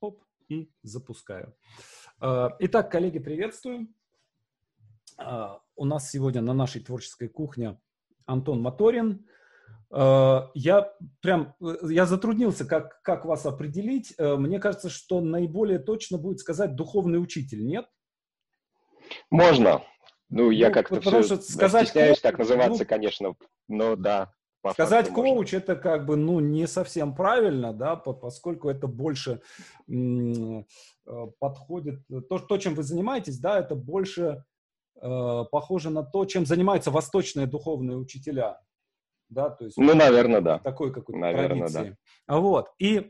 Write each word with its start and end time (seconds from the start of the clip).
оп, 0.00 0.22
и 0.48 0.70
запускаю. 0.82 1.54
Э, 2.20 2.50
итак, 2.60 2.90
коллеги, 2.90 3.18
приветствую. 3.18 3.88
Э, 5.18 5.56
у 5.74 5.84
нас 5.84 6.10
сегодня 6.10 6.40
на 6.40 6.54
нашей 6.54 6.82
творческой 6.82 7.28
кухне 7.28 7.80
Антон 8.26 8.60
Моторин. 8.60 9.26
Э, 9.90 10.48
я 10.54 10.92
прям, 11.20 11.54
я 11.60 12.06
затруднился, 12.06 12.64
как, 12.64 13.02
как 13.02 13.24
вас 13.24 13.46
определить. 13.46 14.14
Мне 14.18 14.58
кажется, 14.58 14.88
что 14.88 15.20
наиболее 15.20 15.78
точно 15.78 16.18
будет 16.18 16.38
сказать 16.40 16.76
духовный 16.76 17.20
учитель, 17.20 17.64
нет? 17.64 17.86
Можно. 19.30 19.82
Ну, 20.28 20.50
я 20.50 20.68
ну, 20.68 20.74
как-то 20.74 21.00
все 21.00 21.22
что 21.22 21.40
сказать 21.40 21.88
стесняюсь 21.88 22.20
так 22.20 22.38
называться, 22.38 22.82
ну, 22.82 22.88
конечно, 22.88 23.36
но 23.68 23.94
да. 23.94 24.32
Сказать 24.72 25.10
коуч 25.10 25.52
можно. 25.52 25.56
это 25.56 25.76
как 25.76 26.06
бы 26.06 26.16
ну 26.16 26.40
не 26.40 26.66
совсем 26.66 27.14
правильно, 27.14 27.72
да, 27.72 27.96
поскольку 27.96 28.68
это 28.68 28.86
больше 28.86 29.40
э, 29.88 30.62
подходит 31.38 32.00
то, 32.28 32.38
то, 32.38 32.58
чем 32.58 32.74
вы 32.74 32.82
занимаетесь, 32.82 33.38
да, 33.38 33.58
это 33.58 33.74
больше 33.74 34.44
э, 35.00 35.44
похоже 35.50 35.90
на 35.90 36.02
то, 36.02 36.24
чем 36.24 36.46
занимаются 36.46 36.90
восточные 36.90 37.46
духовные 37.46 37.96
учителя, 37.96 38.60
да, 39.28 39.50
то 39.50 39.64
есть 39.64 39.76
ну, 39.76 39.94
наверное, 39.94 40.40
да, 40.40 40.58
такой 40.58 40.92
какой-то 40.92 41.18
наверное, 41.18 41.68
традиции. 41.68 41.96
Да. 42.28 42.38
Вот 42.38 42.68
и 42.78 43.06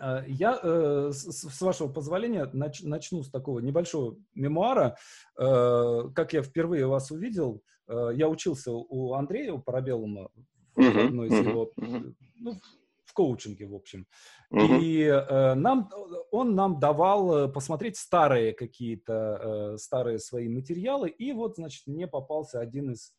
э, 0.00 0.24
я, 0.26 0.58
э, 0.62 1.10
с, 1.12 1.48
с 1.48 1.60
вашего 1.60 1.88
позволения, 1.88 2.48
нач, 2.52 2.82
начну 2.82 3.22
с 3.22 3.30
такого 3.30 3.60
небольшого 3.60 4.16
мемуара. 4.34 4.96
Э, 5.38 6.02
как 6.14 6.32
я 6.32 6.42
впервые 6.42 6.86
вас 6.86 7.10
увидел, 7.10 7.62
Э, 7.62 7.75
я 7.88 8.28
учился 8.28 8.72
у 8.72 9.12
Андрея, 9.14 9.52
у 9.52 9.58
Парабеллума, 9.60 10.30
uh-huh, 10.76 11.06
одной 11.06 11.28
из 11.28 11.32
uh-huh, 11.32 11.48
его, 11.48 11.72
uh-huh. 11.78 12.14
ну, 12.40 12.60
в 13.04 13.12
коучинге, 13.12 13.66
в 13.66 13.74
общем. 13.74 14.06
Uh-huh. 14.52 14.80
И 14.80 15.02
э, 15.02 15.54
нам, 15.54 15.90
он 16.30 16.54
нам 16.54 16.78
давал 16.78 17.36
э, 17.36 17.48
посмотреть 17.48 17.96
старые 17.96 18.52
какие-то, 18.52 19.74
э, 19.74 19.78
старые 19.78 20.18
свои 20.18 20.48
материалы, 20.48 21.08
и 21.08 21.32
вот, 21.32 21.56
значит, 21.56 21.86
мне 21.86 22.06
попался 22.06 22.60
один 22.60 22.92
из, 22.92 23.14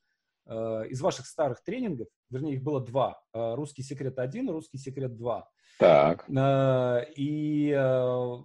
э, 0.46 0.88
из 0.90 1.02
ваших 1.02 1.26
старых 1.26 1.64
тренингов, 1.64 2.08
вернее, 2.30 2.56
их 2.56 2.64
было 2.64 2.80
два, 2.82 3.22
э, 3.34 3.56
«Русский 3.56 3.84
секрет 3.84 4.18
1», 4.20 4.52
«Русский 4.52 4.78
секрет 4.78 5.12
2». 5.12 5.44
Так. 5.80 6.26
Э, 6.30 7.06
и 7.16 7.72
э, 7.72 8.38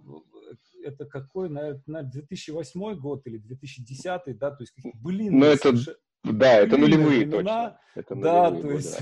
это 0.83 1.05
какой, 1.05 1.49
наверное, 1.49 2.03
2008 2.03 2.95
год 2.95 3.25
или 3.25 3.37
2010, 3.37 4.37
да, 4.37 4.51
то 4.51 4.61
есть 4.61 4.73
блин. 4.95 5.39
Ну, 5.39 5.45
это, 5.45 5.73
да, 6.23 6.59
это 6.59 6.77
нулевые 6.77 7.25
точно. 7.29 7.79
Это 7.95 8.15
да, 8.15 8.51
то 8.51 8.71
есть... 8.71 8.99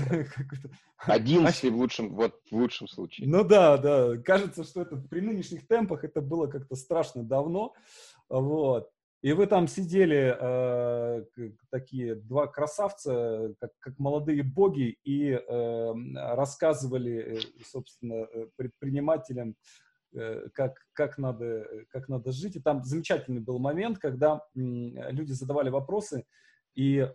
Одиннадцатый 0.98 1.70
в 1.70 1.76
лучшем, 1.76 2.14
вот 2.14 2.40
в 2.50 2.54
лучшем 2.54 2.86
случае. 2.86 3.28
Ну 3.28 3.42
да, 3.42 3.76
да. 3.76 4.16
Кажется, 4.18 4.62
что 4.64 4.82
это 4.82 4.96
при 4.96 5.20
нынешних 5.20 5.66
темпах 5.66 6.04
это 6.04 6.20
было 6.20 6.46
как-то 6.46 6.76
страшно 6.76 7.24
давно. 7.24 7.74
Вот. 8.28 8.88
И 9.22 9.32
вы 9.32 9.46
там 9.46 9.68
сидели 9.68 10.36
э, 10.36 11.24
такие 11.70 12.16
два 12.16 12.48
красавца, 12.48 13.54
как, 13.60 13.70
как 13.78 13.98
молодые 14.00 14.42
боги, 14.42 14.96
и 15.04 15.30
э, 15.30 15.92
рассказывали, 16.34 17.36
э, 17.36 17.40
собственно, 17.64 18.26
э, 18.32 18.48
предпринимателям, 18.56 19.54
э, 20.12 20.48
как, 20.52 20.74
как, 20.92 21.18
надо, 21.18 21.68
как 21.90 22.08
надо 22.08 22.32
жить. 22.32 22.56
И 22.56 22.60
там 22.60 22.82
замечательный 22.82 23.40
был 23.40 23.60
момент, 23.60 23.98
когда 23.98 24.42
люди 24.54 25.30
задавали 25.30 25.70
вопросы, 25.70 26.24
и 26.74 27.08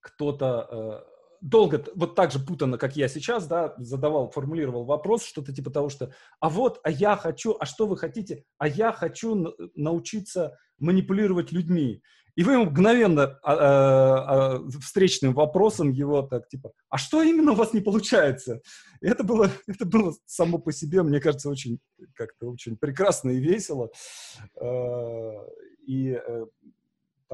кто-то 0.00 0.68
э, 0.70 1.14
долго, 1.40 1.84
вот 1.94 2.14
так 2.14 2.32
же 2.32 2.38
путано, 2.38 2.78
как 2.78 2.96
я 2.96 3.08
сейчас, 3.08 3.46
да, 3.46 3.74
задавал, 3.78 4.30
формулировал 4.30 4.84
вопрос, 4.84 5.24
что-то 5.24 5.52
типа 5.52 5.70
того, 5.70 5.88
что, 5.90 6.12
а 6.40 6.48
вот, 6.48 6.80
а 6.82 6.90
я 6.90 7.16
хочу, 7.16 7.56
а 7.60 7.66
что 7.66 7.86
вы 7.86 7.96
хотите? 7.96 8.44
А 8.58 8.66
я 8.66 8.92
хочу 8.92 9.54
научиться 9.74 10.56
манипулировать 10.78 11.52
людьми. 11.52 12.02
И 12.36 12.42
вы 12.42 12.54
ему 12.54 12.64
мгновенно 12.64 13.38
а, 13.42 13.52
а, 13.52 14.56
а, 14.56 14.70
встречным 14.80 15.34
вопросом 15.34 15.90
его 15.90 16.22
так, 16.22 16.48
типа, 16.48 16.72
а 16.88 16.98
что 16.98 17.22
именно 17.22 17.52
у 17.52 17.54
вас 17.54 17.72
не 17.72 17.80
получается? 17.80 18.60
Это 19.00 19.22
было, 19.22 19.50
это 19.66 19.84
было 19.84 20.14
само 20.26 20.58
по 20.58 20.72
себе, 20.72 21.02
мне 21.02 21.20
кажется, 21.20 21.48
очень, 21.48 21.78
как-то 22.14 22.50
очень 22.50 22.76
прекрасно 22.76 23.30
и 23.30 23.38
весело. 23.38 23.90
Э, 24.60 25.32
и 25.86 26.18
э, 26.26 26.46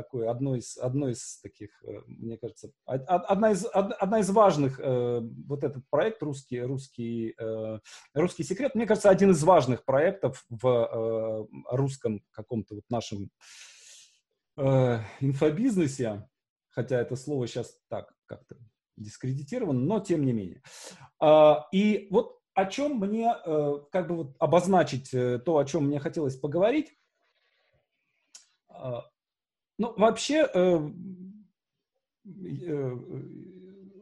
такой, 0.02 0.28
одно 0.28 0.56
из, 0.56 0.78
одно 0.78 1.08
из 1.08 1.40
таких, 1.40 1.70
э, 1.84 2.00
мне 2.06 2.38
кажется, 2.38 2.70
одна 2.86 3.50
из, 3.52 3.66
одна 3.72 4.20
из 4.20 4.30
важных, 4.30 4.80
э, 4.80 5.20
вот 5.46 5.62
этот 5.62 5.84
проект 5.90 6.22
«Русский, 6.22 6.60
русский, 6.62 7.34
э, 7.38 7.78
русский 8.14 8.44
секрет», 8.44 8.74
мне 8.74 8.86
кажется, 8.86 9.10
один 9.10 9.32
из 9.32 9.42
важных 9.44 9.84
проектов 9.84 10.44
в 10.48 11.48
русском 11.70 12.22
каком-то 12.30 12.76
вот 12.76 12.84
нашем 12.88 13.30
инфобизнесе, 14.56 16.28
хотя 16.70 17.00
это 17.00 17.16
слово 17.16 17.46
сейчас 17.46 17.78
так 17.88 18.14
как-то 18.26 18.56
дискредитировано, 18.96 19.80
но 19.80 20.00
тем 20.00 20.24
не 20.24 20.32
менее. 20.32 20.62
А, 21.18 21.66
и 21.72 22.08
вот 22.10 22.38
о 22.54 22.66
чем 22.66 22.98
мне, 22.98 23.34
как 23.90 24.08
бы 24.08 24.16
вот 24.16 24.36
обозначить 24.38 25.10
то, 25.10 25.56
о 25.56 25.64
чем 25.64 25.86
мне 25.86 25.98
хотелось 25.98 26.36
поговорить, 26.36 26.94
а, 28.80 29.04
ну, 29.80 29.94
вообще, 29.96 30.46
э, 30.52 30.90
э, 32.26 32.96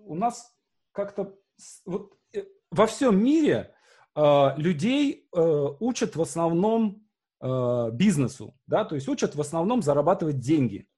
у 0.07 0.15
нас 0.17 0.53
как-то 0.91 1.39
вот, 1.87 2.19
э, 2.35 2.43
во 2.73 2.87
всем 2.89 3.23
мире 3.23 3.73
э, 4.17 4.49
людей 4.57 5.29
э, 5.33 5.67
учат 5.79 6.17
в 6.17 6.21
основном 6.21 7.07
э, 7.41 7.91
бизнесу, 7.93 8.57
да, 8.67 8.85
то 8.85 8.97
есть 8.97 9.07
учат 9.07 9.37
в 9.37 9.41
основном 9.41 9.81
зарабатывать 9.83 10.41
деньги. 10.41 10.89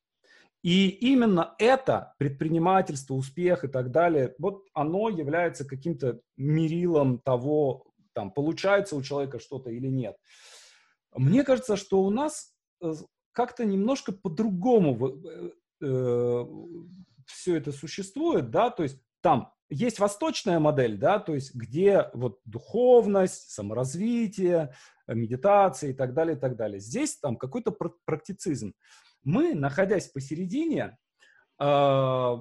И 0.63 0.89
именно 0.89 1.55
это, 1.59 2.15
предпринимательство, 2.17 3.13
успех 3.13 3.65
и 3.65 3.69
так 3.69 3.91
далее, 3.91 4.35
вот 4.39 4.65
оно 4.73 5.11
является 5.11 5.67
каким-то 5.67 6.23
мерилом 6.39 7.19
того, 7.19 7.85
там, 8.15 8.31
получается 8.31 8.97
у 8.97 9.03
человека 9.03 9.41
что-то 9.41 9.69
или 9.69 9.89
нет. 9.89 10.17
Мне 11.15 11.45
кажется, 11.45 11.77
что 11.77 12.03
у 12.03 12.09
нас 12.09 12.55
э, 12.81 12.95
как-то 13.41 13.65
немножко 13.65 14.13
по-другому 14.13 15.17
э, 15.17 15.51
э, 15.81 16.47
все 17.25 17.57
это 17.57 17.73
существует, 17.73 18.51
да, 18.51 18.69
то 18.69 18.83
есть 18.83 18.99
там 19.23 19.51
есть 19.71 19.99
восточная 19.99 20.59
модель, 20.59 20.99
да, 20.99 21.19
то 21.19 21.35
есть 21.35 21.55
где 21.55 22.11
вот 22.13 22.41
духовность, 22.45 23.51
саморазвитие, 23.51 24.75
медитация 25.07 25.91
и 25.91 25.93
так 25.95 26.13
далее, 26.13 26.37
и 26.37 26.39
так 26.39 26.55
далее. 26.55 26.81
Здесь 26.81 27.17
там 27.17 27.39
какой-то 27.39 27.75
практицизм. 28.05 28.75
Мы, 29.23 29.55
находясь 29.55 30.09
посередине, 30.09 30.99
э, 31.59 32.37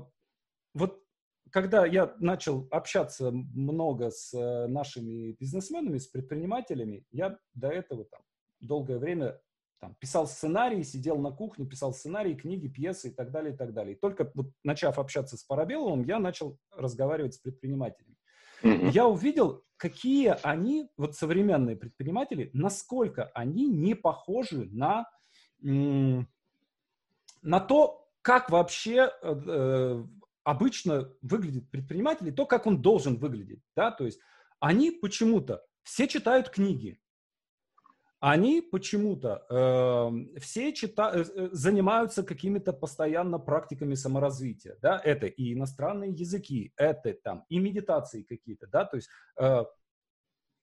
вот 0.73 1.01
когда 1.49 1.85
я 1.85 2.13
начал 2.19 2.67
общаться 2.71 3.31
много 3.31 4.11
с 4.11 4.33
э, 4.33 4.67
нашими 4.67 5.31
бизнесменами, 5.39 5.97
с 5.97 6.07
предпринимателями, 6.07 7.05
я 7.09 7.39
до 7.53 7.69
этого 7.69 8.03
там 8.03 8.19
долгое 8.59 8.97
время 8.97 9.39
там, 9.79 9.95
писал 9.95 10.27
сценарий, 10.27 10.83
сидел 10.83 11.17
на 11.17 11.31
кухне, 11.31 11.65
писал 11.65 11.93
сценарии, 11.93 12.33
книги, 12.35 12.67
пьесы 12.67 13.09
и 13.09 13.11
так 13.11 13.31
далее, 13.31 13.53
и 13.53 13.57
так 13.57 13.73
далее. 13.73 13.95
И 13.95 13.99
только 13.99 14.31
вот, 14.35 14.51
начав 14.63 14.99
общаться 14.99 15.37
с 15.37 15.43
Парабелловым, 15.43 16.03
я 16.03 16.19
начал 16.19 16.57
разговаривать 16.71 17.35
с 17.35 17.37
предпринимателями. 17.37 18.15
Mm-hmm. 18.61 18.89
Я 18.91 19.07
увидел, 19.07 19.63
какие 19.77 20.35
они, 20.43 20.89
вот 20.97 21.15
современные 21.15 21.77
предприниматели, 21.77 22.49
насколько 22.53 23.31
они 23.33 23.67
не 23.67 23.95
похожи 23.95 24.67
на, 24.71 25.09
на 25.61 26.25
то, 27.59 28.05
как 28.21 28.49
вообще 28.49 29.09
э, 29.21 29.41
э, 29.47 30.03
обычно 30.43 31.09
выглядит 31.21 31.71
предприниматель, 31.71 32.27
и 32.27 32.31
то, 32.31 32.45
как 32.45 32.67
он 32.67 32.81
должен 32.81 33.17
выглядеть. 33.17 33.61
Да? 33.75 33.91
То 33.91 34.05
есть 34.05 34.19
они 34.59 34.91
почему-то 34.91 35.63
все 35.83 36.07
читают 36.07 36.49
книги, 36.49 36.99
они 38.19 38.61
почему-то 38.61 39.45
э, 39.49 40.39
все 40.39 40.71
чита- 40.73 41.11
э, 41.13 41.23
э, 41.35 41.49
занимаются 41.51 42.23
какими-то 42.23 42.73
постоянно 42.73 43.39
практиками 43.39 43.95
саморазвития, 43.95 44.77
да, 44.81 44.99
это 45.03 45.27
и 45.27 45.53
иностранные 45.53 46.11
языки, 46.11 46.73
это 46.75 47.13
там 47.13 47.45
и 47.49 47.59
медитации 47.59 48.23
какие-то, 48.23 48.67
да, 48.67 48.85
то 48.85 48.97
есть 48.97 49.09
э, 49.39 49.63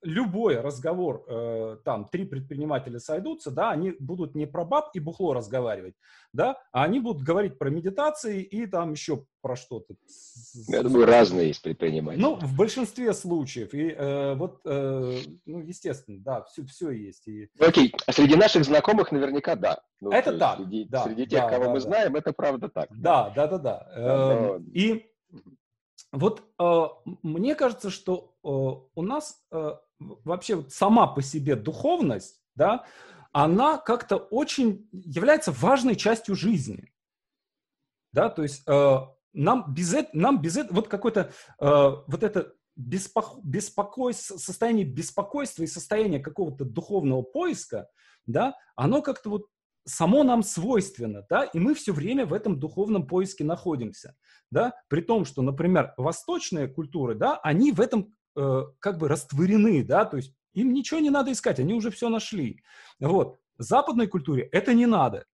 любой 0.03 0.61
разговор, 0.61 1.25
э, 1.29 1.79
там, 1.85 2.07
три 2.07 2.25
предпринимателя 2.25 2.99
сойдутся, 2.99 3.51
да, 3.51 3.71
они 3.71 3.93
будут 3.99 4.35
не 4.35 4.47
про 4.47 4.65
баб 4.65 4.91
и 4.95 5.01
бухло 5.01 5.35
разговаривать, 5.35 5.95
да, 6.33 6.59
а 6.73 6.85
они 6.85 7.01
будут 7.01 7.23
говорить 7.23 7.59
про 7.59 7.71
медитации 7.71 8.43
и 8.43 8.67
там 8.67 8.93
еще 8.93 9.25
про 9.41 9.57
что-то. 9.57 9.95
Я 10.69 10.83
думаю, 10.83 11.07
разные 11.07 11.49
есть 11.49 11.63
предприниматели. 11.63 12.21
Ну, 12.21 12.37
в 12.37 12.57
большинстве 12.57 13.13
случаев. 13.15 13.75
И 13.75 13.91
э, 13.91 14.35
вот, 14.35 14.61
э, 14.65 15.19
ну, 15.47 15.61
естественно, 15.61 16.19
да, 16.21 16.43
все, 16.45 16.65
все 16.65 16.91
есть. 16.91 17.27
И... 17.29 17.49
Окей, 17.59 17.95
а 18.07 18.13
среди 18.13 18.37
наших 18.37 18.65
знакомых 18.65 19.13
наверняка 19.13 19.57
да. 19.57 19.81
Ну, 20.01 20.11
это 20.11 20.37
так, 20.37 20.59
среди, 20.59 20.85
да. 20.85 21.05
Среди 21.05 21.27
тех, 21.27 21.43
да, 21.43 21.49
кого 21.49 21.65
да, 21.65 21.71
мы 21.71 21.77
да. 21.77 21.81
знаем, 21.81 22.17
это 22.17 22.33
правда 22.33 22.69
так. 22.69 22.89
Да, 22.91 23.31
да, 23.31 23.47
да, 23.47 23.59
да. 23.59 23.89
да. 23.95 24.57
Э, 24.57 24.61
и 24.73 25.07
вот 26.13 26.43
э, 26.59 26.83
мне 27.23 27.55
кажется, 27.55 27.91
что 27.91 28.35
э, 28.43 28.49
у 28.49 29.03
нас 29.03 29.37
э, 29.53 29.73
вообще 29.99 30.65
сама 30.69 31.07
по 31.07 31.23
себе 31.23 31.57
духовность, 31.57 32.41
да, 32.55 32.85
она 33.33 33.79
как-то 33.79 34.17
очень 34.17 34.89
является 34.93 35.53
важной 35.53 35.97
частью 35.97 36.35
жизни. 36.35 36.93
Да, 38.13 38.31
то 38.31 38.43
есть 38.43 38.63
э, 38.67 38.97
нам 39.35 39.75
без 39.75 39.93
этого, 39.93 40.17
нам 40.19 40.41
без 40.41 40.57
этого, 40.57 40.77
вот 40.77 40.89
какой-то, 40.89 41.33
э, 41.61 41.67
вот 42.07 42.23
это 42.23 42.55
беспоко, 42.77 43.41
беспокойство, 43.43 44.39
состояние 44.39 44.87
беспокойства 44.87 45.65
и 45.65 45.67
состояние 45.67 46.21
какого-то 46.21 46.65
духовного 46.65 47.23
поиска, 47.23 47.89
да, 48.27 48.55
оно 48.75 49.03
как-то 49.03 49.31
вот 49.31 49.47
само 49.85 50.25
нам 50.25 50.43
свойственно, 50.43 51.27
да, 51.29 51.45
и 51.45 51.59
мы 51.59 51.75
все 51.75 51.93
время 51.93 52.27
в 52.27 52.33
этом 52.33 52.59
духовном 52.59 53.07
поиске 53.07 53.45
находимся, 53.45 54.17
да, 54.51 54.75
при 54.89 55.01
том, 55.01 55.25
что, 55.25 55.43
например, 55.43 55.95
восточные 55.97 56.69
культуры, 56.69 57.15
да, 57.15 57.39
они 57.43 57.71
в 57.73 57.81
этом 57.81 58.15
э, 58.37 58.63
как 58.79 58.99
бы 58.99 59.09
растворены, 59.09 59.83
да, 59.85 60.05
то 60.05 60.17
есть 60.17 60.35
им 60.55 60.73
ничего 60.73 61.01
не 61.01 61.11
надо 61.11 61.33
искать, 61.33 61.59
они 61.59 61.75
уже 61.75 61.91
все 61.91 62.09
нашли, 62.09 62.63
вот. 63.01 63.39
Западной 63.59 64.07
культуре 64.07 64.49
это 64.53 64.75
не 64.75 64.85
надо, 64.85 65.25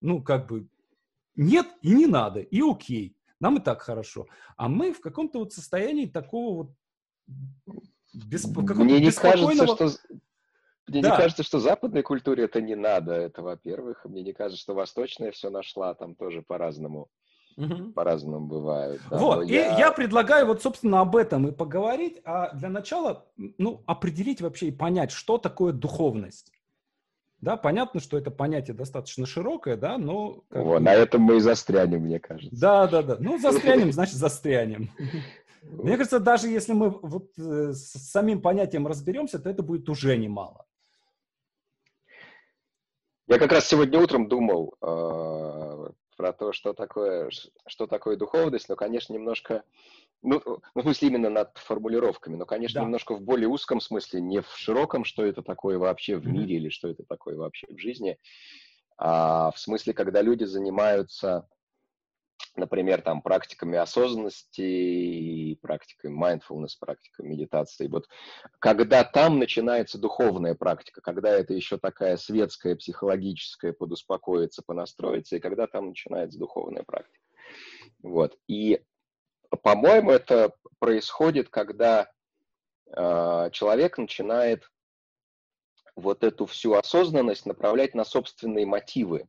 ну, 0.00 0.22
как 0.22 0.46
бы 0.46 0.68
нет 1.34 1.66
и 1.82 1.92
не 1.92 2.06
надо, 2.06 2.40
и 2.40 2.60
окей, 2.62 3.16
нам 3.40 3.56
и 3.56 3.60
так 3.60 3.82
хорошо, 3.82 4.26
а 4.56 4.68
мы 4.68 4.92
в 4.92 5.00
каком-то 5.00 5.40
вот 5.40 5.52
состоянии 5.52 6.06
такого 6.06 6.54
вот 6.54 6.72
бесп... 8.14 8.56
Мне 8.56 9.00
не 9.00 9.10
кажется, 9.10 9.66
что 9.66 9.90
мне 10.88 11.02
да. 11.02 11.10
не 11.10 11.16
кажется, 11.16 11.42
что 11.42 11.58
западной 11.58 12.02
культуре 12.02 12.44
это 12.44 12.60
не 12.60 12.76
надо, 12.76 13.12
это 13.12 13.42
во-первых. 13.42 14.04
Мне 14.04 14.22
не 14.22 14.32
кажется, 14.32 14.62
что 14.62 14.74
восточная 14.74 15.32
все 15.32 15.50
нашла, 15.50 15.94
там 15.94 16.14
тоже 16.14 16.42
по-разному. 16.42 17.08
Угу. 17.56 17.92
По-разному 17.92 18.46
бывает. 18.46 19.00
Да. 19.10 19.16
Вот, 19.16 19.48
и 19.48 19.54
я... 19.54 19.78
я 19.78 19.92
предлагаю 19.92 20.46
вот, 20.46 20.62
собственно, 20.62 21.00
об 21.00 21.16
этом 21.16 21.48
и 21.48 21.52
поговорить, 21.52 22.20
а 22.24 22.54
для 22.54 22.68
начала, 22.68 23.24
ну, 23.36 23.82
определить 23.86 24.42
вообще 24.42 24.68
и 24.68 24.72
понять, 24.72 25.10
что 25.10 25.38
такое 25.38 25.72
духовность. 25.72 26.52
Да, 27.40 27.56
понятно, 27.56 28.00
что 28.00 28.18
это 28.18 28.30
понятие 28.30 28.74
достаточно 28.74 29.26
широкое, 29.26 29.76
да, 29.76 29.98
но... 29.98 30.44
Вот, 30.50 30.80
на 30.80 30.94
этом 30.94 31.22
мы 31.22 31.36
и 31.36 31.40
застрянем, 31.40 32.00
мне 32.00 32.18
кажется. 32.18 32.58
Да, 32.58 32.86
да, 32.88 33.02
да. 33.02 33.16
Ну, 33.20 33.38
застрянем, 33.38 33.92
значит, 33.92 34.16
застрянем. 34.16 34.90
Мне 35.62 35.96
кажется, 35.96 36.20
даже 36.20 36.48
если 36.48 36.72
мы 36.72 36.90
вот 36.90 37.30
э, 37.38 37.72
с 37.72 38.10
самим 38.10 38.40
понятием 38.40 38.86
разберемся, 38.86 39.38
то 39.38 39.50
это 39.50 39.62
будет 39.62 39.88
уже 39.88 40.16
немало. 40.16 40.64
Я 43.26 43.38
как 43.38 43.50
раз 43.50 43.66
сегодня 43.66 43.98
утром 43.98 44.28
думал 44.28 44.74
э, 44.80 45.55
про 46.16 46.32
то, 46.32 46.52
что 46.52 46.72
такое, 46.72 47.30
что 47.66 47.86
такое 47.86 48.16
духовность, 48.16 48.68
но, 48.68 48.76
конечно, 48.76 49.12
немножко, 49.12 49.62
ну, 50.22 50.42
ну, 50.46 50.60
в 50.74 50.82
смысле 50.82 51.08
именно 51.08 51.30
над 51.30 51.56
формулировками, 51.58 52.36
но, 52.36 52.46
конечно, 52.46 52.80
да. 52.80 52.84
немножко 52.84 53.14
в 53.14 53.22
более 53.22 53.48
узком 53.48 53.80
смысле, 53.80 54.20
не 54.20 54.40
в 54.40 54.48
широком, 54.56 55.04
что 55.04 55.24
это 55.24 55.42
такое 55.42 55.78
вообще 55.78 56.16
в 56.16 56.26
мире 56.26 56.56
или 56.56 56.68
что 56.68 56.88
это 56.88 57.04
такое 57.04 57.36
вообще 57.36 57.66
в 57.70 57.78
жизни, 57.78 58.18
а 58.98 59.50
в 59.50 59.58
смысле, 59.58 59.92
когда 59.92 60.22
люди 60.22 60.44
занимаются 60.44 61.48
например, 62.56 63.02
там, 63.02 63.22
практиками 63.22 63.78
осознанности, 63.78 65.58
практикой 65.62 66.10
mindfulness, 66.10 66.70
практикой 66.78 67.26
медитации. 67.26 67.88
Вот 67.88 68.06
когда 68.58 69.04
там 69.04 69.38
начинается 69.38 69.98
духовная 69.98 70.54
практика, 70.54 71.00
когда 71.00 71.30
это 71.30 71.54
еще 71.54 71.78
такая 71.78 72.16
светская, 72.16 72.76
психологическая, 72.76 73.72
подуспокоиться, 73.72 74.62
понастроиться, 74.64 75.36
и 75.36 75.40
когда 75.40 75.66
там 75.66 75.88
начинается 75.88 76.38
духовная 76.38 76.82
практика. 76.82 77.24
Вот. 78.02 78.36
И, 78.48 78.82
по-моему, 79.62 80.10
это 80.10 80.52
происходит, 80.78 81.48
когда 81.48 82.10
э, 82.86 83.50
человек 83.52 83.98
начинает 83.98 84.70
вот 85.94 86.24
эту 86.24 86.46
всю 86.46 86.74
осознанность 86.74 87.46
направлять 87.46 87.94
на 87.94 88.04
собственные 88.04 88.66
мотивы 88.66 89.26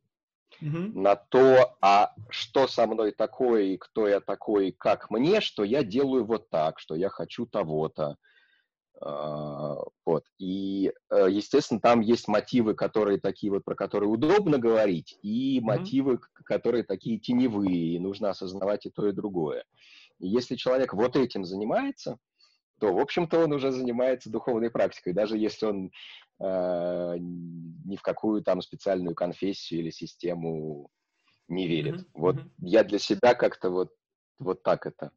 угу. 0.60 1.00
на 1.00 1.16
то, 1.16 1.76
а 1.80 2.12
что 2.30 2.66
со 2.66 2.86
мной 2.86 3.12
такое, 3.12 3.62
и 3.62 3.76
кто 3.76 4.08
я 4.08 4.20
такой, 4.20 4.68
и 4.68 4.72
как 4.72 5.10
мне, 5.10 5.40
что 5.40 5.64
я 5.64 5.82
делаю 5.82 6.24
вот 6.24 6.50
так, 6.50 6.78
что 6.78 6.94
я 6.94 7.08
хочу 7.08 7.46
того-то. 7.46 8.16
А, 9.00 9.76
вот. 10.04 10.24
И, 10.38 10.92
э, 11.10 11.26
естественно, 11.30 11.80
там 11.80 12.00
есть 12.00 12.28
мотивы, 12.28 12.74
которые 12.74 13.20
такие 13.20 13.52
вот, 13.52 13.64
про 13.64 13.74
которые 13.74 14.10
удобно 14.10 14.58
говорить, 14.58 15.18
и 15.22 15.58
mm-hmm. 15.58 15.62
мотивы, 15.62 16.18
которые 16.44 16.82
такие 16.82 17.18
теневые, 17.18 17.94
и 17.94 17.98
нужно 17.98 18.30
осознавать 18.30 18.86
и 18.86 18.90
то, 18.90 19.06
и 19.08 19.12
другое. 19.12 19.64
И 20.18 20.28
если 20.28 20.56
человек 20.56 20.94
вот 20.94 21.16
этим 21.16 21.44
занимается, 21.44 22.18
то, 22.78 22.92
в 22.92 22.98
общем-то, 22.98 23.44
он 23.44 23.52
уже 23.52 23.70
занимается 23.72 24.30
духовной 24.30 24.70
практикой, 24.70 25.12
даже 25.12 25.36
если 25.36 25.66
он 25.66 25.90
э, 26.40 27.16
ни 27.18 27.96
в 27.96 28.02
какую 28.02 28.42
там 28.42 28.62
специальную 28.62 29.14
конфессию 29.14 29.80
или 29.80 29.90
систему 29.90 30.90
не 31.48 31.66
верит. 31.66 32.00
Mm-hmm. 32.00 32.10
Вот 32.14 32.36
mm-hmm. 32.36 32.50
я 32.60 32.84
для 32.84 32.98
себя 32.98 33.34
как-то 33.34 33.70
вот, 33.70 33.90
вот 34.38 34.62
так 34.62 34.86
это. 34.86 35.10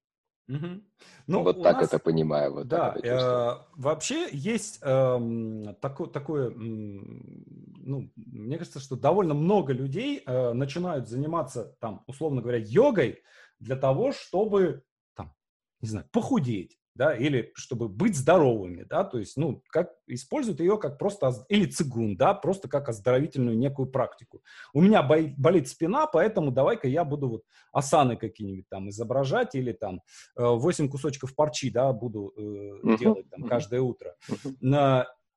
Mm-hmm. 0.50 0.84
Ну, 1.28 1.44
вот 1.44 1.62
так 1.62 1.78
нас, 1.78 1.88
это 1.88 2.00
понимаю. 2.00 2.54
Вот 2.54 2.68
да, 2.68 2.96
э, 3.02 3.64
вообще 3.76 4.28
есть 4.32 4.80
э, 4.82 5.76
такое, 5.80 6.08
такое, 6.08 6.50
ну, 6.50 8.12
мне 8.16 8.58
кажется, 8.58 8.80
что 8.80 8.96
довольно 8.96 9.34
много 9.34 9.72
людей 9.72 10.24
э, 10.26 10.54
начинают 10.54 11.08
заниматься, 11.08 11.76
там, 11.80 12.04
условно 12.08 12.42
говоря, 12.42 12.58
йогой 12.58 13.22
для 13.60 13.76
того, 13.76 14.12
чтобы, 14.12 14.84
там, 15.16 15.34
не 15.80 15.90
знаю, 15.90 16.08
похудеть 16.12 16.81
да, 16.96 17.16
или 17.16 17.52
чтобы 17.56 17.88
быть 17.88 18.16
здоровыми, 18.16 18.84
да, 18.84 19.04
то 19.04 19.18
есть, 19.18 19.38
ну, 19.38 19.64
как 19.70 19.92
используют 20.08 20.60
ее 20.60 20.78
как 20.78 20.98
просто, 20.98 21.32
или 21.50 21.66
цигун, 21.66 22.18
да, 22.18 22.34
просто 22.34 22.68
как 22.68 22.90
оздоровительную 22.90 23.58
некую 23.58 23.88
практику. 23.88 24.42
У 24.74 24.82
меня 24.82 25.02
болит 25.04 25.68
спина, 25.70 26.08
поэтому 26.08 26.52
давай-ка 26.52 26.88
я 26.88 27.04
буду 27.04 27.30
вот 27.30 27.44
асаны 27.72 28.18
какие-нибудь 28.18 28.68
там 28.70 28.90
изображать 28.90 29.56
или 29.56 29.72
там 29.72 30.02
8 30.36 30.86
э, 30.86 30.90
кусочков 30.90 31.36
парчи, 31.36 31.70
да, 31.70 31.92
буду 31.94 32.34
э, 32.36 32.98
делать 32.98 33.30
там 33.30 33.44
каждое 33.44 33.82
утро. 33.82 34.16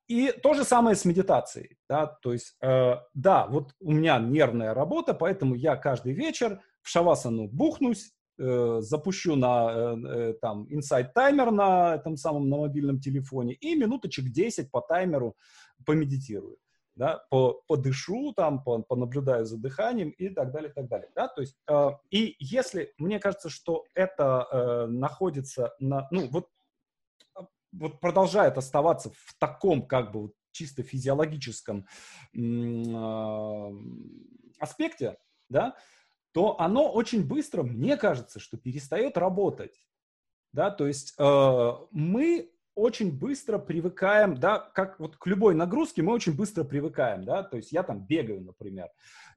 И 0.06 0.32
то 0.32 0.52
же 0.52 0.64
самое 0.64 0.96
с 0.96 1.06
медитацией, 1.06 1.78
да, 1.88 2.06
то 2.06 2.34
есть, 2.34 2.56
э, 2.60 2.96
да, 3.14 3.46
вот 3.46 3.72
у 3.80 3.92
меня 3.92 4.18
нервная 4.18 4.74
работа, 4.74 5.14
поэтому 5.14 5.54
я 5.54 5.76
каждый 5.76 6.12
вечер 6.12 6.60
в 6.82 6.90
шавасану 6.90 7.48
бухнусь, 7.48 8.12
запущу 8.36 9.36
на 9.36 9.70
э, 9.70 9.96
э, 10.06 10.34
там 10.40 10.66
inside 10.70 11.10
таймер 11.14 11.50
на 11.50 11.94
этом 11.94 12.16
самом 12.16 12.48
на 12.48 12.56
мобильном 12.58 13.00
телефоне 13.00 13.54
и 13.54 13.76
минуточек 13.76 14.31
10 14.31 14.70
по 14.70 14.80
таймеру 14.80 15.37
помедитирую, 15.87 16.56
да, 16.97 17.25
по, 17.30 17.62
подышу 17.68 18.32
там, 18.35 18.62
по, 18.62 18.82
понаблюдаю 18.82 19.44
за 19.44 19.56
дыханием 19.59 20.11
и 20.11 20.28
так 20.28 20.52
далее, 20.52 20.70
и 20.70 20.75
так 20.75 20.88
далее, 20.88 21.11
да, 21.14 21.28
то 21.28 21.40
есть 21.40 21.56
э, 21.68 21.90
и 22.11 22.37
если 22.38 22.92
мне 22.99 23.20
кажется, 23.20 23.49
что 23.50 23.85
это 23.94 24.49
э, 24.50 24.87
находится 24.87 25.75
на, 25.78 26.09
ну 26.11 26.28
вот 26.28 26.49
вот 27.76 28.00
продолжает 28.00 28.56
оставаться 28.56 29.11
в 29.11 29.35
таком 29.38 29.87
как 29.87 30.12
бы 30.12 30.23
вот, 30.23 30.32
чисто 30.52 30.82
физиологическом 30.82 31.87
э, 32.32 33.70
аспекте, 34.61 35.18
да, 35.49 35.75
то 36.35 36.61
оно 36.61 36.91
очень 36.91 37.25
быстро, 37.25 37.62
мне 37.62 37.97
кажется, 37.97 38.41
что 38.41 38.57
перестает 38.57 39.17
работать. 39.17 39.87
Да, 40.53 40.71
то 40.71 40.87
есть 40.87 41.14
э, 41.17 41.73
мы 41.93 42.50
очень 42.75 43.17
быстро 43.17 43.59
привыкаем, 43.59 44.37
да, 44.37 44.59
как 44.59 44.99
вот 44.99 45.17
к 45.17 45.26
любой 45.29 45.55
нагрузке 45.55 46.03
мы 46.03 46.12
очень 46.12 46.37
быстро 46.37 46.64
привыкаем, 46.64 47.25
да, 47.25 47.45
то 47.45 47.57
есть 47.57 47.71
я 47.71 47.85
там 47.85 48.05
бегаю, 48.05 48.43
например, 48.43 48.88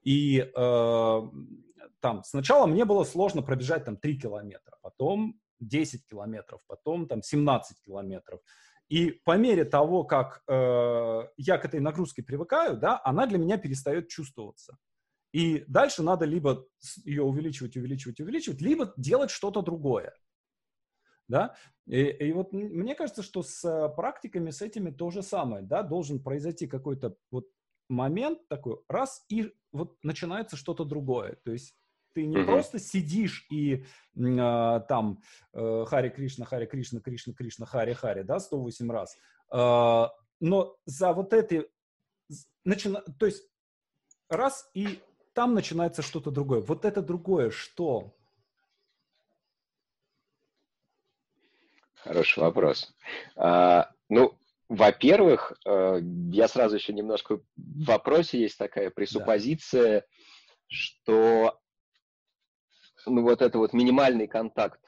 и 0.04 0.40
э, 0.40 1.22
там 2.00 2.24
сначала 2.24 2.66
мне 2.66 2.84
было 2.84 3.04
сложно 3.04 3.44
пробежать 3.44 3.86
там 3.86 3.98
3 3.98 4.20
километра, 4.20 4.78
потом 4.82 5.40
10 5.60 6.08
километров, 6.08 6.62
потом 6.66 7.08
там 7.08 7.22
17 7.22 7.80
километров. 7.82 8.40
И 8.90 9.12
по 9.12 9.38
мере 9.38 9.66
того, 9.66 10.04
как 10.04 10.42
э, 10.48 11.28
я 11.38 11.58
к 11.58 11.66
этой 11.66 11.80
нагрузке 11.80 12.24
привыкаю, 12.24 12.78
да, 12.78 13.00
она 13.04 13.28
для 13.28 13.38
меня 13.38 13.58
перестает 13.58 14.08
чувствоваться. 14.08 14.78
И 15.34 15.64
дальше 15.68 16.04
надо 16.04 16.26
либо 16.26 16.66
ее 17.04 17.24
увеличивать, 17.24 17.76
увеличивать, 17.78 18.20
увеличивать, 18.20 18.62
либо 18.62 18.94
делать 18.98 19.30
что-то 19.30 19.62
другое. 19.62 20.14
Да? 21.28 21.56
И, 21.86 22.02
и 22.02 22.32
вот 22.32 22.54
мне 22.54 22.96
кажется, 22.96 23.22
что 23.22 23.44
с 23.44 23.64
э, 23.66 23.90
практиками, 23.96 24.50
с 24.50 24.62
этими 24.62 24.92
то 24.92 25.10
же 25.10 25.22
самое. 25.22 25.64
Да? 25.64 25.84
Должен 25.84 26.24
произойти 26.24 26.68
какой-то 26.68 27.18
вот 27.32 27.48
момент 27.90 28.48
такой, 28.48 28.80
раз, 28.88 29.26
и 29.30 29.54
вот 29.72 29.98
начинается 30.04 30.56
что-то 30.56 30.86
другое. 30.86 31.38
То 31.44 31.52
есть 31.52 31.76
ты 32.14 32.26
не 32.26 32.38
mm-hmm. 32.38 32.46
просто 32.46 32.80
сидишь 32.80 33.46
и 33.52 33.86
э, 34.16 34.82
там 34.88 35.22
э, 35.54 35.86
Хари 35.86 36.10
Кришна, 36.10 36.46
Хари 36.46 36.66
Кришна, 36.66 37.00
Кришна, 37.00 37.34
Кришна, 37.34 37.66
Хари 37.66 37.94
Хари, 37.94 38.24
да, 38.24 38.40
108 38.40 38.92
раз. 38.92 39.18
Э, 39.52 40.08
но 40.40 40.78
за 40.86 41.14
вот 41.14 41.34
эти, 41.34 41.70
начина, 42.64 43.02
то 43.20 43.26
есть 43.26 43.44
раз 44.30 44.70
и 44.74 45.00
там 45.38 45.54
начинается 45.54 46.02
что-то 46.02 46.32
другое. 46.32 46.62
Вот 46.62 46.84
это 46.84 47.04
другое 47.04 47.52
что? 47.52 48.12
Хороший 51.94 52.40
вопрос. 52.40 52.92
А, 53.36 53.92
ну, 54.10 54.36
во-первых, 54.68 55.54
э, 55.64 56.00
я 56.32 56.48
сразу 56.48 56.78
еще 56.78 56.92
немножко 56.92 57.38
в 57.38 57.44
вопросе 57.56 58.40
есть 58.40 58.58
такая 58.58 58.90
пресуппозиция, 58.90 60.00
да. 60.00 60.08
что 60.70 61.60
ну, 63.06 63.22
вот 63.22 63.44
это 63.44 63.60
вот 63.60 63.74
минимальный 63.74 64.26
контакт 64.26 64.82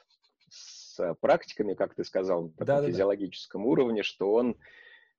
с 0.48 1.14
практиками, 1.20 1.74
как 1.74 1.94
ты 1.94 2.02
сказал, 2.02 2.52
на 2.58 2.66
да, 2.66 2.84
физиологическом 2.84 3.62
да. 3.62 3.68
уровне, 3.68 4.02
что 4.02 4.34
он 4.34 4.56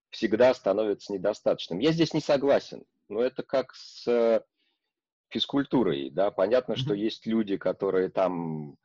всегда 0.10 0.54
становится 0.54 1.14
недостаточным. 1.14 1.80
Я 1.80 1.94
здесь 1.94 2.14
не 2.14 2.20
согласен, 2.20 2.84
но 3.08 3.22
это 3.22 3.44
как 3.44 3.74
с 3.74 4.44
физкультурой, 5.32 6.10
да, 6.10 6.32
понятно, 6.32 6.74
mm-hmm. 6.74 6.78
что 6.78 6.94
есть 6.94 7.26
люди, 7.26 7.58
которые 7.58 8.10
там 8.10 8.78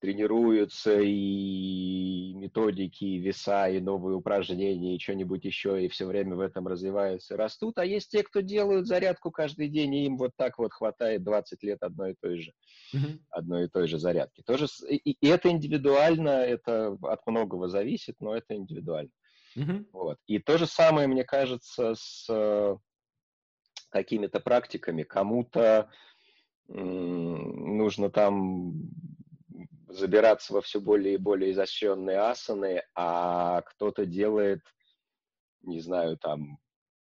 тренируются 0.00 0.98
и 0.98 2.32
методики, 2.34 3.04
и 3.04 3.18
веса, 3.18 3.68
и 3.68 3.80
новые 3.80 4.16
упражнения, 4.16 4.96
и 4.96 4.98
что-нибудь 4.98 5.44
еще, 5.44 5.84
и 5.84 5.88
все 5.88 6.06
время 6.06 6.36
в 6.36 6.40
этом 6.40 6.66
развиваются 6.66 7.34
и 7.34 7.36
растут. 7.36 7.78
А 7.78 7.84
есть 7.84 8.10
те, 8.10 8.22
кто 8.22 8.40
делают 8.40 8.86
зарядку 8.86 9.30
каждый 9.30 9.68
день, 9.68 9.94
и 9.94 10.06
им 10.06 10.16
вот 10.16 10.32
так 10.36 10.58
вот 10.58 10.72
хватает 10.72 11.22
20 11.22 11.62
лет 11.62 11.82
одной 11.82 12.12
и 12.12 12.16
той 12.18 12.38
же, 12.40 12.52
mm-hmm. 12.94 13.18
одной 13.30 13.64
и 13.64 13.68
той 13.68 13.86
же 13.86 13.98
зарядки. 13.98 14.42
Тоже, 14.42 14.66
и, 14.88 14.96
и 15.12 15.26
это 15.28 15.50
индивидуально, 15.50 16.30
это 16.30 16.96
от 17.02 17.26
многого 17.26 17.68
зависит, 17.68 18.16
но 18.20 18.34
это 18.34 18.56
индивидуально. 18.56 19.10
Mm-hmm. 19.56 19.86
Вот. 19.92 20.16
И 20.26 20.38
то 20.38 20.56
же 20.56 20.66
самое, 20.66 21.08
мне 21.08 21.24
кажется, 21.24 21.94
с 21.94 22.26
э, 22.30 22.76
какими-то 23.90 24.40
практиками. 24.40 25.02
Кому-то 25.02 25.90
нужно 26.68 28.10
там 28.10 28.74
забираться 29.88 30.54
во 30.54 30.60
все 30.60 30.80
более 30.80 31.14
и 31.14 31.18
более 31.18 31.52
изощренные 31.52 32.18
асаны, 32.18 32.82
а 32.94 33.62
кто-то 33.62 34.06
делает, 34.06 34.60
не 35.62 35.80
знаю, 35.80 36.16
там, 36.16 36.58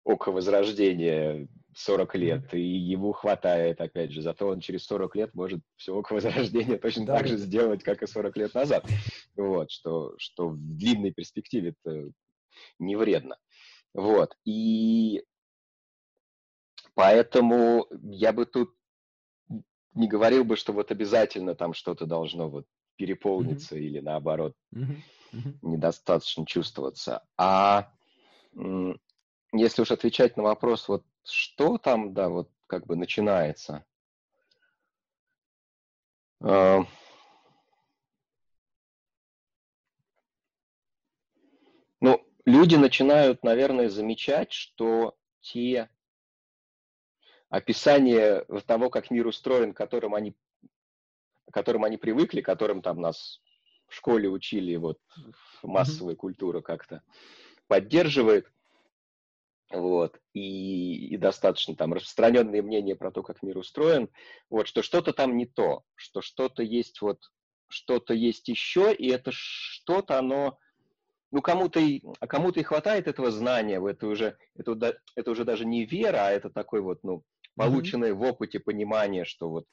око 0.04 0.30
возрождения 0.30 1.48
40 1.74 2.14
лет, 2.16 2.54
и 2.54 2.60
ему 2.60 3.12
хватает, 3.12 3.80
опять 3.80 4.10
же, 4.10 4.22
зато 4.22 4.48
он 4.48 4.60
через 4.60 4.84
40 4.86 5.16
лет 5.16 5.34
может 5.34 5.60
все 5.76 5.94
око 5.94 6.14
возрождения 6.14 6.78
точно 6.78 7.06
да, 7.06 7.18
так 7.18 7.26
же 7.26 7.36
сделать, 7.36 7.82
как 7.82 8.02
и 8.02 8.06
40 8.06 8.36
лет 8.36 8.54
назад. 8.54 8.88
Вот, 9.36 9.70
что, 9.70 10.14
что 10.18 10.48
в 10.48 10.56
длинной 10.58 11.12
перспективе 11.12 11.74
это 11.82 12.10
не 12.78 12.96
вредно. 12.96 13.36
Вот, 13.94 14.36
и 14.44 15.24
поэтому 16.98 17.86
я 18.10 18.32
бы 18.32 18.44
тут 18.44 18.74
не 19.94 20.08
говорил 20.08 20.42
бы, 20.42 20.56
что 20.56 20.72
вот 20.72 20.90
обязательно 20.90 21.54
там 21.54 21.72
что-то 21.72 22.06
должно 22.06 22.50
вот 22.50 22.66
переполниться 22.96 23.76
mm-hmm. 23.76 23.82
или 23.82 24.00
наоборот 24.00 24.56
mm-hmm. 24.74 24.96
Mm-hmm. 25.32 25.58
недостаточно 25.62 26.44
чувствоваться. 26.44 27.24
А 27.36 27.92
если 29.52 29.82
уж 29.82 29.92
отвечать 29.92 30.36
на 30.36 30.42
вопрос, 30.42 30.88
вот 30.88 31.04
что 31.22 31.78
там, 31.78 32.14
да, 32.14 32.28
вот 32.28 32.50
как 32.66 32.84
бы 32.88 32.96
начинается. 32.96 33.84
Uh, 36.42 36.84
ну, 42.00 42.26
люди 42.44 42.74
начинают, 42.74 43.44
наверное, 43.44 43.88
замечать, 43.88 44.52
что 44.52 45.16
те 45.40 45.88
описание 47.48 48.44
того, 48.66 48.90
как 48.90 49.10
мир 49.10 49.26
устроен, 49.26 49.72
которым 49.72 50.14
они, 50.14 50.34
которым 51.52 51.84
они 51.84 51.96
привыкли, 51.96 52.40
которым 52.40 52.82
там 52.82 53.00
нас 53.00 53.40
в 53.88 53.94
школе 53.94 54.28
учили, 54.28 54.76
вот 54.76 54.98
массовая 55.62 56.14
mm-hmm. 56.14 56.18
культура 56.18 56.60
как-то 56.60 57.02
поддерживает, 57.66 58.50
вот, 59.70 60.18
и, 60.32 61.08
и 61.08 61.16
достаточно 61.16 61.76
там 61.76 61.92
распространенные 61.92 62.62
мнения 62.62 62.96
про 62.96 63.10
то, 63.10 63.22
как 63.22 63.42
мир 63.42 63.58
устроен, 63.58 64.08
вот, 64.50 64.66
что 64.66 64.82
что-то 64.82 65.12
там 65.12 65.36
не 65.36 65.46
то, 65.46 65.84
что 65.94 66.22
что-то 66.22 66.62
есть 66.62 67.00
вот, 67.02 67.20
что-то 67.68 68.14
есть 68.14 68.48
еще, 68.48 68.94
и 68.94 69.08
это 69.08 69.30
что-то, 69.32 70.18
оно, 70.18 70.58
ну, 71.30 71.42
кому-то 71.42 71.80
и, 71.80 72.02
а 72.20 72.26
кому-то 72.26 72.60
и 72.60 72.62
хватает 72.62 73.08
этого 73.08 73.30
знания, 73.30 73.82
это 73.86 74.06
уже, 74.06 74.38
это, 74.54 74.98
это 75.14 75.30
уже 75.30 75.44
даже 75.44 75.66
не 75.66 75.84
вера, 75.84 76.26
а 76.26 76.30
это 76.30 76.48
такой 76.48 76.80
вот, 76.80 77.04
ну, 77.04 77.24
полученное 77.58 78.10
mm-hmm. 78.10 78.14
в 78.14 78.22
опыте 78.22 78.60
понимание, 78.60 79.24
что 79.24 79.50
вот 79.50 79.66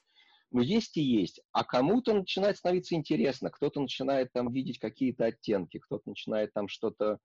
ну, 0.52 0.60
есть 0.60 0.96
и 0.96 1.02
есть. 1.02 1.40
А 1.52 1.64
кому-то 1.64 2.14
начинает 2.14 2.56
становиться 2.56 2.94
интересно, 2.94 3.50
кто-то 3.50 3.80
начинает 3.80 4.32
там 4.32 4.52
видеть 4.52 4.78
какие-то 4.78 5.26
оттенки, 5.26 5.78
кто-то 5.78 6.08
начинает 6.08 6.52
там 6.52 6.68
что-то 6.68 7.18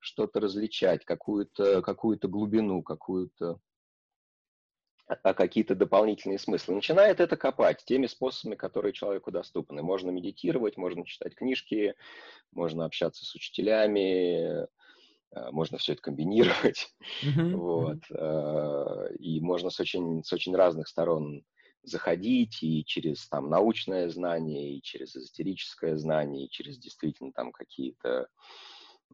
что-то 0.00 0.38
различать, 0.38 1.04
какую-то 1.04 1.82
какую 1.82 2.18
глубину, 2.22 2.82
какую-то 2.82 3.58
а 5.08 5.32
какие-то 5.32 5.74
дополнительные 5.74 6.38
смыслы. 6.38 6.74
Начинает 6.74 7.18
это 7.18 7.36
копать 7.36 7.82
теми 7.84 8.06
способами, 8.06 8.56
которые 8.56 8.92
человеку 8.92 9.30
доступны. 9.30 9.82
Можно 9.82 10.10
медитировать, 10.10 10.76
можно 10.76 11.06
читать 11.06 11.34
книжки, 11.34 11.94
можно 12.52 12.84
общаться 12.84 13.24
с 13.24 13.34
учителями, 13.34 14.66
можно 15.52 15.78
все 15.78 15.92
это 15.92 16.02
комбинировать, 16.02 16.88
mm-hmm. 17.22 17.54
вот, 17.54 17.98
э, 18.10 19.14
и 19.18 19.40
можно 19.40 19.70
с 19.70 19.78
очень, 19.80 20.24
с 20.24 20.32
очень 20.32 20.56
разных 20.56 20.88
сторон 20.88 21.42
заходить 21.82 22.62
и 22.62 22.84
через 22.84 23.28
там 23.28 23.48
научное 23.48 24.08
знание, 24.08 24.76
и 24.76 24.82
через 24.82 25.16
эзотерическое 25.16 25.96
знание, 25.96 26.46
и 26.46 26.50
через 26.50 26.78
действительно 26.78 27.32
там 27.32 27.52
какие-то 27.52 28.28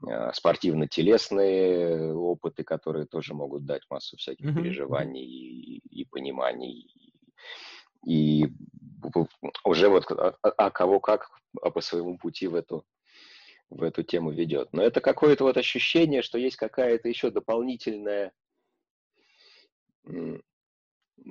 э, 0.09 0.33
спортивно-телесные 0.33 2.15
опыты, 2.15 2.65
которые 2.65 3.07
тоже 3.07 3.35
могут 3.35 3.65
дать 3.65 3.83
массу 3.91 4.17
всяких 4.17 4.47
mm-hmm. 4.47 4.55
переживаний 4.55 5.25
и, 5.25 5.83
и 5.91 6.05
пониманий. 6.05 6.91
И, 8.07 8.45
и 8.45 8.53
уже 9.65 9.89
вот 9.89 10.11
а, 10.11 10.35
а, 10.43 10.49
а 10.49 10.71
кого 10.71 11.01
как 11.01 11.29
а 11.63 11.71
по 11.71 11.81
своему 11.81 12.19
пути 12.19 12.47
в 12.47 12.55
эту 12.55 12.85
в 13.71 13.83
эту 13.83 14.03
тему 14.03 14.31
ведет. 14.31 14.73
Но 14.73 14.83
это 14.83 15.01
какое-то 15.01 15.45
вот 15.45 15.57
ощущение, 15.57 16.23
что 16.23 16.39
есть 16.39 16.57
какая-то 16.57 17.09
еще 17.09 17.31
дополнительная 17.31 18.33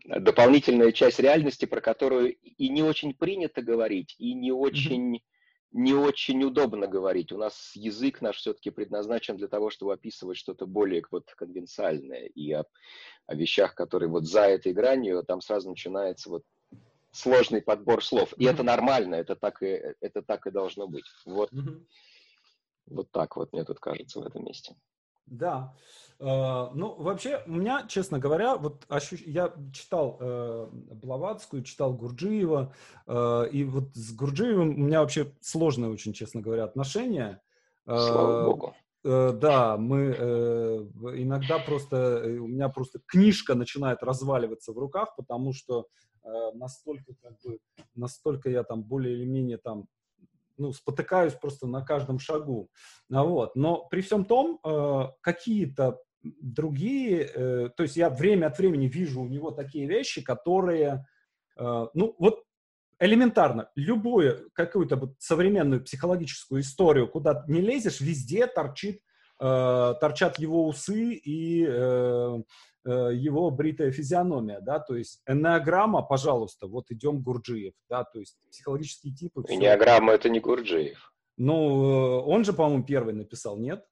дополнительная 0.05 0.91
часть 0.91 1.19
реальности, 1.19 1.65
про 1.65 1.81
которую 1.81 2.33
и 2.33 2.69
не 2.69 2.83
очень 2.83 3.13
принято 3.13 3.61
говорить, 3.61 4.15
и 4.17 4.33
не 4.33 4.51
очень, 4.51 5.21
не 5.71 5.93
очень 5.93 6.43
удобно 6.43 6.87
говорить. 6.87 7.31
У 7.31 7.37
нас 7.37 7.71
язык 7.75 8.21
наш 8.21 8.37
все-таки 8.37 8.69
предназначен 8.71 9.37
для 9.37 9.47
того, 9.47 9.69
чтобы 9.69 9.93
описывать 9.93 10.37
что-то 10.37 10.65
более 10.65 11.03
вот 11.11 11.31
конвенциальное. 11.35 12.25
И 12.25 12.51
о, 12.51 12.65
о 13.27 13.35
вещах, 13.35 13.75
которые 13.75 14.09
вот 14.09 14.25
за 14.25 14.41
этой 14.41 14.73
гранью, 14.73 15.23
там 15.23 15.41
сразу 15.41 15.69
начинается 15.69 16.29
вот 16.29 16.43
сложный 17.11 17.61
подбор 17.61 18.03
слов. 18.03 18.33
И 18.37 18.45
это 18.45 18.63
нормально, 18.63 19.15
это 19.15 19.35
так 19.35 19.61
и, 19.61 19.81
это 20.01 20.21
так 20.21 20.47
и 20.47 20.51
должно 20.51 20.87
быть. 20.87 21.05
Вот. 21.25 21.51
Вот 22.87 23.11
так 23.11 23.35
вот 23.35 23.53
мне 23.53 23.63
тут 23.63 23.79
кажется 23.79 24.19
в 24.19 24.25
этом 24.25 24.45
месте. 24.45 24.75
Да. 25.25 25.73
Э, 26.19 26.69
ну, 26.73 26.95
вообще, 26.95 27.43
у 27.47 27.51
меня, 27.51 27.85
честно 27.87 28.19
говоря, 28.19 28.57
вот 28.57 28.85
ощущ... 28.89 29.21
я 29.25 29.53
читал 29.73 30.17
э, 30.19 30.67
Блаватскую, 30.71 31.63
читал 31.63 31.93
Гурджиева, 31.93 32.73
э, 33.07 33.49
и 33.51 33.63
вот 33.63 33.95
с 33.95 34.13
Гурджиевым 34.13 34.69
у 34.71 34.85
меня 34.85 35.01
вообще 35.01 35.31
сложное 35.39 35.89
очень, 35.89 36.13
честно 36.13 36.41
говоря, 36.41 36.65
отношение. 36.65 37.41
Слава 37.85 38.45
Богу. 38.45 38.73
Э, 39.03 39.33
да, 39.33 39.77
мы 39.77 40.15
э, 40.17 40.85
иногда 41.15 41.59
просто, 41.59 42.23
у 42.25 42.47
меня 42.47 42.69
просто 42.69 42.99
книжка 43.05 43.53
начинает 43.53 44.01
разваливаться 44.01 44.71
в 44.71 44.77
руках, 44.77 45.15
потому 45.17 45.53
что 45.53 45.87
э, 46.23 46.51
настолько, 46.53 47.13
как 47.21 47.33
бы, 47.43 47.59
настолько 47.95 48.49
я 48.49 48.63
там 48.63 48.83
более 48.83 49.15
или 49.15 49.25
менее 49.25 49.57
там 49.57 49.87
ну, 50.57 50.74
спотыкаюсь 50.74 51.33
просто 51.33 51.67
на 51.67 51.81
каждом 51.81 52.19
шагу. 52.19 52.69
А 53.12 53.24
вот. 53.24 53.55
Но 53.55 53.86
при 53.89 54.01
всем 54.01 54.25
том, 54.25 54.60
э, 54.63 55.03
какие-то 55.22 56.00
другие, 56.22 57.29
э, 57.33 57.69
то 57.75 57.83
есть 57.83 57.98
я 57.98 58.10
время 58.10 58.48
от 58.48 58.57
времени 58.57 58.88
вижу 58.88 59.22
у 59.22 59.27
него 59.27 59.51
такие 59.51 59.88
вещи, 59.88 60.22
которые, 60.22 61.05
э, 61.57 61.86
ну, 61.93 62.15
вот 62.19 62.43
элементарно, 63.00 63.69
любую 63.75 64.50
какую-то 64.53 64.95
вот 64.95 65.15
современную 65.19 65.83
психологическую 65.83 66.62
историю, 66.62 67.10
куда 67.10 67.43
не 67.48 67.60
лезешь, 67.60 68.00
везде 68.00 68.48
торчит, 68.48 69.01
торчат 69.39 70.39
его 70.39 70.67
усы 70.67 71.15
и 71.15 71.67
Э, 71.67 72.41
его 72.85 73.49
бритая 73.49 73.91
физиономия, 73.91 74.59
да, 74.59 74.79
то 74.79 74.95
есть 74.95 75.21
энеограмма, 75.25 76.01
пожалуйста, 76.01 76.67
вот 76.67 76.91
идем 76.91 77.21
Гурджиев, 77.21 77.73
да, 77.89 78.03
то 78.03 78.19
есть 78.19 78.37
психологические 78.49 79.13
типы. 79.13 79.43
Энеограмма 79.47 80.13
это 80.13 80.29
не 80.29 80.39
Гурджиев. 80.39 81.13
Ну, 81.37 82.19
э, 82.19 82.23
он 82.25 82.43
же, 82.45 82.53
по-моему, 82.53 82.83
первый 82.83 83.13
написал, 83.13 83.57
нет? 83.57 83.85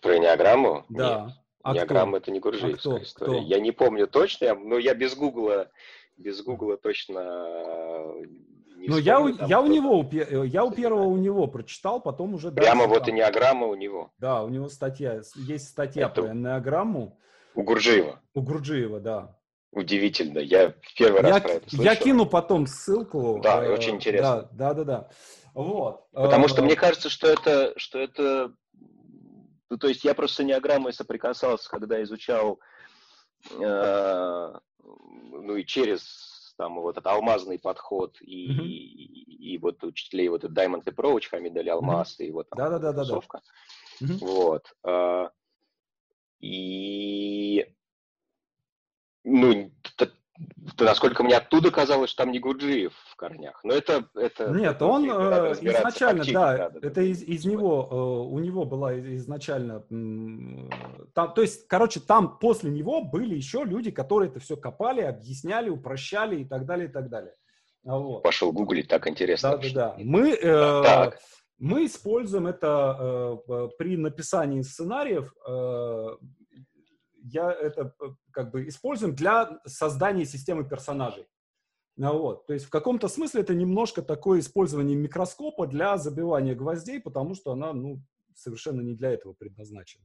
Про 0.00 0.18
энеограмму? 0.18 0.84
Да. 0.88 1.26
Нет. 1.26 1.34
А 1.62 1.72
Энеограмма 1.72 2.18
это 2.18 2.30
не 2.30 2.40
Гурджиевская 2.40 2.96
а 2.96 3.02
история. 3.02 3.38
Кто? 3.38 3.42
Я 3.42 3.60
не 3.60 3.70
помню 3.70 4.08
точно, 4.08 4.54
но 4.54 4.78
я 4.78 4.94
без 4.94 5.14
гугла, 5.14 5.70
без 6.16 6.42
гугла 6.42 6.76
точно 6.76 8.12
не 8.82 8.88
Ну, 8.88 8.98
я, 8.98 9.18
я 9.46 9.60
у 9.60 9.66
него, 9.66 10.08
я 10.44 10.64
у 10.64 10.72
первого 10.72 11.04
у 11.04 11.16
него 11.16 11.46
прочитал, 11.46 12.00
потом 12.00 12.34
уже... 12.34 12.50
Прямо 12.50 12.86
вот 12.86 13.08
и 13.08 13.12
неограмма 13.12 13.66
у 13.66 13.74
него. 13.74 14.12
Да, 14.18 14.42
у 14.42 14.48
него 14.48 14.68
статья, 14.68 15.20
есть 15.36 15.68
статья 15.68 16.06
Это... 16.06 16.22
про 16.22 16.34
неограмму. 16.34 17.18
У 17.54 17.62
Гурджиева. 17.62 18.20
У 18.34 18.42
Гурджиева, 18.42 19.00
да. 19.00 19.36
Удивительно, 19.70 20.38
я 20.38 20.74
первый 20.96 21.22
я, 21.22 21.28
раз 21.28 21.42
про 21.42 21.50
это 21.52 21.70
слышал. 21.70 21.84
Я 21.84 21.96
кину 21.96 22.26
потом 22.26 22.66
ссылку. 22.66 23.40
Да, 23.42 23.64
э, 23.64 23.72
очень 23.72 23.96
интересно. 23.96 24.48
Да, 24.52 24.74
да, 24.74 24.74
да, 24.74 24.84
да. 24.84 25.08
Вот. 25.54 26.10
Потому 26.12 26.48
что 26.48 26.60
э, 26.60 26.64
мне 26.64 26.76
кажется, 26.76 27.08
что 27.08 27.28
это, 27.28 27.72
что 27.76 27.98
это, 27.98 28.52
ну, 29.70 29.78
то 29.78 29.88
есть 29.88 30.04
я 30.04 30.14
просто 30.14 30.42
с 30.42 30.44
энеограммой 30.44 30.92
соприкасался, 30.92 31.70
когда 31.70 32.02
изучал, 32.02 32.58
э, 33.58 34.52
ну 34.82 35.56
и 35.56 35.64
через 35.64 36.31
там 36.62 36.80
вот 36.80 36.96
этот 36.96 37.08
алмазный 37.08 37.58
подход 37.58 38.18
и, 38.20 38.52
mm-hmm. 38.52 38.66
и, 38.66 39.54
и 39.54 39.58
вот 39.58 39.82
учителей 39.82 40.28
вот 40.28 40.44
этот 40.44 40.56
Diamond 40.56 40.84
Approach, 40.84 41.28
Хамид 41.28 41.56
Али 41.56 41.70
Алмаз 41.70 42.20
mm-hmm. 42.20 42.24
и 42.26 42.30
вот 42.30 42.48
там 42.50 42.58
да, 42.58 42.70
да, 42.70 42.78
да, 42.78 42.92
да, 42.92 43.04
да. 43.04 43.20
Mm-hmm. 44.00 44.18
Вот. 44.20 44.72
Э, 44.84 45.28
и 46.38 47.66
ну, 49.24 49.72
насколько 50.78 51.22
мне 51.22 51.36
оттуда 51.36 51.70
казалось, 51.70 52.10
что 52.10 52.24
там 52.24 52.32
не 52.32 52.38
Гурджиев 52.38 52.92
в 53.10 53.16
корнях. 53.16 53.60
Но 53.64 53.74
это... 53.74 54.08
это 54.14 54.50
Нет, 54.50 54.76
это, 54.76 54.86
он 54.86 55.10
э, 55.10 55.52
изначально, 55.60 56.24
да, 56.24 56.70
да, 56.70 56.78
это 56.78 56.90
да, 56.90 57.02
из, 57.02 57.22
из 57.22 57.44
него, 57.44 57.88
э, 57.90 58.32
у 58.32 58.38
него 58.38 58.64
была 58.64 58.98
изначально... 59.16 59.80
Там, 61.14 61.34
то 61.34 61.42
есть, 61.42 61.66
короче, 61.68 62.00
там 62.00 62.38
после 62.38 62.70
него 62.70 63.02
были 63.02 63.34
еще 63.34 63.64
люди, 63.64 63.90
которые 63.90 64.30
это 64.30 64.40
все 64.40 64.56
копали, 64.56 65.00
объясняли, 65.00 65.68
упрощали 65.68 66.40
и 66.40 66.44
так 66.44 66.66
далее, 66.66 66.88
и 66.88 66.92
так 66.92 67.08
далее. 67.08 67.34
Вот. 67.84 68.22
Пошел 68.22 68.52
гуглить, 68.52 68.88
так 68.88 69.06
интересно. 69.08 69.50
Да, 69.50 69.56
да, 69.56 69.68
да. 69.70 69.94
Мы, 69.98 70.30
э, 70.30 70.82
так. 70.84 71.18
мы 71.58 71.86
используем 71.86 72.46
это 72.46 73.40
э, 73.48 73.68
при 73.76 73.96
написании 73.96 74.62
сценариев 74.62 75.34
э, 75.46 76.08
я 77.22 77.52
это 77.52 77.94
э, 78.00 78.04
как 78.30 78.50
бы 78.50 78.68
используем 78.68 79.14
для 79.14 79.60
создания 79.66 80.24
системы 80.24 80.68
персонажей. 80.68 81.26
Ну 81.96 82.18
вот. 82.18 82.46
То 82.46 82.54
есть 82.54 82.66
в 82.66 82.70
каком-то 82.70 83.08
смысле 83.08 83.42
это 83.42 83.54
немножко 83.54 84.02
такое 84.02 84.40
использование 84.40 84.96
микроскопа 84.96 85.66
для 85.66 85.98
забивания 85.98 86.54
гвоздей, 86.54 87.00
потому 87.00 87.34
что 87.34 87.52
она 87.52 87.72
ну, 87.72 88.02
совершенно 88.34 88.80
не 88.80 88.94
для 88.94 89.10
этого 89.10 89.34
предназначена. 89.34 90.04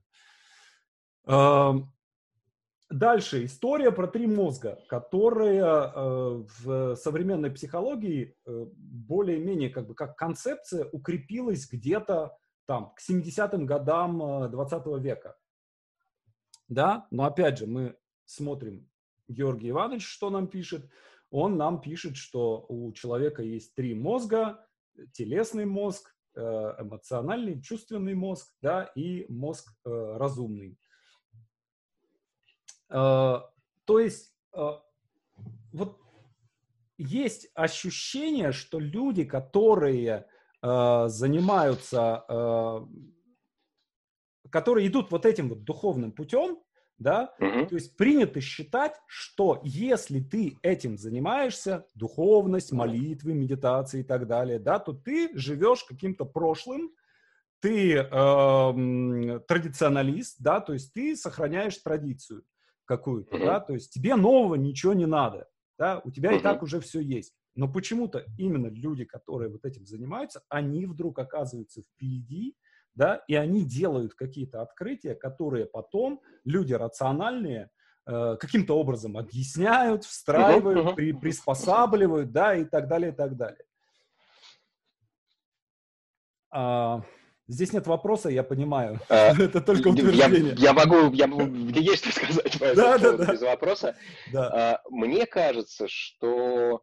Дальше 2.90 3.44
история 3.44 3.92
про 3.92 4.08
три 4.08 4.28
мозга, 4.28 4.80
которая 4.88 5.92
э, 5.94 6.44
в 6.64 6.96
современной 6.96 7.52
психологии 7.52 8.34
э, 8.46 8.66
более-менее 8.78 9.70
как 9.70 9.88
бы 9.88 9.94
как 9.94 10.16
концепция 10.16 10.86
укрепилась 10.94 11.68
где-то 11.70 12.38
там 12.66 12.94
к 12.96 13.02
70-м 13.02 13.66
годам 13.66 14.50
20 14.50 14.86
века 15.02 15.36
да, 16.68 17.08
но 17.12 17.26
опять 17.26 17.60
же 17.60 17.68
мы 17.68 17.96
смотрим 18.26 18.88
Георгий 19.28 19.70
Иванович, 19.70 20.06
что 20.06 20.30
нам 20.30 20.48
пишет. 20.48 20.90
Он 21.30 21.58
нам 21.58 21.82
пишет, 21.82 22.16
что 22.16 22.66
у 22.70 22.92
человека 22.94 23.42
есть 23.44 23.76
три 23.76 23.94
мозга, 23.94 24.66
телесный 25.12 25.66
мозг, 25.66 26.16
э, 26.36 26.42
эмоциональный, 26.80 27.62
чувственный 27.62 28.16
мозг, 28.16 28.54
да, 28.62 28.84
и 28.96 29.26
мозг 29.30 29.74
э, 29.86 30.18
разумный. 30.18 30.78
Э, 32.90 33.42
то 33.86 34.00
есть 34.00 34.34
вот 35.72 36.00
есть 36.98 37.50
ощущение, 37.54 38.52
что 38.52 38.80
люди, 38.80 39.24
которые 39.24 40.28
занимаются 40.64 42.26
которые 44.52 44.88
идут 44.88 45.12
вот 45.12 45.26
этим 45.26 45.50
вот 45.50 45.64
духовным 45.64 46.12
путем, 46.12 46.60
да, 47.00 47.34
угу. 47.40 47.68
то 47.68 47.76
есть 47.76 47.96
принято 47.96 48.42
считать, 48.42 48.96
что 49.06 49.62
если 49.64 50.20
ты 50.20 50.58
этим 50.64 50.98
занимаешься, 50.98 51.86
духовность, 51.94 52.72
молитвы, 52.72 53.34
медитации 53.34 54.00
и 54.00 54.04
так 54.04 54.28
далее, 54.28 54.60
да, 54.60 54.80
то 54.80 54.94
ты 54.94 55.30
живешь 55.38 55.84
каким-то 55.84 56.26
прошлым, 56.26 56.92
ты 57.60 57.94
э, 57.98 59.40
традиционалист, 59.48 60.38
да, 60.40 60.60
то 60.60 60.74
есть 60.74 60.94
ты 60.94 61.16
сохраняешь 61.16 61.78
традицию 61.78 62.44
какую-то, 62.86 63.36
угу. 63.36 63.46
да, 63.46 63.60
то 63.60 63.74
есть 63.74 63.92
тебе 63.92 64.16
нового 64.16 64.56
ничего 64.56 64.94
не 64.94 65.06
надо, 65.06 65.48
да, 65.78 66.02
у 66.04 66.12
тебя 66.12 66.32
угу. 66.32 66.40
и 66.40 66.42
так 66.42 66.64
уже 66.64 66.80
все 66.80 67.00
есть. 67.00 67.36
Но 67.56 67.68
почему-то 67.68 68.24
именно 68.38 68.68
люди, 68.68 69.04
которые 69.04 69.50
вот 69.50 69.66
этим 69.66 69.86
занимаются, 69.86 70.44
они 70.48 70.86
вдруг 70.86 71.18
оказываются 71.18 71.82
впереди, 71.82 72.56
да, 72.98 73.24
и 73.28 73.36
они 73.36 73.64
делают 73.64 74.16
какие-то 74.16 74.62
открытия, 74.62 75.14
которые 75.14 75.68
потом 75.68 76.20
люди 76.44 76.74
рациональные 76.74 77.70
э, 78.08 78.38
каким-то 78.40 78.78
образом 78.78 79.18
объясняют, 79.18 80.04
встраивают, 80.04 80.80
uh-huh, 80.80 80.90
uh-huh. 80.90 80.96
При, 80.96 81.14
приспосабливают, 81.14 82.32
да, 82.32 82.56
и 82.56 82.66
так 82.66 82.88
далее, 82.88 83.12
и 83.12 83.16
так 83.16 83.38
далее. 83.38 83.64
А, 86.50 87.04
здесь 87.48 87.72
нет 87.72 87.86
вопроса, 87.86 88.30
я 88.30 88.44
понимаю. 88.44 89.00
А, 89.10 89.32
Это 89.40 89.62
только 89.62 89.90
утверждение. 89.90 90.56
Я, 90.58 90.70
я 90.70 90.74
могу, 90.74 91.14
я 91.14 91.28
могу, 91.28 91.46
есть 91.80 92.04
что 92.04 92.12
сказать 92.12 92.58
по 92.58 92.74
да, 92.74 92.98
да, 92.98 93.16
да. 93.16 93.32
без 93.32 93.42
вопроса. 93.42 93.96
Да. 94.34 94.74
А, 94.74 94.82
мне 94.90 95.28
кажется, 95.28 95.88
что 95.88 96.82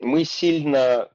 мы 0.00 0.24
сильно 0.24 1.08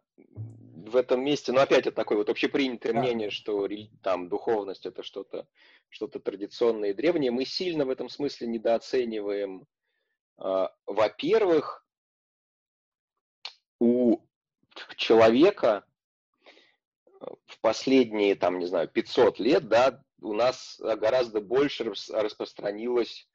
в 0.90 0.96
этом 0.96 1.24
месте, 1.24 1.52
но 1.52 1.62
опять 1.62 1.88
это 1.88 1.92
такое 1.92 2.18
вот 2.18 2.30
общепринятое 2.30 2.94
да. 2.94 3.00
мнение, 3.00 3.30
что 3.30 3.68
там 4.02 4.30
духовность 4.30 4.86
это 4.86 5.04
что-то 5.04 5.48
что-то 5.90 6.20
традиционное 6.20 6.90
и 6.90 6.94
древнее. 6.94 7.32
Мы 7.32 7.46
сильно 7.46 7.86
в 7.86 7.90
этом 7.90 8.10
смысле 8.10 8.48
недооцениваем, 8.48 9.66
э, 10.38 10.68
во-первых, 10.86 11.86
у 13.80 14.20
человека 14.98 15.86
в 17.46 17.60
последние, 17.62 18.36
там, 18.36 18.60
не 18.60 18.66
знаю, 18.66 18.88
500 18.88 19.40
лет, 19.40 19.68
да, 19.68 20.02
у 20.22 20.34
нас 20.34 20.80
гораздо 20.80 21.42
больше 21.42 21.84
распространилось 21.84 23.28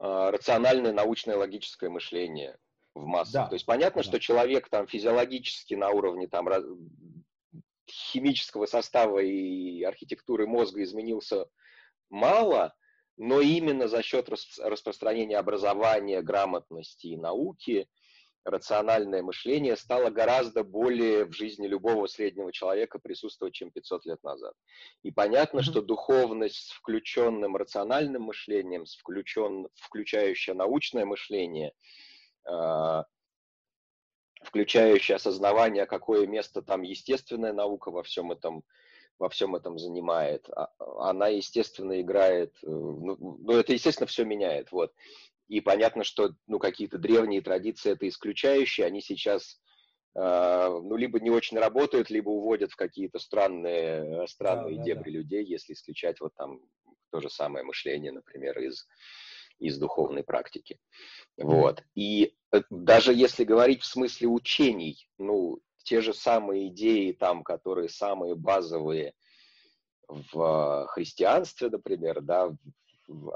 э, 0.00 0.30
рациональное 0.30 0.92
научное 0.92 1.36
логическое 1.36 1.88
мышление 1.88 2.58
в 2.96 3.06
массах. 3.06 3.44
Да. 3.44 3.46
То 3.48 3.54
есть 3.54 3.66
понятно, 3.66 4.02
да. 4.02 4.08
что 4.08 4.18
человек 4.18 4.68
там 4.68 4.86
физиологически 4.86 5.74
на 5.74 5.90
уровне 5.90 6.28
там 6.28 6.48
химического 7.88 8.66
состава 8.66 9.20
и 9.20 9.82
архитектуры 9.82 10.46
мозга 10.46 10.82
изменился 10.82 11.46
мало, 12.10 12.74
но 13.16 13.40
именно 13.40 13.86
за 13.88 14.02
счет 14.02 14.28
распространения 14.28 15.38
образования, 15.38 16.22
грамотности 16.22 17.08
и 17.08 17.16
науки 17.16 17.86
рациональное 18.44 19.22
мышление 19.22 19.76
стало 19.76 20.08
гораздо 20.10 20.62
более 20.62 21.24
в 21.24 21.32
жизни 21.32 21.66
любого 21.66 22.06
среднего 22.06 22.52
человека 22.52 23.00
присутствовать, 23.00 23.54
чем 23.54 23.72
500 23.72 24.06
лет 24.06 24.22
назад. 24.22 24.54
И 25.02 25.10
понятно, 25.10 25.58
mm-hmm. 25.58 25.62
что 25.62 25.82
духовность 25.82 26.68
с 26.68 26.70
включенным 26.70 27.56
рациональным 27.56 28.22
мышлением, 28.22 28.86
с 28.86 28.94
включен, 28.96 29.68
включающая 29.74 30.54
научное 30.54 31.04
мышление– 31.04 31.72
а, 32.46 33.04
включающая 34.42 35.16
осознавание, 35.16 35.86
какое 35.86 36.26
место 36.26 36.62
там 36.62 36.82
естественная 36.82 37.52
наука 37.52 37.90
во 37.90 38.02
всем 38.02 38.32
этом, 38.32 38.62
во 39.18 39.28
всем 39.28 39.56
этом 39.56 39.78
занимает. 39.78 40.48
А, 40.50 40.70
она, 40.98 41.28
естественно, 41.28 42.00
играет, 42.00 42.54
э, 42.62 42.66
ну, 42.68 43.16
ну, 43.18 43.52
это, 43.52 43.72
естественно, 43.72 44.06
все 44.06 44.24
меняет, 44.24 44.72
вот. 44.72 44.92
И 45.48 45.60
понятно, 45.60 46.04
что, 46.04 46.30
ну, 46.46 46.58
какие-то 46.58 46.98
древние 46.98 47.40
традиции 47.40 47.92
это 47.92 48.08
исключающие, 48.08 48.86
они 48.86 49.00
сейчас, 49.00 49.60
э, 50.14 50.20
ну, 50.20 50.96
либо 50.96 51.20
не 51.20 51.30
очень 51.30 51.58
работают, 51.58 52.10
либо 52.10 52.30
уводят 52.30 52.72
в 52.72 52.76
какие-то 52.76 53.18
странные, 53.18 54.26
странные 54.28 54.78
да, 54.78 54.82
дебри 54.84 55.10
да. 55.10 55.18
людей, 55.18 55.44
если 55.44 55.72
исключать 55.72 56.20
вот 56.20 56.34
там 56.34 56.60
то 57.10 57.20
же 57.20 57.30
самое 57.30 57.64
мышление, 57.64 58.12
например, 58.12 58.58
из 58.58 58.86
из 59.58 59.78
духовной 59.78 60.22
практики. 60.22 60.78
Вот. 61.36 61.82
И 61.94 62.34
э, 62.52 62.62
даже 62.70 63.14
если 63.14 63.44
говорить 63.44 63.82
в 63.82 63.86
смысле 63.86 64.28
учений, 64.28 65.08
ну, 65.18 65.60
те 65.84 66.00
же 66.00 66.12
самые 66.12 66.68
идеи 66.68 67.12
там, 67.12 67.42
которые 67.44 67.88
самые 67.88 68.34
базовые 68.34 69.14
в 70.08 70.86
христианстве, 70.88 71.68
например, 71.70 72.20
да, 72.20 72.48
в, 72.48 72.56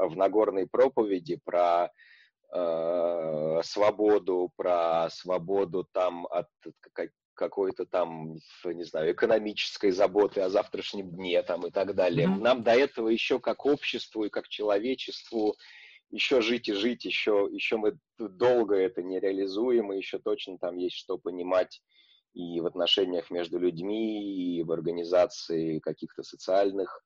в 0.08 0.16
Нагорной 0.16 0.66
проповеди 0.66 1.40
про 1.44 1.90
э, 2.52 3.60
свободу, 3.62 4.52
про 4.56 5.08
свободу 5.10 5.86
там 5.92 6.26
от 6.26 6.48
какой-то 7.40 7.86
там, 7.86 8.36
не 8.64 8.84
знаю, 8.84 9.12
экономической 9.12 9.90
заботы 9.92 10.42
о 10.42 10.50
завтрашнем 10.50 11.10
дне 11.10 11.42
там 11.42 11.66
и 11.66 11.70
так 11.70 11.94
далее. 11.94 12.26
Mm-hmm. 12.26 12.40
Нам 12.40 12.62
до 12.62 12.72
этого 12.72 13.08
еще 13.08 13.40
как 13.40 13.64
обществу 13.64 14.24
и 14.24 14.28
как 14.28 14.48
человечеству 14.48 15.56
еще 16.10 16.40
жить 16.40 16.68
и 16.68 16.72
жить, 16.72 17.04
еще, 17.04 17.48
еще 17.50 17.76
мы 17.76 17.98
долго 18.18 18.74
это 18.76 19.02
не 19.02 19.20
реализуем, 19.20 19.92
и 19.92 19.96
еще 19.96 20.18
точно 20.18 20.58
там 20.58 20.76
есть 20.76 20.96
что 20.96 21.18
понимать 21.18 21.82
и 22.32 22.60
в 22.60 22.66
отношениях 22.66 23.30
между 23.30 23.58
людьми, 23.58 24.58
и 24.58 24.62
в 24.62 24.70
организации 24.70 25.78
каких-то 25.80 26.22
социальных 26.22 27.02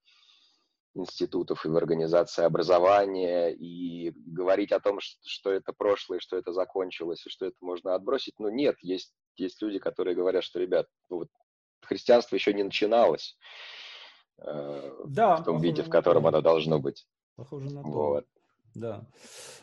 институтов, 0.95 1.65
и 1.65 1.69
в 1.69 1.77
организации 1.77 2.45
образования, 2.45 3.51
и 3.51 4.13
говорить 4.15 4.71
о 4.73 4.81
том, 4.81 4.99
что 5.01 5.51
это 5.51 5.73
прошлое, 5.73 6.21
что 6.21 6.37
это 6.37 6.53
закончилось, 6.53 7.27
и 7.27 7.31
что 7.31 7.47
это 7.47 7.57
можно 7.61 7.95
отбросить. 7.95 8.35
Ну, 8.39 8.49
нет, 8.49 8.77
есть, 8.81 9.13
есть 9.37 9.61
люди, 9.61 9.79
которые 9.79 10.15
говорят, 10.15 10.45
что, 10.45 10.61
ребят, 10.61 10.87
ну, 11.11 11.19
вот 11.19 11.29
христианство 11.83 12.37
еще 12.37 12.55
не 12.55 12.63
начиналось 12.63 13.37
э, 14.39 14.93
да, 15.07 15.37
в 15.37 15.45
том 15.45 15.61
виде, 15.61 15.83
в 15.83 15.91
котором 15.91 16.27
оно 16.27 16.41
должно 16.41 16.79
быть. 16.79 17.07
Похоже 17.35 17.71
на 17.71 17.83
то. 17.83 17.89
Вот. 17.89 18.27
Да. 18.75 19.07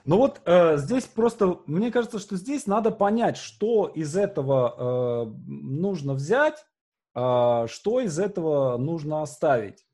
Ну 0.06 0.18
вот 0.18 0.42
э, 0.46 0.78
здесь 0.78 1.06
просто, 1.06 1.60
мне 1.66 1.92
кажется, 1.92 2.20
что 2.20 2.38
здесь 2.38 2.66
надо 2.66 2.92
понять, 2.92 3.38
что 3.38 3.88
из 3.88 4.16
этого 4.16 5.26
э, 5.28 5.32
нужно 5.48 6.14
взять, 6.14 6.66
э, 7.14 7.66
что 7.68 8.00
из 8.00 8.18
этого 8.18 8.78
нужно 8.78 9.22
оставить. 9.22 9.86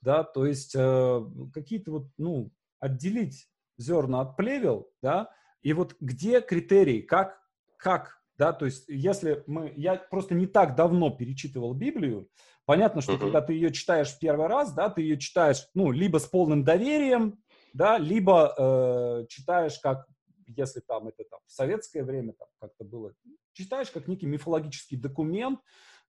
Да, 0.00 0.24
то 0.24 0.46
есть 0.46 0.74
э, 0.76 1.24
какие-то 1.52 1.90
вот, 1.90 2.06
ну, 2.16 2.50
отделить 2.80 3.48
зерна 3.78 4.20
от 4.20 4.36
плевел, 4.36 4.88
да, 5.02 5.30
и 5.62 5.72
вот 5.72 5.96
где 6.00 6.40
критерии, 6.40 7.00
как, 7.00 7.40
как, 7.76 8.22
да, 8.38 8.52
то 8.52 8.66
есть 8.66 8.84
если 8.88 9.42
мы, 9.46 9.72
я 9.76 9.96
просто 9.96 10.34
не 10.34 10.46
так 10.46 10.76
давно 10.76 11.10
перечитывал 11.10 11.74
Библию, 11.74 12.28
понятно, 12.66 13.00
что 13.00 13.14
uh-huh. 13.14 13.18
когда 13.18 13.40
ты 13.40 13.54
ее 13.54 13.72
читаешь 13.72 14.10
в 14.10 14.18
первый 14.18 14.46
раз, 14.46 14.72
да, 14.72 14.90
ты 14.90 15.02
ее 15.02 15.18
читаешь, 15.18 15.66
ну, 15.74 15.90
либо 15.90 16.18
с 16.18 16.26
полным 16.26 16.62
доверием, 16.62 17.38
да, 17.76 17.98
либо 17.98 18.54
э, 18.56 19.26
читаешь 19.28 19.78
как, 19.80 20.06
если 20.46 20.80
там 20.80 21.08
это 21.08 21.24
там 21.30 21.40
в 21.46 21.52
советское 21.52 22.02
время 22.02 22.32
там 22.32 22.48
как-то 22.58 22.84
было, 22.84 23.12
читаешь 23.52 23.90
как 23.90 24.08
некий 24.08 24.26
мифологический 24.26 24.96
документ, 24.96 25.60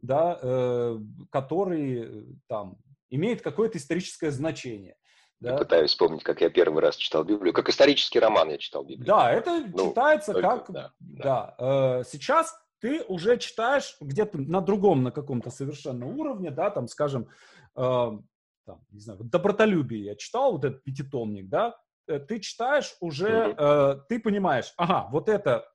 да, 0.02 0.40
э, 0.42 0.98
который 1.30 2.04
э, 2.04 2.24
там 2.48 2.78
имеет 3.10 3.42
какое-то 3.42 3.78
историческое 3.78 4.32
значение. 4.32 4.96
Да. 5.42 5.52
Я 5.52 5.58
пытаюсь 5.58 5.92
вспомнить, 5.92 6.24
как 6.24 6.42
я 6.42 6.50
первый 6.50 6.82
раз 6.82 6.96
читал 6.96 7.24
Библию. 7.24 7.54
Как 7.54 7.70
исторический 7.70 8.20
роман 8.20 8.50
я 8.50 8.58
читал 8.58 8.84
Библию. 8.84 9.06
Да, 9.06 9.32
это 9.32 9.66
ну, 9.76 9.90
читается 9.90 10.34
только, 10.34 10.50
как... 10.50 10.72
Да, 10.72 10.92
да. 11.00 11.56
да. 11.60 12.00
Э, 12.00 12.04
сейчас 12.10 12.56
ты 12.80 13.04
уже 13.04 13.38
читаешь 13.38 13.98
где-то 14.00 14.38
на 14.38 14.62
другом, 14.62 15.04
на 15.04 15.12
каком-то 15.12 15.50
совершенно 15.50 16.08
уровне, 16.08 16.50
да, 16.50 16.70
там, 16.70 16.88
скажем, 16.88 17.28
э, 17.76 18.12
там, 18.68 18.86
не 18.92 19.00
знаю, 19.00 19.24
добротолюбие 19.24 20.04
я 20.04 20.16
читал, 20.16 20.52
вот 20.52 20.66
этот 20.66 20.84
пятитомник, 20.84 21.50
да, 21.50 21.76
э, 22.08 22.20
ты 22.20 22.40
читаешь 22.40 22.96
уже, 23.00 23.56
э, 23.58 23.96
ты 24.10 24.20
понимаешь, 24.20 24.74
ага, 24.78 25.08
вот 25.10 25.30
это, 25.30 25.66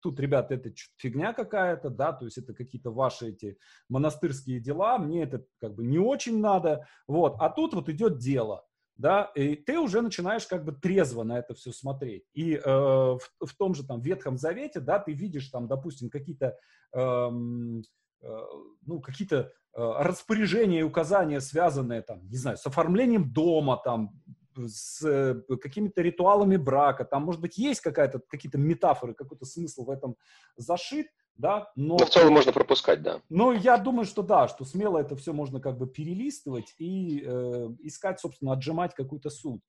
тут, 0.00 0.18
ребята, 0.20 0.54
это 0.54 0.70
фигня 0.96 1.32
какая-то, 1.32 1.88
да, 1.90 2.12
то 2.12 2.24
есть 2.24 2.36
это 2.36 2.52
какие-то 2.52 2.90
ваши 2.90 3.28
эти 3.28 3.56
монастырские 3.88 4.60
дела, 4.60 4.98
мне 4.98 5.22
это 5.22 5.46
как 5.60 5.76
бы 5.76 5.84
не 5.84 5.98
очень 5.98 6.40
надо, 6.40 6.86
вот, 7.06 7.36
а 7.38 7.48
тут 7.48 7.72
вот 7.72 7.88
идет 7.88 8.18
дело, 8.18 8.66
да, 8.96 9.30
и 9.36 9.54
ты 9.54 9.78
уже 9.78 10.02
начинаешь 10.02 10.46
как 10.46 10.64
бы 10.64 10.72
трезво 10.72 11.22
на 11.22 11.38
это 11.38 11.54
все 11.54 11.72
смотреть. 11.72 12.24
И 12.32 12.54
э, 12.54 12.60
в, 12.64 13.20
в 13.40 13.56
том 13.56 13.74
же 13.74 13.84
там 13.84 14.00
Ветхом 14.00 14.38
Завете, 14.38 14.80
да, 14.80 14.98
ты 14.98 15.12
видишь 15.12 15.48
там, 15.48 15.66
допустим, 15.68 16.10
какие-то, 16.10 16.56
эм, 16.92 17.82
э, 18.22 18.38
ну, 18.86 19.00
какие-то 19.00 19.52
Э, 19.63 19.63
распоряжения 19.76 20.80
и 20.80 20.84
указания, 20.84 21.40
связанные 21.40 22.02
там, 22.02 22.28
не 22.28 22.36
знаю, 22.36 22.56
с 22.56 22.66
оформлением 22.66 23.32
дома, 23.32 23.76
там, 23.76 24.10
с 24.56 25.02
э, 25.04 25.56
какими-то 25.56 26.00
ритуалами 26.00 26.56
брака, 26.56 27.04
там, 27.04 27.24
может 27.24 27.40
быть, 27.40 27.58
есть 27.58 27.80
какая-то, 27.80 28.20
какие-то 28.28 28.58
метафоры, 28.58 29.14
какой-то 29.14 29.44
смысл 29.44 29.84
в 29.84 29.90
этом 29.90 30.16
зашит, 30.56 31.08
да, 31.36 31.70
но... 31.74 31.96
Но 31.98 32.06
в 32.06 32.10
целом 32.10 32.34
можно 32.34 32.52
пропускать, 32.52 33.02
да. 33.02 33.20
Но 33.28 33.52
я 33.52 33.76
думаю, 33.76 34.04
что 34.04 34.22
да, 34.22 34.46
что 34.46 34.64
смело 34.64 34.98
это 34.98 35.16
все 35.16 35.32
можно 35.32 35.60
как 35.60 35.78
бы 35.78 35.86
перелистывать 35.88 36.74
и 36.78 37.22
э, 37.24 37.68
искать, 37.80 38.20
собственно, 38.20 38.52
отжимать 38.52 38.94
какую-то 38.94 39.30
суть. 39.30 39.62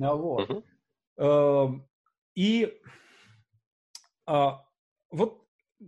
А, 0.00 0.14
вот. 0.14 0.50
Угу. 0.50 0.64
Э, 1.18 1.68
и 2.34 2.74
э, 4.28 4.48
вот 5.10 5.42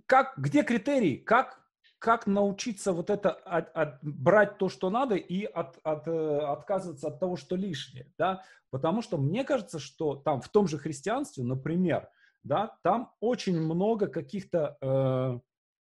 как, 0.07 0.39
где 0.39 0.63
критерии, 0.63 1.17
как 1.17 1.61
как 1.99 2.27
научиться 2.27 2.93
вот 2.93 3.11
это 3.11 3.31
от, 3.31 3.71
от, 3.75 3.99
брать 4.03 4.59
то, 4.59 4.69
что 4.69 4.91
надо, 4.91 5.17
и 5.17 5.45
от, 5.45 5.79
от, 5.83 6.07
э, 6.07 6.39
отказываться 6.39 7.09
от 7.09 7.19
того, 7.19 7.37
что 7.37 7.57
лишнее, 7.57 8.13
да, 8.17 8.43
потому 8.71 9.03
что 9.03 9.19
мне 9.19 9.45
кажется, 9.45 9.79
что 9.79 10.15
там 10.15 10.41
в 10.41 10.49
том 10.49 10.69
же 10.69 10.79
христианстве, 10.79 11.45
например, 11.45 12.09
да, 12.45 12.77
там 12.83 13.13
очень 13.21 13.61
много 13.61 14.07
каких-то 14.07 14.77
э, 14.81 15.39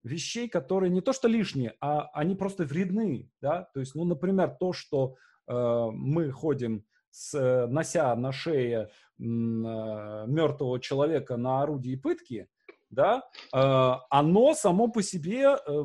вещей, 0.03 0.49
которые 0.49 0.91
не 0.91 1.01
то 1.01 1.13
что 1.13 1.29
лишние, 1.29 1.75
а 1.81 2.11
они 2.13 2.35
просто 2.35 2.65
вредны, 2.65 3.31
да, 3.41 3.69
то 3.73 3.81
есть, 3.81 3.95
ну, 3.95 4.05
например, 4.05 4.57
то, 4.59 4.73
что 4.73 5.17
э, 5.47 5.87
мы 5.93 6.31
ходим 6.33 6.85
с, 7.11 7.67
нося 7.69 8.15
на 8.17 8.33
шее 8.33 8.89
э, 8.89 9.23
мертвого 9.23 10.81
человека 10.81 11.37
на 11.37 11.63
орудии 11.63 11.97
пытки, 11.97 12.49
да, 12.91 13.23
э, 13.55 13.93
оно 14.11 14.55
само 14.55 14.89
по 14.89 15.03
себе, 15.03 15.57
э, 15.57 15.85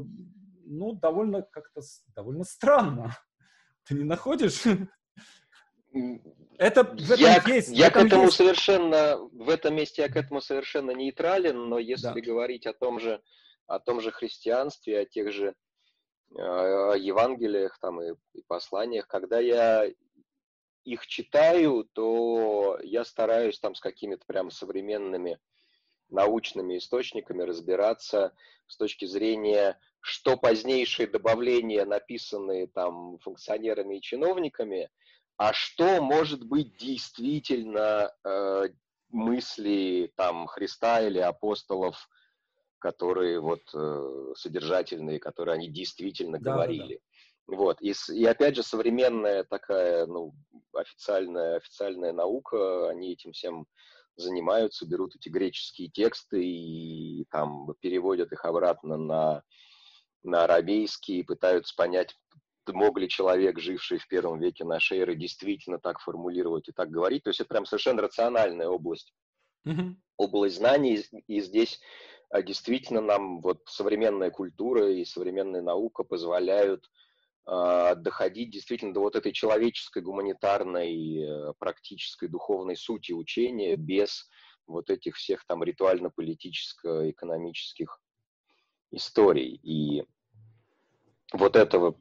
ну, 0.65 0.93
довольно 0.93 1.43
как-то, 1.43 1.81
довольно 2.15 2.43
странно. 2.43 3.15
Ты 3.87 3.95
не 3.95 4.03
находишь? 4.03 4.63
Это 6.57 6.83
в 6.83 7.11
этом 7.11 7.19
я, 7.19 7.41
есть. 7.45 7.69
Я 7.69 7.87
этом 7.87 8.03
к 8.03 8.05
этому 8.07 8.23
есть. 8.23 8.35
совершенно, 8.35 9.17
в 9.17 9.49
этом 9.49 9.75
месте 9.75 10.01
я 10.01 10.09
к 10.09 10.15
этому 10.15 10.41
совершенно 10.41 10.91
нейтрален, 10.91 11.69
но 11.69 11.79
если 11.79 12.19
да. 12.19 12.21
говорить 12.21 12.65
о 12.65 12.73
том 12.73 12.99
же, 12.99 13.21
о 13.67 13.79
том 13.79 14.01
же 14.01 14.11
христианстве, 14.11 14.99
о 14.99 15.05
тех 15.05 15.31
же 15.31 15.53
э, 16.37 16.41
Евангелиях 16.97 17.77
там 17.79 18.01
и, 18.01 18.15
и 18.33 18.43
посланиях, 18.47 19.07
когда 19.07 19.39
я 19.39 19.87
их 20.83 21.07
читаю, 21.07 21.87
то 21.93 22.79
я 22.83 23.05
стараюсь 23.05 23.59
там 23.59 23.75
с 23.75 23.79
какими-то 23.79 24.25
прям 24.25 24.51
современными 24.51 25.39
научными 26.09 26.77
источниками 26.77 27.43
разбираться 27.43 28.33
с 28.67 28.77
точки 28.77 29.05
зрения, 29.05 29.79
что 30.01 30.37
позднейшие 30.37 31.07
добавления, 31.07 31.85
написанные 31.85 32.67
там 32.67 33.19
функционерами 33.19 33.97
и 33.97 34.01
чиновниками, 34.01 34.89
а 35.37 35.53
что 35.53 36.01
может 36.01 36.43
быть 36.43 36.77
действительно 36.77 38.11
э, 38.23 38.69
мысли 39.09 40.13
там 40.15 40.47
Христа 40.47 41.01
или 41.01 41.19
апостолов, 41.19 42.07
которые 42.79 43.39
вот 43.39 43.61
э, 43.73 44.33
содержательные, 44.35 45.19
которые 45.19 45.55
они 45.55 45.69
действительно 45.69 46.39
да, 46.39 46.53
говорили. 46.53 46.95
Да. 47.47 47.57
Вот. 47.57 47.81
И, 47.81 47.93
и 48.13 48.25
опять 48.25 48.55
же, 48.55 48.63
современная 48.63 49.43
такая, 49.43 50.05
ну, 50.05 50.33
официальная, 50.73 51.57
официальная 51.57 52.13
наука, 52.13 52.89
они 52.89 53.13
этим 53.13 53.33
всем 53.33 53.67
занимаются, 54.17 54.87
берут 54.87 55.15
эти 55.15 55.29
греческие 55.29 55.89
тексты 55.89 56.43
и 56.43 57.25
там 57.31 57.73
переводят 57.81 58.31
их 58.31 58.45
обратно 58.45 58.97
на, 58.97 59.43
на 60.23 60.43
арамейский, 60.43 61.23
пытаются 61.23 61.73
понять, 61.75 62.15
мог 62.67 62.97
ли 62.97 63.07
человек, 63.07 63.59
живший 63.59 63.99
в 63.99 64.07
первом 64.07 64.39
веке 64.39 64.63
нашей 64.63 64.99
эры, 64.99 65.15
действительно 65.15 65.79
так 65.79 65.99
формулировать 65.99 66.69
и 66.69 66.71
так 66.71 66.89
говорить. 66.89 67.23
То 67.23 67.29
есть 67.29 67.39
это 67.39 67.49
прям 67.49 67.65
совершенно 67.65 68.01
рациональная 68.01 68.67
область, 68.67 69.13
mm-hmm. 69.67 69.95
область 70.17 70.57
знаний, 70.57 71.05
и 71.27 71.41
здесь 71.41 71.79
а, 72.29 72.41
действительно 72.41 73.01
нам 73.01 73.41
вот 73.41 73.61
современная 73.67 74.31
культура 74.31 74.91
и 74.91 75.05
современная 75.05 75.61
наука 75.61 76.03
позволяют 76.03 76.89
доходить 77.45 78.49
действительно 78.49 78.93
до 78.93 79.01
вот 79.01 79.15
этой 79.15 79.31
человеческой, 79.31 80.01
гуманитарной, 80.01 81.21
э, 81.21 81.53
практической, 81.59 82.27
духовной 82.27 82.75
сути 82.75 83.11
учения 83.11 83.75
без 83.75 84.27
вот 84.65 84.89
этих 84.89 85.15
всех 85.15 85.45
там 85.45 85.63
ритуально-политическо-экономических 85.63 88.01
историй. 88.91 89.59
И 89.61 90.03
вот 91.33 91.55
этого 91.55 91.99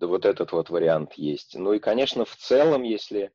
вот 0.00 0.24
этот 0.24 0.52
вот 0.52 0.70
вариант 0.70 1.14
есть. 1.14 1.56
Ну 1.56 1.72
и, 1.72 1.78
конечно, 1.78 2.24
в 2.24 2.34
целом, 2.36 2.82
если, 2.82 3.32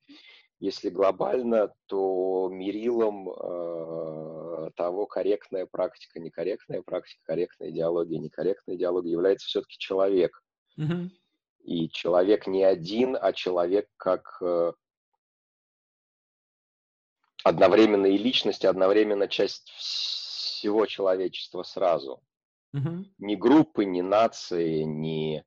если 0.59 0.89
глобально, 0.89 1.73
то 1.85 2.49
мерилом 2.51 3.29
э, 3.29 4.71
того, 4.75 5.05
корректная 5.05 5.65
практика, 5.65 6.19
некорректная 6.19 6.81
практика, 6.81 7.21
корректная 7.25 7.69
идеология, 7.69 8.19
некорректная 8.19 8.75
идеология 8.75 9.11
является 9.11 9.47
все-таки 9.47 9.77
человек. 9.77 10.41
Угу. 10.77 11.09
И 11.63 11.89
человек 11.89 12.47
не 12.47 12.63
один, 12.63 13.17
а 13.19 13.33
человек 13.33 13.87
как 13.97 14.37
э, 14.41 14.73
одновременно 17.43 18.07
и 18.07 18.17
личность, 18.17 18.63
и 18.63 18.67
одновременно 18.67 19.27
часть 19.27 19.69
всего 19.71 20.85
человечества 20.85 21.63
сразу. 21.63 22.21
Угу. 22.73 23.05
Ни 23.19 23.35
группы, 23.35 23.85
ни 23.85 24.01
нации, 24.01 24.83
ни, 24.83 25.43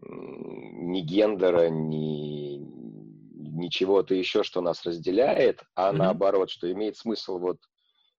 ни 0.00 1.00
гендера, 1.00 1.68
ни, 1.68 2.58
не 3.62 3.70
чего-то 3.70 4.14
еще, 4.14 4.42
что 4.42 4.60
нас 4.60 4.84
разделяет, 4.84 5.62
а 5.74 5.92
mm-hmm. 5.92 5.96
наоборот, 5.96 6.50
что 6.50 6.70
имеет 6.72 6.96
смысл 6.96 7.38
вот 7.38 7.58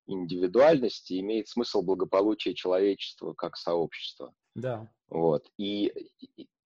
индивидуальности, 0.06 1.20
имеет 1.20 1.48
смысл 1.48 1.82
благополучия 1.82 2.54
человечества 2.54 3.34
как 3.34 3.58
сообщества. 3.58 4.34
Да. 4.56 4.92
Вот. 5.10 5.52
И, 5.58 5.88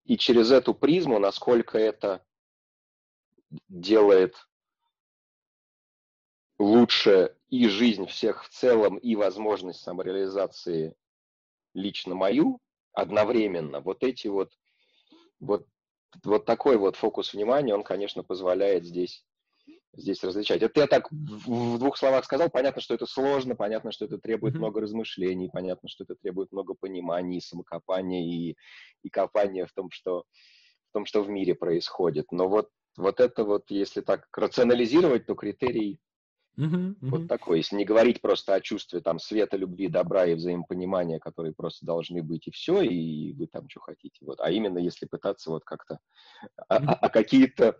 и, 0.06 0.18
через 0.18 0.52
эту 0.52 0.74
призму, 0.74 1.20
насколько 1.20 1.78
это 1.78 2.24
делает 3.70 4.36
лучше 6.60 7.36
и 7.50 7.68
жизнь 7.68 8.08
всех 8.08 8.44
в 8.44 8.50
целом, 8.50 8.98
и 8.98 9.16
возможность 9.16 9.82
самореализации 9.82 10.96
лично 11.74 12.16
мою 12.16 12.60
одновременно, 12.94 13.80
вот 13.80 14.04
эти 14.04 14.28
вот, 14.28 14.52
вот, 15.40 15.68
вот 16.24 16.46
такой 16.46 16.78
вот 16.78 16.96
фокус 16.96 17.34
внимания, 17.34 17.76
он, 17.76 17.84
конечно, 17.84 18.24
позволяет 18.24 18.86
здесь, 18.86 19.27
здесь 19.98 20.24
различать. 20.24 20.62
Это 20.62 20.82
я 20.82 20.88
так 20.88 21.12
в, 21.12 21.78
двух 21.78 21.98
словах 21.98 22.24
сказал, 22.26 22.50
понятно, 22.50 22.82
что 22.82 22.94
это 22.94 23.06
сложно, 23.06 23.56
понятно, 23.56 23.92
что 23.92 24.06
это 24.06 24.18
требует 24.18 24.56
mm-hmm. 24.56 24.60
много 24.60 24.82
размышлений, 24.82 25.50
понятно, 25.52 25.90
что 25.90 26.04
это 26.04 26.16
требует 26.16 26.52
много 26.52 26.76
понимания, 26.76 27.42
самокопания 27.42 28.24
и, 28.24 28.56
и 29.04 29.10
копания 29.10 29.66
в 29.66 29.74
том, 29.74 29.90
что, 29.92 30.24
в 30.90 30.94
том, 30.94 31.06
что 31.06 31.24
в 31.24 31.30
мире 31.30 31.56
происходит. 31.56 32.32
Но 32.32 32.48
вот, 32.48 32.70
вот 32.96 33.20
это 33.20 33.44
вот, 33.44 33.70
если 33.70 34.02
так 34.02 34.28
рационализировать, 34.36 35.26
то 35.26 35.36
критерий 35.36 36.00
Uh-huh, 36.60 36.70
uh-huh. 36.72 36.96
Вот 37.02 37.28
такой. 37.28 37.58
Если 37.58 37.76
не 37.76 37.86
говорить 37.86 38.20
просто 38.20 38.56
о 38.56 38.62
чувстве 38.62 39.00
там 39.00 39.20
света, 39.20 39.58
любви, 39.58 39.88
добра 39.90 40.26
и 40.26 40.34
взаимопонимания, 40.34 41.20
которые 41.20 41.54
просто 41.54 41.86
должны 41.86 42.24
быть 42.24 42.48
и 42.48 42.52
все, 42.52 42.82
и 42.82 43.32
вы 43.34 43.46
там 43.46 43.70
что 43.70 43.80
хотите. 43.80 44.26
Вот. 44.26 44.40
А 44.42 44.50
именно 44.50 44.80
если 44.80 45.06
пытаться 45.06 45.52
вот 45.52 45.64
как-то 45.64 46.00
uh-huh. 46.44 46.66
а, 46.68 46.94
а 46.94 47.10
какие-то 47.10 47.78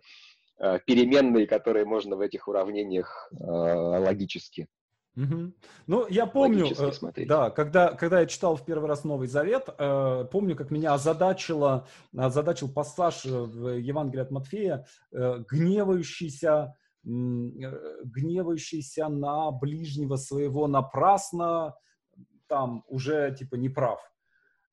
переменные, 0.86 1.46
которые 1.46 1.84
можно 1.84 2.16
в 2.16 2.20
этих 2.20 2.48
уравнениях 2.48 3.30
а, 3.40 4.00
логически 4.00 4.66
Угу. 5.16 5.52
Ну, 5.88 6.06
я 6.08 6.26
помню, 6.26 6.66
э, 6.78 7.24
да, 7.26 7.50
когда, 7.50 7.92
когда 7.94 8.20
я 8.20 8.26
читал 8.26 8.54
в 8.54 8.64
первый 8.64 8.88
раз 8.88 9.02
Новый 9.02 9.26
Завет, 9.26 9.64
э, 9.66 10.24
помню, 10.30 10.54
как 10.54 10.70
меня 10.70 10.94
озадачило, 10.94 11.88
озадачил 12.16 12.72
пассаж 12.72 13.24
в 13.24 13.78
Евангелии 13.78 14.22
от 14.22 14.30
Матфея, 14.30 14.86
э, 15.10 15.42
гневающийся 15.50 16.76
Э, 17.08 18.02
гневающийся 18.04 19.08
на 19.08 19.50
ближнего 19.50 20.16
своего 20.16 20.66
напрасно, 20.66 21.74
там 22.46 22.84
уже 22.86 23.34
типа 23.34 23.54
не 23.54 23.68
прав. 23.68 24.00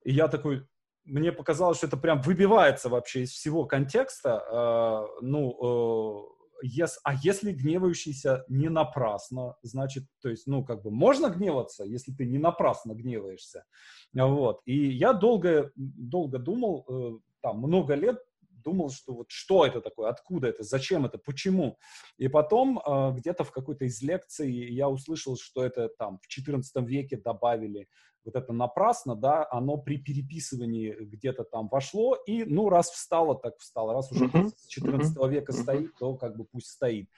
И 0.03 0.11
я 0.11 0.27
такой, 0.27 0.67
мне 1.05 1.31
показалось, 1.31 1.77
что 1.77 1.87
это 1.87 1.97
прям 1.97 2.21
выбивается 2.21 2.89
вообще 2.89 3.23
из 3.23 3.31
всего 3.31 3.65
контекста. 3.65 4.43
Э, 4.51 5.21
ну, 5.21 6.31
э, 6.31 6.35
ес, 6.63 6.99
а 7.03 7.13
если 7.15 7.51
гневающийся 7.51 8.45
не 8.47 8.69
напрасно, 8.69 9.55
значит, 9.61 10.03
то 10.21 10.29
есть, 10.29 10.47
ну, 10.47 10.63
как 10.63 10.83
бы 10.83 10.91
можно 10.91 11.29
гневаться, 11.29 11.83
если 11.83 12.11
ты 12.11 12.25
не 12.25 12.37
напрасно 12.37 12.93
гневаешься. 12.93 13.65
Вот. 14.13 14.61
И 14.65 14.89
я 14.89 15.13
долго, 15.13 15.71
долго 15.75 16.39
думал, 16.39 16.85
э, 16.89 17.19
там, 17.41 17.59
много 17.59 17.93
лет 17.95 18.17
думал, 18.65 18.89
что 18.89 19.13
вот 19.13 19.27
что 19.29 19.65
это 19.65 19.79
такое, 19.79 20.09
откуда 20.09 20.47
это, 20.47 20.63
зачем 20.63 21.05
это, 21.05 21.17
почему. 21.19 21.77
И 22.17 22.27
потом 22.27 22.79
э, 22.79 23.11
где-то 23.15 23.43
в 23.43 23.51
какой-то 23.51 23.85
из 23.85 24.01
лекций 24.01 24.51
я 24.51 24.89
услышал, 24.89 25.37
что 25.37 25.63
это 25.63 25.89
там 25.99 26.19
в 26.21 26.27
14 26.27 26.75
веке 26.87 27.17
добавили 27.17 27.87
вот 28.25 28.35
это 28.35 28.51
напрасно, 28.51 29.15
да, 29.15 29.47
оно 29.49 29.77
при 29.77 29.97
переписывании 29.97 30.91
где-то 30.91 31.43
там 31.43 31.67
вошло, 31.69 32.15
и, 32.15 32.43
ну, 32.43 32.69
раз 32.69 32.89
встало, 32.89 33.35
так 33.35 33.57
встало, 33.59 33.93
раз 33.93 34.11
уже 34.11 34.29
с 34.57 34.67
14 34.67 35.15
века 35.27 35.51
стоит, 35.53 35.95
то 35.97 36.15
как 36.15 36.35
бы 36.35 36.45
пусть 36.45 36.71
стоит. 36.71 37.09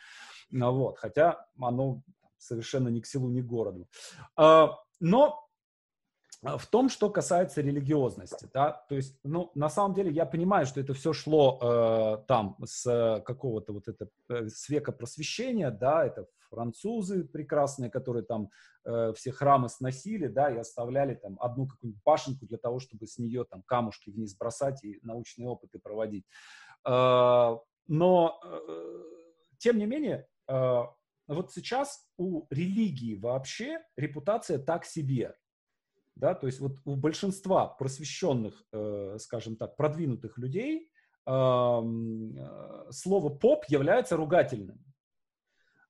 Ну, 0.50 0.72
вот, 0.74 0.98
хотя 0.98 1.46
оно 1.60 2.02
совершенно 2.38 2.90
ни 2.90 3.00
к 3.00 3.06
селу, 3.06 3.30
ни 3.30 3.42
к 3.42 3.46
городу. 3.46 3.88
Э, 4.38 4.68
но 5.00 5.48
в 6.42 6.66
том, 6.68 6.90
что 6.90 7.10
касается 7.10 7.62
религиозности, 7.62 8.48
да, 8.54 8.86
то 8.88 8.96
есть, 8.96 9.18
ну, 9.24 9.52
на 9.56 9.70
самом 9.70 9.96
деле 9.96 10.12
я 10.12 10.26
понимаю, 10.26 10.66
что 10.66 10.80
это 10.80 10.94
все 10.94 11.14
шло 11.14 11.60
э, 11.62 12.26
там 12.28 12.58
с 12.64 13.24
какого-то 13.26 13.74
вот 13.74 13.88
это 13.88 14.08
э, 14.30 14.48
с 14.48 14.70
века 14.70 14.92
просвещения, 14.92 15.72
да, 15.72 16.06
это 16.06 16.28
французы 16.50 17.24
прекрасные, 17.24 17.90
которые 17.90 18.24
там 18.24 18.50
э, 18.86 19.14
все 19.16 19.32
храмы 19.32 19.70
сносили, 19.70 20.28
да, 20.28 20.52
и 20.52 20.58
оставляли 20.58 21.16
там 21.16 21.38
одну 21.40 21.68
какую-нибудь 21.68 22.04
башенку 22.04 22.46
для 22.46 22.58
того, 22.58 22.80
чтобы 22.80 23.08
с 23.08 23.18
нее 23.18 23.46
там 23.46 23.64
камушки 23.64 24.10
вниз 24.10 24.36
бросать 24.36 24.84
и 24.84 25.00
научные 25.04 25.48
опыты 25.48 25.80
проводить. 25.80 26.26
Э, 26.88 27.58
но 27.88 28.40
э, 28.44 29.04
тем 29.58 29.78
не 29.78 29.86
менее, 29.86 30.28
э, 30.48 30.82
вот 31.28 31.52
сейчас 31.52 32.08
у 32.18 32.46
религии 32.50 33.16
вообще 33.16 33.80
репутация 33.96 34.60
так 34.60 34.86
себе 34.86 35.36
да, 36.18 36.34
то 36.34 36.48
есть 36.48 36.60
вот 36.60 36.78
у 36.86 36.96
большинства 36.96 37.68
просвещенных, 37.68 38.64
э, 38.72 39.18
скажем 39.20 39.56
так, 39.56 39.76
продвинутых 39.76 40.38
людей 40.38 40.90
э, 41.26 41.32
слово 42.92 43.30
«поп» 43.30 43.66
является 43.68 44.18
ругательным. 44.18 44.84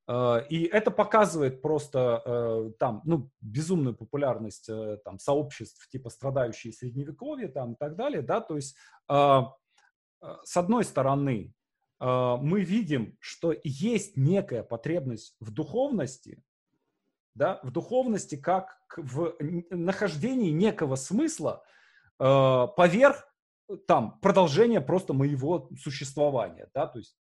Э, 0.07 0.45
и 0.49 0.63
это 0.63 0.91
показывает 0.91 1.61
просто 1.61 2.21
э, 2.25 2.71
там, 2.79 3.01
ну, 3.05 3.29
безумную 3.41 3.95
популярность 3.95 4.69
э, 4.69 4.97
там 5.03 5.19
сообществ 5.19 5.87
типа 5.89 6.09
страдающие 6.09 6.71
средневековье 6.73 7.49
там 7.49 7.73
и 7.73 7.75
так 7.75 7.95
далее, 7.95 8.21
да, 8.21 8.41
то 8.41 8.55
есть 8.55 8.75
с 9.07 10.57
одной 10.57 10.83
стороны 10.83 11.53
мы 11.99 12.61
видим, 12.61 13.15
что 13.19 13.53
есть 13.63 14.17
некая 14.17 14.63
потребность 14.63 15.35
в 15.39 15.51
духовности, 15.51 16.43
да, 17.35 17.59
в 17.61 17.69
духовности 17.69 18.35
как 18.35 18.79
в 18.97 19.35
нахождении 19.69 20.49
некого 20.49 20.95
смысла 20.95 21.63
поверх 22.17 23.31
там 23.85 24.19
продолжения 24.19 24.81
просто 24.81 25.13
моего 25.13 25.69
существования, 25.79 26.67
да, 26.73 26.87
то 26.87 26.97
есть 26.97 27.15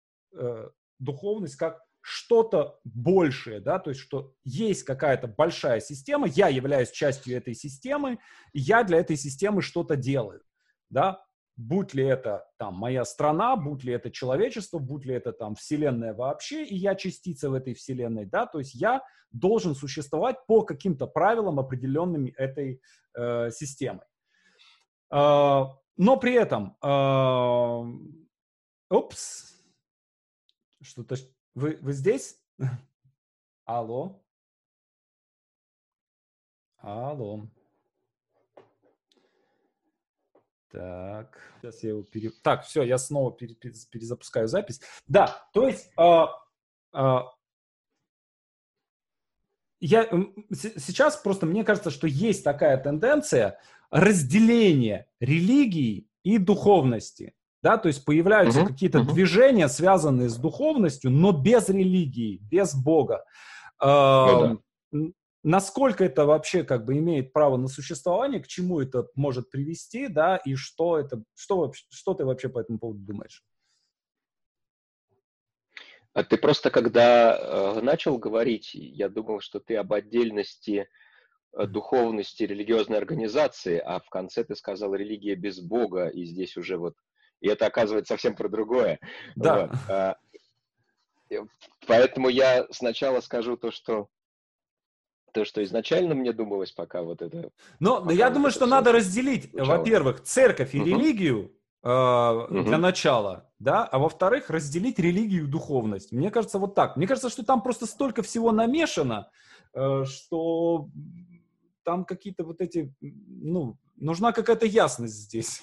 духовность 0.98 1.58
как 1.58 1.84
что-то 2.08 2.80
большее, 2.84 3.60
да, 3.60 3.80
то 3.80 3.89
есть 3.89 4.00
что 4.00 4.36
есть 4.44 4.84
какая-то 4.84 5.28
большая 5.28 5.80
система, 5.80 6.28
я 6.28 6.50
являюсь 6.50 6.91
частью 6.91 7.36
этой 7.36 7.56
системы, 7.56 8.20
и 8.54 8.60
я 8.60 8.84
для 8.84 9.00
этой 9.00 9.18
системы 9.18 9.63
что-то 9.63 9.96
делаю, 9.96 10.44
да, 10.91 11.26
будь 11.58 11.96
ли 11.96 12.04
это 12.04 12.48
там 12.58 12.76
моя 12.76 13.06
страна, 13.06 13.56
будь 13.56 13.84
ли 13.84 13.91
это 13.91 14.12
человечество, 14.12 14.78
будь 14.78 15.04
ли 15.04 15.15
это 15.15 15.32
там 15.32 15.56
вселенная 15.56 16.13
вообще, 16.13 16.63
и 16.63 16.76
я 16.76 16.94
частица 16.94 17.50
в 17.50 17.56
этой 17.56 17.74
вселенной, 17.74 18.28
да, 18.28 18.46
то 18.46 18.60
есть 18.60 18.76
я 18.76 19.02
должен 19.32 19.74
существовать 19.74 20.38
по 20.46 20.62
каким-то 20.62 21.08
правилам, 21.08 21.60
определенными 21.60 22.30
этой 22.38 22.84
э, 23.15 23.50
системой. 23.50 24.06
Э, 25.12 25.63
но 25.98 26.18
при 26.18 26.36
этом, 26.36 26.78
э, 26.84 28.96
упс, 28.96 29.56
что-то, 30.84 31.15
вы, 31.56 31.78
вы 31.82 31.94
здесь? 31.94 32.39
Алло? 33.65 34.22
Алло. 36.78 37.48
Так, 40.70 41.39
сейчас 41.62 41.84
я 41.84 41.89
его 41.91 42.04
пере... 42.04 42.32
Так, 42.44 42.65
все, 42.65 42.84
я 42.84 42.98
снова 42.98 43.32
пере... 43.32 43.56
перезапускаю 43.56 44.48
запись. 44.48 44.82
Да, 45.08 45.48
то 45.54 45.68
есть 45.68 45.89
э, 45.98 46.26
э, 46.94 47.20
я 49.80 50.04
сейчас 50.52 51.15
просто 51.15 51.46
мне 51.46 51.63
кажется, 51.63 51.91
что 51.91 52.08
есть 52.08 52.44
такая 52.44 52.78
тенденция 52.78 53.58
разделения 53.89 55.10
религии 55.22 56.10
и 56.24 56.38
духовности. 56.38 57.34
Да, 57.65 57.80
то 57.80 57.88
есть 57.88 58.06
появляются 58.06 58.62
uh-huh, 58.62 58.67
какие-то 58.67 58.99
uh-huh. 58.99 59.12
движения, 59.12 59.67
связанные 59.67 60.30
с 60.30 60.36
духовностью, 60.38 61.10
но 61.10 61.32
без 61.32 61.67
религии, 61.67 62.39
без 62.51 62.75
Бога. 62.75 63.25
Ну, 63.82 63.88
да 63.88 64.58
насколько 65.45 66.04
это 66.04 66.25
вообще 66.25 66.63
как 66.63 66.86
бы 66.86 66.97
имеет 66.97 67.32
право 67.32 67.56
на 67.56 67.67
существование, 67.67 68.41
к 68.41 68.47
чему 68.47 68.82
это 68.82 69.08
может 69.15 69.51
привести, 69.51 70.08
да, 70.08 70.38
и 70.38 70.56
что 70.56 70.97
это, 70.97 71.23
что, 71.36 71.71
что 71.89 72.15
ты 72.15 72.25
вообще 72.25 72.49
по 72.49 72.60
этому 72.60 72.80
поводу 72.80 72.99
думаешь? 72.99 73.43
А 76.13 76.23
ты 76.23 76.38
просто, 76.38 76.71
когда 76.71 77.38
э, 77.38 77.82
начал 77.82 78.17
говорить, 78.17 78.73
я 78.73 79.08
думал, 79.08 79.39
что 79.39 79.60
ты 79.60 79.75
об 79.75 79.93
отдельности 79.93 80.88
э, 81.54 81.67
духовности 81.67 82.43
религиозной 82.43 82.97
организации, 82.97 83.78
а 83.78 83.99
в 83.99 84.10
конце 84.10 84.43
ты 84.45 84.56
сказал 84.56 84.95
религия 84.95 85.36
без 85.36 85.60
Бога, 85.60 86.08
и 86.08 86.23
здесь 86.25 86.58
уже 86.58 86.78
вот, 86.78 86.95
и 87.45 87.47
это 87.47 87.67
оказывается 87.67 88.15
совсем 88.15 88.36
про 88.36 88.49
другое. 88.49 88.99
Да. 89.36 89.67
Вот. 89.67 89.77
А, 89.88 90.15
поэтому 91.86 92.29
я 92.29 92.65
сначала 92.71 93.21
скажу 93.21 93.55
то, 93.55 93.69
что 93.69 94.08
то, 95.31 95.45
что 95.45 95.62
изначально 95.63 96.15
мне 96.15 96.31
думалось, 96.31 96.71
пока 96.71 97.03
вот 97.03 97.21
это... 97.21 97.51
Но 97.79 98.01
пока 98.01 98.13
я 98.13 98.25
вот 98.27 98.34
думаю, 98.36 98.51
что 98.51 98.65
надо 98.65 98.93
разделить, 98.93 99.53
во-первых, 99.53 100.23
церковь 100.23 100.73
и 100.73 100.79
угу. 100.79 100.88
религию 100.88 101.51
э, 101.84 101.89
угу. 101.89 102.63
для 102.63 102.77
начала, 102.77 103.51
да, 103.60 103.84
а 103.84 103.99
во-вторых, 103.99 104.49
разделить 104.49 104.97
религию 104.97 105.43
и 105.43 105.47
духовность. 105.47 106.13
Мне 106.13 106.31
кажется, 106.31 106.58
вот 106.58 106.73
так. 106.73 106.95
Мне 106.95 107.05
кажется, 107.05 107.29
что 107.29 107.45
там 107.45 107.62
просто 107.62 107.86
столько 107.86 108.23
всего 108.23 108.51
намешано, 108.53 109.29
э, 109.73 110.05
что 110.05 110.88
там 111.84 112.05
какие-то 112.05 112.43
вот 112.45 112.62
эти, 112.62 112.91
ну, 113.01 113.77
нужна 113.97 114.31
какая-то 114.31 114.65
ясность 114.65 115.15
здесь. 115.15 115.62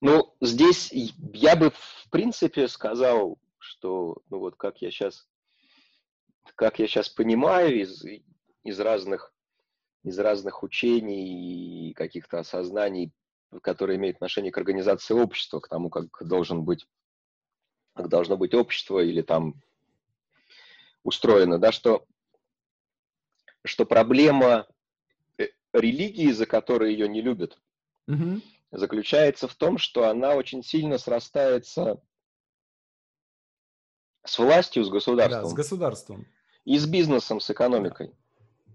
Ну, 0.00 0.34
здесь 0.40 0.90
я 0.92 1.56
бы, 1.56 1.70
в 1.70 2.08
принципе, 2.10 2.68
сказал, 2.68 3.38
что, 3.58 4.18
ну 4.30 4.38
вот 4.38 4.56
как 4.56 4.82
я 4.82 4.90
сейчас, 4.90 5.28
как 6.54 6.78
я 6.78 6.86
сейчас 6.86 7.08
понимаю 7.08 7.80
из, 7.80 8.04
из 8.62 8.80
разных, 8.80 9.32
из 10.02 10.18
разных 10.18 10.62
учений 10.62 11.90
и 11.90 11.94
каких-то 11.94 12.40
осознаний, 12.40 13.12
которые 13.62 13.96
имеют 13.96 14.16
отношение 14.16 14.52
к 14.52 14.58
организации 14.58 15.14
общества, 15.14 15.60
к 15.60 15.68
тому, 15.68 15.90
как 15.90 16.06
должен 16.26 16.64
быть, 16.64 16.86
как 17.94 18.08
должно 18.08 18.36
быть 18.36 18.54
общество 18.54 19.00
или 19.00 19.22
там 19.22 19.60
устроено, 21.02 21.58
да, 21.58 21.72
что, 21.72 22.06
что 23.64 23.86
проблема 23.86 24.66
э, 25.38 25.48
религии, 25.72 26.30
за 26.30 26.46
которой 26.46 26.92
ее 26.92 27.08
не 27.08 27.22
любят, 27.22 27.58
угу. 28.06 28.40
Заключается 28.70 29.48
в 29.48 29.54
том, 29.54 29.78
что 29.78 30.08
она 30.08 30.34
очень 30.34 30.62
сильно 30.62 30.98
срастается 30.98 32.02
с 34.24 34.38
властью, 34.38 34.84
с 34.84 34.88
государством. 34.88 35.42
Да, 35.42 35.48
с 35.48 35.52
государством. 35.54 36.26
И 36.64 36.78
с 36.78 36.86
бизнесом, 36.86 37.40
с 37.40 37.50
экономикой. 37.50 38.12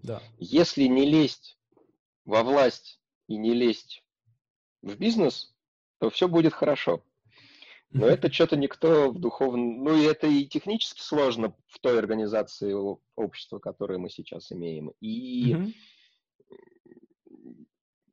Да. 0.02 0.22
Если 0.38 0.84
не 0.84 1.04
лезть 1.04 1.58
во 2.24 2.42
власть 2.42 3.00
и 3.28 3.36
не 3.36 3.54
лезть 3.54 4.04
в 4.82 4.96
бизнес, 4.96 5.54
то 5.98 6.10
все 6.10 6.28
будет 6.28 6.52
хорошо. 6.52 7.02
Но 7.90 8.06
это 8.06 8.30
что-то 8.30 8.56
никто 8.56 9.10
в 9.10 9.18
духовном... 9.18 9.84
Ну, 9.84 9.96
и 9.96 10.04
это 10.04 10.26
и 10.26 10.44
технически 10.46 11.00
сложно 11.00 11.54
в 11.68 11.78
той 11.78 11.98
организации 11.98 12.74
общества, 13.14 13.58
которое 13.58 13.98
мы 13.98 14.10
сейчас 14.10 14.52
имеем. 14.52 14.92
И, 15.00 15.74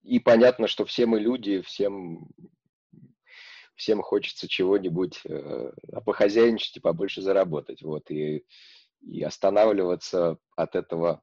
и 0.04 0.20
понятно, 0.20 0.68
что 0.68 0.86
все 0.86 1.06
мы 1.06 1.20
люди, 1.20 1.62
всем 1.62 2.28
всем 3.76 4.02
хочется 4.02 4.48
чего-нибудь 4.48 5.22
э, 5.26 5.72
похозяйничать 6.06 6.78
и 6.78 6.80
побольше 6.80 7.22
заработать. 7.22 7.82
Вот, 7.82 8.10
и, 8.12 8.46
и 9.02 9.24
останавливаться 9.24 10.38
от 10.56 10.76
этого 10.76 11.22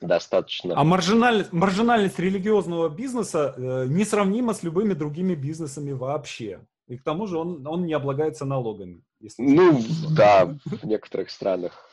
достаточно. 0.00 0.78
А 0.78 0.84
маржинальность, 0.84 1.52
маржинальность 1.52 2.18
религиозного 2.18 2.88
бизнеса 2.88 3.54
э, 3.56 3.86
несравнима 3.88 4.52
с 4.54 4.62
любыми 4.62 4.94
другими 4.94 5.34
бизнесами 5.34 5.92
вообще. 5.92 6.66
И 6.86 6.98
к 6.98 7.02
тому 7.02 7.26
же 7.26 7.38
он, 7.38 7.66
он 7.66 7.86
не 7.86 7.94
облагается 7.94 8.44
налогами. 8.44 9.02
Если 9.20 9.42
ну, 9.42 9.80
да, 10.10 10.54
в 10.64 10.84
некоторых 10.84 11.30
странах 11.30 11.88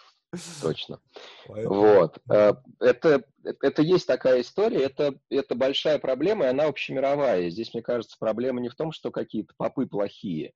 Точно. 0.62 1.00
Вот. 1.48 2.18
Э, 2.30 2.54
это, 2.80 3.24
это 3.44 3.82
есть 3.82 4.08
такая 4.08 4.42
история, 4.42 4.84
это, 4.84 5.16
это 5.30 5.56
большая 5.56 6.00
проблема, 6.00 6.46
и 6.46 6.50
она 6.50 6.66
общемировая. 6.66 7.50
Здесь, 7.50 7.74
мне 7.74 7.84
кажется, 7.84 8.16
проблема 8.18 8.62
не 8.62 8.70
в 8.70 8.76
том, 8.76 8.92
что 8.92 9.12
какие-то 9.12 9.54
попы 9.58 9.86
плохие, 9.86 10.54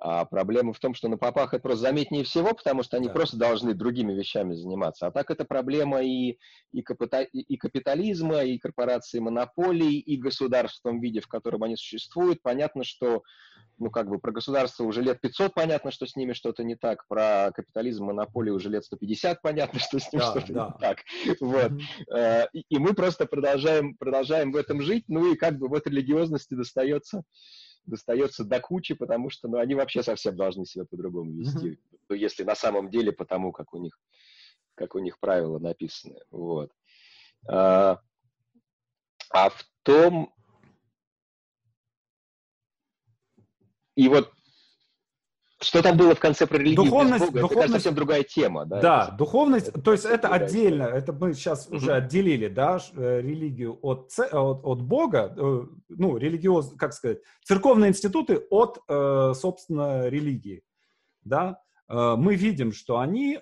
а 0.00 0.24
проблема 0.24 0.72
в 0.72 0.78
том, 0.78 0.94
что 0.94 1.08
на 1.08 1.18
попах 1.18 1.52
это 1.52 1.62
просто 1.62 1.82
заметнее 1.82 2.24
всего, 2.24 2.54
потому 2.54 2.82
что 2.82 2.96
они 2.96 3.08
да. 3.08 3.12
просто 3.12 3.36
должны 3.36 3.74
другими 3.74 4.14
вещами 4.14 4.54
заниматься. 4.54 5.06
А 5.06 5.10
так 5.10 5.30
это 5.30 5.44
проблема 5.44 6.02
и, 6.02 6.38
и, 6.72 6.82
капита, 6.82 7.20
и 7.20 7.56
капитализма, 7.58 8.42
и 8.42 8.58
корпорации 8.58 9.18
монополий, 9.18 9.98
и 9.98 10.16
государств 10.16 10.80
в 10.80 10.82
том 10.82 11.00
виде, 11.00 11.20
в 11.20 11.28
котором 11.28 11.64
они 11.64 11.76
существуют. 11.76 12.40
Понятно, 12.42 12.82
что 12.82 13.22
ну, 13.78 13.90
как 13.90 14.08
бы 14.08 14.18
про 14.18 14.32
государство 14.32 14.84
уже 14.84 15.02
лет 15.02 15.20
500 15.20 15.54
понятно, 15.54 15.90
что 15.90 16.06
с 16.06 16.16
ними 16.16 16.32
что-то 16.32 16.64
не 16.64 16.76
так, 16.76 17.06
про 17.08 17.50
капитализм, 17.54 18.04
монополию 18.04 18.54
уже 18.54 18.70
лет 18.70 18.84
150 18.84 19.42
понятно, 19.42 19.80
что 19.80 19.98
с 19.98 20.12
ним 20.12 20.20
да, 20.20 20.30
что-то 20.30 20.52
да. 20.52 20.66
не 20.66 20.80
так. 20.80 20.98
Вот. 21.40 21.72
Mm-hmm. 21.72 22.48
И, 22.52 22.64
и 22.68 22.78
мы 22.78 22.94
просто 22.94 23.26
продолжаем, 23.26 23.96
продолжаем 23.96 24.52
в 24.52 24.56
этом 24.56 24.82
жить, 24.82 25.04
ну 25.08 25.32
и 25.32 25.36
как 25.36 25.58
бы 25.58 25.68
вот 25.68 25.86
религиозности 25.86 26.54
достается 26.54 27.22
достается 27.86 28.44
до 28.44 28.60
кучи, 28.60 28.94
потому 28.94 29.30
что 29.30 29.48
ну, 29.48 29.58
они 29.58 29.74
вообще 29.74 30.02
совсем 30.02 30.36
должны 30.36 30.64
себя 30.64 30.84
по-другому 30.84 31.32
вести. 31.32 31.70
Mm-hmm. 31.70 31.98
Ну, 32.10 32.14
если 32.16 32.44
на 32.44 32.54
самом 32.54 32.90
деле 32.90 33.12
потому, 33.12 33.52
как 33.52 33.74
у 33.74 33.78
них, 33.78 33.98
как 34.74 34.94
у 34.94 34.98
них 34.98 35.18
правила 35.18 35.58
написаны. 35.58 36.20
Вот. 36.30 36.70
А, 37.48 38.00
а 39.30 39.50
в 39.50 39.64
том, 39.82 40.32
И 44.00 44.08
вот 44.08 44.32
что 45.62 45.82
там 45.82 45.96
было 45.96 46.14
в 46.14 46.20
конце 46.20 46.46
про 46.46 46.58
религию 46.58 46.84
духовность, 46.84 47.26
Бога, 47.26 47.40
духовность, 47.40 47.68
это 47.68 47.72
совсем 47.74 47.94
другая 47.94 48.22
тема. 48.22 48.64
Да, 48.64 48.80
да 48.80 49.04
это, 49.08 49.16
духовность, 49.16 49.68
это, 49.68 49.80
то 49.80 49.92
есть 49.92 50.04
это 50.06 50.28
отдельно, 50.28 50.86
тема. 50.86 50.98
это 50.98 51.12
мы 51.12 51.34
сейчас 51.34 51.66
угу. 51.66 51.76
уже 51.76 51.92
отделили, 51.92 52.48
да, 52.48 52.78
э, 52.96 53.20
религию 53.20 53.78
от, 53.82 54.10
от, 54.18 54.64
от 54.64 54.82
Бога, 54.82 55.34
э, 55.36 55.62
ну, 55.90 56.16
религиоз, 56.16 56.74
как 56.78 56.94
сказать, 56.94 57.18
церковные 57.44 57.90
институты 57.90 58.38
от, 58.50 58.78
э, 58.88 59.32
собственно, 59.34 60.08
религии, 60.08 60.62
да. 61.22 61.60
Мы 61.92 62.36
видим, 62.36 62.72
что 62.72 63.00
они, 63.00 63.40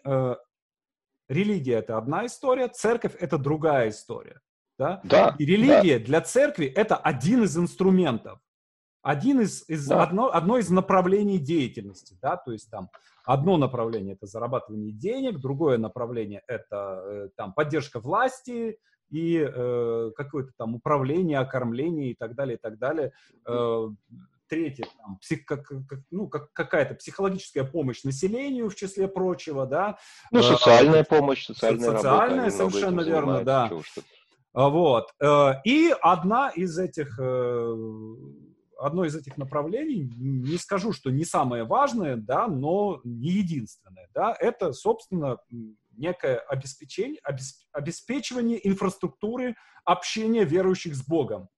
религия— 1.28 1.74
это 1.81 1.98
одна 1.98 2.24
история, 2.24 2.68
церковь— 2.68 3.14
это 3.20 3.37
другая 3.37 3.90
история, 3.90 4.40
да. 4.78 5.02
да 5.04 5.37
И 5.38 5.44
религия 5.44 5.98
да. 5.98 6.04
для 6.07 6.20
церкви— 6.22 6.64
это 6.74 6.96
один 6.96 7.42
из 7.42 7.59
инструментов 7.59 8.40
один 9.09 9.40
из, 9.40 9.64
из 9.68 9.87
да. 9.87 10.03
одно, 10.03 10.31
одно 10.31 10.59
из 10.59 10.68
направлений 10.68 11.38
деятельности, 11.38 12.14
да, 12.21 12.37
то 12.37 12.53
есть 12.53 12.71
там 12.71 12.90
одно 13.25 13.57
направление 13.57 14.14
это 14.16 14.27
зарабатывание 14.27 14.92
денег, 14.92 15.38
другое 15.38 15.79
направление 15.79 16.42
это 16.47 17.03
э, 17.07 17.29
там 17.35 17.55
поддержка 17.55 18.01
власти 18.01 18.79
и 19.11 19.38
э, 19.38 20.11
какое-то 20.14 20.51
там 20.59 20.75
управление, 20.75 21.38
окормление 21.38 22.11
и 22.11 22.14
так 22.14 22.35
далее, 22.35 22.59
и 22.59 22.61
так 22.61 22.79
далее. 22.79 23.12
Э, 23.47 23.88
третье, 24.47 24.85
там, 24.99 25.16
псих, 25.23 25.47
как, 25.47 25.66
как, 25.66 26.01
ну, 26.11 26.29
как, 26.29 26.53
какая-то 26.53 26.94
психологическая 26.94 27.64
помощь 27.64 28.05
населению, 28.05 28.68
в 28.68 28.75
числе 28.75 29.09
прочего, 29.09 29.64
да. 29.64 29.97
Ну, 30.31 30.42
социальная 30.42 31.01
э, 31.01 31.05
помощь, 31.05 31.47
социальная, 31.47 31.92
социальная 31.92 32.51
работа. 32.51 32.57
совершенно 32.59 33.01
верно, 33.01 33.42
да. 33.42 33.71
Вот. 34.53 35.09
Э, 35.18 35.53
и 35.64 35.94
одна 35.99 36.51
из 36.51 36.79
этих 36.79 37.18
э, 37.18 37.75
одно 38.78 39.04
из 39.04 39.14
этих 39.14 39.36
направлений, 39.36 40.10
не 40.16 40.56
скажу, 40.56 40.92
что 40.92 41.10
не 41.10 41.24
самое 41.24 41.64
важное, 41.64 42.16
да, 42.16 42.46
но 42.46 43.00
не 43.04 43.30
единственное, 43.30 44.08
да, 44.14 44.36
это, 44.38 44.72
собственно, 44.72 45.38
некое 45.90 46.38
обеспечение, 46.38 47.20
обеспечивание 47.72 48.66
инфраструктуры 48.66 49.56
общения 49.84 50.44
верующих 50.44 50.94
с 50.94 51.04
Богом 51.04 51.48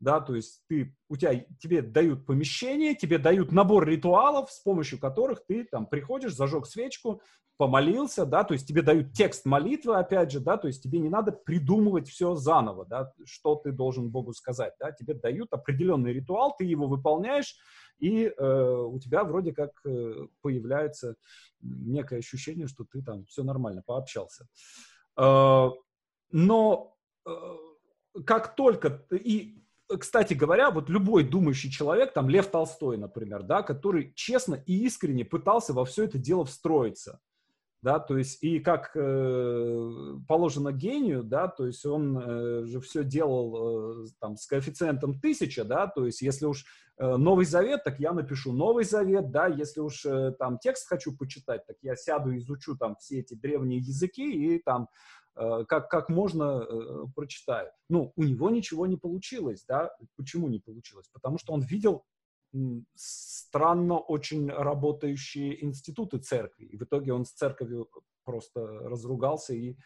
да, 0.00 0.20
то 0.20 0.34
есть 0.34 0.62
ты, 0.68 0.94
у 1.08 1.16
тебя, 1.16 1.44
тебе 1.60 1.82
дают 1.82 2.26
помещение, 2.26 2.94
тебе 2.94 3.18
дают 3.18 3.52
набор 3.52 3.86
ритуалов, 3.86 4.50
с 4.50 4.60
помощью 4.60 4.98
которых 4.98 5.44
ты 5.46 5.64
там 5.64 5.86
приходишь, 5.86 6.34
зажег 6.34 6.66
свечку, 6.66 7.20
помолился, 7.56 8.24
да, 8.24 8.44
то 8.44 8.54
есть 8.54 8.68
тебе 8.68 8.82
дают 8.82 9.12
текст 9.12 9.44
молитвы, 9.44 9.96
опять 9.96 10.30
же, 10.30 10.38
да, 10.38 10.56
то 10.56 10.68
есть 10.68 10.82
тебе 10.82 11.00
не 11.00 11.08
надо 11.08 11.32
придумывать 11.32 12.08
все 12.08 12.36
заново, 12.36 12.86
да, 12.86 13.12
что 13.24 13.56
ты 13.56 13.72
должен 13.72 14.10
Богу 14.10 14.32
сказать, 14.32 14.74
да, 14.78 14.92
тебе 14.92 15.14
дают 15.14 15.52
определенный 15.52 16.12
ритуал, 16.12 16.54
ты 16.56 16.64
его 16.64 16.86
выполняешь, 16.86 17.56
и 17.98 18.26
э, 18.26 18.82
у 18.86 19.00
тебя 19.00 19.24
вроде 19.24 19.52
как 19.52 19.72
э, 19.84 20.26
появляется 20.40 21.16
некое 21.60 22.20
ощущение, 22.20 22.68
что 22.68 22.84
ты 22.84 23.02
там 23.02 23.26
все 23.26 23.42
нормально 23.42 23.82
пообщался. 23.84 24.46
Э, 25.16 25.70
но 26.30 26.96
э, 27.26 27.30
как 28.24 28.54
только, 28.54 29.04
и 29.10 29.64
кстати 29.96 30.34
говоря, 30.34 30.70
вот 30.70 30.88
любой 30.90 31.24
думающий 31.24 31.70
человек, 31.70 32.12
там 32.12 32.28
Лев 32.28 32.48
Толстой, 32.48 32.98
например, 32.98 33.42
да, 33.42 33.62
который 33.62 34.12
честно 34.14 34.54
и 34.66 34.84
искренне 34.84 35.24
пытался 35.24 35.72
во 35.72 35.84
все 35.84 36.04
это 36.04 36.18
дело 36.18 36.44
встроиться, 36.44 37.20
да, 37.80 37.98
то 37.98 38.18
есть 38.18 38.42
и 38.42 38.58
как 38.58 38.90
э, 38.94 39.90
положено 40.26 40.72
гению, 40.72 41.22
да, 41.22 41.48
то 41.48 41.66
есть 41.66 41.86
он 41.86 42.18
э, 42.18 42.64
же 42.66 42.80
все 42.80 43.04
делал 43.04 44.02
э, 44.02 44.06
там 44.20 44.36
с 44.36 44.46
коэффициентом 44.46 45.20
тысяча, 45.20 45.64
да, 45.64 45.86
то 45.86 46.04
есть 46.04 46.20
если 46.20 46.46
уж 46.46 46.64
э, 46.98 47.16
Новый 47.16 47.46
Завет, 47.46 47.84
так 47.84 48.00
я 48.00 48.12
напишу 48.12 48.52
Новый 48.52 48.84
Завет, 48.84 49.30
да, 49.30 49.46
если 49.46 49.80
уж 49.80 50.04
э, 50.04 50.32
там 50.38 50.58
текст 50.58 50.88
хочу 50.88 51.16
почитать, 51.16 51.66
так 51.66 51.76
я 51.82 51.94
сяду 51.94 52.36
изучу 52.36 52.76
там 52.76 52.96
все 52.96 53.20
эти 53.20 53.34
древние 53.34 53.78
языки 53.78 54.28
и 54.28 54.58
там 54.60 54.88
как, 55.68 55.88
как 55.88 56.08
можно 56.08 56.66
э, 56.68 57.04
прочитаю. 57.14 57.70
Ну, 57.88 58.12
у 58.16 58.24
него 58.24 58.50
ничего 58.50 58.86
не 58.86 58.96
получилось, 58.96 59.64
да. 59.68 59.90
Почему 60.16 60.48
не 60.48 60.58
получилось? 60.58 61.08
Потому 61.12 61.38
что 61.38 61.52
он 61.52 61.60
видел 61.60 62.04
странно 62.94 63.98
очень 63.98 64.50
работающие 64.50 65.62
институты 65.64 66.18
церкви. 66.18 66.64
И 66.64 66.76
в 66.76 66.82
итоге 66.82 67.12
он 67.12 67.24
с 67.24 67.32
церковью 67.32 67.88
просто 68.24 68.66
разругался 68.66 69.54
и 69.54 69.72
э, 69.72 69.76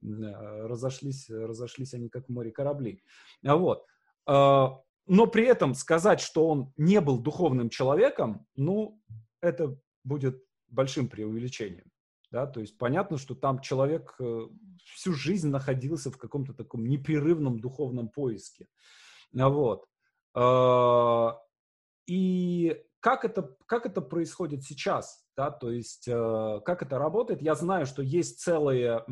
разошлись, 0.00 1.28
разошлись 1.28 1.94
они 1.94 2.08
как 2.08 2.26
в 2.26 2.32
море 2.32 2.50
корабли. 2.50 3.02
Вот. 3.42 3.84
но 4.26 5.26
при 5.26 5.46
этом 5.46 5.74
сказать, 5.74 6.20
что 6.20 6.46
он 6.46 6.72
не 6.76 7.00
был 7.00 7.18
духовным 7.18 7.70
человеком, 7.70 8.46
ну, 8.54 9.00
это 9.40 9.76
будет 10.04 10.42
большим 10.68 11.08
преувеличением. 11.08 11.91
Да, 12.32 12.46
то 12.46 12.60
есть 12.60 12.78
понятно, 12.78 13.18
что 13.18 13.34
там 13.34 13.60
человек 13.60 14.14
э, 14.18 14.48
всю 14.94 15.12
жизнь 15.12 15.50
находился 15.50 16.10
в 16.10 16.16
каком-то 16.16 16.54
таком 16.54 16.86
непрерывном 16.86 17.60
духовном 17.60 18.08
поиске. 18.08 18.68
Вот. 19.34 19.84
А, 20.34 21.38
и 22.06 22.82
как 23.00 23.26
это, 23.26 23.54
как 23.66 23.84
это 23.84 24.00
происходит 24.00 24.64
сейчас? 24.64 25.26
Да? 25.36 25.50
То 25.50 25.70
есть 25.70 26.08
э, 26.08 26.60
как 26.64 26.82
это 26.82 26.98
работает? 26.98 27.42
Я 27.42 27.54
знаю, 27.54 27.84
что 27.84 28.00
есть 28.02 28.40
целые, 28.40 29.04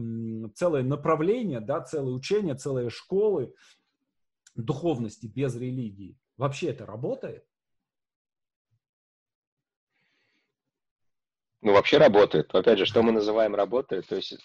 целое 0.54 0.82
направление, 0.82 1.60
да, 1.60 1.82
целые 1.82 2.14
учения, 2.14 2.54
целые 2.54 2.88
школы 2.88 3.54
духовности 4.54 5.26
без 5.26 5.54
религии. 5.56 6.18
Вообще 6.38 6.70
это 6.70 6.86
работает? 6.86 7.44
Ну, 11.62 11.72
вообще 11.72 11.98
работает. 11.98 12.54
Опять 12.54 12.78
же, 12.78 12.86
что 12.86 13.02
мы 13.02 13.12
называем 13.12 13.54
работает? 13.54 14.06
То 14.06 14.16
есть, 14.16 14.36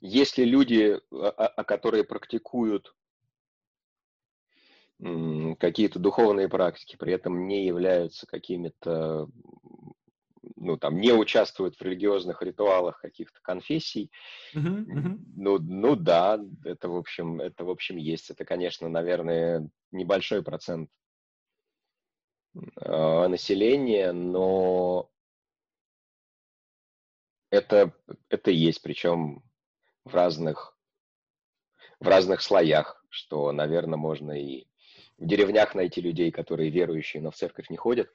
если 0.00 0.44
люди, 0.44 0.98
а, 1.12 1.28
а, 1.28 1.64
которые 1.64 2.04
практикуют 2.04 2.94
какие-то 5.58 5.98
духовные 5.98 6.48
практики, 6.48 6.94
при 6.96 7.12
этом 7.12 7.48
не 7.48 7.66
являются 7.66 8.24
какими-то, 8.24 9.28
ну, 10.54 10.76
там, 10.76 11.00
не 11.00 11.12
участвуют 11.12 11.76
в 11.76 11.82
религиозных 11.82 12.40
ритуалах 12.40 13.00
каких-то 13.00 13.40
конфессий, 13.42 14.12
uh-huh, 14.54 14.84
uh-huh. 14.86 15.18
ну, 15.34 15.58
ну, 15.58 15.96
да, 15.96 16.38
это, 16.64 16.88
в 16.88 16.96
общем, 16.96 17.40
это, 17.40 17.64
в 17.64 17.70
общем, 17.70 17.96
есть. 17.96 18.30
Это, 18.30 18.44
конечно, 18.44 18.88
наверное, 18.88 19.68
небольшой 19.90 20.44
процент 20.44 20.88
населения, 22.54 24.12
но 24.12 25.11
это, 27.52 27.92
это 28.30 28.50
есть, 28.50 28.82
причем 28.82 29.42
в 30.04 30.14
разных, 30.14 30.76
в 32.00 32.08
разных 32.08 32.40
слоях, 32.40 33.04
что, 33.10 33.52
наверное, 33.52 33.98
можно 33.98 34.32
и 34.32 34.64
в 35.18 35.26
деревнях 35.26 35.74
найти 35.74 36.00
людей, 36.00 36.32
которые 36.32 36.70
верующие, 36.70 37.22
но 37.22 37.30
в 37.30 37.36
церковь 37.36 37.68
не 37.68 37.76
ходят, 37.76 38.08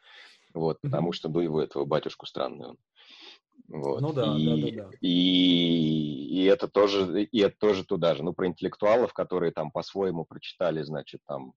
вот, 0.54 0.82
потому 0.82 1.14
что, 1.14 1.30
ну, 1.30 1.40
его 1.40 1.62
этого 1.62 1.86
батюшку 1.86 2.26
странный 2.26 2.70
он. 2.70 2.78
Вот. 3.68 4.02
Ну 4.02 4.12
да, 4.12 4.36
и, 4.36 4.72
да, 4.72 4.84
да, 4.84 4.90
да. 4.90 4.98
И, 5.02 6.42
и 6.42 6.46
это 6.46 6.68
тоже, 6.68 7.24
и 7.24 7.40
это 7.40 7.56
тоже 7.60 7.86
туда 7.86 8.16
же. 8.16 8.24
Ну, 8.24 8.34
про 8.34 8.48
интеллектуалов, 8.48 9.14
которые 9.14 9.52
там 9.52 9.72
по-своему 9.72 10.26
прочитали, 10.26 10.82
значит, 10.84 11.22
там 11.28 11.54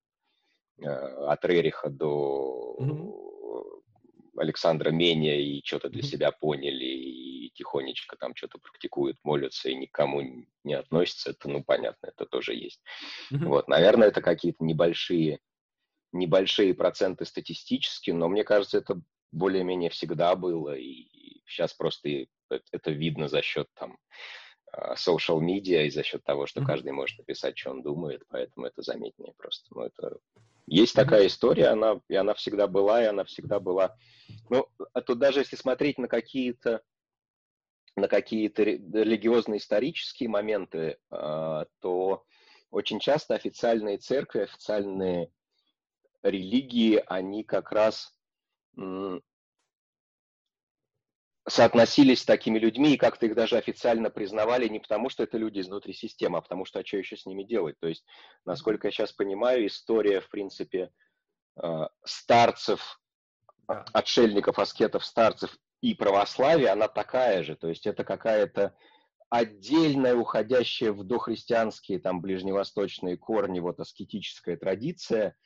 э, 0.82 0.86
от 0.86 1.44
Рериха 1.44 1.88
до 1.88 2.76
mm-hmm. 2.80 3.82
Александра 4.38 4.90
Меня 4.90 5.38
и 5.40 5.62
что-то 5.64 5.88
для 5.88 6.02
mm-hmm. 6.02 6.06
себя 6.06 6.32
поняли, 6.32 6.84
и 6.84 7.29
тихонечко 7.52 8.16
там 8.16 8.34
что-то 8.34 8.58
практикуют, 8.58 9.18
молятся 9.22 9.68
и 9.68 9.74
никому 9.74 10.22
не 10.64 10.74
относятся, 10.74 11.30
это, 11.30 11.48
ну, 11.48 11.62
понятно, 11.62 12.06
это 12.06 12.26
тоже 12.26 12.54
есть. 12.54 12.80
Mm-hmm. 13.32 13.46
Вот, 13.46 13.68
наверное, 13.68 14.08
это 14.08 14.22
какие-то 14.22 14.64
небольшие, 14.64 15.40
небольшие 16.12 16.74
проценты 16.74 17.24
статистически, 17.24 18.10
но 18.10 18.28
мне 18.28 18.44
кажется, 18.44 18.78
это 18.78 19.00
более-менее 19.32 19.90
всегда 19.90 20.34
было, 20.34 20.76
и 20.76 21.42
сейчас 21.46 21.72
просто 21.74 22.26
это 22.72 22.90
видно 22.90 23.28
за 23.28 23.42
счет 23.42 23.68
там 23.74 23.98
а, 24.72 24.94
social 24.94 25.40
media 25.40 25.84
и 25.84 25.90
за 25.90 26.02
счет 26.02 26.22
того, 26.24 26.46
что 26.46 26.60
mm-hmm. 26.60 26.66
каждый 26.66 26.92
может 26.92 27.18
написать, 27.18 27.58
что 27.58 27.70
он 27.70 27.82
думает, 27.82 28.22
поэтому 28.28 28.66
это 28.66 28.82
заметнее 28.82 29.34
просто. 29.36 29.66
Ну, 29.74 29.82
это 29.82 30.18
есть 30.70 30.94
такая 30.94 31.26
история, 31.26 31.68
она, 31.68 32.00
и 32.08 32.14
она 32.14 32.32
всегда 32.34 32.68
была, 32.68 33.02
и 33.02 33.06
она 33.06 33.24
всегда 33.24 33.58
была. 33.58 33.96
Ну, 34.48 34.68
а 34.92 35.00
тут 35.00 35.18
даже 35.18 35.40
если 35.40 35.56
смотреть 35.56 35.98
на 35.98 36.06
какие-то 36.06 36.82
на 37.96 38.08
какие-то 38.08 38.62
религиозные 38.62 39.58
исторические 39.58 40.28
моменты, 40.28 40.98
а, 41.10 41.66
то 41.80 42.24
очень 42.70 43.00
часто 43.00 43.34
официальные 43.34 43.98
церкви, 43.98 44.40
официальные 44.40 45.30
религии, 46.22 47.02
они 47.06 47.44
как 47.44 47.72
раз 47.72 48.14
соотносились 51.48 52.20
с 52.20 52.24
такими 52.24 52.58
людьми 52.58 52.94
и 52.94 52.96
как-то 52.96 53.26
их 53.26 53.34
даже 53.34 53.56
официально 53.56 54.10
признавали 54.10 54.68
не 54.68 54.78
потому, 54.78 55.08
что 55.08 55.24
это 55.24 55.36
люди 55.36 55.60
изнутри 55.60 55.92
системы, 55.92 56.38
а 56.38 56.40
потому 56.42 56.64
что 56.64 56.78
а 56.78 56.86
что 56.86 56.98
еще 56.98 57.16
с 57.16 57.26
ними 57.26 57.42
делать. 57.42 57.76
То 57.80 57.88
есть, 57.88 58.04
насколько 58.44 58.88
я 58.88 58.92
сейчас 58.92 59.12
понимаю, 59.12 59.66
история, 59.66 60.20
в 60.20 60.28
принципе, 60.28 60.92
э, 61.62 61.86
старцев, 62.04 63.00
отшельников, 63.66 64.58
аскетов, 64.58 65.04
старцев 65.04 65.56
и 65.80 65.94
православия, 65.94 66.72
она 66.72 66.88
такая 66.88 67.42
же. 67.42 67.56
То 67.56 67.68
есть 67.68 67.86
это 67.86 68.04
какая-то 68.04 68.74
отдельная, 69.30 70.14
уходящая 70.14 70.92
в 70.92 71.04
дохристианские, 71.04 72.00
там, 72.00 72.20
ближневосточные 72.20 73.16
корни, 73.16 73.60
вот 73.60 73.80
аскетическая 73.80 74.56
традиция, 74.56 75.36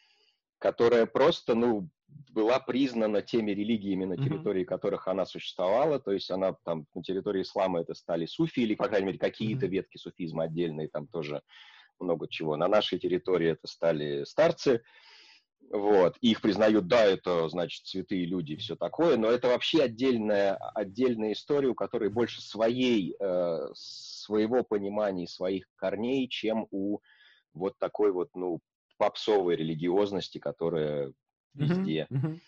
которая 0.59 1.07
просто, 1.07 1.55
ну, 1.55 1.89
была 2.30 2.61
признана 2.61 3.22
теми 3.22 3.51
религиями, 3.51 4.05
на 4.05 4.16
территории 4.16 4.62
mm-hmm. 4.62 4.66
которых 4.66 5.09
она 5.09 5.26
существовала, 5.26 5.99
то 6.01 6.12
есть 6.12 6.30
она 6.30 6.55
там 6.64 6.87
на 6.95 7.03
территории 7.03 7.43
ислама 7.43 7.80
это 7.80 7.95
стали 7.95 8.26
суфи, 8.26 8.61
или, 8.61 8.74
по 8.74 8.89
крайней 8.89 9.07
мере, 9.09 9.18
какие-то 9.18 9.66
mm-hmm. 9.66 9.70
ветки 9.70 9.99
суфизма 9.99 10.45
отдельные, 10.45 10.89
там 10.89 11.07
тоже 11.07 11.43
много 12.01 12.28
чего. 12.28 12.57
На 12.57 12.68
нашей 12.68 12.99
территории 12.99 13.51
это 13.51 13.66
стали 13.66 14.24
старцы, 14.24 14.82
вот, 15.71 16.17
и 16.21 16.31
их 16.31 16.41
признают, 16.41 16.87
да, 16.87 17.05
это, 17.05 17.49
значит, 17.49 17.87
святые 17.87 18.27
люди 18.27 18.53
и 18.53 18.57
все 18.57 18.77
такое, 18.77 19.17
но 19.17 19.29
это 19.29 19.49
вообще 19.49 19.83
отдельная, 19.83 20.57
отдельная 20.57 21.33
история, 21.33 21.69
у 21.69 21.75
которой 21.75 22.11
больше 22.11 22.41
своей, 22.41 23.17
э, 23.19 23.69
своего 23.75 24.62
понимания, 24.62 25.27
своих 25.27 25.65
корней, 25.77 26.29
чем 26.29 26.67
у 26.71 27.01
вот 27.53 27.79
такой 27.79 28.12
вот, 28.12 28.31
ну, 28.35 28.61
попсовой 28.99 29.57
религиозности, 29.57 30.39
которая 30.39 31.12
везде 31.55 32.09
uh-huh, 32.11 32.41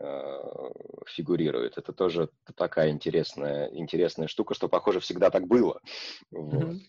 uh-huh. 0.00 1.04
фигурирует. 1.06 1.76
Это 1.76 1.92
тоже 1.92 2.30
такая 2.56 2.90
интересная, 2.90 3.68
интересная 3.68 4.28
штука, 4.28 4.54
что, 4.54 4.68
похоже, 4.68 5.00
всегда 5.00 5.30
так 5.30 5.46
было. 5.46 5.80
Вот. 6.30 6.62
Uh-huh. 6.62 6.80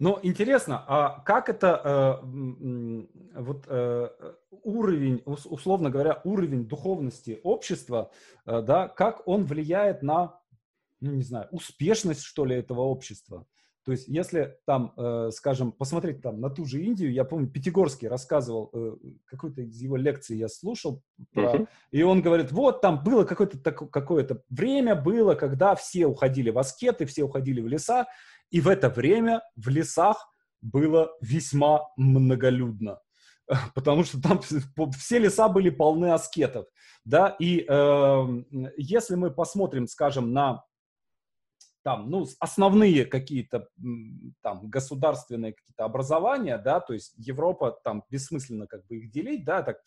Но 0.00 0.18
интересно, 0.22 0.82
а 0.88 1.20
как 1.26 1.50
это 1.50 2.20
э, 2.22 3.06
вот 3.34 3.64
э, 3.68 4.08
уровень, 4.62 5.22
условно 5.26 5.90
говоря, 5.90 6.22
уровень 6.24 6.66
духовности 6.66 7.38
общества, 7.44 8.10
э, 8.46 8.62
да, 8.62 8.88
как 8.88 9.28
он 9.28 9.44
влияет 9.44 10.02
на, 10.02 10.40
ну 11.02 11.12
не 11.12 11.22
знаю, 11.22 11.48
успешность 11.50 12.22
что 12.22 12.46
ли 12.46 12.56
этого 12.56 12.80
общества? 12.80 13.46
То 13.84 13.92
есть, 13.92 14.08
если 14.08 14.56
там, 14.66 14.92
э, 14.96 15.30
скажем, 15.32 15.72
посмотреть 15.72 16.22
там 16.22 16.40
на 16.40 16.48
ту 16.48 16.64
же 16.64 16.82
Индию, 16.82 17.12
я 17.12 17.24
помню, 17.24 17.48
Пятигорский 17.48 18.08
рассказывал, 18.08 18.70
э, 18.72 18.96
какой-то 19.26 19.62
из 19.62 19.80
его 19.82 19.96
лекций 19.96 20.36
я 20.36 20.48
слушал, 20.48 21.02
про, 21.32 21.56
uh-huh. 21.56 21.68
и 21.90 22.02
он 22.02 22.22
говорит, 22.22 22.52
вот 22.52 22.80
там 22.80 23.02
было 23.02 23.24
какое-то 23.24 23.58
какое-то 23.72 24.42
время 24.48 24.94
было, 24.94 25.34
когда 25.34 25.74
все 25.74 26.06
уходили 26.06 26.50
в 26.50 26.58
аскеты, 26.58 27.04
все 27.04 27.24
уходили 27.24 27.60
в 27.60 27.68
леса, 27.68 28.06
и 28.50 28.60
в 28.60 28.68
это 28.68 28.88
время 28.88 29.42
в 29.56 29.68
лесах 29.68 30.28
было 30.60 31.10
весьма 31.20 31.88
многолюдно 31.96 32.98
потому 33.74 34.04
что 34.04 34.20
там 34.20 34.40
все 34.92 35.18
леса 35.18 35.48
были 35.48 35.70
полны 35.70 36.12
аскетов, 36.12 36.66
да, 37.04 37.36
и 37.38 37.64
э, 37.68 38.26
если 38.76 39.16
мы 39.16 39.30
посмотрим, 39.30 39.86
скажем, 39.86 40.32
на 40.32 40.64
там, 41.82 42.10
ну, 42.10 42.26
основные 42.38 43.06
какие-то 43.06 43.68
там 44.42 44.68
государственные 44.68 45.54
какие-то 45.54 45.84
образования, 45.84 46.58
да, 46.58 46.80
то 46.80 46.92
есть 46.92 47.14
Европа, 47.16 47.78
там, 47.82 48.04
бессмысленно 48.10 48.66
как 48.66 48.86
бы 48.86 48.98
их 48.98 49.10
делить, 49.10 49.44
да, 49.44 49.62
так, 49.62 49.80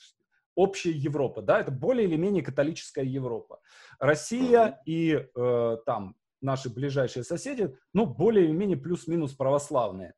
общая 0.55 0.91
Европа, 0.91 1.41
да, 1.41 1.59
это 1.59 1.71
более 1.71 2.07
или 2.07 2.15
менее 2.15 2.43
католическая 2.43 3.05
Европа. 3.05 3.59
Россия 3.99 4.81
и 4.85 5.23
э, 5.35 5.77
там 5.85 6.15
наши 6.43 6.69
ближайшие 6.69 7.23
соседи, 7.23 7.75
ну, 7.93 8.05
более 8.05 8.45
или 8.45 8.51
менее 8.51 8.77
плюс-минус 8.77 9.33
православные. 9.33 10.13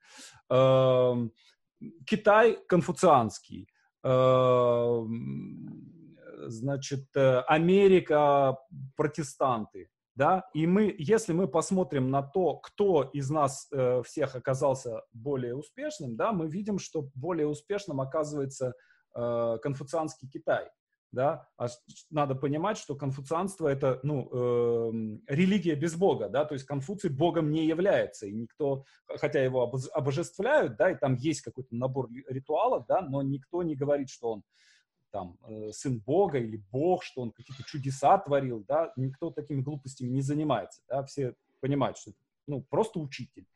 Э, 0.50 1.14
Китай 2.06 2.58
конфуцианский. 2.68 3.68
Э, 4.04 5.06
значит, 6.48 7.06
э, 7.16 7.40
Америка 7.48 8.58
протестанты 8.96 9.90
да, 10.16 10.46
и 10.54 10.66
мы, 10.66 10.96
если 10.98 11.34
мы 11.34 11.48
посмотрим 11.48 12.10
на 12.10 12.22
то, 12.22 12.56
кто 12.56 13.04
из 13.04 13.30
нас 13.30 13.68
э, 13.72 14.02
всех 14.04 14.36
оказался 14.36 15.02
более 15.12 15.56
успешным, 15.56 16.16
да, 16.16 16.32
мы 16.32 16.48
видим, 16.48 16.80
что 16.80 17.10
более 17.16 17.48
успешным 17.48 18.00
оказывается 18.00 18.74
э, 19.14 19.58
конфуцианский 19.62 20.30
Китай. 20.30 20.70
Да, 21.12 21.48
а 21.58 21.68
надо 22.10 22.36
понимать, 22.36 22.78
что 22.78 22.96
конфуцианство 22.96 23.68
это, 23.68 24.00
ну, 24.04 24.30
э, 24.32 24.92
религия 25.28 25.76
без 25.76 25.96
Бога, 25.96 26.30
да, 26.30 26.46
то 26.46 26.54
есть 26.54 26.66
Конфуций 26.66 27.10
Богом 27.10 27.52
не 27.52 27.66
является, 27.66 28.28
и 28.28 28.34
никто, 28.34 28.86
хотя 29.08 29.44
его 29.44 29.72
обожествляют, 29.94 30.76
да, 30.78 30.92
и 30.92 30.98
там 30.98 31.16
есть 31.16 31.42
какой-то 31.42 31.74
набор 31.76 32.10
ритуалов, 32.28 32.86
да, 32.88 33.02
но 33.02 33.22
никто 33.22 33.64
не 33.64 33.76
говорит, 33.76 34.10
что 34.10 34.34
он 34.34 34.44
там 35.12 35.38
э, 35.48 35.72
сын 35.72 36.00
Бога 36.00 36.38
или 36.38 36.58
Бог, 36.72 37.04
что 37.04 37.22
он 37.22 37.32
какие-то 37.32 37.64
чудеса 37.64 38.18
творил, 38.18 38.66
да, 38.68 38.92
никто 38.98 39.32
такими 39.32 39.62
глупостями 39.62 40.10
не 40.10 40.22
занимается, 40.22 40.82
да, 40.90 41.04
все 41.06 41.36
понимают, 41.62 41.98
что 41.98 42.12
ну, 42.48 42.62
просто 42.62 43.00
учитель. 43.00 43.48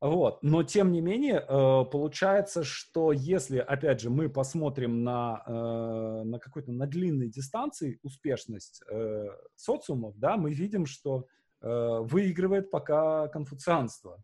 Вот. 0.00 0.42
Но, 0.42 0.62
тем 0.62 0.92
не 0.92 1.00
менее, 1.00 1.36
э, 1.40 1.84
получается, 1.90 2.64
что 2.64 3.12
если, 3.12 3.58
опять 3.58 4.00
же, 4.00 4.10
мы 4.10 4.28
посмотрим 4.28 5.02
на, 5.02 5.42
э, 5.46 6.22
на 6.24 6.38
какой-то 6.38 6.70
на 6.70 6.86
длинной 6.86 7.28
дистанции 7.28 7.98
успешность 8.02 8.82
э, 8.90 9.26
социумов, 9.54 10.18
да, 10.18 10.36
мы 10.36 10.52
видим, 10.52 10.86
что 10.86 11.26
выигрывает 11.58 12.70
пока 12.70 13.28
конфуцианство. 13.28 14.22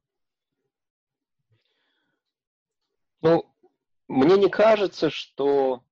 Ну, 3.23 3.51
мне 4.07 4.37
не 4.37 4.51
кажется, 4.51 5.09
что 5.09 5.83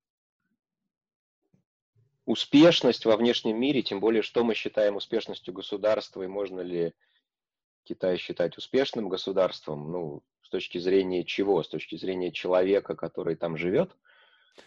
успешность 2.27 3.07
во 3.07 3.17
внешнем 3.17 3.59
мире, 3.59 3.83
тем 3.83 4.01
более, 4.01 4.23
что 4.23 4.45
мы 4.45 4.55
считаем 4.55 4.97
успешностью 4.97 5.55
государства, 5.55 6.23
и 6.23 6.27
можно 6.29 6.61
ли 6.61 6.93
Китай 7.85 8.17
считать 8.17 8.57
успешным 8.57 9.09
государством, 9.09 9.91
ну, 9.91 10.23
с 10.43 10.49
точки 10.49 10.79
зрения 10.79 11.25
чего? 11.25 11.63
С 11.63 11.69
точки 11.69 11.97
зрения 11.97 12.33
человека, 12.33 12.95
который 12.95 13.37
там 13.37 13.57
живет? 13.57 13.91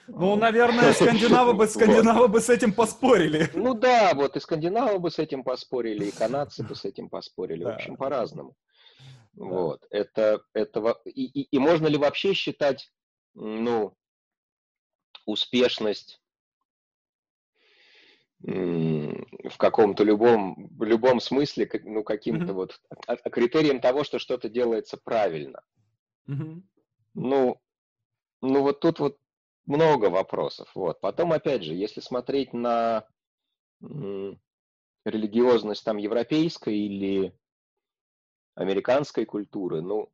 Ну, 0.08 0.36
наверное, 0.36 0.94
скандинавы 0.94 1.54
бы, 1.54 1.68
скандинавы 1.68 2.28
бы 2.28 2.42
с 2.42 2.50
этим 2.50 2.74
поспорили. 2.74 3.50
Ну 3.54 3.74
да, 3.74 4.14
вот 4.14 4.36
и 4.36 4.40
скандинавы 4.40 5.00
бы 5.00 5.12
с 5.12 5.20
этим 5.20 5.44
поспорили, 5.44 6.06
и 6.06 6.12
канадцы 6.12 6.64
бы 6.64 6.76
с 6.76 6.86
этим 6.86 7.10
поспорили. 7.10 7.64
В 7.64 7.70
общем, 7.70 7.96
по-разному. 7.96 8.56
Вот. 9.36 9.86
Это, 9.90 10.42
это, 10.54 10.96
и, 11.06 11.26
и, 11.26 11.42
и 11.44 11.60
можно 11.60 11.88
ли 11.88 11.98
вообще 11.98 12.34
считать, 12.34 12.92
ну, 13.34 13.96
успешность 15.26 16.22
в 18.44 19.58
каком-то 19.58 20.04
любом, 20.04 20.68
в 20.78 20.84
любом 20.84 21.22
смысле, 21.22 21.70
ну, 21.86 22.04
каким-то 22.04 22.52
mm-hmm. 22.52 22.54
вот 22.54 22.82
а, 23.08 23.14
а, 23.14 23.30
критерием 23.30 23.80
того, 23.80 24.04
что 24.04 24.20
что-то 24.20 24.50
делается 24.50 24.98
правильно. 24.98 25.62
Mm-hmm. 26.28 26.62
Ну, 27.14 27.62
ну, 28.42 28.62
вот 28.62 28.82
тут 28.82 29.00
вот 29.00 29.18
много 29.66 30.08
вопросов. 30.08 30.70
Вот. 30.76 31.00
Потом, 31.00 31.32
опять 31.32 31.64
же, 31.64 31.74
если 31.74 32.02
смотреть 32.02 32.54
на 32.54 33.08
религиозность 35.06 35.86
там 35.86 35.98
европейской 35.98 36.78
или 36.78 37.34
американской 38.56 39.26
культуры, 39.26 39.82
ну, 39.82 40.12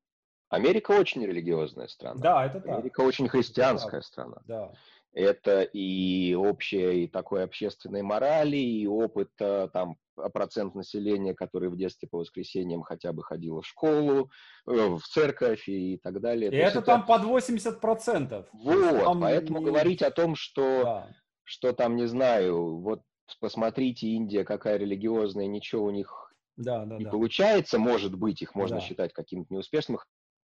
Америка 0.50 0.92
очень 0.92 1.26
религиозная 1.26 1.88
страна. 1.88 2.22
Да, 2.22 2.46
это 2.46 2.62
так. 2.62 2.78
Америка 2.78 3.02
очень 3.02 3.28
христианская 3.28 3.98
это 3.98 4.06
страна. 4.08 4.38
Да. 4.46 4.72
Это 5.14 5.64
и 5.64 6.36
общая 6.36 7.03
и 7.03 7.07
такой 7.07 7.43
общественной 7.43 8.03
морали, 8.03 8.57
и 8.57 8.86
опыт 8.86 9.30
э, 9.39 9.68
там 9.74 9.97
процент 10.34 10.76
населения, 10.76 11.34
который 11.34 11.70
в 11.70 11.78
детстве 11.78 12.07
по 12.07 12.20
воскресеньям 12.20 12.84
хотя 12.84 13.12
бы 13.12 13.24
ходило 13.24 13.62
в 13.62 13.68
школу, 13.68 14.30
э, 14.68 14.72
в 14.72 15.01
церковь 15.01 15.68
и 15.68 15.97
так 15.97 16.22
далее. 16.22 16.51
И 16.51 16.55
это, 16.55 16.80
это 16.80 16.82
там 16.84 17.05
под 17.05 17.24
80 17.24 17.82
процентов. 17.82 18.47
Вот, 18.53 19.03
там 19.03 19.22
поэтому 19.22 19.60
не... 19.60 19.66
говорить 19.66 20.01
о 20.03 20.12
том, 20.12 20.36
что, 20.36 20.84
да. 20.84 21.16
что 21.43 21.74
там, 21.74 21.95
не 21.95 22.05
знаю, 22.05 22.80
вот 22.80 23.01
посмотрите, 23.39 24.07
Индия 24.07 24.43
какая 24.43 24.78
религиозная, 24.78 25.47
ничего 25.47 25.86
у 25.86 25.91
них 25.91 26.34
да, 26.55 26.86
да, 26.86 26.97
не 26.97 27.05
да. 27.05 27.12
получается, 27.12 27.80
может 27.80 28.16
быть, 28.16 28.41
их 28.41 28.53
можно 28.53 28.78
да. 28.78 28.82
считать 28.82 29.14
каким-то 29.14 29.53
неуспешным, 29.53 29.99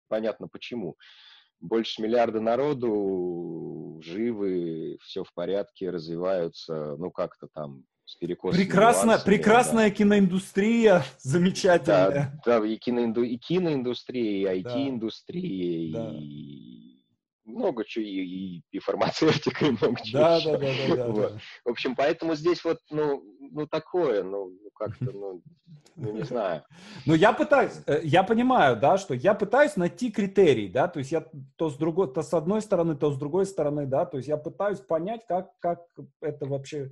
понятно 0.09 0.49
почему 0.49 0.97
больше 1.61 2.03
миллиарда 2.03 2.41
народу 2.41 4.01
живы, 4.03 4.99
все 5.03 5.25
в 5.25 5.33
порядке, 5.35 5.91
развиваются, 5.91 6.97
ну 6.99 7.11
как-то 7.11 7.49
там 7.53 7.85
с 8.05 8.17
перекосом. 8.17 8.59
Прекрасно, 8.59 9.19
прекрасная 9.19 9.89
да. 9.89 9.95
киноиндустрия, 9.95 11.05
замечательная. 11.19 12.41
Да, 12.45 12.61
да 12.61 12.67
и, 12.67 12.77
киноинду, 12.77 13.23
и 13.23 13.37
киноиндустрия, 13.37 14.53
и 14.53 14.63
IT-индустрия, 14.63 15.93
да. 15.93 16.11
и 16.13 17.04
много 17.45 17.85
чего, 17.85 18.05
и, 18.05 18.63
и 18.71 18.79
фармацевтика, 18.79 19.67
и 19.67 19.71
много 19.71 19.97
чего 20.03 20.19
да, 20.19 20.41
Да, 20.45 20.59
да, 20.59 20.59
да, 20.59 20.97
да, 20.97 21.07
вот. 21.09 21.33
да. 21.33 21.39
В 21.65 21.71
общем, 21.71 21.95
поэтому 21.95 22.35
здесь 22.35 22.65
вот, 22.65 22.79
ну, 22.91 23.23
ну 23.39 23.67
такое, 23.67 24.23
ну, 24.23 24.53
как-то, 24.75 25.13
ну, 25.13 25.43
ну, 25.97 26.13
не 26.13 26.23
знаю. 26.23 26.65
Ну, 27.07 27.15
я 27.15 27.33
пытаюсь, 27.33 27.73
э, 27.87 28.01
я 28.03 28.23
понимаю, 28.23 28.77
да, 28.77 28.99
что 28.99 29.15
я 29.15 29.35
пытаюсь 29.35 29.77
найти 29.77 30.11
критерий, 30.11 30.69
да, 30.69 30.89
то 30.89 30.99
есть 30.99 31.13
я 31.13 31.25
то 31.57 31.71
с 31.71 31.77
другой, 31.77 32.13
то 32.13 32.23
с 32.23 32.35
одной 32.35 32.63
стороны, 32.63 32.97
то 32.97 33.13
с 33.13 33.19
другой 33.19 33.47
стороны, 33.47 33.87
да, 33.87 34.05
то 34.05 34.17
есть 34.17 34.29
я 34.29 34.37
пытаюсь 34.37 34.81
понять, 34.81 35.25
как, 35.29 35.51
как 35.61 35.81
это 36.21 36.47
вообще, 36.47 36.91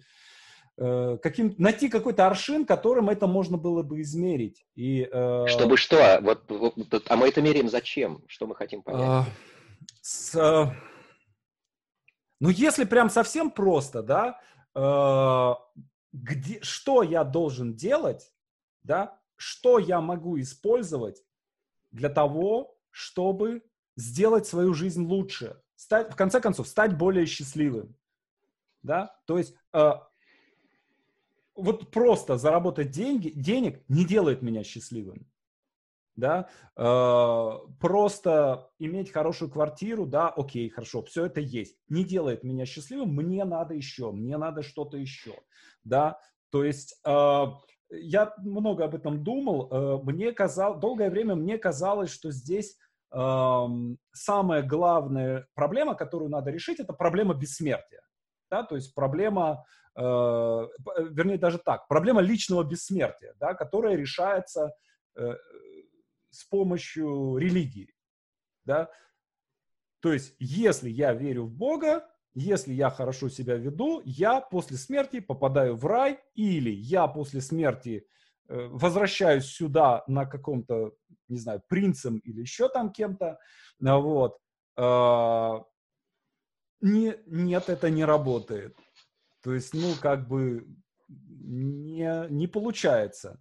э, 0.79 1.19
каким, 1.21 1.55
найти 1.59 1.89
какой-то 1.89 2.27
аршин, 2.27 2.65
которым 2.65 3.11
это 3.11 3.27
можно 3.27 3.57
было 3.57 3.83
бы 3.83 4.01
измерить. 4.03 4.65
И, 4.77 5.09
э, 5.11 5.47
Чтобы 5.49 5.77
что? 5.77 6.21
Вот, 6.23 6.45
вот, 6.49 7.03
а 7.09 7.17
мы 7.17 7.29
это 7.29 7.43
меряем 7.43 7.69
зачем? 7.69 8.23
Что 8.29 8.47
мы 8.47 8.55
хотим 8.55 8.83
понять? 8.83 9.27
С, 10.03 10.35
э, 10.35 10.67
ну, 12.41 12.49
если 12.49 12.85
прям 12.85 13.09
совсем 13.09 13.53
просто, 13.53 14.03
да, 14.03 14.41
э, 14.75 15.55
где, 16.13 16.61
что 16.63 17.05
я 17.05 17.23
должен 17.23 17.77
делать, 17.77 18.33
да, 18.83 19.17
что 19.37 19.79
я 19.79 20.01
могу 20.01 20.41
использовать 20.41 21.23
для 21.93 22.09
того, 22.09 22.77
чтобы 22.91 23.63
сделать 23.95 24.47
свою 24.49 24.75
жизнь 24.75 25.05
лучше, 25.05 25.63
стать, 25.77 26.13
в 26.13 26.17
конце 26.17 26.41
концов, 26.41 26.67
стать 26.67 26.99
более 26.99 27.25
счастливым, 27.25 27.97
да, 28.83 29.17
то 29.27 29.39
есть 29.39 29.55
э, 29.73 29.93
вот 31.55 31.93
просто 31.93 32.39
заработать 32.39 32.91
деньги, 32.91 33.29
денег 33.29 33.85
не 33.87 34.05
делает 34.05 34.43
меня 34.43 34.65
счастливым, 34.65 35.31
да, 36.17 36.49
э, 36.77 37.51
просто 37.81 38.71
иметь 38.79 39.11
хорошую 39.11 39.51
квартиру, 39.51 40.07
да, 40.07 40.29
окей, 40.29 40.69
хорошо, 40.69 41.03
все 41.03 41.27
это 41.27 41.41
есть, 41.41 41.77
не 41.89 42.05
делает 42.05 42.45
меня 42.45 42.67
счастливым, 42.67 43.15
мне 43.15 43.45
надо 43.45 43.75
еще, 43.75 44.13
мне 44.13 44.37
надо 44.37 44.63
что-то 44.63 44.97
еще, 44.97 45.35
да, 45.85 46.19
то 46.51 46.65
есть 46.65 47.01
э, 47.07 47.45
я 47.91 48.35
много 48.39 48.85
об 48.85 48.95
этом 48.95 49.25
думал, 49.25 49.69
э, 49.71 50.03
мне 50.05 50.33
казалось, 50.33 50.81
долгое 50.81 51.11
время 51.11 51.35
мне 51.35 51.57
казалось, 51.59 52.11
что 52.11 52.31
здесь 52.31 52.77
э, 53.11 53.67
самая 54.13 54.63
главная 54.63 55.47
проблема, 55.55 55.95
которую 55.95 56.31
надо 56.31 56.51
решить, 56.51 56.79
это 56.79 56.93
проблема 56.93 57.35
бессмертия, 57.35 58.03
да, 58.51 58.63
то 58.65 58.77
есть 58.77 58.95
проблема, 58.95 59.65
э, 59.97 60.03
вернее 60.03 61.39
даже 61.39 61.59
так, 61.59 61.89
проблема 61.89 62.21
личного 62.21 62.65
бессмертия, 62.65 63.35
да, 63.41 63.55
которая 63.55 63.97
решается 63.97 64.75
э, 65.17 65.37
с 66.33 66.45
помощью 66.45 67.37
религии, 67.37 67.95
да, 68.65 68.91
то 70.01 70.13
есть 70.13 70.35
если 70.41 70.91
я 70.91 71.15
верю 71.15 71.45
в 71.45 71.53
Бога, 71.53 72.05
если 72.35 72.73
я 72.73 72.91
хорошо 72.91 73.29
себя 73.29 73.57
веду, 73.57 74.03
я 74.05 74.41
после 74.41 74.77
смерти 74.77 75.21
попадаю 75.21 75.77
в 75.77 75.87
рай, 75.87 76.19
или 76.35 76.71
я 76.71 77.07
после 77.07 77.41
смерти 77.41 78.07
э, 78.49 78.67
возвращаюсь 78.69 79.45
сюда 79.45 80.03
на 80.09 80.27
каком-то, 80.27 80.93
не 81.29 81.39
знаю, 81.39 81.63
принцем 81.69 82.19
или 82.19 82.41
еще 82.41 82.69
там 82.69 82.91
кем-то, 82.91 83.39
а, 83.85 83.99
вот. 83.99 84.39
А, 84.77 85.63
не, 86.81 87.15
нет, 87.27 87.69
это 87.69 87.91
не 87.91 88.05
работает. 88.05 88.77
То 89.43 89.55
есть, 89.55 89.73
ну, 89.73 89.93
как 90.01 90.27
бы 90.27 90.67
не, 91.09 92.27
не 92.31 92.49
получается. 92.49 93.41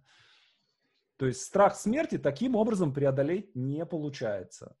То 1.22 1.28
есть 1.28 1.42
страх 1.42 1.76
смерти 1.76 2.18
таким 2.18 2.56
образом 2.56 2.92
преодолеть 2.92 3.54
не 3.54 3.86
получается. 3.86 4.76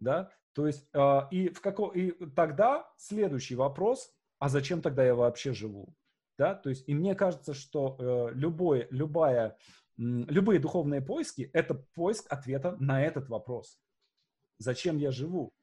Да? 0.00 0.32
То 0.54 0.66
есть, 0.66 0.88
э, 0.92 1.20
и, 1.30 1.50
в 1.50 1.60
како... 1.60 1.92
и 1.92 2.10
тогда 2.30 2.92
следующий 2.96 3.54
вопрос, 3.54 4.12
а 4.40 4.48
зачем 4.48 4.82
тогда 4.82 5.04
я 5.04 5.14
вообще 5.14 5.52
живу? 5.52 5.94
Да? 6.36 6.56
То 6.56 6.68
есть, 6.68 6.82
и 6.88 6.96
мне 6.96 7.14
кажется, 7.14 7.54
что 7.54 7.96
э, 7.96 8.34
любое, 8.34 8.88
любая, 8.90 9.56
любые 9.96 10.58
духовные 10.58 11.00
поиски– 11.00 11.48
это 11.52 11.74
поиск 11.94 12.26
ответа 12.28 12.74
на 12.80 13.00
этот 13.00 13.28
вопрос. 13.28 13.80
Зачем 14.58 14.98
я 14.98 15.12
живу? 15.12 15.54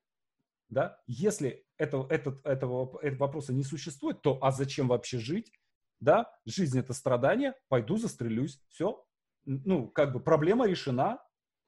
Да? 0.70 0.98
Если 1.08 1.68
это, 1.76 2.08
этот, 2.10 2.40
этого, 2.46 3.02
этого 3.02 3.18
вопроса 3.18 3.52
не 3.52 3.66
существует, 3.66 4.22
то 4.22 4.40
а 4.42 4.52
зачем 4.52 4.88
вообще 4.88 5.20
жить? 5.20 5.52
Да? 6.00 6.34
Жизнь– 6.46 6.80
это 6.80 6.94
страдание, 6.94 7.54
пойду 7.68 7.98
застрелюсь, 7.98 8.64
все. 8.70 9.04
Ну, 9.48 9.88
как 9.88 10.14
бы 10.14 10.20
проблема 10.20 10.68
решена, 10.68 11.20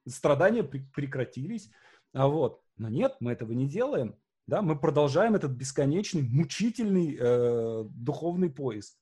страдания 0.08 0.64
прекратились. 0.64 1.72
А 2.14 2.28
вот. 2.28 2.62
Но 2.78 2.90
нет, 2.90 3.16
мы 3.20 3.32
этого 3.32 3.54
не 3.54 3.68
делаем. 3.68 4.16
Да, 4.48 4.62
мы 4.62 4.78
продолжаем 4.78 5.36
этот 5.36 5.52
бесконечный, 5.52 6.24
мучительный 6.24 7.16
э, 7.20 7.84
духовный 7.90 8.50
поиск. 8.50 8.98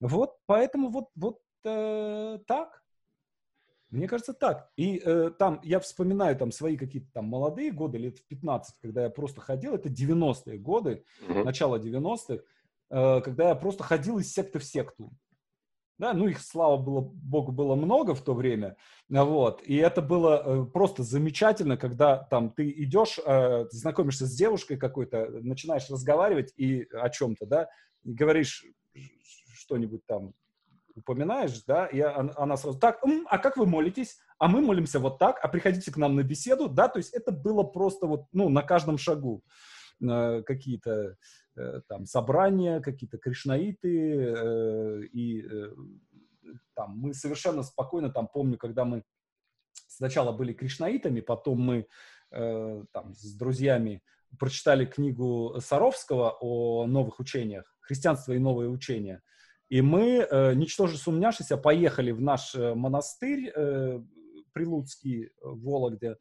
Вот 0.00 0.36
поэтому 0.46 0.90
вот, 0.90 1.08
вот 1.16 1.40
э, 1.64 2.38
так. 2.46 2.82
Мне 3.90 4.08
кажется, 4.08 4.32
так. 4.32 4.70
И 4.76 5.02
э, 5.04 5.32
там, 5.38 5.60
я 5.64 5.80
вспоминаю 5.80 6.36
там 6.36 6.50
свои 6.50 6.76
какие-то 6.76 7.10
там 7.12 7.26
молодые 7.26 7.72
годы, 7.72 7.98
лет 7.98 8.18
в 8.18 8.26
15, 8.26 8.76
когда 8.80 9.02
я 9.02 9.10
просто 9.10 9.40
ходил, 9.40 9.74
это 9.74 9.90
90-е 9.90 10.58
годы, 10.58 11.04
mm-hmm. 11.28 11.44
начало 11.44 11.78
90-х, 11.78 12.42
э, 12.90 13.20
когда 13.20 13.48
я 13.48 13.54
просто 13.54 13.84
ходил 13.84 14.18
из 14.18 14.32
секты 14.32 14.60
в 14.60 14.64
секту. 14.64 15.12
Да, 16.02 16.14
ну 16.14 16.26
их, 16.26 16.40
слава 16.40 16.78
было, 16.78 17.00
богу, 17.00 17.52
было 17.52 17.76
много 17.76 18.16
в 18.16 18.22
то 18.22 18.34
время, 18.34 18.76
вот, 19.08 19.62
и 19.62 19.76
это 19.76 20.02
было 20.02 20.42
э, 20.44 20.64
просто 20.64 21.04
замечательно, 21.04 21.76
когда 21.76 22.16
там 22.16 22.50
ты 22.50 22.68
идешь, 22.70 23.20
э, 23.24 23.66
знакомишься 23.70 24.26
с 24.26 24.34
девушкой 24.34 24.78
какой-то, 24.78 25.28
начинаешь 25.30 25.88
разговаривать 25.88 26.54
и 26.56 26.88
о 26.92 27.08
чем-то, 27.08 27.46
да, 27.46 27.68
говоришь 28.02 28.66
что-нибудь 29.54 30.04
там, 30.04 30.34
упоминаешь, 30.96 31.62
да, 31.68 31.86
и 31.86 32.00
она 32.00 32.56
сразу, 32.56 32.80
так, 32.80 33.00
а 33.26 33.38
как 33.38 33.56
вы 33.56 33.66
молитесь? 33.66 34.18
А 34.38 34.48
мы 34.48 34.60
молимся 34.60 34.98
вот 34.98 35.20
так, 35.20 35.38
а 35.40 35.46
приходите 35.46 35.92
к 35.92 35.96
нам 35.98 36.16
на 36.16 36.24
беседу, 36.24 36.68
да, 36.68 36.88
то 36.88 36.98
есть 36.98 37.14
это 37.14 37.30
было 37.30 37.62
просто 37.62 38.08
вот, 38.08 38.24
ну, 38.32 38.48
на 38.48 38.62
каждом 38.62 38.98
шагу 38.98 39.44
э, 40.02 40.42
какие-то 40.42 41.16
там 41.88 42.06
собрания, 42.06 42.80
какие-то 42.80 43.18
кришнаиты, 43.18 44.16
э, 44.16 45.02
и 45.12 45.42
э, 45.42 45.74
там 46.74 46.98
мы 46.98 47.14
совершенно 47.14 47.62
спокойно, 47.62 48.10
там 48.10 48.28
помню, 48.28 48.58
когда 48.58 48.84
мы 48.84 49.02
сначала 49.86 50.32
были 50.32 50.52
кришнаитами, 50.52 51.20
потом 51.20 51.60
мы 51.60 51.86
там 52.30 53.12
с 53.14 53.34
друзьями 53.34 54.02
прочитали 54.38 54.86
книгу 54.86 55.56
Саровского 55.58 56.38
о 56.40 56.86
новых 56.86 57.20
учениях, 57.20 57.76
христианство 57.80 58.32
и 58.32 58.38
новые 58.38 58.70
учения, 58.70 59.20
и 59.68 59.82
мы, 59.82 60.26
ничтоже 60.56 60.96
сумняшися, 60.96 61.58
поехали 61.58 62.10
в 62.10 62.22
наш 62.22 62.54
монастырь 62.54 63.52
Прилуцкий 64.54 65.30
в 65.42 65.62
Вологде, 65.62 66.12
Э, 66.12 66.16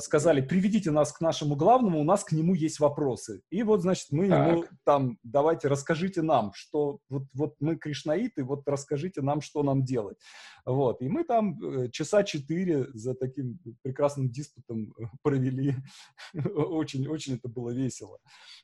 сказали, 0.00 0.40
приведите 0.40 0.90
нас 0.90 1.12
к 1.12 1.20
нашему 1.20 1.56
главному, 1.56 2.00
у 2.00 2.04
нас 2.04 2.24
к 2.24 2.32
нему 2.32 2.54
есть 2.54 2.80
вопросы. 2.80 3.40
И 3.50 3.62
вот, 3.62 3.80
значит, 3.80 4.08
мы 4.10 4.28
так. 4.28 4.48
ему 4.48 4.64
там, 4.84 5.18
давайте 5.22 5.68
расскажите 5.68 6.22
нам, 6.22 6.52
что 6.54 6.98
вот, 7.08 7.24
вот 7.32 7.54
мы 7.60 7.76
кришнаиты, 7.76 8.44
вот 8.44 8.62
расскажите 8.66 9.22
нам, 9.22 9.40
что 9.40 9.62
нам 9.62 9.84
делать. 9.84 10.18
Вот. 10.66 11.00
И 11.02 11.08
мы 11.08 11.24
там 11.24 11.62
э, 11.62 11.90
часа 11.90 12.24
четыре 12.24 12.86
за 12.92 13.14
таким 13.14 13.58
прекрасным 13.82 14.30
диспутом 14.30 14.94
э, 14.98 15.04
провели. 15.22 15.76
очень, 16.54 17.06
очень 17.06 17.34
это 17.34 17.48
было 17.48 17.70
весело. 17.70 18.18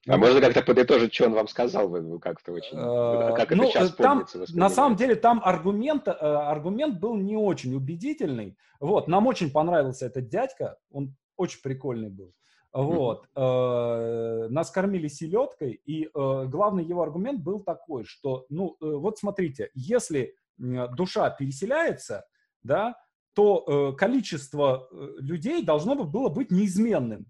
А 0.08 0.16
можно 0.16 0.40
как-то 0.40 0.62
подытожить, 0.62 1.14
что 1.14 1.26
он 1.26 1.34
вам 1.34 1.48
сказал? 1.48 1.88
Вы 1.88 2.18
как-то 2.18 2.52
очень... 2.52 2.76
Как 2.76 3.52
это 3.52 3.56
ну, 3.56 3.70
сейчас 3.70 3.94
там, 3.94 4.26
На 4.50 4.70
самом 4.70 4.96
деле 4.96 5.14
там 5.14 5.40
аргумент, 5.44 6.08
аргумент 6.08 6.98
был 6.98 7.16
не 7.16 7.36
очень 7.36 7.74
убедительный. 7.74 8.56
Вот. 8.80 9.08
Нам 9.08 9.26
очень 9.26 9.50
понравился 9.50 10.06
этот 10.06 10.28
дядька, 10.28 10.78
он 10.90 11.16
очень 11.36 11.60
прикольный 11.62 12.10
был. 12.10 12.32
Вот. 12.72 13.26
Mm-hmm. 13.34 14.48
нас 14.50 14.70
кормили 14.70 15.08
селедкой, 15.08 15.80
и 15.84 16.04
э, 16.04 16.08
главный 16.46 16.84
его 16.84 17.02
аргумент 17.02 17.42
был 17.42 17.64
такой, 17.64 18.04
что, 18.04 18.46
ну, 18.48 18.76
э, 18.80 18.86
вот 18.86 19.18
смотрите, 19.18 19.70
если 19.74 20.36
душа 20.56 21.30
переселяется, 21.30 22.24
да, 22.62 22.94
то 23.32 23.94
количество 23.94 24.88
людей 24.92 25.64
должно 25.64 25.94
было 25.94 26.28
быть 26.28 26.50
неизменным. 26.50 27.26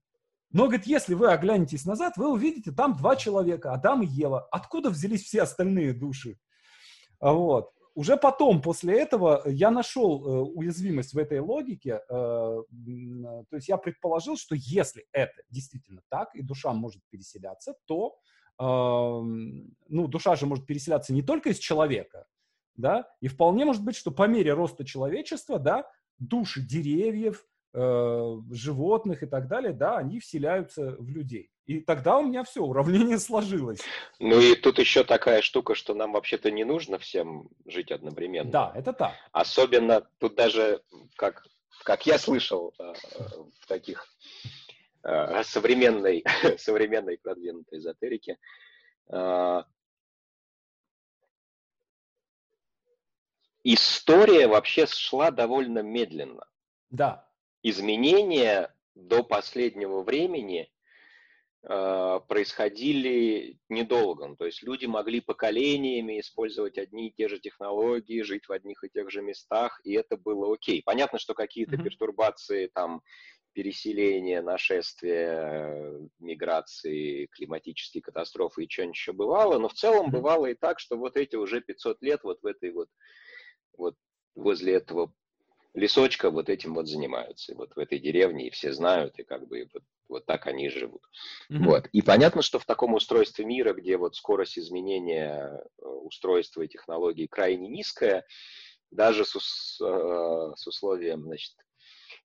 Но, 0.50 0.64
говорит, 0.64 0.86
если 0.86 1.14
вы 1.14 1.30
оглянетесь 1.30 1.84
назад, 1.84 2.16
вы 2.16 2.32
увидите 2.32 2.72
там 2.72 2.96
два 2.96 3.14
человека, 3.14 3.72
Адам 3.72 4.02
и 4.02 4.06
Ева. 4.06 4.48
Откуда 4.50 4.90
взялись 4.90 5.22
все 5.22 5.42
остальные 5.42 5.92
души? 5.92 6.38
Вот 7.20 7.70
уже 7.94 8.16
потом, 8.16 8.62
после 8.62 9.00
этого, 9.00 9.42
я 9.46 9.70
нашел 9.70 10.24
э, 10.24 10.40
уязвимость 10.52 11.12
в 11.12 11.18
этой 11.18 11.40
логике. 11.40 12.00
Э, 12.08 12.62
то 12.68 13.56
есть 13.56 13.68
я 13.68 13.76
предположил, 13.76 14.36
что 14.36 14.54
если 14.54 15.06
это 15.12 15.42
действительно 15.48 16.02
так, 16.08 16.34
и 16.34 16.42
душа 16.42 16.72
может 16.72 17.02
переселяться, 17.10 17.74
то 17.86 18.16
э, 18.58 18.62
ну, 18.62 20.06
душа 20.06 20.36
же 20.36 20.46
может 20.46 20.66
переселяться 20.66 21.12
не 21.12 21.22
только 21.22 21.50
из 21.50 21.58
человека, 21.58 22.26
да, 22.76 23.08
и 23.20 23.28
вполне 23.28 23.64
может 23.64 23.84
быть, 23.84 23.96
что 23.96 24.10
по 24.10 24.26
мере 24.28 24.52
роста 24.52 24.84
человечества, 24.84 25.58
да, 25.58 25.90
души 26.18 26.62
деревьев, 26.62 27.44
э, 27.72 28.36
животных 28.50 29.22
и 29.22 29.26
так 29.26 29.48
далее, 29.48 29.72
да, 29.72 29.98
они 29.98 30.20
вселяются 30.20 30.96
в 30.98 31.08
людей. 31.08 31.50
И 31.66 31.80
тогда 31.80 32.18
у 32.18 32.26
меня 32.26 32.42
все, 32.42 32.62
уравнение 32.62 33.18
сложилось. 33.20 33.80
Ну 34.18 34.40
и 34.40 34.54
тут 34.56 34.78
еще 34.78 35.04
такая 35.04 35.40
штука, 35.42 35.74
что 35.74 35.94
нам 35.94 36.12
вообще-то 36.12 36.50
не 36.50 36.64
нужно 36.64 36.98
всем 36.98 37.48
жить 37.66 37.92
одновременно. 37.92 38.50
Да, 38.50 38.72
это 38.74 38.92
так. 38.92 39.14
Особенно 39.32 40.06
тут 40.18 40.34
даже, 40.34 40.82
как, 41.16 41.46
как 41.84 42.06
я 42.06 42.18
слышал 42.18 42.74
э, 42.78 42.92
в 43.60 43.66
таких 43.66 44.04
э, 45.04 45.44
современной, 45.44 46.24
современной 46.58 47.18
продвинутой 47.18 47.78
эзотерике, 47.78 48.36
э, 49.12 49.62
история 53.62 54.48
вообще 54.48 54.86
шла 54.86 55.30
довольно 55.30 55.80
медленно. 55.82 56.44
Да. 56.90 57.29
Изменения 57.62 58.74
до 58.94 59.22
последнего 59.22 60.02
времени– 60.02 60.70
Э, 61.62 62.20
происходили 62.26 63.58
недолго. 63.68 64.28
Ну, 64.28 64.36
то 64.36 64.46
есть 64.46 64.62
люди 64.62 64.86
могли 64.86 65.20
поколениями 65.20 66.18
использовать 66.18 66.78
одни 66.78 67.08
и 67.08 67.12
те 67.12 67.28
же 67.28 67.38
технологии, 67.38 68.22
жить 68.22 68.48
в 68.48 68.52
одних 68.52 68.82
и 68.82 68.88
тех 68.88 69.10
же 69.10 69.20
местах, 69.20 69.78
и 69.84 69.92
это 69.92 70.16
было 70.16 70.54
окей. 70.54 70.82
Понятно, 70.82 71.18
что 71.18 71.34
какие-то 71.34 71.76
mm-hmm. 71.76 71.82
пертурбации, 71.82 72.70
там, 72.72 73.02
переселения, 73.52 74.40
нашествия, 74.40 76.00
миграции, 76.18 77.26
климатические 77.26 78.00
катастрофы 78.00 78.64
и 78.64 78.70
что-нибудь 78.70 78.96
еще 78.96 79.12
бывало, 79.12 79.58
но 79.58 79.68
в 79.68 79.74
целом 79.74 80.10
бывало 80.10 80.46
и 80.46 80.54
так, 80.54 80.78
что 80.80 80.96
вот 80.96 81.16
эти 81.18 81.36
уже 81.36 81.60
500 81.60 82.00
лет 82.00 82.20
вот 82.22 82.38
в 82.40 82.46
этой 82.46 82.72
вот, 82.72 82.88
вот 83.76 83.96
возле 84.34 84.74
этого 84.74 85.12
лесочка 85.74 86.30
вот 86.30 86.48
этим 86.48 86.74
вот 86.74 86.88
занимаются, 86.88 87.54
вот 87.54 87.74
в 87.74 87.78
этой 87.78 87.98
деревне, 87.98 88.48
и 88.48 88.50
все 88.50 88.72
знают, 88.72 89.18
и 89.18 89.24
как 89.24 89.46
бы 89.46 89.68
вот, 89.72 89.82
вот 90.08 90.26
так 90.26 90.46
они 90.46 90.68
живут. 90.68 91.02
Mm-hmm. 91.50 91.64
Вот. 91.64 91.88
И 91.92 92.02
понятно, 92.02 92.42
что 92.42 92.58
в 92.58 92.66
таком 92.66 92.94
устройстве 92.94 93.44
мира, 93.44 93.72
где 93.72 93.96
вот 93.96 94.16
скорость 94.16 94.58
изменения 94.58 95.62
э, 95.78 95.86
устройства 95.86 96.62
и 96.62 96.68
технологий 96.68 97.28
крайне 97.28 97.68
низкая, 97.68 98.26
даже 98.90 99.24
с, 99.24 99.80
э, 99.80 100.52
с 100.56 100.66
условием, 100.66 101.22
значит, 101.22 101.54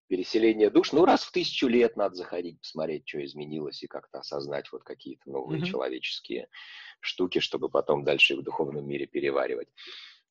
переселения 0.08 0.70
душ, 0.70 0.92
ну, 0.92 1.06
раз 1.06 1.24
в 1.24 1.32
тысячу 1.32 1.68
лет 1.68 1.96
надо 1.96 2.16
заходить, 2.16 2.60
посмотреть, 2.60 3.08
что 3.08 3.24
изменилось, 3.24 3.84
и 3.84 3.88
как-то 3.88 4.20
осознать 4.20 4.72
вот 4.72 4.84
какие-то 4.84 5.30
новые 5.30 5.62
mm-hmm. 5.62 5.66
человеческие 5.66 6.48
штуки, 7.00 7.40
чтобы 7.40 7.70
потом 7.70 8.04
дальше 8.04 8.36
в 8.36 8.44
духовном 8.44 8.88
мире 8.88 9.06
переваривать. 9.06 9.68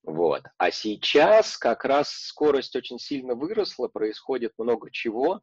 Вот. 0.04 0.42
А 0.58 0.70
сейчас 0.70 1.56
как 1.56 1.84
раз 1.84 2.10
скорость 2.10 2.76
очень 2.76 2.98
сильно 2.98 3.34
выросла, 3.34 3.88
происходит 3.88 4.52
много 4.58 4.90
чего, 4.90 5.40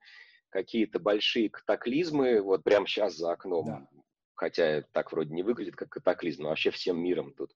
какие-то 0.50 1.00
большие 1.00 1.50
катаклизмы, 1.50 2.42
вот 2.42 2.64
прямо 2.64 2.86
сейчас 2.86 3.16
за 3.16 3.32
окном, 3.32 3.66
да. 3.66 3.88
хотя 4.36 4.84
так 4.92 5.12
вроде 5.12 5.34
не 5.34 5.42
выглядит 5.42 5.76
как 5.76 5.90
катаклизм, 5.90 6.44
но 6.44 6.50
вообще 6.50 6.70
всем 6.70 7.02
миром 7.02 7.34
тут. 7.34 7.54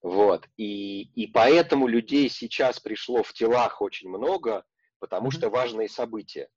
Вот. 0.00 0.48
И, 0.56 1.02
и 1.14 1.26
поэтому 1.26 1.88
людей 1.88 2.28
сейчас 2.28 2.78
пришло 2.78 3.22
в 3.22 3.32
телах 3.32 3.80
очень 3.80 4.08
много, 4.08 4.64
потому 5.00 5.28
mm-hmm. 5.28 5.32
что 5.32 5.50
важные 5.50 5.88
события. 5.88 6.48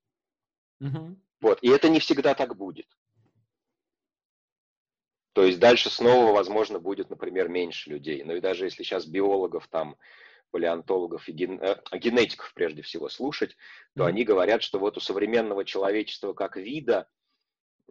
Mm-hmm. 0.83 1.15
Вот. 1.41 1.63
И 1.63 1.69
это 1.69 1.89
не 1.89 1.99
всегда 1.99 2.35
так 2.35 2.55
будет. 2.55 2.87
То 5.35 5.43
есть 5.43 5.59
дальше 5.59 5.89
снова, 5.89 6.31
возможно, 6.31 6.79
будет, 6.79 7.09
например, 7.09 7.49
меньше 7.49 7.89
людей. 7.89 8.23
Ну 8.23 8.37
и 8.37 8.39
даже 8.39 8.63
если 8.63 8.83
сейчас 8.83 9.05
биологов 9.05 9.67
там, 9.67 9.97
палеонтологов 10.51 11.27
и 11.27 11.33
ген... 11.33 11.61
э, 11.61 11.75
генетиков 11.91 12.53
прежде 12.53 12.81
всего 12.83 13.09
слушать, 13.09 13.57
то 13.97 14.03
mm-hmm. 14.03 14.07
они 14.07 14.23
говорят, 14.23 14.63
что 14.63 14.79
вот 14.79 14.95
у 14.95 15.01
современного 15.01 15.65
человечества 15.65 16.31
как 16.31 16.55
вида 16.55 17.09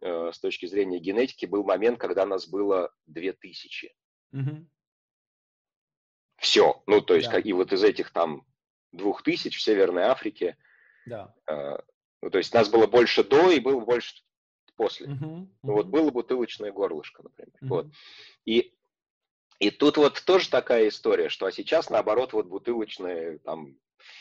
э, 0.01 0.31
с 0.33 0.39
точки 0.39 0.65
зрения 0.65 0.99
генетики 0.99 1.45
был 1.45 1.65
момент, 1.65 2.01
когда 2.01 2.25
нас 2.25 2.49
было 2.49 2.95
2000. 3.09 3.95
Mm-hmm. 4.35 4.65
Все. 6.39 6.83
Ну, 6.87 7.03
то 7.03 7.15
есть, 7.15 7.27
да. 7.27 7.35
как, 7.35 7.45
и 7.45 7.53
вот 7.53 7.75
из 7.75 7.85
этих 7.85 8.11
там 8.11 8.47
2000 8.93 9.55
в 9.55 9.61
Северной 9.61 10.05
Африке, 10.05 10.57
да. 11.05 11.35
э, 11.47 11.77
ну, 12.23 12.31
то 12.31 12.39
есть 12.39 12.55
нас 12.55 12.71
было 12.71 12.87
больше 12.87 13.23
до 13.23 13.51
и 13.51 13.61
было 13.61 13.81
больше 13.81 14.25
после. 14.77 15.07
Uh-huh, 15.07 15.19
uh-huh. 15.19 15.47
Вот 15.63 15.87
было 15.87 16.11
бутылочное 16.11 16.73
горлышко, 16.73 17.23
например. 17.23 17.55
Uh-huh. 17.63 17.69
Вот. 17.69 17.87
И, 18.45 18.73
и 19.59 19.71
тут 19.71 19.97
вот 19.97 20.23
тоже 20.25 20.51
такая 20.51 20.89
история, 20.89 21.29
что 21.29 21.47
а 21.47 21.53
сейчас 21.53 21.91
наоборот 21.91 22.33
вот 22.33 22.47
бутылочное 22.47 23.39
там 23.39 23.77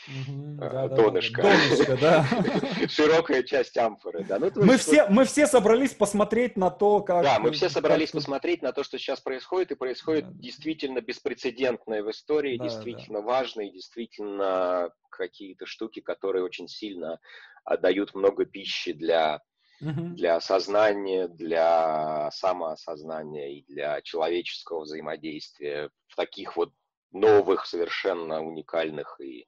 угу, 0.08 0.94
донышко. 0.94 1.42
Донышко, 1.42 1.96
да. 1.96 2.26
Широкая 2.88 3.42
часть 3.42 3.76
амфоры, 3.76 4.24
да. 4.24 4.38
Ну, 4.38 4.50
мы, 4.56 4.76
все, 4.76 5.06
мы 5.08 5.24
все 5.24 5.46
собрались 5.46 5.94
посмотреть 5.94 6.56
на 6.56 6.70
то, 6.70 7.00
как... 7.02 7.22
Да, 7.22 7.38
мы 7.38 7.52
все 7.52 7.68
собрались 7.68 8.10
как... 8.10 8.20
посмотреть 8.20 8.62
на 8.62 8.72
то, 8.72 8.82
что 8.82 8.98
сейчас 8.98 9.20
происходит, 9.20 9.72
и 9.72 9.76
происходит 9.76 10.26
да, 10.26 10.32
действительно 10.34 11.00
беспрецедентное 11.00 12.02
в 12.02 12.10
истории, 12.10 12.56
да, 12.56 12.64
действительно 12.64 13.20
да. 13.20 13.26
важное, 13.26 13.70
действительно 13.70 14.90
какие-то 15.10 15.66
штуки, 15.66 16.00
которые 16.00 16.44
очень 16.44 16.68
сильно 16.68 17.18
отдают 17.64 18.14
много 18.14 18.44
пищи 18.44 18.92
для 18.92 19.40
для 19.80 20.36
осознания, 20.36 21.28
для 21.28 22.30
самоосознания 22.30 23.58
и 23.58 23.64
для 23.64 24.00
человеческого 24.02 24.82
взаимодействия 24.82 25.90
в 26.08 26.16
таких 26.16 26.56
вот 26.56 26.72
новых, 27.12 27.66
совершенно 27.66 28.42
уникальных 28.42 29.20
и 29.20 29.46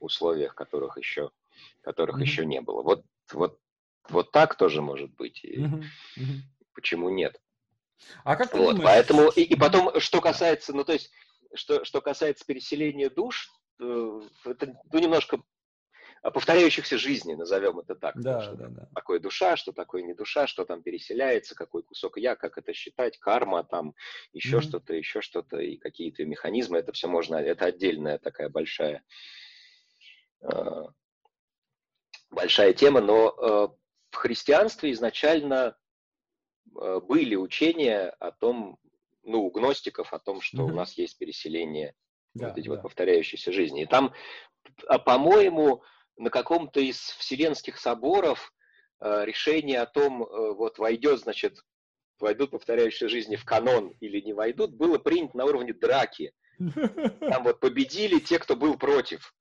условиях, 0.00 0.54
которых 0.54 0.96
еще, 0.98 1.30
которых 1.82 2.18
mm-hmm. 2.18 2.22
еще 2.22 2.46
не 2.46 2.60
было. 2.60 2.82
Вот, 2.82 3.04
вот, 3.32 3.58
вот 4.08 4.30
так 4.30 4.56
тоже 4.56 4.82
может 4.82 5.14
быть. 5.14 5.44
И. 5.44 5.58
Mm-hmm. 5.58 6.40
Почему 6.74 7.08
нет? 7.10 7.40
А 8.24 8.36
как 8.36 8.52
ты 8.52 8.58
вот, 8.58 8.76
думаешь? 8.76 8.84
Поэтому, 8.84 9.30
и, 9.30 9.42
и 9.42 9.56
потом, 9.56 9.98
что 10.00 10.20
касается, 10.20 10.72
ну, 10.72 10.84
то 10.84 10.92
есть, 10.92 11.10
что, 11.54 11.84
что 11.84 12.00
касается 12.00 12.44
переселения 12.46 13.10
душ, 13.10 13.50
это 13.80 14.76
ну, 14.92 14.98
немножко 14.98 15.42
повторяющихся 16.22 16.98
жизней, 16.98 17.36
назовем 17.36 17.78
это 17.78 17.94
так. 17.94 18.20
Да, 18.20 18.40
что 18.40 18.54
да, 18.54 18.68
да. 18.68 18.88
такое 18.94 19.20
душа, 19.20 19.56
что 19.56 19.72
такое 19.72 20.02
не 20.02 20.14
душа, 20.14 20.46
что 20.46 20.64
там 20.64 20.82
переселяется, 20.82 21.54
какой 21.54 21.82
кусок 21.82 22.18
я, 22.18 22.36
как 22.36 22.58
это 22.58 22.72
считать, 22.72 23.18
карма, 23.18 23.64
там 23.64 23.94
еще 24.32 24.58
mm-hmm. 24.58 24.62
что-то, 24.62 24.94
еще 24.94 25.20
что-то, 25.20 25.58
и 25.58 25.76
какие-то 25.76 26.24
механизмы, 26.24 26.78
это 26.78 26.92
все 26.92 27.08
можно, 27.08 27.36
это 27.36 27.66
отдельная 27.66 28.18
такая 28.18 28.48
большая, 28.48 29.02
э, 30.42 30.84
большая 32.30 32.72
тема, 32.72 33.00
но 33.00 33.28
э, 33.28 33.68
в 34.10 34.16
христианстве 34.16 34.92
изначально 34.92 35.76
э, 36.80 37.00
были 37.00 37.36
учения 37.36 38.10
о 38.18 38.32
том, 38.32 38.78
ну, 39.22 39.44
у 39.44 39.50
гностиков 39.50 40.12
о 40.12 40.18
том, 40.18 40.40
что 40.40 40.58
mm-hmm. 40.58 40.70
у 40.70 40.74
нас 40.74 40.94
есть 40.94 41.18
переселение 41.18 41.94
да, 42.34 42.48
вот 42.48 42.58
эти 42.58 42.66
да. 42.66 42.74
вот 42.74 42.82
повторяющиеся 42.82 43.52
жизни. 43.52 43.82
И 43.82 43.86
там, 43.86 44.12
а, 44.86 44.98
по-моему, 44.98 45.82
на 46.18 46.30
каком-то 46.30 46.80
из 46.80 46.98
вселенских 46.98 47.78
соборов 47.78 48.52
э, 49.00 49.24
решение 49.24 49.80
о 49.80 49.86
том, 49.86 50.22
э, 50.22 50.54
вот 50.54 50.78
войдет, 50.78 51.20
значит, 51.20 51.62
войдут 52.18 52.50
повторяющие 52.50 53.08
жизни 53.08 53.36
в 53.36 53.44
канон 53.44 53.94
или 54.00 54.20
не 54.20 54.32
войдут, 54.32 54.74
было 54.74 54.98
принято 54.98 55.36
на 55.36 55.44
уровне 55.44 55.72
драки. 55.72 56.32
Там 56.58 57.44
вот 57.44 57.60
победили 57.60 58.18
те, 58.18 58.38
кто 58.38 58.56
был 58.56 58.76
против. 58.76 59.32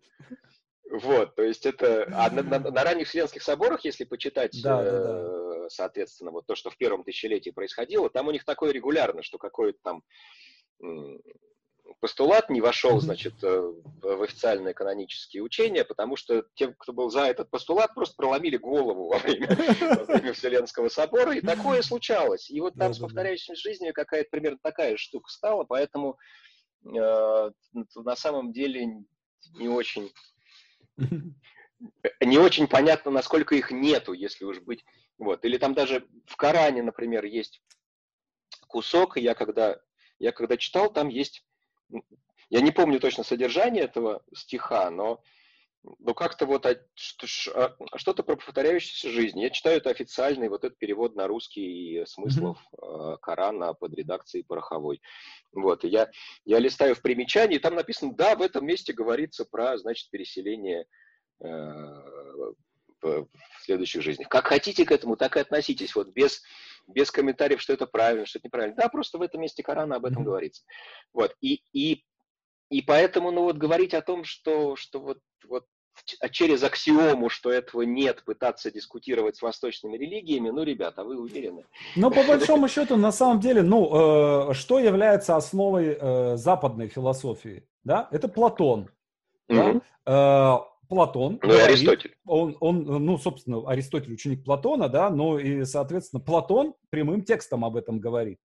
Вот, 0.90 1.36
то 1.36 1.44
есть 1.44 1.66
это... 1.66 2.08
А 2.14 2.30
на, 2.30 2.44
на, 2.44 2.60
на 2.60 2.84
ранних 2.84 3.08
вселенских 3.08 3.42
соборах, 3.42 3.84
если 3.84 4.06
почитать, 4.06 4.58
да, 4.64 4.82
э, 4.82 4.86
да, 4.86 5.60
да. 5.64 5.70
соответственно, 5.70 6.32
вот 6.32 6.46
то, 6.46 6.56
что 6.56 6.70
в 6.70 6.78
первом 6.78 7.04
тысячелетии 7.04 7.50
происходило, 7.50 8.10
там 8.10 8.28
у 8.28 8.32
них 8.32 8.46
такое 8.46 8.72
регулярно, 8.72 9.22
что 9.22 9.38
какое-то 9.38 9.80
там 9.84 10.04
постулат 12.00 12.50
не 12.50 12.62
вошел, 12.62 13.00
значит, 13.00 13.44
э, 13.44 13.74
в 14.02 14.22
официальные 14.22 14.74
канонические 14.74 15.44
учения, 15.44 15.84
потому 15.84 16.16
что 16.16 16.46
тем, 16.56 16.74
кто 16.78 16.94
был 16.94 17.10
за 17.10 17.22
этот 17.22 17.50
постулат, 17.50 17.94
просто 17.94 18.16
проломили 18.16 18.58
голову 18.58 19.08
во 19.08 19.18
время, 19.18 19.48
во 19.98 20.06
время 20.06 20.34
Вселенского 20.34 20.90
собора, 20.90 21.34
и 21.36 21.42
такое 21.42 21.82
случалось. 21.82 22.50
И 22.50 22.60
вот 22.62 22.76
там 22.76 22.94
с 22.94 23.00
повторяющей 23.00 23.56
жизнью 23.56 23.94
какая-то 23.94 24.30
примерно 24.30 24.60
такая 24.62 24.98
штука 24.98 25.30
стала, 25.30 25.64
поэтому 25.64 26.18
э, 26.86 27.52
на 27.96 28.16
самом 28.16 28.52
деле 28.52 29.04
не 29.56 29.68
очень 29.68 30.12
не 32.22 32.38
очень 32.38 32.68
понятно, 32.68 33.12
насколько 33.12 33.56
их 33.56 33.72
нету, 33.72 34.14
если 34.14 34.46
уж 34.46 34.60
быть. 34.60 34.84
Вот. 35.18 35.44
Или 35.46 35.58
там 35.58 35.74
даже 35.74 36.08
в 36.26 36.36
Коране, 36.36 36.84
например, 36.84 37.26
есть 37.26 37.62
кусок, 38.68 39.18
я 39.18 39.34
когда, 39.34 39.80
я 40.20 40.32
когда 40.32 40.58
читал, 40.58 40.92
там 40.92 41.08
есть 41.08 41.47
я 42.50 42.62
не 42.62 42.72
помню 42.72 43.00
точно 43.00 43.24
содержание 43.24 43.84
этого 43.84 44.24
стиха, 44.34 44.90
но 44.90 45.22
но 46.00 46.14
как-то 46.14 46.46
вот 46.46 46.66
а, 46.66 46.76
что-то 47.96 48.24
про 48.24 48.36
повторяющуюся 48.36 49.10
жизнь. 49.10 49.40
Я 49.40 49.50
читаю 49.50 49.78
это 49.78 49.90
официальный 49.90 50.50
вот 50.50 50.64
этот 50.64 50.78
перевод 50.78 51.16
на 51.16 51.28
русский 51.28 52.04
смыслов 52.06 52.58
mm-hmm. 52.76 53.18
Корана 53.22 53.74
под 53.74 53.94
редакцией 53.94 54.44
Пороховой. 54.44 55.02
Вот, 55.54 55.86
и 55.86 55.88
я, 55.88 56.10
я 56.46 56.60
листаю 56.60 56.96
в 56.96 57.02
примечании, 57.02 57.56
и 57.58 57.60
там 57.60 57.76
написано, 57.76 58.14
да, 58.14 58.36
в 58.36 58.42
этом 58.42 58.66
месте 58.66 58.94
говорится 58.94 59.46
про, 59.46 59.78
значит, 59.78 60.10
переселение 60.10 60.86
э, 61.42 61.48
в, 61.48 62.44
в 63.02 63.28
следующих 63.62 64.02
жизнях. 64.02 64.30
Как 64.30 64.48
хотите 64.48 64.86
к 64.86 64.92
этому, 64.92 65.16
так 65.16 65.38
и 65.38 65.40
относитесь, 65.40 65.96
вот 65.96 66.10
без, 66.10 66.44
без 66.88 67.12
комментариев, 67.12 67.62
что 67.62 67.74
это 67.74 67.86
правильно, 67.86 68.26
что 68.26 68.40
это 68.40 68.48
неправильно. 68.48 68.76
Да, 68.76 68.90
просто 68.90 69.18
в 69.18 69.22
этом 69.22 69.42
месте 69.42 69.64
Корана 69.64 69.98
об 69.98 70.06
этом 70.06 70.22
mm-hmm. 70.22 70.26
говорится. 70.26 70.64
Вот, 71.14 71.36
и, 71.42 71.62
и, 71.74 72.04
и 72.70 72.82
поэтому, 72.82 73.32
ну 73.32 73.44
вот 73.44 73.58
говорить 73.58 73.94
о 73.94 74.02
том, 74.02 74.24
что, 74.24 74.76
что 74.76 75.00
вот, 75.00 75.20
вот 75.48 75.66
а 76.22 76.30
через 76.30 76.64
аксиому, 76.64 77.30
что 77.30 77.52
этого 77.52 77.82
нет, 77.82 78.24
пытаться 78.24 78.72
дискутировать 78.72 79.36
с 79.36 79.42
восточными 79.42 79.98
религиями, 79.98 80.50
ну, 80.50 80.64
ребята, 80.64 81.04
вы 81.04 81.20
уверены? 81.20 81.66
Ну, 81.96 82.12
по 82.12 82.24
большому 82.24 82.68
счету, 82.68 82.98
на 82.98 83.12
самом 83.12 83.40
деле, 83.40 83.64
ну, 83.64 84.50
э, 84.50 84.54
что 84.54 84.80
является 84.80 85.36
основой 85.36 85.98
э, 86.00 86.38
западной 86.38 86.88
философии? 86.88 87.64
Да? 87.84 88.08
Это 88.12 88.28
Платон. 88.28 88.90
Mm-hmm. 89.50 89.82
Да? 90.06 90.62
Э, 90.62 90.77
Платон. 90.88 91.40
Ну, 91.42 91.50
говорит, 91.50 91.68
Аристотель. 91.68 92.16
Он, 92.26 92.58
он, 92.60 92.84
ну, 92.84 93.18
собственно, 93.18 93.70
Аристотель 93.70 94.14
ученик 94.14 94.44
Платона, 94.44 94.90
да, 94.90 95.10
но 95.10 95.40
и, 95.40 95.66
соответственно, 95.66 96.22
Платон 96.22 96.74
прямым 96.90 97.24
текстом 97.24 97.66
об 97.66 97.76
этом 97.76 98.00
говорит. 98.00 98.40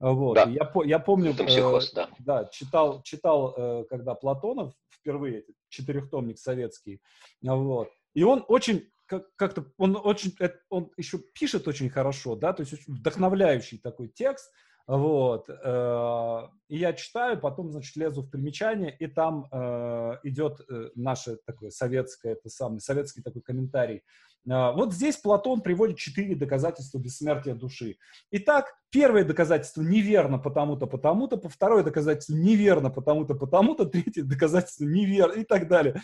Вот. 0.00 0.34
Да. 0.34 0.44
Я, 0.48 0.72
я 0.84 0.98
помню, 0.98 1.34
психоз, 1.34 1.90
э, 1.92 1.94
да. 1.94 2.08
да, 2.20 2.44
читал, 2.46 3.02
читал, 3.02 3.54
э, 3.56 3.84
когда 3.90 4.14
Платонов 4.14 4.72
впервые 4.90 5.44
четырехтомник 5.68 6.38
советский, 6.38 7.00
вот. 7.42 7.90
И 8.14 8.22
он 8.22 8.44
очень 8.48 8.90
как-то 9.36 9.66
он 9.76 9.98
очень 10.02 10.34
он 10.68 10.90
еще 10.96 11.18
пишет 11.18 11.66
очень 11.68 11.90
хорошо, 11.90 12.36
да, 12.36 12.52
то 12.52 12.62
есть 12.62 12.86
вдохновляющий 12.86 13.78
такой 13.78 14.08
текст. 14.08 14.50
Вот. 14.90 15.48
Э, 15.48 16.48
и 16.68 16.78
я 16.78 16.92
читаю, 16.94 17.38
потом, 17.38 17.70
значит, 17.70 17.94
лезу 17.94 18.22
в 18.22 18.28
примечание, 18.28 18.92
и 18.98 19.06
там 19.06 19.46
э, 19.52 20.16
идет 20.24 20.62
э, 20.68 20.90
наше 20.96 21.36
такое 21.46 21.70
советское, 21.70 22.32
это 22.32 22.48
самый, 22.48 22.80
советский 22.80 23.22
такой 23.22 23.40
комментарий. 23.40 24.02
Вот 24.46 24.94
здесь 24.94 25.18
Платон 25.18 25.60
приводит 25.60 25.98
четыре 25.98 26.34
доказательства 26.34 26.98
бессмертия 26.98 27.54
души. 27.54 27.98
Итак, 28.30 28.74
первое 28.90 29.22
доказательство 29.22 29.82
неверно 29.82 30.38
потому-то, 30.38 30.86
потому-то, 30.86 31.46
второе 31.50 31.84
доказательство 31.84 32.32
неверно 32.32 32.88
потому-то, 32.88 33.34
потому-то, 33.34 33.84
третье 33.84 34.22
доказательство 34.22 34.86
неверно 34.86 35.40
и 35.40 35.44
так 35.44 35.68
далее. 35.68 36.00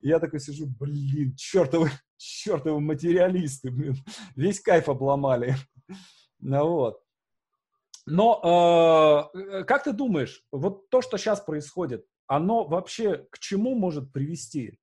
Я 0.00 0.20
такой 0.20 0.38
сижу, 0.38 0.68
блин, 0.78 1.34
чертовы, 1.36 1.90
чертовы 2.16 2.80
материалисты, 2.80 3.72
блин, 3.72 3.96
весь 4.36 4.60
кайф 4.60 4.88
обломали. 4.88 5.56
Ну 6.42 6.66
вот. 6.70 7.02
Но 8.10 9.30
э, 9.32 9.64
как 9.64 9.84
ты 9.84 9.92
думаешь, 9.92 10.44
вот 10.50 10.90
то, 10.90 11.00
что 11.00 11.16
сейчас 11.16 11.40
происходит, 11.40 12.04
оно 12.26 12.64
вообще 12.66 13.26
к 13.30 13.38
чему 13.38 13.74
может 13.74 14.12
привести? 14.12 14.80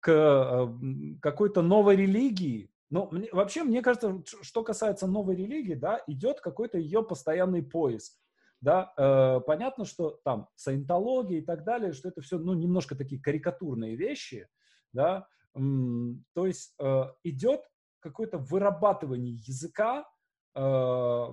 К 0.00 0.10
э, 0.10 1.18
какой-то 1.20 1.62
новой 1.62 1.96
религии? 1.96 2.70
Ну, 2.90 3.08
мне, 3.10 3.28
вообще, 3.32 3.64
мне 3.64 3.82
кажется, 3.82 4.22
что 4.42 4.62
касается 4.62 5.06
новой 5.06 5.34
религии, 5.34 5.74
да, 5.74 6.02
идет 6.06 6.40
какой-то 6.40 6.78
ее 6.78 7.02
постоянный 7.02 7.62
поиск. 7.62 8.14
Да, 8.60 8.92
э, 8.96 9.40
понятно, 9.46 9.84
что 9.84 10.20
там 10.24 10.48
саентология 10.54 11.38
и 11.38 11.44
так 11.44 11.64
далее, 11.64 11.92
что 11.92 12.08
это 12.08 12.20
все, 12.20 12.38
ну, 12.38 12.54
немножко 12.54 12.96
такие 12.96 13.20
карикатурные 13.20 13.96
вещи, 13.96 14.48
да, 14.92 15.28
то 15.54 16.46
есть 16.46 16.74
э, 16.78 17.02
идет 17.24 17.62
какое-то 18.00 18.38
вырабатывание 18.38 19.34
языка, 19.34 20.08
э, 20.54 21.26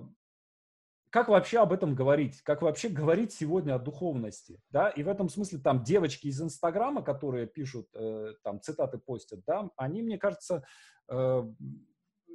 как 1.10 1.28
вообще 1.28 1.60
об 1.60 1.72
этом 1.72 1.94
говорить? 1.94 2.42
Как 2.42 2.62
вообще 2.62 2.88
говорить 2.88 3.32
сегодня 3.32 3.74
о 3.74 3.78
духовности? 3.78 4.60
Да? 4.70 4.90
И 4.90 5.02
в 5.02 5.08
этом 5.08 5.28
смысле 5.28 5.58
там 5.58 5.82
девочки 5.82 6.26
из 6.26 6.40
Инстаграма, 6.40 7.02
которые 7.02 7.46
пишут, 7.46 7.88
э, 7.94 8.34
там 8.42 8.60
цитаты 8.60 8.98
постят, 8.98 9.40
да, 9.46 9.70
они, 9.76 10.02
мне 10.02 10.18
кажется, 10.18 10.64
э, 11.08 11.42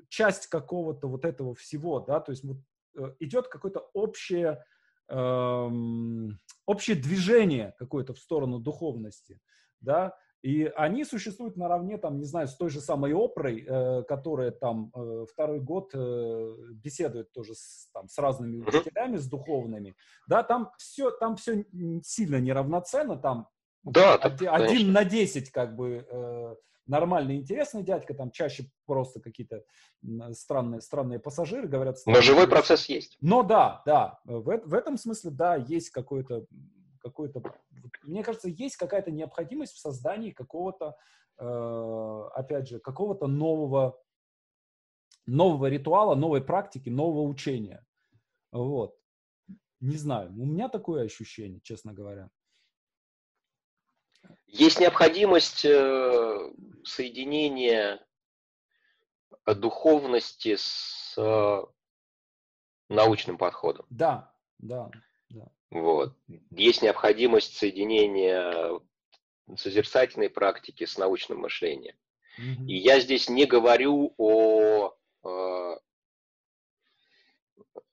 часть 0.10 0.48
какого-то 0.48 1.08
вот 1.08 1.26
этого 1.26 1.56
всего, 1.56 2.00
да, 2.00 2.20
то 2.20 2.32
есть 2.32 2.44
вот, 2.44 2.58
э, 2.98 3.16
идет 3.20 3.48
какое-то 3.48 3.90
общее, 3.94 4.64
э, 5.08 5.70
общее 6.66 6.96
движение 6.96 7.74
какое-то 7.78 8.14
в 8.14 8.20
сторону 8.20 8.60
духовности, 8.60 9.40
да, 9.80 10.16
и 10.42 10.66
они 10.76 11.06
существуют 11.06 11.56
наравне, 11.56 11.98
там, 11.98 12.18
не 12.18 12.26
знаю, 12.26 12.48
с 12.48 12.56
той 12.56 12.70
же 12.70 12.82
самой 12.82 13.14
Опрой, 13.14 13.64
э, 13.68 14.04
которая 14.04 14.52
там 14.52 14.92
э, 14.96 15.26
второй 15.32 15.60
год 15.60 15.92
э, 15.94 16.56
беседует 16.74 17.32
тоже 17.32 17.54
с, 17.54 17.90
там, 17.94 18.08
с 18.10 18.18
разными 18.18 18.58
учителями, 18.58 19.18
с 19.18 19.28
духовными. 19.28 19.96
Да, 20.28 20.44
там 20.44 20.72
все, 20.78 21.12
там 21.12 21.36
все 21.36 21.66
сильно 22.04 22.40
неравноценно, 22.40 23.18
там 23.18 23.48
да, 23.84 24.16
один, 24.16 24.50
один 24.50 24.92
на 24.92 25.06
десять 25.06 25.52
как 25.52 25.76
бы 25.76 26.06
э, 26.10 26.56
нормальный, 26.88 27.38
интересный 27.38 27.84
дядька, 27.84 28.14
там 28.14 28.32
чаще 28.32 28.66
просто 28.86 29.20
какие-то 29.20 29.64
странные, 30.34 30.82
странные 30.82 31.20
пассажиры 31.20 31.68
говорят. 31.68 31.98
Но 32.06 32.22
живой 32.22 32.48
процесс 32.48 32.86
есть. 32.86 33.18
Но 33.22 33.44
да, 33.44 33.82
да, 33.86 34.20
в, 34.26 34.44
в 34.44 34.74
этом 34.74 34.98
смысле, 34.98 35.32
да, 35.32 35.56
есть 35.56 35.90
какой-то, 35.90 36.46
какой-то, 37.02 37.42
мне 38.04 38.24
кажется, 38.24 38.50
есть 38.50 38.78
какая-то 38.78 39.12
необходимость 39.12 39.74
в 39.74 39.80
создании 39.80 40.32
какого-то, 40.32 40.96
э, 41.38 42.30
опять 42.34 42.70
же, 42.70 42.80
какого-то 42.80 43.28
нового, 43.28 44.02
нового 45.26 45.68
ритуала, 45.68 46.16
новой 46.16 46.42
практики, 46.44 46.90
нового 46.90 47.28
учения. 47.28 47.86
Вот. 48.52 48.98
Не 49.80 49.98
знаю, 49.98 50.30
у 50.30 50.46
меня 50.46 50.70
такое 50.70 51.06
ощущение, 51.06 51.60
честно 51.62 51.94
говоря. 51.94 52.30
Есть 54.46 54.80
необходимость 54.80 55.66
э, 55.66 56.54
соединения 56.84 58.06
духовности 59.46 60.56
с 60.56 61.16
э, 61.18 61.64
научным 62.90 63.38
подходом. 63.38 63.86
Да, 63.90 64.36
да, 64.60 64.90
да. 64.90 65.02
Вот. 65.72 66.14
Есть 66.52 66.82
необходимость 66.82 67.58
соединения 67.58 68.80
созерцательной 69.58 70.30
практики 70.30 70.86
с 70.86 70.98
научным 70.98 71.40
мышлением. 71.40 71.96
И 72.68 72.76
я 72.78 73.00
здесь 73.00 73.30
не 73.30 73.46
говорю 73.46 74.14
о, 74.18 74.94
э, 75.24 75.78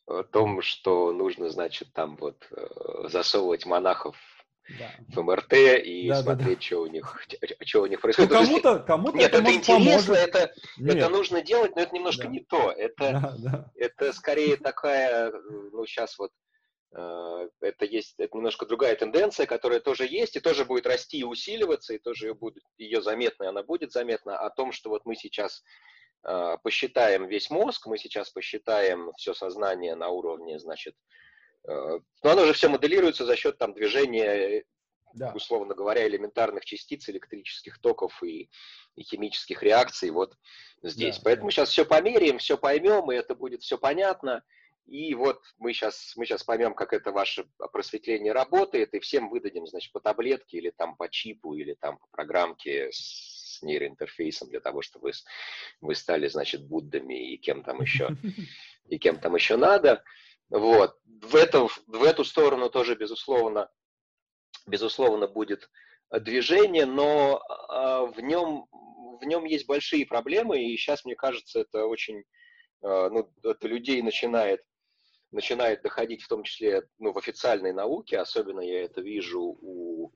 о 0.06 0.22
том, 0.30 0.62
что 0.62 1.12
нужно, 1.12 1.50
значит, 1.50 1.92
там 1.92 2.16
вот 2.16 2.48
засовывать 3.04 3.66
монахов 3.66 4.16
да. 4.78 4.90
в 5.08 5.22
МРТ 5.22 5.54
и 5.84 6.08
да, 6.08 6.22
смотреть, 6.22 6.48
да, 6.48 6.54
да. 6.54 6.60
что 6.60 6.82
у 6.82 6.86
них, 6.86 7.26
что 7.64 7.82
у 7.82 7.86
них 7.86 8.00
происходит. 8.00 8.30
Ну, 8.30 8.38
кому-то, 8.38 8.78
кому-то 8.80 9.16
Нет, 9.16 9.32
это, 9.32 9.42
это 9.42 9.54
интересно, 9.54 10.14
это, 10.14 10.52
это 10.78 11.08
нужно 11.08 11.42
делать, 11.42 11.74
но 11.74 11.82
это 11.82 11.94
немножко 11.94 12.24
да. 12.24 12.28
не 12.28 12.40
то. 12.40 12.70
Это, 12.72 13.12
да, 13.12 13.34
да. 13.38 13.72
это 13.74 14.12
скорее 14.12 14.56
такая, 14.56 15.32
ну 15.72 15.86
сейчас 15.86 16.18
вот 16.18 16.30
э, 16.30 16.47
это 16.90 17.84
есть, 17.84 18.14
это 18.18 18.36
немножко 18.36 18.64
другая 18.64 18.96
тенденция, 18.96 19.46
которая 19.46 19.80
тоже 19.80 20.06
есть 20.06 20.36
и 20.36 20.40
тоже 20.40 20.64
будет 20.64 20.86
расти 20.86 21.18
и 21.18 21.24
усиливаться, 21.24 21.94
и 21.94 21.98
тоже 21.98 22.32
будет 22.34 22.64
ее 22.78 23.02
заметно, 23.02 23.44
и 23.44 23.48
она 23.48 23.62
будет 23.62 23.92
заметна 23.92 24.38
о 24.38 24.48
том, 24.50 24.72
что 24.72 24.88
вот 24.88 25.04
мы 25.04 25.14
сейчас 25.14 25.62
э, 26.24 26.56
посчитаем 26.62 27.26
весь 27.26 27.50
мозг, 27.50 27.86
мы 27.86 27.98
сейчас 27.98 28.30
посчитаем 28.30 29.12
все 29.18 29.34
сознание 29.34 29.96
на 29.96 30.08
уровне, 30.08 30.58
значит, 30.58 30.94
Э, 31.66 31.98
но 32.22 32.30
оно 32.30 32.46
же 32.46 32.52
все 32.52 32.68
моделируется 32.68 33.24
за 33.24 33.36
счет 33.36 33.58
там, 33.58 33.74
движения, 33.74 34.64
да. 35.14 35.32
условно 35.34 35.74
говоря, 35.74 36.06
элементарных 36.06 36.64
частиц, 36.64 37.08
электрических 37.08 37.78
токов 37.80 38.22
и, 38.22 38.50
и 38.96 39.02
химических 39.02 39.62
реакций 39.62 40.10
вот 40.10 40.34
здесь. 40.82 41.16
Да, 41.16 41.22
Поэтому 41.24 41.48
да. 41.48 41.52
сейчас 41.52 41.70
все 41.70 41.84
померяем, 41.84 42.38
все 42.38 42.56
поймем, 42.56 43.10
и 43.10 43.16
это 43.16 43.34
будет 43.34 43.62
все 43.62 43.78
понятно. 43.78 44.42
И 44.88 45.14
вот 45.14 45.42
мы 45.58 45.74
сейчас, 45.74 46.14
мы 46.16 46.24
сейчас 46.24 46.42
поймем, 46.44 46.74
как 46.74 46.94
это 46.94 47.12
ваше 47.12 47.46
просветление 47.72 48.32
работает, 48.32 48.94
и 48.94 49.00
всем 49.00 49.28
выдадим, 49.28 49.66
значит, 49.66 49.92
по 49.92 50.00
таблетке 50.00 50.56
или 50.58 50.70
там 50.70 50.96
по 50.96 51.10
чипу, 51.10 51.54
или 51.54 51.74
там 51.74 51.98
по 51.98 52.06
программке 52.10 52.88
с 52.90 53.60
нейроинтерфейсом 53.62 54.48
для 54.48 54.60
того, 54.60 54.80
чтобы 54.80 55.08
вы, 55.08 55.12
вы 55.82 55.94
стали, 55.94 56.28
значит, 56.28 56.66
Буддами 56.66 57.34
и 57.34 57.36
кем 57.36 57.62
там 57.62 57.82
еще, 57.82 58.16
и 58.88 58.98
кем 58.98 59.20
там 59.20 59.34
еще 59.34 59.56
надо. 59.56 60.02
Вот. 60.48 60.96
В, 61.04 61.36
эту, 61.36 61.68
в 61.86 62.02
эту 62.02 62.24
сторону 62.24 62.70
тоже, 62.70 62.94
безусловно, 62.94 63.70
безусловно, 64.66 65.26
будет 65.28 65.68
движение, 66.10 66.86
но 66.86 67.42
а, 67.68 68.06
в, 68.06 68.20
нем, 68.20 68.66
в 69.20 69.24
нем 69.24 69.44
есть 69.44 69.66
большие 69.66 70.06
проблемы, 70.06 70.64
и 70.64 70.76
сейчас, 70.76 71.04
мне 71.04 71.14
кажется, 71.14 71.60
это 71.60 71.84
очень, 71.84 72.24
а, 72.82 73.10
ну, 73.10 73.30
это 73.42 73.68
людей 73.68 74.00
начинает, 74.00 74.62
начинает 75.30 75.82
доходить, 75.82 76.22
в 76.22 76.28
том 76.28 76.42
числе 76.42 76.82
ну, 76.98 77.12
в 77.12 77.18
официальной 77.18 77.72
науке, 77.72 78.18
особенно 78.18 78.60
я 78.60 78.84
это 78.84 79.00
вижу 79.00 79.58
у 79.60 80.12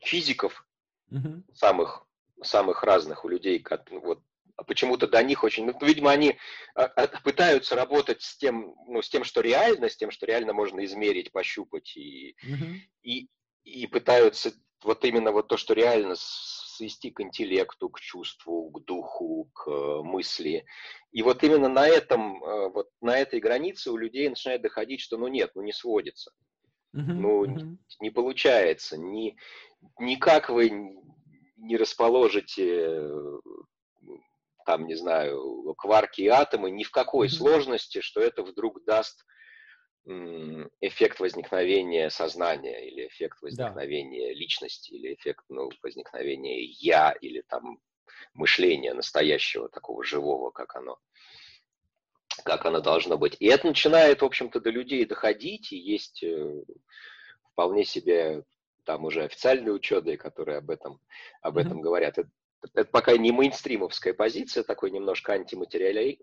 физиков, 0.00 0.66
mm-hmm. 1.10 1.42
самых, 1.54 2.06
самых 2.42 2.82
разных, 2.82 3.24
у 3.24 3.28
людей, 3.28 3.58
как, 3.58 3.90
вот, 3.90 4.22
а 4.56 4.64
почему-то 4.64 5.06
до 5.06 5.22
них 5.22 5.44
очень, 5.44 5.66
ну, 5.66 5.78
видимо, 5.80 6.10
они 6.10 6.38
а, 6.74 6.84
а, 6.84 7.06
пытаются 7.22 7.74
работать 7.74 8.22
с 8.22 8.36
тем, 8.36 8.74
ну, 8.86 9.02
с 9.02 9.08
тем, 9.08 9.24
что 9.24 9.40
реально, 9.40 9.88
с 9.88 9.96
тем, 9.96 10.10
что 10.10 10.26
реально 10.26 10.52
можно 10.52 10.84
измерить, 10.84 11.32
пощупать, 11.32 11.96
и, 11.96 12.36
mm-hmm. 12.44 12.76
и, 13.02 13.28
и 13.64 13.86
пытаются 13.86 14.52
вот 14.82 15.04
именно 15.04 15.32
вот 15.32 15.48
то, 15.48 15.56
что 15.56 15.74
реально 15.74 16.14
свести 16.76 17.10
к 17.10 17.20
интеллекту, 17.20 17.88
к 17.88 18.00
чувству, 18.00 18.70
к 18.70 18.84
духу, 18.84 19.50
к 19.54 19.70
э, 19.70 20.02
мысли. 20.02 20.64
И 21.12 21.22
вот 21.22 21.42
именно 21.42 21.68
на 21.68 21.86
этом, 21.86 22.42
э, 22.42 22.68
вот 22.70 22.88
на 23.00 23.18
этой 23.18 23.40
границе 23.40 23.90
у 23.90 23.96
людей 23.96 24.28
начинает 24.28 24.62
доходить, 24.62 25.00
что 25.00 25.16
ну 25.16 25.28
нет, 25.28 25.50
ну 25.54 25.62
не 25.62 25.72
сводится. 25.72 26.30
Ну. 26.92 27.44
Не, 27.44 27.78
не 28.00 28.10
получается. 28.10 28.96
Ни, 28.96 29.36
никак 29.98 30.48
вы 30.48 30.70
не 31.56 31.76
расположите 31.76 33.02
там, 34.66 34.86
не 34.86 34.96
знаю, 34.96 35.74
кварки 35.78 36.22
и 36.22 36.28
атомы 36.28 36.70
ни 36.70 36.82
в 36.82 36.90
какой 36.90 37.30
сложности, 37.30 38.00
что 38.00 38.20
это 38.20 38.42
вдруг 38.42 38.84
даст 38.84 39.24
эффект 40.80 41.18
возникновения 41.18 42.10
сознания 42.10 42.88
или 42.88 43.08
эффект 43.08 43.42
возникновения 43.42 44.28
да. 44.28 44.34
личности 44.34 44.92
или 44.92 45.14
эффект 45.14 45.44
ну, 45.48 45.68
возникновения 45.82 46.62
я 46.62 47.10
или 47.20 47.42
там 47.42 47.80
мышления 48.34 48.94
настоящего 48.94 49.68
такого 49.68 50.04
живого, 50.04 50.50
как 50.50 50.76
оно 50.76 50.98
как 52.44 52.66
оно 52.66 52.80
должно 52.80 53.16
быть. 53.16 53.36
И 53.40 53.46
это 53.46 53.66
начинает, 53.66 54.20
в 54.20 54.24
общем-то, 54.24 54.60
до 54.60 54.70
людей 54.70 55.04
доходить, 55.06 55.72
и 55.72 55.76
есть 55.76 56.22
э, 56.22 56.62
вполне 57.52 57.84
себе 57.84 58.44
там 58.84 59.04
уже 59.04 59.24
официальные 59.24 59.72
ученые, 59.72 60.16
которые 60.18 60.58
об 60.58 60.70
этом, 60.70 61.00
об 61.40 61.56
этом 61.56 61.78
mm-hmm. 61.78 61.82
говорят. 61.82 62.18
Это, 62.18 62.28
это 62.74 62.90
пока 62.90 63.16
не 63.16 63.32
мейнстримовская 63.32 64.14
позиция, 64.14 64.62
такой 64.62 64.90
немножко 64.90 65.32
антиматериали... 65.32 66.18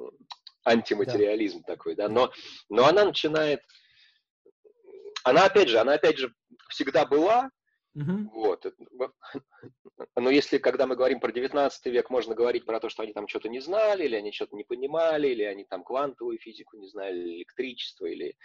антиматериализм 0.63 1.59
да. 1.59 1.73
такой, 1.73 1.95
да, 1.95 2.09
но, 2.09 2.31
но 2.69 2.85
она 2.85 3.05
начинает, 3.05 3.61
она 5.23 5.45
опять 5.45 5.69
же, 5.69 5.79
она 5.79 5.93
опять 5.93 6.17
же 6.17 6.33
всегда 6.69 7.05
была, 7.05 7.49
Uh-huh. 7.95 8.27
Вот. 8.33 8.65
Но 10.15 10.31
если, 10.31 10.57
когда 10.57 10.87
мы 10.87 10.95
говорим 10.95 11.19
про 11.19 11.31
19 11.31 11.85
век, 11.85 12.09
можно 12.09 12.33
говорить 12.33 12.65
про 12.65 12.79
то, 12.79 12.89
что 12.89 13.03
они 13.03 13.13
там 13.13 13.27
что-то 13.27 13.49
не 13.49 13.59
знали, 13.59 14.05
или 14.05 14.15
они 14.15 14.31
что-то 14.31 14.55
не 14.55 14.63
понимали, 14.63 15.27
или 15.27 15.43
они 15.43 15.63
там 15.63 15.83
квантовую 15.83 16.39
физику 16.39 16.77
не 16.77 16.87
знали, 16.87 17.37
электричество, 17.37 18.07
или, 18.07 18.35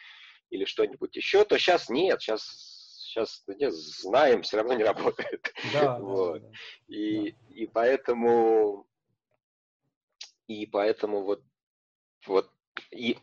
или 0.51 0.67
что-нибудь 0.67 1.17
еще, 1.17 1.45
то 1.45 1.57
сейчас 1.57 1.89
нет, 1.89 2.21
сейчас 2.21 2.78
сейчас 3.09 3.43
нет, 3.47 3.73
знаем, 3.73 4.43
все 4.43 4.59
равно 4.59 4.75
не 4.75 4.85
работает. 4.85 5.53
Да, 5.73 5.99
вот. 5.99 6.43
да, 6.43 6.49
да. 6.49 6.55
И, 6.89 7.33
да. 7.33 7.55
и 7.55 7.67
поэтому 7.67 8.87
и 10.47 10.67
поэтому 10.67 11.23
вот, 11.23 11.43
вот 12.27 12.51
и 12.91 13.19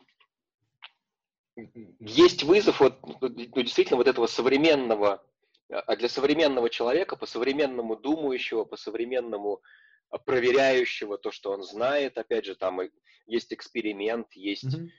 есть 2.00 2.44
вызов 2.44 2.80
вот, 2.80 3.00
ну, 3.22 3.30
действительно 3.30 3.98
вот 3.98 4.08
этого 4.08 4.28
современного, 4.28 5.26
а 5.70 5.96
для 5.96 6.10
современного 6.10 6.70
человека, 6.70 7.16
по-современному 7.16 7.96
думающего, 7.96 8.66
по-современному 8.66 9.62
проверяющего 10.26 11.18
то, 11.18 11.32
что 11.32 11.52
он 11.52 11.64
знает, 11.64 12.18
опять 12.18 12.46
же, 12.46 12.56
там 12.56 12.82
есть 13.26 13.52
эксперимент, 13.54 14.32
есть, 14.34 14.66
mm-hmm. 14.66 14.90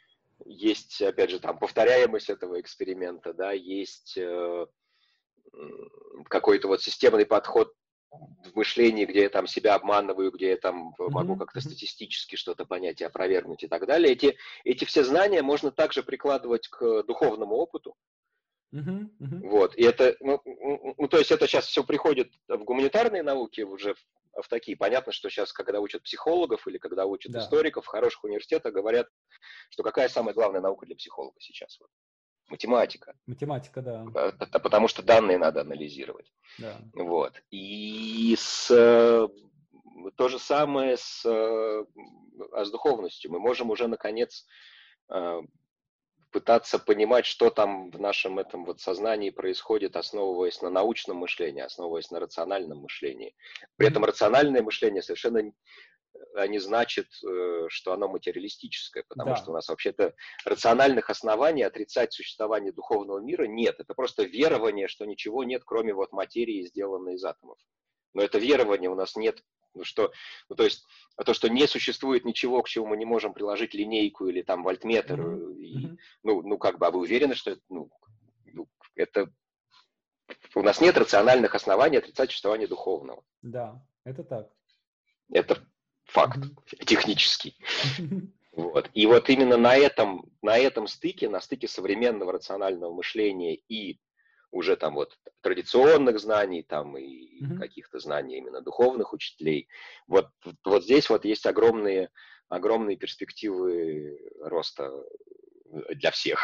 Есть 0.49 1.01
опять 1.03 1.31
же, 1.31 1.41
там 1.41 1.59
повторяемость 1.59 2.31
этого 2.31 2.61
эксперимента, 2.61 3.33
да, 3.33 3.53
есть 3.53 4.17
э, 4.17 4.67
какой-то 6.29 6.69
вот 6.69 6.83
системный 6.83 7.27
подход 7.27 7.73
в 8.11 8.57
мышлении, 8.57 9.05
где 9.05 9.23
я 9.23 9.29
там 9.29 9.47
себя 9.47 9.75
обманываю, 9.75 10.31
где 10.31 10.51
я 10.51 10.57
там 10.57 10.95
могу 10.99 11.37
как-то 11.37 11.61
статистически 11.61 12.37
что-то 12.37 12.65
понять 12.65 13.01
и 13.01 13.05
опровергнуть 13.05 13.63
и 13.65 13.69
так 13.69 13.87
далее. 13.87 14.13
Эти, 14.13 14.37
эти 14.65 14.85
все 14.85 15.05
знания 15.05 15.43
можно 15.43 15.71
также 15.71 16.03
прикладывать 16.03 16.69
к 16.69 17.03
духовному 17.03 17.57
опыту. 17.57 17.95
Uh-huh, 18.75 19.09
uh-huh. 19.21 19.49
Вот, 19.49 19.77
и 19.77 19.85
это, 19.85 20.17
ну, 20.21 20.41
ну, 20.99 21.09
то 21.09 21.19
есть 21.19 21.31
это 21.31 21.47
сейчас 21.47 21.67
все 21.67 21.85
приходит 21.85 22.33
в 22.49 22.59
гуманитарные 22.65 23.23
науки 23.23 23.61
уже 23.61 23.95
в, 24.43 24.49
такие. 24.49 24.77
Понятно, 24.77 25.13
что 25.13 25.29
сейчас, 25.29 25.53
когда 25.53 25.81
учат 25.81 26.03
психологов 26.03 26.67
или 26.67 26.79
когда 26.79 27.07
учат 27.07 27.33
да. 27.33 27.41
историков 27.41 27.85
в 27.85 27.89
хороших 27.89 28.25
университетах, 28.25 28.73
говорят, 28.73 29.09
что 29.71 29.83
какая 29.83 30.09
самая 30.09 30.35
главная 30.35 30.61
наука 30.61 30.87
для 30.87 30.97
психолога 30.97 31.37
сейчас? 31.41 31.79
Вот. 31.81 31.91
Математика. 32.49 33.15
Математика, 33.27 33.83
да. 33.83 34.07
Это 34.39 34.61
потому 34.61 34.89
что 34.89 35.03
данные 35.03 35.39
надо 35.39 35.63
анализировать. 35.63 36.33
Да. 36.59 36.79
Вот. 36.95 37.43
И 37.51 38.37
с, 38.39 38.69
то 38.69 40.29
же 40.29 40.39
самое 40.39 40.97
с, 40.97 41.25
а 41.27 42.65
с 42.65 42.71
духовностью. 42.71 43.33
Мы 43.33 43.41
можем 43.41 43.71
уже, 43.71 43.89
наконец, 43.89 44.47
пытаться 46.37 46.79
понимать, 46.79 47.25
что 47.25 47.49
там 47.49 47.91
в 47.91 47.99
нашем 47.99 48.39
этом 48.39 48.67
вот 48.67 48.79
сознании 48.79 49.31
происходит, 49.31 49.97
основываясь 49.97 50.61
на 50.61 50.69
научном 50.69 51.17
мышлении, 51.17 51.63
основываясь 51.63 52.11
на 52.11 52.21
рациональном 52.21 52.81
мышлении. 52.81 53.35
При 53.77 53.89
этом 53.89 54.05
рациональное 54.05 54.61
мышление 54.61 55.03
совершенно 55.03 55.51
не 56.47 56.59
значит, 56.59 57.07
э, 57.27 57.69
что 57.71 57.95
оно 57.95 58.09
материалистическое, 58.09 59.05
потому 59.09 59.31
да. 59.31 59.37
что 59.37 59.51
у 59.51 59.55
нас 59.55 59.67
вообще-то 59.69 60.15
рациональных 60.45 61.09
оснований 61.09 61.63
отрицать 61.63 62.13
существование 62.13 62.71
духовного 62.71 63.19
мира 63.21 63.45
нет. 63.45 63.77
Это 63.79 63.95
просто 63.95 64.25
верование, 64.25 64.89
что 64.89 65.07
ничего 65.07 65.43
нет, 65.43 65.63
кроме 65.65 65.95
вот 65.95 66.13
материи, 66.13 66.67
сделанной 66.67 67.15
из 67.15 67.25
атомов. 67.25 67.57
Но 68.13 68.21
это 68.21 68.39
верование 68.39 68.91
у 68.91 68.95
нас 68.95 69.17
нет 69.17 69.41
ну, 69.77 69.85
что, 69.85 70.13
ну, 70.49 70.57
то 70.57 70.65
есть 70.65 70.85
то, 71.25 71.35
что 71.35 71.49
не 71.49 71.67
существует 71.67 72.25
ничего, 72.25 72.63
к 72.63 72.69
чему 72.69 72.87
мы 72.87 72.97
не 72.97 73.05
можем 73.05 73.33
приложить 73.33 73.75
линейку 73.75 74.27
или 74.27 74.43
там 74.43 74.63
вольтметр, 74.63 75.21
mm-hmm. 75.21 75.57
и, 75.59 75.99
ну, 76.23 76.43
ну, 76.43 76.59
как 76.59 76.79
бы, 76.79 76.87
а 76.87 76.91
вы 76.91 77.01
уверены, 77.01 77.35
что 77.35 77.53
это, 77.53 77.61
ну, 77.69 77.91
ну, 78.47 78.69
это 78.95 79.31
у 80.55 80.63
нас 80.63 80.81
нет 80.81 80.97
рациональных 80.97 81.55
оснований 81.55 81.99
отрицать 81.99 82.31
существование 82.31 82.67
духовного. 82.67 83.23
Да, 83.43 83.87
это 84.05 84.25
так. 84.25 84.51
Это 85.31 85.63
факт 86.05 86.39
mm-hmm. 86.39 86.85
технический. 86.85 87.59
Вот. 88.57 88.89
И 88.95 89.05
вот 89.05 89.29
именно 89.29 89.59
на 89.59 89.77
этом, 89.77 90.33
на 90.41 90.57
этом 90.57 90.87
стыке, 90.87 91.29
на 91.29 91.43
стыке 91.43 91.69
современного 91.69 92.33
рационального 92.33 92.91
мышления 92.91 93.57
и 93.69 94.01
уже 94.57 94.77
там 94.77 94.95
вот 94.95 95.19
традиционных 95.43 96.19
знаний 96.19 96.63
там 96.63 96.97
и 96.97 97.43
mm-hmm. 97.43 97.59
каких-то 97.59 97.99
знаний 97.99 98.39
именно 98.39 98.61
духовных 98.61 99.13
учителей. 99.13 99.69
Вот, 100.07 100.29
вот 100.65 100.85
здесь 100.85 101.09
вот 101.11 101.25
есть 101.25 101.47
огромные, 101.47 102.11
огромные 102.49 102.97
перспективы 102.97 104.19
роста 104.41 104.91
для 105.95 106.11
всех. 106.11 106.41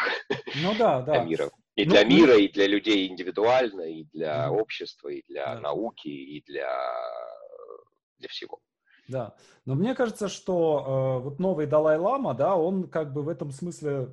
Ну 0.63 0.75
да, 0.79 1.01
да. 1.07 1.13
Для 1.13 1.25
мира. 1.25 1.51
И 1.75 1.85
ну, 1.87 1.91
для 1.91 2.05
мира, 2.05 2.37
и 2.37 2.49
для 2.49 2.67
людей 2.67 3.09
индивидуально, 3.09 3.83
и 3.83 4.05
для 4.05 4.47
mm-hmm. 4.47 4.61
общества, 4.61 5.09
и 5.09 5.23
для 5.27 5.55
да. 5.55 5.61
науки, 5.61 6.09
и 6.09 6.43
для, 6.43 6.71
для 8.19 8.29
всего. 8.29 8.61
Да, 9.09 9.35
но 9.65 9.75
мне 9.75 9.95
кажется, 9.95 10.29
что 10.29 11.19
э, 11.19 11.25
вот 11.25 11.39
новый 11.39 11.67
Далай-Лама, 11.67 12.35
да, 12.35 12.57
он 12.57 12.89
как 12.89 13.13
бы 13.13 13.23
в 13.23 13.29
этом 13.29 13.51
смысле 13.51 14.09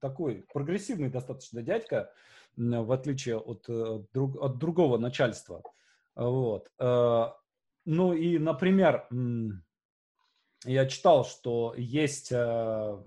такой 0.00 0.44
прогрессивный 0.52 1.10
достаточно 1.10 1.62
дядька, 1.62 2.12
в 2.56 2.92
отличие 2.92 3.38
от, 3.38 3.68
э, 3.68 4.02
друг, 4.12 4.36
от 4.42 4.58
другого 4.58 4.98
начальства. 4.98 5.62
Вот. 6.14 6.70
Э, 6.78 7.28
ну 7.84 8.12
и, 8.12 8.38
например, 8.38 9.08
я 10.64 10.86
читал, 10.86 11.24
что 11.24 11.74
есть... 11.76 12.32
Э, 12.32 13.02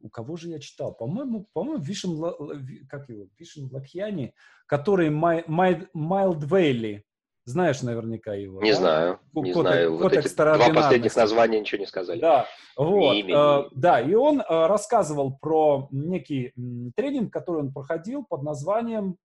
у 0.00 0.10
кого 0.10 0.36
же 0.36 0.48
я 0.48 0.60
читал? 0.60 0.94
По-моему, 0.94 1.48
по-моему, 1.52 1.82
Вишен, 1.82 2.86
как 2.88 3.08
его, 3.08 3.26
Вишен 3.36 3.68
Лакьяни, 3.70 4.32
который 4.66 5.10
Майлд 5.10 5.90
Вейли, 5.94 7.04
знаешь 7.48 7.82
наверняка 7.82 8.34
его. 8.34 8.62
Не 8.62 8.72
да? 8.72 8.76
знаю, 8.76 9.20
не 9.34 9.52
Код, 9.52 9.62
знаю. 9.62 9.96
вот 9.96 10.12
эти 10.12 10.34
два 10.34 10.70
последних 10.74 11.16
названия 11.16 11.60
ничего 11.60 11.80
не 11.80 11.86
сказали. 11.86 12.20
Да, 12.20 12.46
вот. 12.76 13.14
Имени. 13.14 13.66
Э, 13.66 13.68
да, 13.74 14.00
и 14.00 14.14
он 14.14 14.40
э, 14.40 14.44
рассказывал 14.48 15.38
про 15.38 15.88
некий 15.90 16.52
тренинг, 16.94 17.32
который 17.32 17.62
он 17.62 17.72
проходил 17.72 18.24
под 18.24 18.42
названием, 18.42 19.16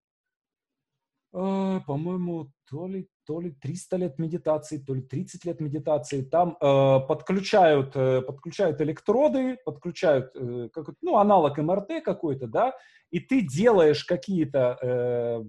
э, 1.34 1.80
по-моему, 1.86 2.48
то 2.70 2.88
ли, 2.88 3.08
то 3.26 3.42
ли 3.42 3.52
300 3.52 3.98
лет 3.98 4.20
медитации, 4.20 4.78
то 4.78 4.94
ли 4.94 5.02
30 5.02 5.44
лет 5.46 5.60
медитации. 5.60 6.22
Там 6.22 6.58
э, 6.62 7.00
подключают, 7.08 7.92
э, 7.96 8.22
подключают 8.22 8.80
электроды, 8.80 9.58
подключают 9.66 10.32
э, 10.36 10.70
как, 10.72 10.90
ну, 11.02 11.18
аналог 11.18 11.58
МРТ 11.58 12.04
какой-то, 12.04 12.48
да, 12.48 12.74
и 13.12 13.20
ты 13.20 13.42
делаешь 13.42 14.06
какие-то 14.06 14.78
э, 14.82 15.44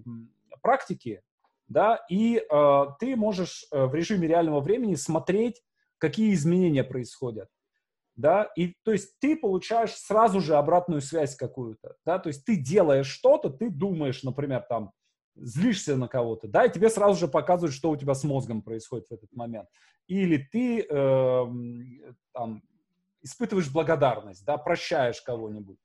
практики, 0.61 1.21
да, 1.67 2.05
и 2.09 2.37
э, 2.37 2.85
ты 2.99 3.15
можешь 3.15 3.65
э, 3.71 3.85
в 3.85 3.95
режиме 3.95 4.27
реального 4.27 4.59
времени 4.59 4.95
смотреть, 4.95 5.61
какие 5.97 6.33
изменения 6.33 6.83
происходят, 6.83 7.49
да, 8.15 8.51
и 8.55 8.75
то 8.83 8.91
есть 8.91 9.19
ты 9.19 9.35
получаешь 9.35 9.93
сразу 9.93 10.41
же 10.41 10.55
обратную 10.55 11.01
связь 11.01 11.35
какую-то, 11.35 11.95
да, 12.05 12.19
то 12.19 12.27
есть 12.27 12.45
ты 12.45 12.55
делаешь 12.55 13.07
что-то, 13.07 13.49
ты 13.49 13.69
думаешь, 13.69 14.23
например, 14.23 14.65
там, 14.69 14.91
злишься 15.35 15.95
на 15.97 16.07
кого-то, 16.07 16.47
да, 16.47 16.65
и 16.65 16.71
тебе 16.71 16.89
сразу 16.89 17.19
же 17.19 17.27
показывают, 17.27 17.75
что 17.75 17.89
у 17.89 17.97
тебя 17.97 18.13
с 18.13 18.23
мозгом 18.23 18.61
происходит 18.61 19.07
в 19.09 19.13
этот 19.13 19.33
момент. 19.33 19.67
Или 20.07 20.37
ты 20.37 20.81
э, 20.81 21.45
там, 22.31 22.63
испытываешь 23.21 23.71
благодарность, 23.71 24.45
да, 24.45 24.57
прощаешь 24.57 25.21
кого-нибудь 25.21 25.77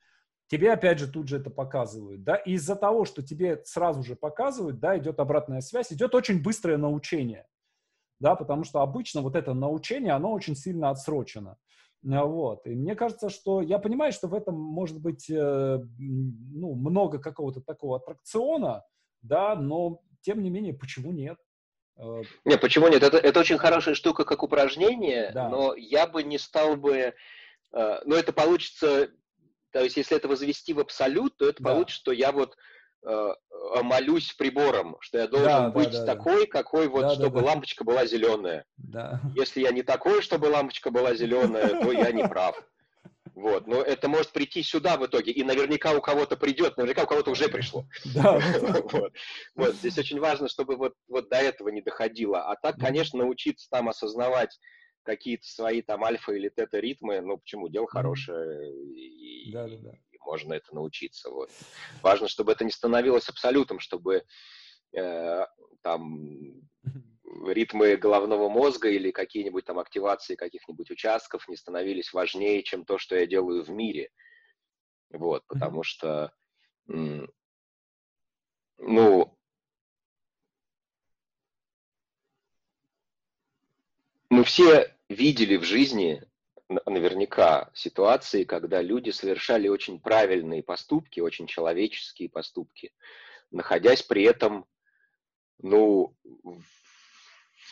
тебе 0.51 0.73
опять 0.73 0.99
же 0.99 1.07
тут 1.07 1.29
же 1.29 1.37
это 1.37 1.49
показывают, 1.49 2.25
да, 2.25 2.35
и 2.35 2.53
из-за 2.53 2.75
того, 2.75 3.05
что 3.05 3.23
тебе 3.23 3.63
сразу 3.65 4.03
же 4.03 4.17
показывают, 4.17 4.81
да, 4.81 4.99
идет 4.99 5.21
обратная 5.21 5.61
связь, 5.61 5.93
идет 5.93 6.15
очень 6.15 6.43
быстрое 6.43 6.77
научение, 6.77 7.47
да, 8.19 8.35
потому 8.35 8.65
что 8.65 8.81
обычно 8.81 9.23
вот 9.23 9.37
это 9.37 9.55
научение, 9.55 10.13
оно 10.13 10.33
очень 10.33 10.57
сильно 10.57 10.91
отсрочено, 10.91 11.57
вот, 12.03 12.67
и 12.67 12.71
мне 12.75 12.97
кажется, 12.97 13.31
что, 13.31 13.63
я 13.63 13.79
понимаю, 13.79 14.13
что 14.13 14.27
в 14.27 14.35
этом 14.35 14.57
может 14.57 15.01
быть, 15.01 15.31
э, 15.31 15.79
ну, 15.99 16.75
много 16.75 17.19
какого-то 17.19 17.61
такого 17.61 17.99
аттракциона, 17.99 18.85
да, 19.23 19.55
но, 19.55 20.01
тем 20.23 20.43
не 20.43 20.51
менее, 20.51 20.75
почему 20.75 21.13
нет? 21.13 21.39
Э, 21.97 22.23
нет, 22.45 22.61
почему 22.61 22.89
нет? 22.89 23.05
Это, 23.05 23.19
это 23.19 23.39
очень 23.39 23.59
хорошая 23.59 23.95
штука 23.95 24.25
как 24.25 24.43
упражнение, 24.43 25.31
да. 25.33 25.49
но 25.49 25.75
я 25.77 26.07
бы 26.07 26.23
не 26.23 26.39
стал 26.39 26.77
бы... 26.77 27.15
Э, 27.73 28.01
но 28.05 28.17
это 28.17 28.33
получится 28.33 29.11
то 29.73 29.83
есть, 29.83 29.97
если 29.97 30.17
это 30.17 30.29
возвести 30.29 30.73
в 30.73 30.81
абсолют, 30.81 31.37
то 31.37 31.49
это 31.49 31.63
да. 31.63 31.71
получится, 31.71 32.01
что 32.01 32.13
я 32.13 32.33
вот 32.33 32.57
э, 33.07 33.35
молюсь 33.83 34.33
прибором, 34.33 34.97
что 35.01 35.19
я 35.19 35.29
должен 35.29 35.47
да, 35.47 35.71
быть 35.71 35.93
да, 35.93 36.05
да, 36.05 36.15
такой, 36.15 36.47
какой 36.47 36.89
вот, 36.89 37.03
да, 37.03 37.11
чтобы 37.15 37.41
да, 37.41 37.47
лампочка 37.47 37.85
была 37.85 38.07
зеленая. 38.07 38.65
Да. 38.77 39.21
Если 39.37 39.61
я 39.61 39.71
не 39.71 39.83
такой, 39.83 40.23
чтобы 40.23 40.47
лампочка 40.47 40.91
была 40.91 41.15
зеленая, 41.15 41.69
то 41.83 41.93
я 41.93 42.13
не 42.13 42.27
прав. 42.27 42.63
Вот, 43.35 43.67
но 43.67 43.81
это 43.81 44.09
может 44.09 44.33
прийти 44.33 44.63
сюда 44.63 44.97
в 44.97 45.07
итоге, 45.07 45.33
и 45.33 45.45
наверняка 45.45 45.93
у 45.95 46.01
кого-то 46.01 46.37
придет, 46.37 46.77
наверняка 46.77 47.05
у 47.05 47.07
кого-то 47.07 47.31
уже 47.31 47.49
пришло. 47.49 47.87
Да. 48.15 48.39
вот. 48.93 49.13
вот, 49.55 49.75
здесь 49.77 49.97
очень 49.99 50.21
важно, 50.21 50.49
чтобы 50.49 50.77
вот, 50.77 50.95
вот 51.09 51.29
до 51.31 51.37
этого 51.37 51.69
не 51.69 51.81
доходило. 51.81 52.43
А 52.51 52.57
так, 52.57 52.77
конечно, 52.79 53.19
научиться 53.21 53.69
там 53.71 53.89
осознавать 53.89 54.59
какие-то 55.03 55.47
свои 55.47 55.83
там 55.83 56.05
альфа 56.05 56.33
или 56.33 56.49
тета 56.49 56.79
ритмы, 56.79 57.21
ну 57.21 57.39
почему, 57.39 57.69
дело 57.69 57.87
хорошее, 57.87 58.73
и, 58.95 59.53
да, 59.53 59.69
да, 59.69 59.77
да. 59.77 59.91
и 60.13 60.19
можно 60.25 60.55
это 60.55 60.75
научиться. 60.75 61.31
Вот. 61.31 61.51
Важно, 62.03 62.29
чтобы 62.29 62.53
это 62.53 62.65
не 62.65 62.71
становилось 62.71 63.29
абсолютом, 63.29 63.81
чтобы 63.81 64.25
э, 64.97 65.47
там 65.83 66.63
ритмы 67.47 67.97
головного 67.97 68.49
мозга 68.49 68.89
или 68.91 69.11
какие-нибудь 69.11 69.65
там 69.65 69.79
активации 69.79 70.35
каких-нибудь 70.35 70.91
участков 70.91 71.49
не 71.49 71.57
становились 71.57 72.13
важнее, 72.13 72.63
чем 72.63 72.85
то, 72.85 72.99
что 72.99 73.17
я 73.17 73.27
делаю 73.27 73.63
в 73.65 73.71
мире. 73.71 74.11
Вот, 75.11 75.45
потому 75.47 75.83
что, 75.83 76.33
ну, 76.87 77.27
мы 84.41 84.45
все 84.45 84.91
видели 85.11 85.59
в 85.59 85.65
жизни 85.65 86.23
наверняка 86.87 87.69
ситуации, 87.75 88.45
когда 88.45 88.81
люди 88.81 89.11
совершали 89.11 89.69
очень 89.69 90.01
правильные 90.01 90.63
поступки, 90.63 91.21
очень 91.21 91.47
человеческие 91.47 92.31
поступки, 92.31 92.95
находясь 93.51 94.03
при 94.03 94.23
этом, 94.23 94.65
ну, 95.61 96.17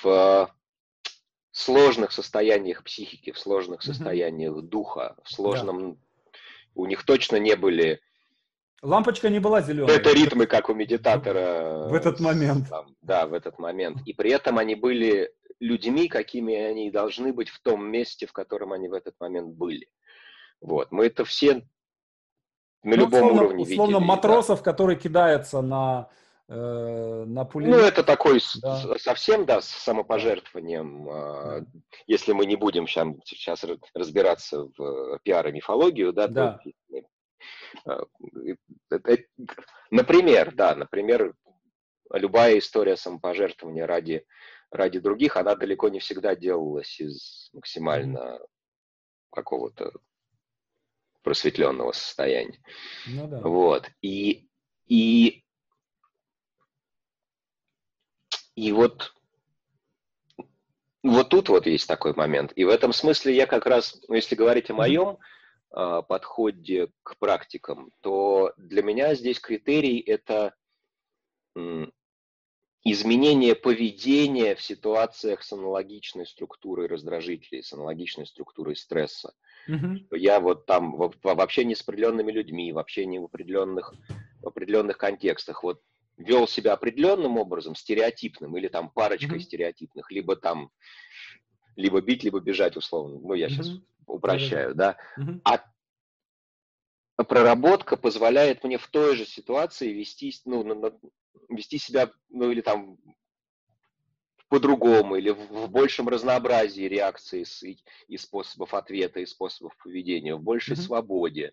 в 0.02 0.54
сложных 1.52 2.12
состояниях 2.12 2.84
психики, 2.84 3.32
в 3.32 3.38
сложных 3.38 3.80
состояниях 3.80 4.60
духа, 4.60 5.16
в 5.24 5.32
сложном... 5.32 5.94
Да. 5.94 6.00
У 6.74 6.84
них 6.84 7.02
точно 7.06 7.36
не 7.36 7.56
были... 7.56 7.98
Лампочка 8.82 9.30
не 9.30 9.38
была 9.38 9.62
зеленой. 9.62 9.96
Это 9.96 10.12
ритмы, 10.12 10.44
как 10.44 10.68
у 10.68 10.74
медитатора. 10.74 11.88
В 11.88 11.94
этот 11.94 12.20
момент. 12.20 12.68
Там, 12.68 12.94
да, 13.00 13.26
в 13.26 13.32
этот 13.32 13.58
момент. 13.58 14.02
И 14.04 14.12
при 14.12 14.30
этом 14.32 14.58
они 14.58 14.74
были 14.74 15.32
людьми, 15.61 16.09
какими 16.09 16.54
они 16.54 16.90
должны 16.90 17.32
быть 17.32 17.48
в 17.48 17.61
том 17.61 17.84
месте, 17.86 18.26
в 18.26 18.32
котором 18.32 18.72
они 18.72 18.88
в 18.88 18.94
этот 18.94 19.14
момент 19.20 19.54
были. 19.54 19.88
Вот. 20.61 20.90
Мы 20.90 21.06
это 21.06 21.24
все 21.24 21.62
на 22.84 22.96
ну, 22.96 23.02
любом 23.02 23.22
условно, 23.22 23.42
уровне 23.42 23.62
условно 23.64 23.94
видели. 23.96 24.06
матросов, 24.06 24.59
да. 24.59 24.64
который 24.64 24.96
кидается 24.96 25.61
на, 25.61 26.09
э, 26.48 27.24
на 27.26 27.44
пулемет. 27.44 27.76
Ну, 27.76 27.82
это 27.82 28.04
такой 28.04 28.40
да. 28.62 28.98
совсем, 28.98 29.44
да, 29.46 29.61
с 29.61 29.68
самопожертвованием. 29.68 31.04
Да. 31.04 31.64
Если 32.06 32.32
мы 32.32 32.46
не 32.46 32.56
будем 32.56 32.86
сейчас, 32.86 33.09
сейчас 33.24 33.64
разбираться 33.94 34.68
в 34.76 35.18
пиар 35.22 35.48
и 35.48 35.52
мифологию, 35.52 36.12
да, 36.12 36.28
да. 36.28 36.61
то, 37.84 38.06
э, 38.90 39.16
например, 39.90 40.54
да, 40.54 40.74
например, 40.76 41.34
любая 42.12 42.59
история 42.59 42.96
самопожертвования 42.96 43.86
ради 43.86 44.24
ради 44.70 44.98
других, 44.98 45.36
она 45.36 45.54
далеко 45.54 45.88
не 45.88 45.98
всегда 45.98 46.34
делалась 46.34 47.00
из 47.00 47.50
максимально 47.52 48.38
какого-то 49.30 49.92
просветленного 51.22 51.92
состояния. 51.92 52.60
Ну, 53.06 53.28
да. 53.28 53.40
Вот. 53.40 53.90
И, 54.00 54.48
и, 54.86 55.44
и 58.54 58.72
вот, 58.72 59.14
вот 61.02 61.28
тут 61.28 61.48
вот 61.48 61.66
есть 61.66 61.86
такой 61.88 62.14
момент. 62.14 62.52
И 62.56 62.64
в 62.64 62.68
этом 62.68 62.92
смысле 62.92 63.34
я 63.34 63.46
как 63.46 63.66
раз, 63.66 64.00
ну, 64.08 64.14
если 64.14 64.34
говорить 64.34 64.70
о 64.70 64.74
моем 64.74 65.18
э, 65.76 66.02
подходе 66.08 66.90
к 67.02 67.18
практикам, 67.18 67.90
то 68.00 68.52
для 68.56 68.82
меня 68.82 69.14
здесь 69.14 69.40
критерий 69.40 70.00
это 70.00 70.54
изменение 72.84 73.54
поведения 73.54 74.54
в 74.54 74.62
ситуациях 74.62 75.42
с 75.42 75.52
аналогичной 75.52 76.26
структурой 76.26 76.86
раздражителей, 76.86 77.62
с 77.62 77.72
аналогичной 77.72 78.26
структурой 78.26 78.76
стресса. 78.76 79.34
Mm-hmm. 79.68 80.16
Я 80.16 80.40
вот 80.40 80.66
там 80.66 80.96
в, 80.96 81.12
в 81.22 81.40
общении 81.40 81.74
с 81.74 81.82
определенными 81.82 82.32
людьми, 82.32 82.72
в 82.72 82.78
общении 82.78 83.18
в 83.18 83.24
определенных, 83.24 83.94
в 84.40 84.48
определенных 84.48 84.96
контекстах, 84.96 85.62
вот 85.62 85.82
вел 86.16 86.48
себя 86.48 86.72
определенным 86.72 87.36
образом, 87.36 87.74
стереотипным, 87.74 88.56
или 88.56 88.68
там 88.68 88.90
парочкой 88.90 89.38
mm-hmm. 89.38 89.42
стереотипных, 89.42 90.10
либо 90.10 90.36
там, 90.36 90.70
либо 91.76 92.00
бить, 92.00 92.24
либо 92.24 92.40
бежать, 92.40 92.76
условно. 92.76 93.20
Ну, 93.20 93.34
я 93.34 93.46
mm-hmm. 93.46 93.50
сейчас 93.50 93.70
упрощаю, 94.06 94.70
mm-hmm. 94.70 94.74
да. 94.74 94.96
Mm-hmm. 95.18 95.40
А 95.44 97.24
проработка 97.24 97.96
позволяет 97.96 98.64
мне 98.64 98.78
в 98.78 98.86
той 98.88 99.16
же 99.16 99.26
ситуации 99.26 99.92
вести, 99.92 100.32
ну, 100.44 100.62
на, 100.64 100.74
на, 100.74 100.92
вести 101.48 101.78
себя, 101.78 102.10
ну 102.28 102.50
или 102.50 102.60
там 102.60 102.98
по-другому, 104.48 105.16
или 105.16 105.30
в, 105.30 105.38
в 105.38 105.70
большем 105.70 106.08
разнообразии 106.08 106.82
реакций 106.82 107.44
и, 107.62 107.78
и 108.08 108.16
способов 108.16 108.74
ответа, 108.74 109.20
и 109.20 109.26
способов 109.26 109.76
поведения, 109.76 110.34
в 110.34 110.42
большей 110.42 110.74
mm-hmm. 110.74 110.80
свободе. 110.80 111.52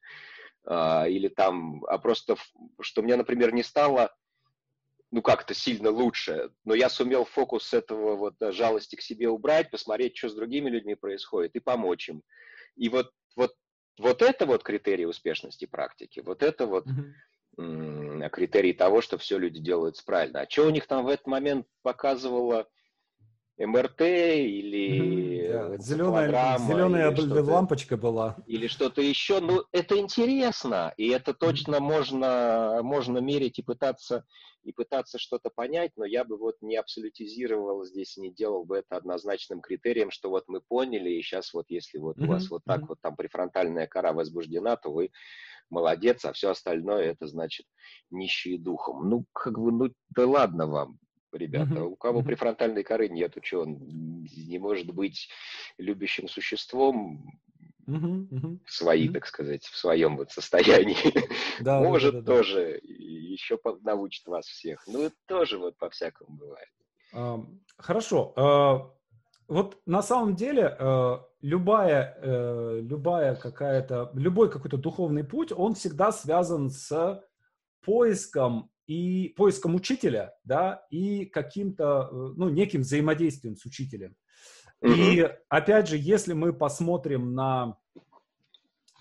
А, 0.65 1.07
или 1.07 1.28
там, 1.28 1.84
а 1.86 1.97
просто, 1.97 2.36
что 2.80 3.01
мне, 3.01 3.15
например, 3.15 3.53
не 3.53 3.63
стало, 3.63 4.15
ну, 5.11 5.21
как-то 5.21 5.53
сильно 5.53 5.89
лучше, 5.89 6.51
но 6.63 6.73
я 6.73 6.89
сумел 6.89 7.26
фокус 7.26 7.73
этого 7.73 8.15
вот 8.15 8.36
жалости 8.39 8.95
к 8.95 9.01
себе 9.01 9.30
убрать, 9.30 9.71
посмотреть, 9.71 10.17
что 10.17 10.30
с 10.30 10.36
другими 10.36 10.69
людьми 10.69 10.95
происходит, 10.95 11.55
и 11.55 11.59
помочь 11.59 12.09
им. 12.09 12.23
И 12.76 12.89
вот, 12.89 13.11
вот, 13.36 13.53
вот 13.99 14.21
это 14.21 14.45
вот 14.45 14.63
критерий 14.63 15.05
успешности 15.05 15.65
практики, 15.65 16.21
вот 16.21 16.43
это 16.43 16.65
вот 16.65 16.88
mm-hmm 16.88 17.13
критерий 18.32 18.74
того, 18.74 19.01
что 19.01 19.18
все 19.18 19.38
люди 19.38 19.60
делают 19.60 20.03
правильно. 20.06 20.41
А 20.41 20.49
что 20.49 20.68
у 20.68 20.70
них 20.70 20.88
там 20.88 21.06
в 21.06 21.10
этот 21.10 21.28
момент 21.28 21.68
показывало 21.82 22.68
МРТ 23.58 24.01
или 24.01 25.47
да, 25.47 25.78
зеленая, 25.78 26.58
зеленая 26.58 27.12
или 27.12 27.39
лампочка 27.39 27.95
была. 27.95 28.36
Или 28.47 28.68
что-то 28.68 29.01
еще. 29.01 29.39
Ну, 29.39 29.64
это 29.72 29.97
интересно, 29.97 30.93
и 30.97 31.08
это 31.08 31.34
точно 31.34 31.80
можно, 31.80 32.82
можно 32.84 33.20
мерить 33.20 33.60
и 33.60 33.64
пытаться, 33.64 34.26
и 34.64 34.74
пытаться 34.74 35.18
что-то 35.20 35.49
понять, 35.49 35.91
но 35.95 36.03
я 36.03 36.26
бы 36.26 36.38
вот 36.38 36.56
не 36.62 36.76
абсолютизировал 36.76 37.86
здесь, 37.86 38.18
не 38.18 38.34
делал 38.34 38.66
бы 38.66 38.78
это 38.78 38.97
однозначным 38.97 39.62
критерием, 39.62 40.12
что 40.12 40.30
вот 40.30 40.45
мы 40.47 40.60
поняли, 40.60 41.12
и 41.12 41.22
сейчас 41.22 41.53
вот 41.53 41.66
если 41.70 41.97
вот 41.97 42.18
у 42.20 42.26
вас 42.26 42.49
вот 42.49 42.64
так 42.66 42.89
вот 42.89 42.99
там 43.01 43.16
префронтальная 43.16 43.88
кора 43.88 44.12
возбуждена, 44.12 44.76
то 44.76 44.91
вы 44.91 45.12
молодец, 45.70 46.26
а 46.26 46.34
все 46.34 46.51
остальное 46.51 47.12
это 47.12 47.28
значит 47.28 47.66
нищие 48.12 48.60
духом. 48.60 49.10
Ну, 49.10 49.26
как 49.32 49.58
бы, 49.58 49.72
ну, 49.72 49.93
да 50.10 50.28
ладно 50.28 50.68
вам, 50.68 50.99
ребята. 51.36 51.84
У 51.84 51.96
кого 51.96 52.22
префронтальной 52.22 52.84
коры 52.84 53.10
нету, 53.10 53.40
что 53.44 53.62
он 53.62 53.78
не 53.80 54.60
может 54.60 54.92
быть 54.92 55.30
любящим 55.78 56.28
существом 56.28 57.40
uh-huh. 57.88 58.30
Uh-huh. 58.30 58.60
свои, 58.68 59.08
uh-huh. 59.08 59.14
так 59.14 59.26
сказать, 59.26 59.66
в 59.66 59.78
своем 59.78 60.18
вот 60.18 60.32
состоянии. 60.32 60.98
Да, 61.62 61.80
может 61.80 62.14
да, 62.14 62.22
да, 62.22 62.26
да, 62.26 62.38
тоже 62.38 62.82
да. 62.84 62.94
еще 62.94 63.60
научит 63.84 64.28
вас 64.28 64.46
всех. 64.46 64.84
Ну, 64.88 65.04
это 65.04 65.16
тоже 65.26 65.58
вот 65.58 65.78
по-всякому 65.78 66.38
бывает. 66.38 66.70
Хорошо. 67.78 68.34
А, 68.36 68.92
вот 69.48 69.80
на 69.86 70.02
самом 70.02 70.36
деле 70.36 70.76
э, 70.78 71.18
любая, 71.42 72.18
э, 72.22 72.80
любая 72.82 73.36
какая-то, 73.36 74.12
любой 74.16 74.50
какой-то 74.50 74.78
духовный 74.78 75.24
путь, 75.24 75.52
он 75.56 75.76
всегда 75.76 76.12
связан 76.12 76.72
с 76.72 77.24
поиском 77.84 78.72
и 78.88 79.30
поиском 79.36 79.76
учителя, 79.76 80.36
да, 80.44 80.86
и 80.90 81.26
каким-то, 81.26 82.10
э, 82.12 82.16
ну, 82.36 82.50
неким 82.50 82.82
взаимодействием 82.82 83.56
с 83.56 83.66
учителем. 83.66 84.16
И 84.82 85.28
опять 85.50 85.88
же, 85.88 85.98
если 85.98 86.34
мы 86.34 86.54
посмотрим 86.54 87.34
на 87.34 87.78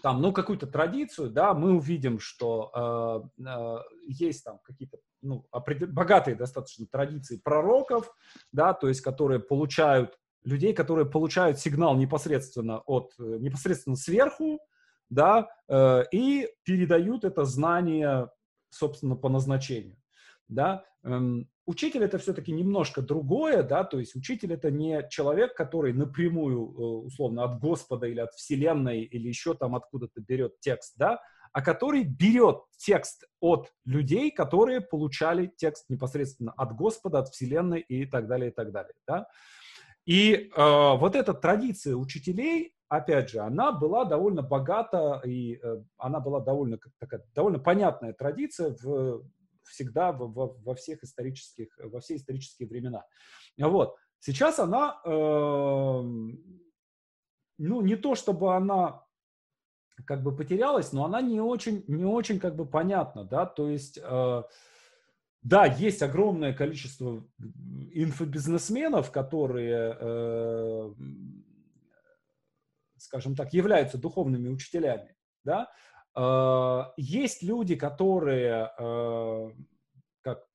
там, 0.03 0.21
ну, 0.21 0.33
какую-то 0.33 0.67
традицию, 0.67 1.31
да, 1.31 1.55
мы 1.55 1.73
увидим, 1.73 2.19
что 2.19 3.31
э, 3.39 3.43
э, 3.47 3.77
есть 4.07 4.45
там 4.45 4.59
какие-то 4.63 4.99
ну, 5.23 5.47
богатые 5.51 6.37
достаточно 6.37 6.87
традиции 6.87 7.41
пророков, 7.43 8.15
да, 8.53 8.75
то 8.75 8.89
есть 8.89 9.01
которые 9.01 9.41
получают 9.41 10.19
людей, 10.45 10.75
которые 10.75 11.07
получают 11.07 11.59
сигнал 11.59 11.97
непосредственно 11.97 12.81
от 12.81 13.15
э, 13.19 13.23
непосредственно 13.41 13.97
сверху, 13.97 14.61
да, 15.09 15.49
э, 15.69 16.05
и 16.13 16.49
передают 16.65 17.25
это 17.25 17.45
знание, 17.45 18.29
собственно, 18.75 19.17
по 19.17 19.29
назначению, 19.29 19.97
да. 20.49 20.85
Эм, 21.05 21.49
учитель 21.67 22.05
это 22.05 22.19
все-таки 22.19 22.53
немножко 22.53 23.03
другое, 23.03 23.63
да, 23.63 23.85
то 23.85 23.99
есть 23.99 24.15
учитель 24.17 24.53
это 24.53 24.71
не 24.71 25.07
человек, 25.11 25.55
который 25.55 25.93
напрямую, 25.93 26.59
э, 26.59 27.07
условно, 27.07 27.45
от 27.45 27.61
Господа 27.61 28.07
или 28.07 28.21
от 28.21 28.33
Вселенной 28.33 29.03
или 29.03 29.29
еще 29.29 29.55
там 29.55 29.75
откуда-то 29.75 30.21
берет 30.21 30.61
текст, 30.61 30.95
да, 30.97 31.21
а 31.53 31.63
который 31.63 32.05
берет 32.05 32.63
текст 32.77 33.25
от 33.41 33.71
людей, 33.85 34.31
которые 34.31 34.81
получали 34.81 35.53
текст 35.57 35.89
непосредственно 35.89 36.53
от 36.53 36.75
Господа, 36.75 37.21
от 37.21 37.29
Вселенной 37.29 37.81
и 37.81 38.07
так 38.07 38.27
далее, 38.27 38.51
и 38.51 38.55
так 38.55 38.73
далее, 38.73 38.95
да. 39.07 39.27
И 40.07 40.35
э, 40.35 40.51
вот 40.57 41.17
эта 41.17 41.33
традиция 41.33 41.97
учителей, 41.97 42.74
опять 42.97 43.31
же, 43.31 43.41
она 43.41 43.73
была 43.73 44.05
довольно 44.05 44.43
богата, 44.43 45.21
и 45.25 45.59
э, 45.63 45.83
она 45.97 46.21
была 46.21 46.41
довольно, 46.41 46.79
такая, 46.99 47.25
довольно 47.35 47.59
понятная 47.59 48.13
традиция 48.13 48.77
в, 48.83 49.25
всегда 49.65 50.13
в, 50.13 50.27
в, 50.27 50.63
во 50.63 50.75
всех 50.75 51.03
исторических, 51.03 51.69
во 51.79 52.01
все 52.01 52.17
исторические 52.17 52.69
времена. 52.69 53.05
Вот. 53.59 53.97
Сейчас 54.21 54.59
она, 54.59 55.01
э, 55.05 55.11
ну, 57.59 57.81
не 57.83 57.97
то 57.97 58.15
чтобы 58.15 58.55
она 58.55 59.05
как 60.07 60.23
бы 60.23 60.35
потерялась, 60.37 60.93
но 60.93 61.05
она 61.05 61.21
не 61.21 61.41
очень, 61.41 61.85
не 61.87 62.05
очень 62.05 62.41
как 62.41 62.57
бы 62.57 62.67
понятна, 62.67 63.25
да, 63.25 63.47
то 63.47 63.69
есть... 63.69 63.99
Э, 64.03 64.43
да, 65.45 65.67
есть 65.67 66.03
огромное 66.03 66.55
количество 66.55 67.23
инфобизнесменов, 67.93 69.11
которые, 69.11 69.95
э, 70.01 70.95
скажем 73.05 73.37
так, 73.37 73.53
являются 73.53 73.99
духовными 73.99 74.49
учителями, 74.49 75.15
да. 75.45 75.71
Э, 76.17 76.93
есть 76.97 77.43
люди, 77.43 77.77
которые, 77.77 78.73
э, 78.79 79.51
как 80.23 80.47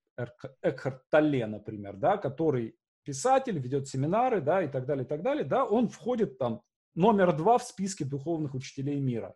Экхарт 0.61 1.03
Талле, 1.09 1.45
например, 1.45 1.95
да, 1.95 2.17
который 2.17 2.75
писатель, 3.03 3.57
ведет 3.57 3.87
семинары, 3.87 4.41
да, 4.41 4.61
и 4.61 4.67
так 4.67 4.85
далее, 4.85 5.05
и 5.05 5.07
так 5.07 5.21
далее, 5.21 5.43
да, 5.43 5.65
он 5.65 5.87
входит 5.87 6.37
там 6.37 6.61
номер 6.95 7.35
два 7.35 7.57
в 7.57 7.63
списке 7.63 8.05
духовных 8.05 8.53
учителей 8.53 8.99
мира. 8.99 9.35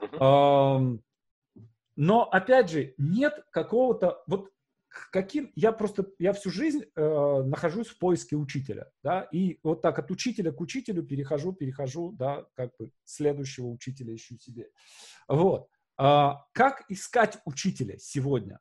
Uh-huh. 0.00 1.00
Но, 1.96 2.24
опять 2.24 2.70
же, 2.70 2.94
нет 2.98 3.44
какого-то... 3.50 4.22
Вот 4.26 4.50
каким 4.88 5.52
я 5.54 5.72
просто 5.72 6.06
я 6.18 6.32
всю 6.32 6.50
жизнь 6.50 6.84
э, 6.94 7.42
нахожусь 7.44 7.88
в 7.88 7.98
поиске 7.98 8.36
учителя, 8.36 8.90
да, 9.02 9.22
и 9.32 9.58
вот 9.62 9.82
так 9.82 9.98
от 9.98 10.10
учителя 10.10 10.52
к 10.52 10.60
учителю 10.60 11.02
перехожу, 11.02 11.52
перехожу, 11.52 12.12
да, 12.12 12.46
как 12.54 12.76
бы 12.78 12.90
следующего 13.04 13.66
учителя 13.66 14.14
ищу 14.14 14.36
себе. 14.38 14.70
Вот. 15.28 15.68
А, 15.96 16.44
как 16.52 16.84
искать 16.88 17.38
учителя 17.44 17.98
сегодня? 17.98 18.60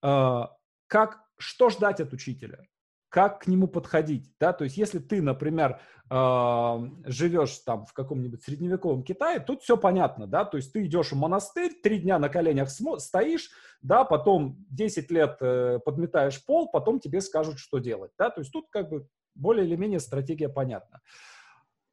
А, 0.00 0.56
как 0.86 1.20
что 1.38 1.70
ждать 1.70 2.00
от 2.00 2.12
учителя? 2.12 2.64
Как 3.12 3.40
к 3.42 3.46
нему 3.46 3.68
подходить, 3.68 4.32
да, 4.40 4.54
то 4.54 4.64
есть 4.64 4.78
если 4.78 4.98
ты, 4.98 5.20
например, 5.20 5.78
живешь 6.08 7.58
там 7.58 7.84
в 7.84 7.92
каком-нибудь 7.92 8.42
средневековом 8.42 9.02
Китае, 9.02 9.38
тут 9.38 9.60
все 9.62 9.76
понятно, 9.76 10.26
да, 10.26 10.46
то 10.46 10.56
есть 10.56 10.72
ты 10.72 10.86
идешь 10.86 11.12
в 11.12 11.16
монастырь, 11.16 11.74
три 11.82 11.98
дня 11.98 12.18
на 12.18 12.30
коленях 12.30 12.70
стоишь, 12.70 13.50
да, 13.82 14.04
потом 14.04 14.64
10 14.70 15.10
лет 15.10 15.36
э, 15.42 15.78
подметаешь 15.84 16.42
пол, 16.42 16.70
потом 16.70 17.00
тебе 17.00 17.20
скажут, 17.20 17.58
что 17.58 17.80
делать, 17.80 18.12
да, 18.16 18.30
то 18.30 18.40
есть 18.40 18.50
тут 18.50 18.68
как 18.70 18.88
бы 18.88 19.06
более 19.34 19.66
или 19.66 19.76
менее 19.76 20.00
стратегия 20.00 20.48
понятна. 20.48 21.02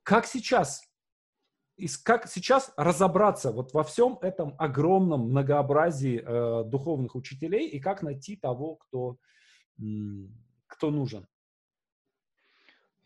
Как 0.04 0.26
сейчас 0.26 0.82
как 2.04 2.28
сейчас 2.28 2.74
разобраться 2.78 3.52
вот 3.52 3.74
во 3.74 3.84
всем 3.84 4.18
этом 4.22 4.54
огромном 4.58 5.30
многообразии 5.30 6.22
э, 6.26 6.64
духовных 6.66 7.16
учителей 7.16 7.70
и 7.70 7.80
как 7.80 8.04
найти 8.04 8.36
того, 8.36 8.76
кто 8.76 9.18
кто 10.70 10.92
нужен? 10.92 11.28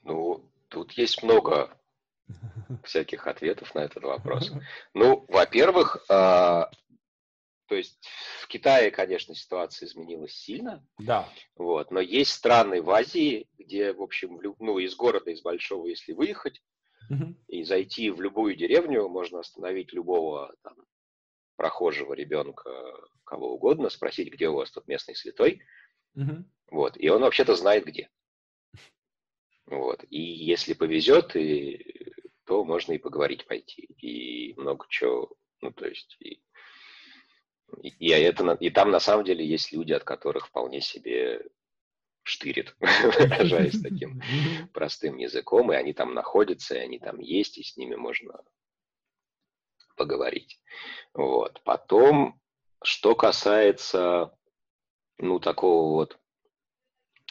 Ну, 0.03 0.48
тут 0.68 0.91
есть 0.94 1.23
много, 1.23 1.76
всяких 2.84 3.26
ответов 3.27 3.73
на 3.73 3.80
этот 3.80 4.03
вопрос. 4.03 4.52
Ну, 4.94 5.26
во-первых, 5.27 6.06
а, 6.10 6.69
то 7.68 7.76
есть 7.76 8.07
в 8.41 8.48
Китае, 8.48 8.91
конечно, 8.91 9.34
ситуация 9.34 9.88
изменилась 9.88 10.35
сильно. 10.35 10.85
Да. 10.99 11.27
Вот, 11.56 11.91
но 11.91 11.99
есть 11.99 12.31
страны 12.31 12.81
в 12.81 12.90
Азии, 12.91 13.48
где, 13.57 13.94
в 13.94 14.02
общем, 14.02 14.40
ну, 14.60 14.77
из 14.80 14.95
города, 14.95 15.31
из 15.31 15.41
большого, 15.41 15.88
если 15.88 16.14
выехать 16.14 16.61
угу. 17.10 17.35
и 17.48 17.64
зайти 17.64 18.11
в 18.11 18.22
любую 18.22 18.56
деревню, 18.56 19.07
можно 19.07 19.40
остановить 19.40 19.94
любого 19.94 20.53
там, 20.61 20.76
прохожего 21.56 22.14
ребенка, 22.14 22.72
кого 23.23 23.53
угодно, 23.53 23.90
спросить, 23.90 24.31
где 24.31 24.49
у 24.49 24.56
вас 24.56 24.72
тут 24.72 24.88
местный 24.88 25.15
святой. 25.15 25.61
Угу. 26.15 26.44
Вот, 26.72 26.98
и 26.98 27.10
он 27.10 27.22
вообще-то 27.22 27.56
знает 27.56 27.85
где. 27.85 28.10
Вот. 29.65 30.03
И 30.10 30.22
если 30.22 30.73
повезет, 30.73 31.35
и, 31.35 32.14
то 32.45 32.64
можно 32.64 32.94
и 32.94 32.98
поговорить 32.98 33.45
пойти. 33.45 33.84
И 33.99 34.53
много 34.56 34.85
чего, 34.90 35.31
ну, 35.61 35.72
то 35.72 35.88
есть, 35.88 36.18
и 36.19 36.41
и, 37.81 37.90
и, 37.99 38.10
это, 38.10 38.52
и 38.53 38.69
там 38.69 38.91
на 38.91 38.99
самом 38.99 39.26
деле 39.26 39.45
есть 39.45 39.72
люди, 39.72 39.94
от 39.94 40.03
которых 40.03 40.48
вполне 40.48 40.81
себе 40.81 41.41
штырит, 42.23 42.76
выражаясь 42.80 43.81
таким 43.81 44.22
простым 44.73 45.18
языком, 45.18 45.72
и 45.72 45.76
они 45.76 45.94
там 45.94 46.14
находятся, 46.14 46.76
и 46.76 46.80
они 46.80 46.99
там 46.99 47.19
есть, 47.19 47.57
и 47.57 47.64
с 47.64 47.76
ними 47.77 47.95
можно 47.95 48.40
поговорить. 49.95 50.61
Вот. 51.14 51.61
Потом, 51.64 52.40
что 52.84 53.15
касается, 53.15 54.35
ну, 55.18 55.40
такого 55.40 55.94
вот 55.94 56.19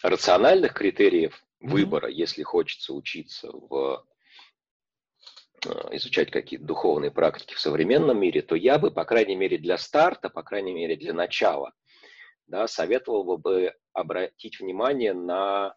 рациональных 0.03 0.75
критериев 0.75 1.45
выбора, 1.61 2.09
mm-hmm. 2.09 2.15
если 2.15 2.43
хочется 2.43 2.93
учиться 2.93 3.51
в 3.53 4.05
Э, 5.65 5.89
изучать 5.93 6.31
какие-то 6.31 6.67
духовные 6.67 7.11
практики 7.11 7.55
в 7.55 7.61
современном 7.61 8.19
мире, 8.19 8.43
то 8.43 8.57
я 8.57 8.79
бы, 8.79 8.91
по 8.91 9.05
крайней 9.05 9.37
мере, 9.37 9.59
для 9.59 9.79
старта, 9.79 10.29
по 10.29 10.43
крайней 10.43 10.73
мере, 10.73 10.97
для 10.97 11.13
начала, 11.13 11.73
да, 12.47 12.67
советовал 12.67 13.39
бы 13.39 13.73
обратить 13.93 14.59
внимание 14.59 15.15
на 15.15 15.77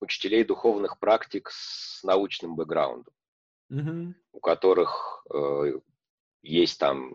учителей 0.00 0.44
духовных 0.44 0.98
практик 0.98 1.50
с 1.50 2.02
научным 2.02 2.56
бэкграундом, 2.56 3.12
mm-hmm. 3.70 4.14
у 4.32 4.40
которых 4.40 5.26
э, 5.34 5.72
есть 6.40 6.78
там 6.78 7.12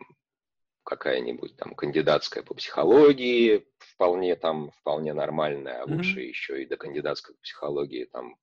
какая-нибудь 0.89 1.55
там 1.55 1.75
кандидатская 1.75 2.41
по 2.41 2.55
психологии, 2.55 3.67
вполне 3.77 4.35
там, 4.35 4.71
вполне 4.71 5.13
нормальная, 5.13 5.83
а 5.83 5.85
лучше 5.85 6.19
mm-hmm. 6.19 6.27
еще 6.27 6.63
и 6.63 6.65
до 6.65 6.77
кандидатской 6.77 7.35
психологии 7.43 8.05
там 8.05 8.37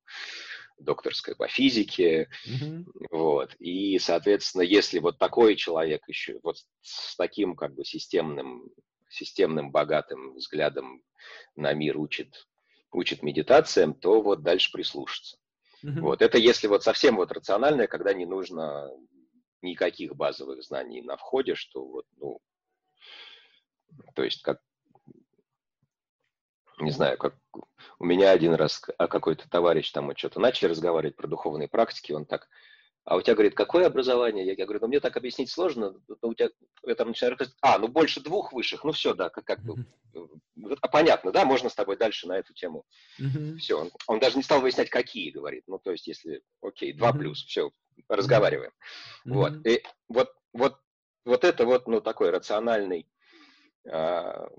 докторская 0.79 1.35
по 1.35 1.47
физике, 1.47 2.29
mm-hmm. 2.47 2.85
вот, 3.11 3.53
и, 3.59 3.99
соответственно, 3.99 4.61
если 4.61 4.99
вот 4.99 5.17
такой 5.17 5.55
человек 5.55 6.07
еще 6.07 6.39
вот 6.41 6.57
с 6.81 7.17
таким 7.17 7.55
как 7.55 7.75
бы 7.75 7.83
системным, 7.83 8.69
системным 9.09 9.71
богатым 9.71 10.35
взглядом 10.35 11.01
на 11.55 11.73
мир 11.73 11.97
учит, 11.97 12.47
учит 12.93 13.23
медитациям, 13.23 13.93
то 13.93 14.21
вот 14.21 14.41
дальше 14.41 14.71
прислушаться. 14.71 15.37
Mm-hmm. 15.83 15.99
Вот, 15.99 16.21
это 16.21 16.37
если 16.37 16.67
вот 16.67 16.83
совсем 16.83 17.17
вот 17.17 17.31
рациональное, 17.33 17.87
когда 17.87 18.13
не 18.13 18.25
нужно 18.25 18.89
никаких 19.61 20.15
базовых 20.15 20.63
знаний 20.63 21.01
на 21.01 21.17
входе, 21.17 21.55
что 21.55 21.85
вот, 21.85 22.05
ну, 22.17 22.39
то 24.13 24.23
есть 24.23 24.41
как 24.41 24.59
не 26.79 26.91
знаю, 26.91 27.17
как 27.17 27.35
у 27.99 28.05
меня 28.05 28.31
один 28.31 28.53
раз 28.53 28.83
а 28.97 29.07
какой-то 29.07 29.49
товарищ 29.49 29.91
там 29.91 30.05
мы 30.05 30.15
что-то 30.15 30.39
начали 30.39 30.69
разговаривать 30.69 31.15
про 31.15 31.27
духовные 31.27 31.67
практики, 31.67 32.11
он 32.11 32.25
так, 32.25 32.47
а 33.07 33.15
у 33.15 33.21
тебя, 33.21 33.35
говорит, 33.35 33.55
какое 33.55 33.87
образование? 33.87 34.45
Я, 34.45 34.53
я 34.53 34.65
говорю, 34.65 34.81
ну 34.81 34.87
мне 34.87 34.99
так 34.99 35.15
объяснить 35.15 35.49
сложно, 35.49 35.95
но 36.21 36.29
у 36.29 36.33
тебя, 36.33 36.49
я 36.85 36.93
там 36.93 37.07
начинаю 37.07 37.31
рассказывать, 37.31 37.57
а, 37.61 37.79
ну 37.79 37.87
больше 37.87 38.19
двух 38.19 38.51
высших, 38.51 38.83
ну 38.83 38.91
все, 38.91 39.13
да, 39.13 39.29
как, 39.29 39.45
как 39.45 39.63
бы, 39.63 39.85
а, 40.81 40.87
понятно, 40.89 41.31
да, 41.31 41.45
можно 41.45 41.69
с 41.69 41.75
тобой 41.75 41.95
дальше 41.95 42.27
на 42.27 42.37
эту 42.37 42.53
тему. 42.53 42.83
Все, 43.59 43.79
он, 43.79 43.91
он 44.07 44.19
даже 44.19 44.35
не 44.35 44.43
стал 44.43 44.59
выяснять, 44.59 44.89
какие, 44.89 45.31
говорит, 45.31 45.63
ну 45.67 45.79
то 45.79 45.91
есть 45.91 46.05
если, 46.05 46.41
окей, 46.61 46.91
два 46.91 47.13
плюс, 47.13 47.45
все, 47.45 47.71
разговариваем. 48.07 48.71
Вот, 49.25 49.65
и 49.65 49.83
вот, 50.07 50.33
вот, 50.53 50.79
вот 51.25 51.43
это 51.43 51.65
вот, 51.65 51.87
ну 51.87 52.01
такой 52.01 52.29
рациональный 52.29 53.07
а, 53.89 54.49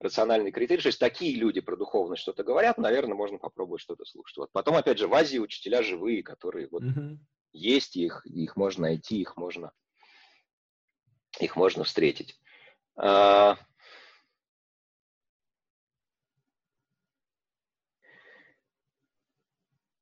рациональный 0.00 0.52
критерий. 0.52 0.82
То 0.82 0.88
есть 0.88 1.00
такие 1.00 1.36
люди 1.36 1.60
про 1.60 1.76
духовность 1.76 2.22
что-то 2.22 2.44
говорят, 2.44 2.78
наверное, 2.78 3.14
можно 3.14 3.38
попробовать 3.38 3.82
что-то 3.82 4.04
слушать. 4.04 4.36
Вот 4.36 4.52
потом, 4.52 4.76
опять 4.76 4.98
же, 4.98 5.08
в 5.08 5.14
Азии 5.14 5.38
учителя 5.38 5.82
живые, 5.82 6.22
которые 6.22 6.68
вот 6.68 6.82
mm-hmm. 6.82 7.16
есть, 7.52 7.96
их, 7.96 8.24
их 8.26 8.56
можно 8.56 8.82
найти, 8.82 9.20
их 9.20 9.36
можно, 9.36 9.72
их 11.40 11.56
можно 11.56 11.84
встретить. 11.84 12.38
А... 12.96 13.56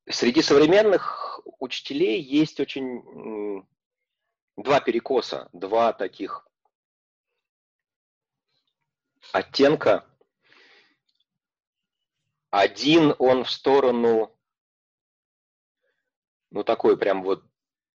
Среди 0.07 0.43
современных 0.43 1.34
учителей 1.59 2.21
есть 2.21 2.59
очень 2.59 3.65
два 4.57 4.79
перекоса, 4.81 5.49
два 5.53 5.93
таких 5.93 6.47
оттенка. 9.31 10.05
Один 12.49 13.13
он 13.19 13.43
в 13.43 13.51
сторону, 13.51 14.33
ну 16.51 16.63
такой 16.63 16.97
прям 16.97 17.21
вот 17.23 17.43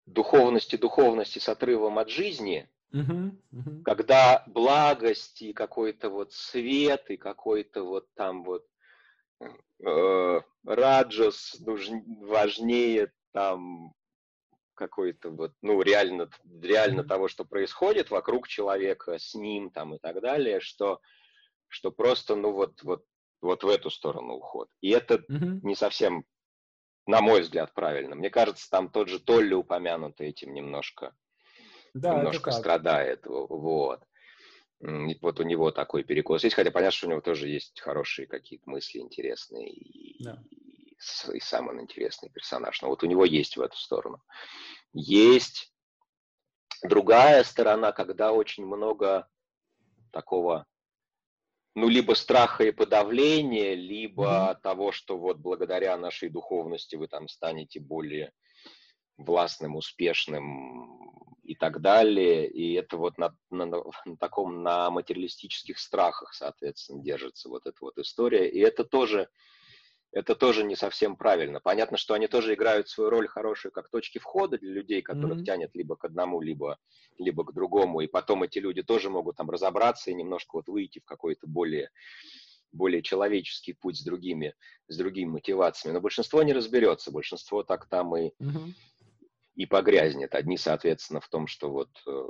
духовности, 0.05 0.77
духовности 0.77 1.39
с 1.39 1.49
отрывом 1.49 1.99
от 1.99 2.11
жизни, 2.11 2.69
uh-huh, 2.93 3.31
uh-huh. 3.53 3.83
когда 3.85 4.45
благость 4.47 5.41
и 5.41 5.55
какой-то 5.55 6.11
вот 6.11 6.33
свет 6.35 7.11
и 7.11 7.17
какой-то 7.17 7.85
вот 7.85 8.13
там 8.15 8.45
вот 8.45 8.67
э, 9.41 10.41
раджас 10.65 11.57
важнее 11.61 13.13
там 13.33 13.93
какой-то 14.75 15.31
вот, 15.31 15.53
ну, 15.63 15.83
реально, 15.83 16.31
реально 16.63 17.05
того, 17.05 17.29
что 17.29 17.45
происходит 17.45 18.11
вокруг 18.11 18.49
человека, 18.49 19.19
с 19.19 19.35
ним 19.35 19.71
там 19.71 19.95
и 19.95 19.99
так 19.99 20.21
далее, 20.21 20.61
что 20.61 21.01
что 21.71 21.91
просто, 21.93 22.35
ну 22.35 22.53
вот, 22.53 22.83
вот, 22.83 23.05
вот 23.41 23.65
в 23.65 23.69
эту 23.69 23.91
сторону 23.91 24.35
уход. 24.35 24.69
И 24.81 24.91
это 24.91 25.15
mm-hmm. 25.15 25.61
не 25.63 25.75
совсем, 25.75 26.25
на 27.07 27.21
мой 27.21 27.41
взгляд, 27.41 27.73
правильно. 27.73 28.17
Мне 28.17 28.29
кажется, 28.29 28.69
там 28.69 28.91
тот 28.91 29.09
же 29.09 29.21
Толли 29.21 29.55
упомянутый 29.55 30.29
этим 30.29 30.53
немножко, 30.53 31.15
да, 31.95 32.17
немножко 32.17 32.51
страдает. 32.51 33.25
Вот. 33.25 34.03
И 34.81 35.19
вот 35.21 35.41
у 35.41 35.43
него 35.43 35.71
такой 35.71 36.03
перекос 36.03 36.43
есть, 36.43 36.57
хотя 36.57 36.71
понятно, 36.71 36.97
что 36.97 37.07
у 37.07 37.11
него 37.11 37.21
тоже 37.21 37.49
есть 37.49 37.81
хорошие 37.81 38.27
какие-то 38.27 38.69
мысли 38.69 38.99
интересные, 38.99 39.71
и, 39.71 40.25
да. 40.25 40.43
И, 41.33 41.41
сам 41.41 41.69
он 41.69 41.81
интересный 41.81 42.31
персонаж. 42.31 42.81
Но 42.83 42.89
вот 42.89 43.03
у 43.03 43.07
него 43.07 43.25
есть 43.25 43.57
в 43.57 43.63
эту 43.63 43.77
сторону. 43.77 44.23
Есть 44.93 45.73
другая 46.83 47.45
сторона, 47.45 47.93
когда 47.93 48.33
очень 48.33 48.67
много 48.67 49.29
такого 50.13 50.67
ну, 51.75 51.89
либо 51.89 52.15
страха 52.15 52.65
и 52.65 52.73
подавления, 52.73 53.75
либо 53.75 54.25
mm-hmm. 54.25 54.63
того, 54.63 54.93
что 54.93 55.17
вот 55.17 55.39
благодаря 55.39 55.97
нашей 55.97 56.29
духовности 56.29 56.97
вы 56.97 57.07
там 57.07 57.29
станете 57.29 57.81
более 57.81 58.33
властным, 59.17 59.77
успешным 59.77 61.37
и 61.45 61.55
так 61.55 61.81
далее. 61.81 62.49
И 62.49 62.75
это 62.75 62.97
вот 62.97 63.19
на, 63.19 63.37
на, 63.51 63.67
на 63.67 64.17
таком, 64.19 64.63
на 64.63 64.91
материалистических 64.91 65.79
страхах, 65.79 66.35
соответственно, 66.35 67.03
держится 67.03 67.49
вот 67.49 67.67
эта 67.67 67.79
вот 67.81 67.99
история. 67.99 68.49
И 68.49 68.59
это 68.59 68.85
тоже 68.85 69.29
это 70.13 70.35
тоже 70.35 70.65
не 70.65 70.75
совсем 70.75 71.17
правильно. 71.17 71.61
Понятно, 71.61 71.97
что 71.97 72.15
они 72.15 72.27
тоже 72.27 72.55
играют 72.55 72.89
свою 72.89 73.11
роль 73.11 73.29
хорошую 73.29 73.71
как 73.73 73.89
точки 73.91 74.19
входа 74.19 74.59
для 74.59 74.73
людей, 74.73 75.03
которых 75.03 75.39
mm-hmm. 75.39 75.45
тянет 75.45 75.71
либо 75.75 75.97
к 75.97 76.05
одному, 76.05 76.41
либо, 76.41 76.79
либо 77.19 77.45
к 77.45 77.53
другому, 77.53 78.01
и 78.01 78.09
потом 78.09 78.43
эти 78.43 78.59
люди 78.59 78.83
тоже 78.83 79.09
могут 79.09 79.37
там 79.37 79.51
разобраться 79.51 80.11
и 80.11 80.15
немножко 80.15 80.57
вот 80.57 80.67
выйти 80.67 80.99
в 80.99 81.05
какой-то 81.05 81.47
более, 81.47 81.91
более 82.73 83.03
человеческий 83.03 83.73
путь 83.73 83.99
с 83.99 84.03
другими, 84.03 84.55
с 84.89 84.97
другими 84.97 85.31
мотивациями. 85.31 85.95
Но 85.95 86.01
большинство 86.01 86.43
не 86.43 86.53
разберется, 86.53 87.13
большинство 87.13 87.63
так 87.63 87.87
там 87.87 88.17
и, 88.17 88.33
mm-hmm. 88.41 88.73
и 89.55 89.67
погрязнет. 89.67 90.35
Одни, 90.35 90.57
соответственно, 90.57 91.21
в 91.21 91.29
том, 91.29 91.47
что 91.47 91.71
вот 91.71 91.91
э, 92.09 92.29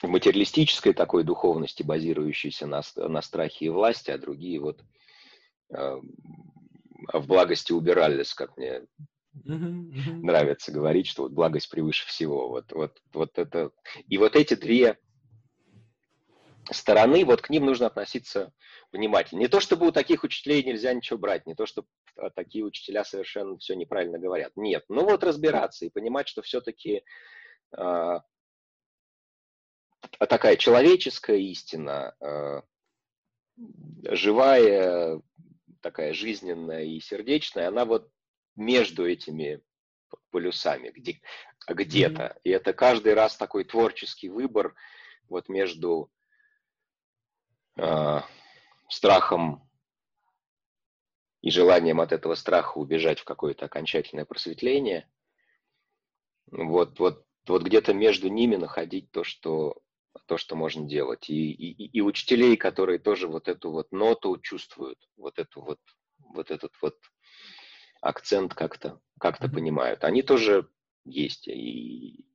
в 0.00 0.08
материалистической 0.08 0.92
такой 0.92 1.24
духовности, 1.24 1.82
базирующейся 1.82 2.68
на, 2.68 2.82
на 2.94 3.20
страхе 3.20 3.66
и 3.66 3.70
власти, 3.70 4.12
а 4.12 4.18
другие 4.18 4.60
вот 4.60 4.84
в 5.70 7.26
благости 7.26 7.72
убирались, 7.72 8.34
как 8.34 8.56
мне 8.56 8.82
uh-huh, 9.34 9.90
uh-huh. 9.90 10.12
нравится 10.22 10.72
говорить, 10.72 11.06
что 11.06 11.24
вот 11.24 11.32
благость 11.32 11.70
превыше 11.70 12.06
всего. 12.06 12.48
Вот, 12.48 12.72
вот, 12.72 13.00
вот 13.12 13.38
это. 13.38 13.70
И 14.08 14.18
вот 14.18 14.36
эти 14.36 14.54
две 14.54 14.98
стороны, 16.70 17.24
вот 17.24 17.42
к 17.42 17.50
ним 17.50 17.66
нужно 17.66 17.86
относиться 17.86 18.52
внимательно. 18.92 19.40
Не 19.40 19.48
то, 19.48 19.60
чтобы 19.60 19.88
у 19.88 19.92
таких 19.92 20.24
учителей 20.24 20.62
нельзя 20.62 20.92
ничего 20.92 21.18
брать, 21.18 21.46
не 21.46 21.54
то, 21.54 21.66
что 21.66 21.84
а 22.16 22.30
такие 22.30 22.64
учителя 22.64 23.04
совершенно 23.04 23.56
все 23.58 23.74
неправильно 23.74 24.18
говорят. 24.18 24.52
Нет, 24.56 24.84
ну 24.88 25.04
вот 25.04 25.22
разбираться 25.22 25.86
и 25.86 25.90
понимать, 25.90 26.28
что 26.28 26.42
все-таки 26.42 27.04
а, 27.76 28.22
такая 30.18 30.56
человеческая 30.56 31.38
истина, 31.38 32.14
а, 32.20 32.62
живая, 34.10 35.20
такая 35.80 36.12
жизненная 36.12 36.84
и 36.84 37.00
сердечная, 37.00 37.68
она 37.68 37.84
вот 37.84 38.10
между 38.56 39.06
этими 39.06 39.62
полюсами 40.30 40.90
где, 40.90 41.20
где-то. 41.66 42.22
Mm-hmm. 42.22 42.40
И 42.44 42.50
это 42.50 42.72
каждый 42.72 43.14
раз 43.14 43.36
такой 43.36 43.64
творческий 43.64 44.28
выбор 44.28 44.74
вот 45.28 45.48
между 45.48 46.10
э, 47.76 48.20
страхом 48.88 49.68
и 51.40 51.50
желанием 51.50 52.00
от 52.00 52.12
этого 52.12 52.34
страха 52.34 52.78
убежать 52.78 53.20
в 53.20 53.24
какое-то 53.24 53.66
окончательное 53.66 54.24
просветление. 54.24 55.08
Вот, 56.50 56.98
вот, 56.98 57.24
вот 57.46 57.62
где-то 57.62 57.94
между 57.94 58.28
ними 58.28 58.56
находить 58.56 59.10
то, 59.12 59.22
что, 59.22 59.80
то, 60.26 60.36
что 60.38 60.56
можно 60.56 60.86
делать. 60.86 61.28
И, 61.28 61.50
и, 61.50 61.86
и 61.86 62.00
учителей, 62.00 62.56
которые 62.56 62.98
тоже 62.98 63.28
вот 63.28 63.48
эту 63.48 63.70
вот 63.70 63.92
ноту 63.92 64.38
чувствуют, 64.38 64.98
вот 65.16 65.38
эту 65.38 65.62
вот, 65.62 65.80
вот 66.18 66.50
этот 66.50 66.72
вот 66.80 66.96
акцент 68.00 68.54
как-то 68.54 69.00
как 69.18 69.40
mm-hmm. 69.40 69.52
понимают. 69.52 70.04
Они 70.04 70.22
тоже 70.22 70.68
есть. 71.04 71.48
И, 71.48 72.26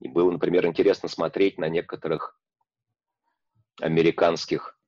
и 0.00 0.08
было, 0.08 0.30
например, 0.30 0.66
интересно 0.66 1.08
смотреть 1.08 1.58
на 1.58 1.68
некоторых 1.68 2.38
американских 3.80 4.78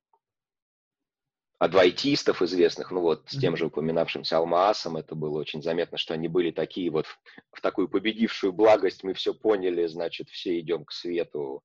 адвайтистов 1.61 2.41
известных, 2.41 2.91
ну 2.91 3.03
вот 3.03 3.29
с 3.29 3.39
тем 3.39 3.55
же 3.55 3.67
упоминавшимся 3.67 4.39
Алмаасом, 4.39 4.97
это 4.97 5.15
было 5.15 5.39
очень 5.39 5.63
заметно, 5.63 5.99
что 5.99 6.15
они 6.15 6.27
были 6.27 6.51
такие 6.53 6.91
вот 6.91 7.07
в, 7.07 7.21
в 7.53 7.61
такую 7.61 7.87
победившую 7.89 8.55
благость, 8.55 9.05
мы 9.05 9.13
все 9.13 9.35
поняли, 9.35 9.87
значит, 9.87 10.31
все 10.31 10.59
идем 10.59 10.87
к 10.87 10.93
свету, 10.93 11.63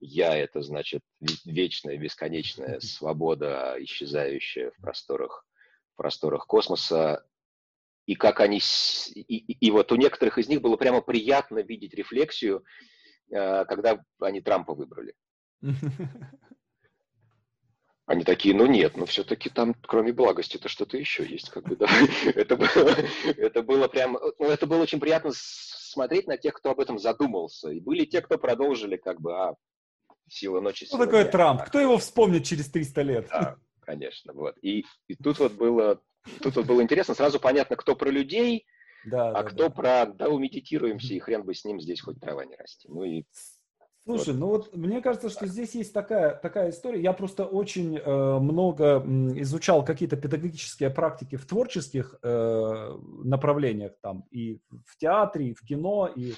я 0.00 0.36
это, 0.36 0.62
значит, 0.62 1.02
вечная, 1.44 1.96
бесконечная 1.98 2.80
свобода, 2.80 3.76
исчезающая 3.78 4.70
в 4.70 4.80
просторах, 4.80 5.46
в 5.92 5.96
просторах 5.96 6.46
космоса, 6.46 7.24
и 8.06 8.14
как 8.14 8.40
они... 8.40 8.60
И, 9.14 9.20
и, 9.20 9.66
и 9.66 9.70
вот 9.70 9.92
у 9.92 9.96
некоторых 9.96 10.38
из 10.38 10.48
них 10.48 10.62
было 10.62 10.76
прямо 10.76 11.00
приятно 11.00 11.58
видеть 11.60 11.94
рефлексию, 11.94 12.64
э, 13.30 13.64
когда 13.66 14.02
они 14.20 14.40
Трампа 14.40 14.74
выбрали. 14.74 15.14
Они 18.06 18.24
такие, 18.24 18.56
ну 18.56 18.66
нет, 18.66 18.96
ну 18.96 19.06
все-таки 19.06 19.48
там, 19.50 19.72
кроме 19.82 20.12
благости-то 20.12 20.68
что-то 20.68 20.96
еще 20.96 21.24
есть, 21.24 21.48
как 21.50 21.62
бы, 21.68 21.76
да. 21.76 21.86
Это 22.34 22.56
было, 22.56 22.96
это 23.36 23.62
было 23.62 23.86
прям, 23.86 24.18
ну 24.36 24.46
это 24.46 24.66
было 24.66 24.82
очень 24.82 24.98
приятно 24.98 25.30
смотреть 25.32 26.26
на 26.26 26.36
тех, 26.36 26.54
кто 26.54 26.70
об 26.70 26.80
этом 26.80 26.98
задумался. 26.98 27.70
И 27.70 27.78
были 27.78 28.04
те, 28.04 28.20
кто 28.20 28.36
продолжили, 28.36 28.96
как 28.96 29.20
бы, 29.20 29.32
а, 29.32 29.54
сила 30.30 30.60
ночи. 30.60 30.86
Что 30.86 30.98
такое 30.98 31.22
дня. 31.22 31.32
Трамп? 31.32 31.64
Кто 31.64 31.80
его 31.80 31.98
вспомнит 31.98 32.44
через 32.44 32.70
300 32.70 33.02
лет? 33.02 33.28
Да, 33.30 33.56
конечно, 33.80 34.32
вот. 34.32 34.56
И, 34.62 34.84
и 35.08 35.14
тут 35.14 35.38
вот 35.38 35.52
было 35.52 36.00
Тут 36.42 36.56
вот 36.56 36.66
было 36.66 36.82
интересно, 36.82 37.14
сразу 37.14 37.40
понятно, 37.40 37.76
кто 37.76 37.96
про 37.96 38.10
людей, 38.10 38.66
да, 39.04 39.30
а 39.30 39.42
да, 39.42 39.42
кто 39.42 39.68
да. 39.68 39.70
про 39.70 40.06
«да, 40.06 40.28
умедитируемся, 40.28 41.14
и 41.14 41.18
хрен 41.18 41.42
бы 41.42 41.54
с 41.54 41.64
ним 41.64 41.80
здесь 41.80 42.00
хоть 42.00 42.20
трава 42.20 42.44
не 42.44 42.56
расти». 42.56 42.88
Ну 42.88 43.04
и 43.04 43.24
Слушай, 44.04 44.34
вот. 44.34 44.40
ну 44.40 44.46
вот 44.46 44.76
мне 44.76 45.02
кажется, 45.02 45.28
что 45.28 45.46
здесь 45.46 45.74
есть 45.74 45.92
такая, 45.92 46.34
такая 46.34 46.70
история. 46.70 47.02
Я 47.02 47.12
просто 47.12 47.44
очень 47.44 47.98
э, 47.98 48.38
много 48.38 49.04
изучал 49.36 49.84
какие-то 49.84 50.16
педагогические 50.16 50.90
практики 50.90 51.36
в 51.36 51.46
творческих 51.46 52.18
э, 52.22 52.98
направлениях, 53.24 53.92
там 54.00 54.24
и 54.30 54.60
в 54.86 54.96
театре, 54.98 55.50
и 55.50 55.54
в 55.54 55.60
кино, 55.60 56.10
и, 56.14 56.34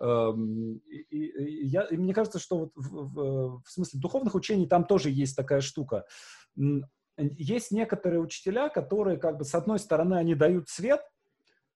и, 0.00 1.06
и, 1.10 1.66
я, 1.66 1.82
и 1.82 1.96
мне 1.96 2.14
кажется, 2.14 2.38
что 2.38 2.58
вот 2.58 2.72
в, 2.74 2.88
в, 2.88 3.62
в 3.62 3.70
смысле 3.70 4.00
духовных 4.00 4.34
учений 4.34 4.66
там 4.66 4.84
тоже 4.84 5.10
есть 5.10 5.36
такая 5.36 5.60
штука. 5.60 6.06
Есть 7.18 7.70
некоторые 7.70 8.20
учителя, 8.20 8.70
которые 8.70 9.18
как 9.18 9.36
бы 9.36 9.44
с 9.44 9.54
одной 9.54 9.78
стороны 9.78 10.14
они 10.14 10.34
дают 10.34 10.68
свет, 10.68 11.02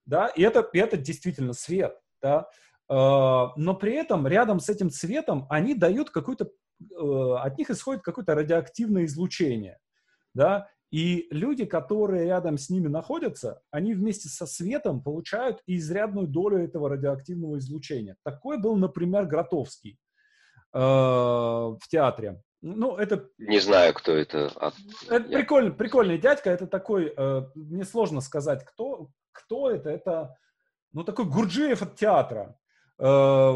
да, 0.07 0.29
и 0.29 0.43
это, 0.43 0.61
и 0.73 0.79
это 0.79 0.97
действительно 0.97 1.53
свет, 1.53 1.99
да, 2.23 2.49
э, 2.89 2.95
но 2.95 3.75
при 3.75 3.95
этом 3.95 4.27
рядом 4.27 4.61
с 4.61 4.69
этим 4.69 4.91
цветом 4.91 5.47
они 5.51 5.75
дают 5.75 6.11
какую-то, 6.11 6.51
э, 6.81 7.35
от 7.41 7.59
них 7.59 7.71
исходит 7.71 8.03
какое-то 8.03 8.35
радиоактивное 8.35 9.05
излучение, 9.05 9.79
да, 10.35 10.69
и 10.91 11.27
люди, 11.31 11.65
которые 11.65 12.27
рядом 12.27 12.57
с 12.57 12.71
ними 12.71 12.89
находятся, 12.89 13.61
они 13.71 13.95
вместе 13.95 14.29
со 14.29 14.47
светом 14.47 15.03
получают 15.03 15.61
изрядную 15.67 16.29
долю 16.29 16.59
этого 16.59 16.89
радиоактивного 16.89 17.59
излучения. 17.59 18.17
Такой 18.23 18.59
был, 18.59 18.77
например, 18.77 19.27
Гротовский 19.27 19.99
э, 20.73 20.79
в 20.79 21.81
театре. 21.89 22.41
Ну, 22.63 22.97
это... 22.97 23.29
Не 23.39 23.59
знаю, 23.59 23.93
кто 23.93 24.13
это. 24.13 24.51
А... 24.57 24.73
Это 25.11 25.29
Я... 25.29 25.39
прикольный, 25.39 25.73
прикольный 25.73 26.19
дядька. 26.19 26.51
Это 26.51 26.67
такой, 26.67 27.13
э, 27.15 27.43
мне 27.55 27.85
сложно 27.85 28.21
сказать, 28.21 28.65
кто, 28.65 29.11
кто 29.33 29.71
это. 29.71 29.91
Это, 29.91 30.39
ну, 30.93 31.05
такой 31.05 31.27
Гурджиев 31.27 31.83
от 31.83 31.97
театра. 31.97 32.57
Э, 32.99 33.53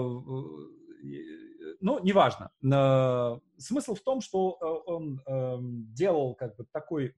ну, 1.81 1.99
неважно. 2.01 2.51
Э, 2.65 3.39
смысл 3.59 3.95
в 3.95 4.01
том, 4.01 4.21
что 4.21 4.59
э, 4.61 4.91
он 4.91 5.21
э, 5.27 5.57
делал 5.95 6.35
как 6.35 6.57
бы 6.57 6.67
такой 6.73 7.15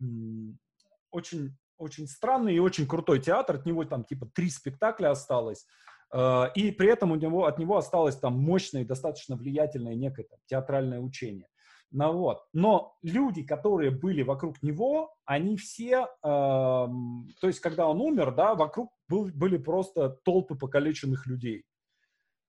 очень, 1.11 1.57
очень 1.79 2.07
странный 2.07 2.55
и 2.55 2.61
очень 2.61 2.87
крутой 2.87 3.21
театр. 3.21 3.57
От 3.57 3.67
него 3.67 3.85
там 3.85 4.05
типа 4.05 4.27
три 4.35 4.51
спектакля 4.51 5.11
осталось. 5.11 5.67
Э, 6.13 6.47
и 6.55 6.71
при 6.71 6.89
этом 6.89 7.13
у 7.13 7.17
него, 7.17 7.47
от 7.47 7.59
него 7.59 7.77
осталось 7.77 8.17
там 8.17 8.39
мощное 8.39 8.83
и 8.83 8.87
достаточно 8.87 9.37
влиятельное 9.37 9.95
некое 9.95 10.25
там, 10.25 10.39
театральное 10.47 11.01
учение. 11.01 11.47
Ну, 11.93 12.13
вот. 12.13 12.45
Но 12.53 12.97
люди, 13.03 13.43
которые 13.43 13.91
были 13.91 14.23
вокруг 14.23 14.63
него, 14.63 15.13
они 15.25 15.57
все, 15.57 16.03
э, 16.03 16.07
то 16.23 17.47
есть 17.47 17.61
когда 17.61 17.89
он 17.89 18.01
умер, 18.01 18.35
да, 18.35 18.55
вокруг 18.55 18.93
был, 19.09 19.31
были 19.35 19.57
просто 19.57 20.11
толпы 20.25 20.55
покалеченных 20.55 21.27
людей. 21.27 21.65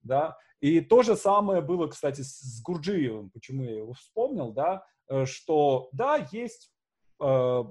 Да? 0.03 0.37
И 0.59 0.81
то 0.81 1.01
же 1.03 1.15
самое 1.15 1.61
было, 1.61 1.87
кстати, 1.87 2.21
с 2.21 2.61
Гурджиевым, 2.63 3.31
почему 3.31 3.63
я 3.63 3.77
его 3.77 3.93
вспомнил, 3.93 4.51
да, 4.51 4.85
э, 5.07 5.25
что, 5.25 5.89
да, 5.91 6.27
есть 6.31 6.71
э, 7.19 7.63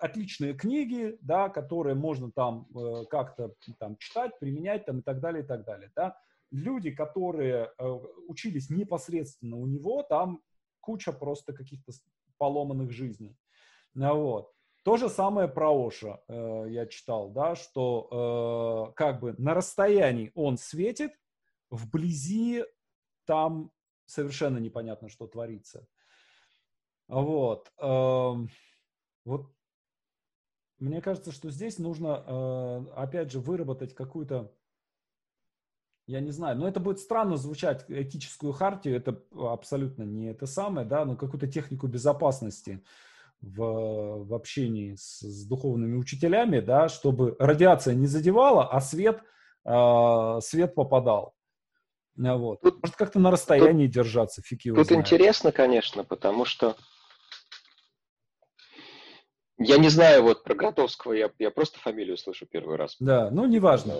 отличные 0.00 0.54
книги, 0.54 1.18
да, 1.20 1.48
которые 1.48 1.94
можно 1.94 2.30
там 2.30 2.68
э, 2.76 3.04
как-то 3.10 3.54
там 3.78 3.96
читать, 3.98 4.38
применять 4.38 4.86
там 4.86 5.00
и 5.00 5.02
так 5.02 5.20
далее, 5.20 5.42
и 5.42 5.46
так 5.46 5.64
далее, 5.64 5.90
да. 5.96 6.16
Люди, 6.50 6.90
которые 6.90 7.72
э, 7.76 7.84
учились 8.28 8.70
непосредственно 8.70 9.56
у 9.56 9.66
него, 9.66 10.02
там 10.02 10.40
куча 10.80 11.12
просто 11.12 11.52
каких-то 11.52 11.92
поломанных 12.38 12.90
жизней. 12.90 13.36
А 14.00 14.14
вот. 14.14 14.52
То 14.84 14.96
же 14.96 15.10
самое 15.10 15.48
про 15.48 15.70
Оша 15.70 16.20
э, 16.28 16.66
я 16.70 16.86
читал, 16.86 17.30
да, 17.30 17.56
что 17.56 18.88
э, 18.88 18.92
как 18.94 19.20
бы 19.20 19.34
на 19.36 19.52
расстоянии 19.52 20.32
он 20.34 20.56
светит, 20.56 21.12
вблизи 21.70 22.64
там 23.24 23.70
совершенно 24.06 24.58
непонятно, 24.58 25.08
что 25.08 25.26
творится. 25.26 25.86
Вот. 27.08 27.72
Э, 27.80 28.34
вот 29.24 29.52
мне 30.78 31.00
кажется, 31.00 31.32
что 31.32 31.50
здесь 31.50 31.78
нужно, 31.78 32.24
э, 32.26 32.86
опять 32.94 33.32
же, 33.32 33.40
выработать 33.40 33.94
какую-то 33.94 34.52
я 36.08 36.20
не 36.20 36.30
знаю, 36.30 36.56
но 36.56 36.66
это 36.66 36.80
будет 36.80 37.00
странно 37.00 37.36
звучать, 37.36 37.84
этическую 37.86 38.54
хартию, 38.54 38.96
это 38.96 39.22
абсолютно 39.36 40.04
не 40.04 40.30
это 40.30 40.46
самое, 40.46 40.86
да, 40.86 41.04
но 41.04 41.16
какую-то 41.16 41.46
технику 41.46 41.86
безопасности 41.86 42.82
в, 43.42 44.24
в 44.24 44.34
общении 44.34 44.94
с, 44.94 45.20
с 45.20 45.46
духовными 45.46 45.96
учителями, 45.96 46.60
да, 46.60 46.88
чтобы 46.88 47.36
радиация 47.38 47.94
не 47.94 48.06
задевала, 48.06 48.66
а 48.66 48.80
свет, 48.80 49.22
э, 49.66 50.38
свет 50.40 50.74
попадал. 50.74 51.34
Вот. 52.18 52.60
Тут, 52.62 52.82
Может, 52.82 52.96
как-то 52.96 53.20
на 53.20 53.30
расстоянии 53.30 53.86
тут, 53.86 53.94
держаться, 53.94 54.42
фиг 54.42 54.64
его 54.64 54.76
Тут 54.76 54.88
знает. 54.88 55.06
интересно, 55.06 55.52
конечно, 55.52 56.02
потому 56.02 56.44
что 56.44 56.76
я 59.56 59.78
не 59.78 59.88
знаю 59.88 60.22
вот 60.22 60.42
про 60.42 60.54
Гротовского, 60.54 61.12
я, 61.12 61.30
я 61.38 61.50
просто 61.50 61.78
фамилию 61.78 62.16
слышу 62.16 62.46
первый 62.46 62.76
раз. 62.76 62.96
Да, 62.98 63.30
ну 63.30 63.46
неважно. 63.46 63.94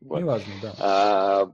Вот. 0.00 0.20
Неважно, 0.20 0.52
да. 0.62 0.74
А, 0.78 1.52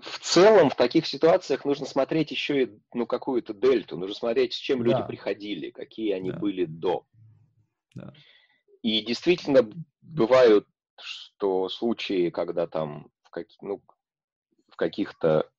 в 0.00 0.18
целом 0.18 0.68
в 0.68 0.74
таких 0.74 1.06
ситуациях 1.06 1.64
нужно 1.64 1.86
смотреть 1.86 2.30
еще 2.30 2.64
и 2.64 2.78
ну, 2.92 3.06
какую-то 3.06 3.54
дельту, 3.54 3.96
нужно 3.96 4.14
смотреть, 4.14 4.52
с 4.52 4.56
чем 4.56 4.80
да. 4.80 4.84
люди 4.84 5.06
приходили, 5.06 5.70
какие 5.70 6.12
они 6.12 6.30
да. 6.30 6.38
были 6.38 6.66
до. 6.66 7.06
Да. 7.94 8.12
И 8.82 9.00
действительно 9.00 9.70
бывают, 10.02 10.66
что 11.00 11.68
случаи, 11.68 12.30
когда 12.30 12.66
там 12.66 13.10
как, 13.36 13.48
ну, 13.60 13.82
в 14.70 14.76
каких-то 14.76 15.50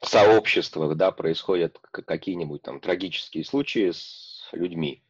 сообществах, 0.00 0.96
да, 0.96 1.10
происходят 1.10 1.78
какие-нибудь 1.90 2.62
там 2.62 2.80
трагические 2.80 3.44
случаи 3.44 3.90
с 3.90 4.48
людьми. 4.52 5.02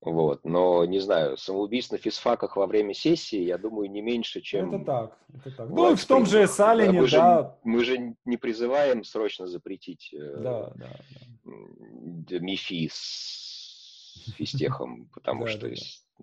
Вот. 0.00 0.44
Но, 0.44 0.84
не 0.84 1.00
знаю, 1.00 1.36
самоубийств 1.36 1.90
на 1.90 1.98
физфаках 1.98 2.56
во 2.56 2.68
время 2.68 2.94
сессии, 2.94 3.40
я 3.40 3.58
думаю, 3.58 3.90
не 3.90 4.02
меньше, 4.02 4.40
чем... 4.40 4.72
Это 4.72 4.84
так, 4.84 5.18
это 5.34 5.50
так. 5.56 5.68
Ну, 5.68 5.96
в 5.96 6.04
том 6.04 6.26
же 6.26 6.46
Салине, 6.46 7.00
мы 7.00 7.10
да. 7.10 7.58
Мы 7.64 7.82
же 7.82 8.14
не 8.24 8.36
призываем 8.36 9.02
срочно 9.02 9.48
запретить 9.48 10.14
э, 10.14 10.36
да, 10.36 10.72
да, 10.76 11.00
да. 11.44 12.38
МИФИ 12.38 12.88
с 12.92 14.32
физтехом, 14.36 15.08
потому 15.12 15.48
что... 15.48 15.72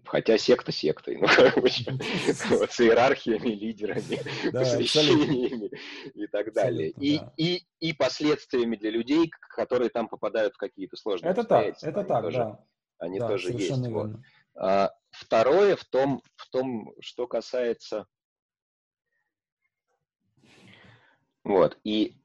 Хотя 0.05 0.37
секта 0.37 0.71
сектой, 0.71 1.17
ну, 1.17 1.27
короче, 1.35 1.91
вот, 2.49 2.71
с 2.71 2.81
иерархиями, 2.81 3.49
лидерами, 3.49 4.19
да, 4.51 4.59
посвящениями 4.59 5.71
и 6.13 6.27
так 6.27 6.51
далее. 6.53 6.89
И, 6.89 7.19
да. 7.19 7.33
и, 7.37 7.63
и 7.79 7.93
последствиями 7.93 8.75
для 8.75 8.89
людей, 8.89 9.31
которые 9.55 9.89
там 9.89 10.07
попадают 10.07 10.55
в 10.55 10.57
какие-то 10.57 10.97
сложные 10.97 11.31
Это 11.31 11.43
так, 11.43 11.75
это 11.81 12.03
так, 12.03 12.23
тоже, 12.23 12.37
да 12.37 12.65
они 13.03 13.19
да, 13.19 13.27
тоже 13.27 13.51
есть. 13.51 13.87
Вот. 13.87 14.11
А, 14.55 14.91
второе 15.11 15.75
в 15.75 15.85
том, 15.85 16.21
в 16.35 16.49
том, 16.49 16.93
что 16.99 17.27
касается... 17.27 18.07
Вот, 21.43 21.77
и 21.83 22.15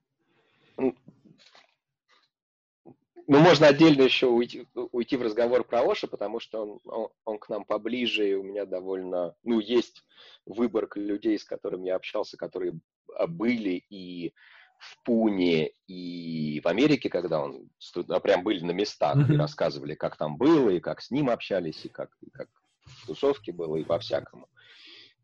ну, 3.29 3.41
можно 3.41 3.67
отдельно 3.67 4.03
еще 4.03 4.27
уйти, 4.27 4.67
уйти 4.75 5.17
в 5.17 5.23
разговор 5.23 5.63
про 5.63 5.83
Оша, 5.83 6.07
потому 6.07 6.41
что 6.41 6.63
он, 6.63 6.81
он, 6.87 7.09
он 7.27 7.39
к 7.39 7.51
нам 7.51 7.65
поближе, 7.65 8.31
и 8.31 8.35
у 8.35 8.43
меня 8.43 8.65
довольно, 8.65 9.35
ну, 9.45 9.61
есть 9.61 10.03
выборка 10.47 10.99
людей, 10.99 11.39
с 11.39 11.45
которыми 11.45 11.89
я 11.89 11.97
общался, 11.97 12.39
которые 12.39 12.81
были 13.29 13.85
и 13.91 14.33
в 14.79 15.03
Пуне 15.05 15.73
и 15.87 16.61
в 16.65 16.69
Америке, 16.69 17.11
когда 17.11 17.43
он 17.43 17.69
а, 18.09 18.21
прям 18.21 18.43
были 18.45 18.65
на 18.65 18.71
местах 18.71 19.17
mm-hmm. 19.17 19.35
и 19.35 19.37
рассказывали, 19.37 19.95
как 19.95 20.17
там 20.17 20.39
было, 20.39 20.71
и 20.71 20.81
как 20.81 21.03
с 21.03 21.11
ним 21.11 21.29
общались, 21.29 21.85
и 21.85 21.89
как, 21.89 22.11
и 22.23 22.31
как 22.31 22.49
в 22.87 23.07
тусовке 23.09 23.53
было, 23.53 23.77
и 23.77 23.85
по-всякому. 23.85 24.49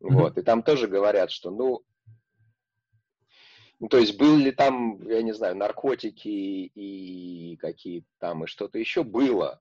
Mm-hmm. 0.00 0.12
Вот. 0.12 0.36
И 0.36 0.42
там 0.42 0.62
тоже 0.62 0.88
говорят, 0.88 1.30
что, 1.30 1.50
ну, 1.50 1.82
ну, 3.84 3.88
то 3.88 3.98
есть 3.98 4.16
были 4.16 4.44
ли 4.44 4.50
там, 4.50 4.98
я 5.10 5.20
не 5.20 5.34
знаю, 5.34 5.56
наркотики 5.56 6.26
и 6.26 7.58
какие-то 7.58 8.06
там, 8.18 8.44
и 8.44 8.46
что-то 8.46 8.78
еще 8.78 9.04
было, 9.04 9.60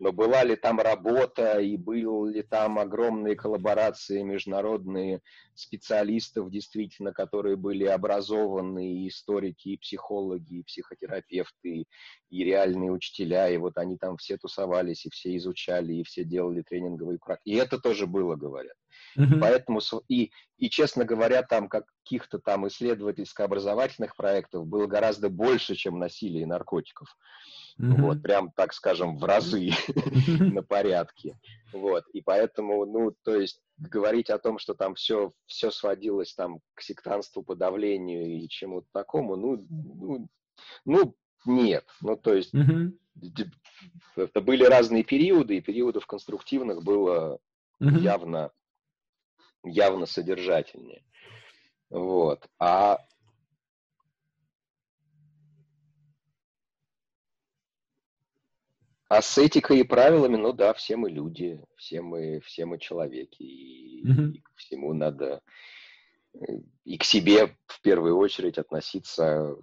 но 0.00 0.10
была 0.10 0.42
ли 0.42 0.56
там 0.56 0.80
работа 0.80 1.60
и 1.60 1.76
были 1.76 2.32
ли 2.32 2.42
там 2.42 2.80
огромные 2.80 3.36
коллаборации 3.36 4.22
международные 4.22 5.20
специалистов, 5.54 6.50
действительно, 6.50 7.12
которые 7.12 7.54
были 7.54 7.84
образованы, 7.84 8.94
и 8.94 9.08
историки, 9.08 9.68
и 9.68 9.78
психологи, 9.78 10.54
и 10.54 10.64
психотерапевты, 10.64 11.84
и 12.30 12.44
реальные 12.44 12.90
учителя, 12.90 13.48
и 13.48 13.58
вот 13.58 13.78
они 13.78 13.96
там 13.96 14.16
все 14.16 14.38
тусовались, 14.38 15.06
и 15.06 15.10
все 15.10 15.36
изучали, 15.36 15.94
и 15.94 16.02
все 16.02 16.24
делали 16.24 16.62
тренинговые 16.62 17.20
практики. 17.20 17.54
И 17.54 17.58
это 17.58 17.78
тоже 17.78 18.08
было, 18.08 18.34
говорят. 18.34 18.74
Mm-hmm. 19.16 19.38
Поэтому, 19.40 19.80
и, 20.08 20.32
и, 20.58 20.70
честно 20.70 21.04
говоря, 21.04 21.42
там 21.42 21.68
каких-то 21.68 22.38
там 22.38 22.66
исследовательско-образовательных 22.68 24.16
проектов 24.16 24.66
было 24.66 24.86
гораздо 24.86 25.28
больше, 25.28 25.74
чем 25.74 25.98
насилие 25.98 26.42
и 26.42 26.46
наркотиков. 26.46 27.08
Mm-hmm. 27.80 28.00
Вот, 28.02 28.22
прям, 28.22 28.52
так 28.52 28.72
скажем, 28.72 29.16
в 29.16 29.24
разы 29.24 29.70
на 30.38 30.62
порядке. 30.62 31.38
Вот, 31.72 32.04
и 32.12 32.20
поэтому, 32.20 32.84
ну, 32.84 33.14
то 33.24 33.34
есть 33.34 33.60
говорить 33.78 34.30
о 34.30 34.38
том, 34.38 34.58
что 34.58 34.74
там 34.74 34.94
все, 34.94 35.32
все 35.46 35.70
сводилось 35.70 36.34
там 36.34 36.60
к 36.74 36.82
сектанству, 36.82 37.42
подавлению 37.42 38.26
и 38.26 38.48
чему-то 38.48 38.86
такому, 38.92 39.36
ну, 39.36 39.66
ну, 39.70 40.28
ну 40.84 41.16
нет. 41.44 41.84
Ну, 42.00 42.16
то 42.16 42.34
есть 42.34 42.54
mm-hmm. 42.54 42.92
это 44.16 44.40
были 44.40 44.64
разные 44.64 45.02
периоды, 45.02 45.56
и 45.56 45.60
периодов 45.60 46.06
конструктивных 46.06 46.82
было 46.82 47.38
mm-hmm. 47.82 48.00
явно, 48.00 48.50
явно 49.64 50.06
содержательнее. 50.06 51.04
Вот. 51.90 52.46
А 52.58 52.98
А 59.08 59.20
с 59.20 59.36
этикой 59.36 59.80
и 59.80 59.84
правилами, 59.84 60.36
ну 60.36 60.54
да, 60.54 60.72
все 60.72 60.96
мы 60.96 61.10
люди, 61.10 61.62
все 61.76 62.00
мы, 62.00 62.40
все 62.40 62.64
мы 62.64 62.78
человеки, 62.78 63.42
и, 63.42 64.06
mm-hmm. 64.06 64.30
и 64.30 64.40
к 64.40 64.52
всему 64.56 64.94
надо 64.94 65.42
и 66.84 66.98
к 66.98 67.04
себе 67.04 67.56
в 67.66 67.80
первую 67.82 68.16
очередь 68.16 68.58
относиться, 68.58 69.54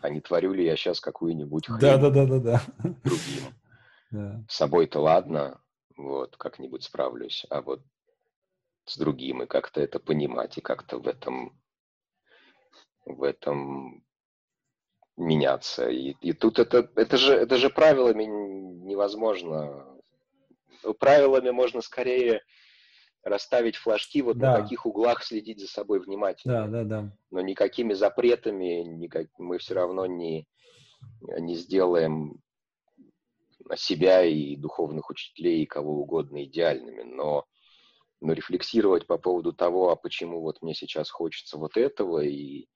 а 0.00 0.10
не 0.10 0.20
творю 0.20 0.52
ли 0.52 0.64
я 0.64 0.76
сейчас 0.76 1.00
какую-нибудь 1.00 1.66
хрень 1.66 1.80
да, 1.80 1.98
да, 1.98 2.10
да, 2.10 2.26
да, 2.26 2.38
да. 2.38 2.62
другим. 3.04 3.54
Да. 4.10 4.44
С 4.48 4.56
собой-то 4.56 5.00
ладно, 5.00 5.60
вот, 5.96 6.36
как-нибудь 6.36 6.84
справлюсь, 6.84 7.44
а 7.50 7.60
вот 7.62 7.82
с 8.88 8.96
другим 8.96 9.42
и 9.42 9.46
как-то 9.46 9.80
это 9.80 9.98
понимать, 10.00 10.58
и 10.58 10.62
как-то 10.62 10.98
в 10.98 11.06
этом, 11.06 11.60
в 13.04 13.22
этом 13.22 14.04
меняться. 15.16 15.88
И, 15.88 16.14
и 16.20 16.32
тут 16.32 16.58
это, 16.58 16.90
это, 16.96 17.16
же, 17.16 17.34
это 17.34 17.56
же 17.56 17.70
правилами 17.70 18.24
невозможно. 18.24 19.86
Ну, 20.84 20.94
правилами 20.94 21.50
можно 21.50 21.82
скорее 21.82 22.42
расставить 23.24 23.76
флажки, 23.76 24.22
вот 24.22 24.38
да. 24.38 24.52
на 24.52 24.62
каких 24.62 24.86
углах 24.86 25.22
следить 25.24 25.60
за 25.60 25.66
собой 25.66 26.00
внимательно. 26.00 26.66
Да, 26.66 26.68
да, 26.68 26.84
да. 26.84 27.16
Но 27.30 27.40
никакими 27.40 27.92
запретами 27.92 28.82
никак, 28.82 29.26
мы 29.38 29.58
все 29.58 29.74
равно 29.74 30.06
не, 30.06 30.46
не 31.20 31.56
сделаем 31.56 32.40
себя 33.76 34.24
и 34.24 34.56
духовных 34.56 35.10
учителей, 35.10 35.62
и 35.62 35.66
кого 35.66 36.00
угодно 36.00 36.44
идеальными. 36.44 37.02
Но, 37.02 37.44
но 38.20 38.32
рефлексировать 38.32 39.06
по 39.06 39.18
поводу 39.18 39.52
того, 39.52 39.90
а 39.90 39.96
почему 39.96 40.40
вот 40.40 40.62
мне 40.62 40.74
сейчас 40.74 41.10
хочется 41.10 41.56
вот 41.58 41.76
этого, 41.76 42.20
и 42.20 42.68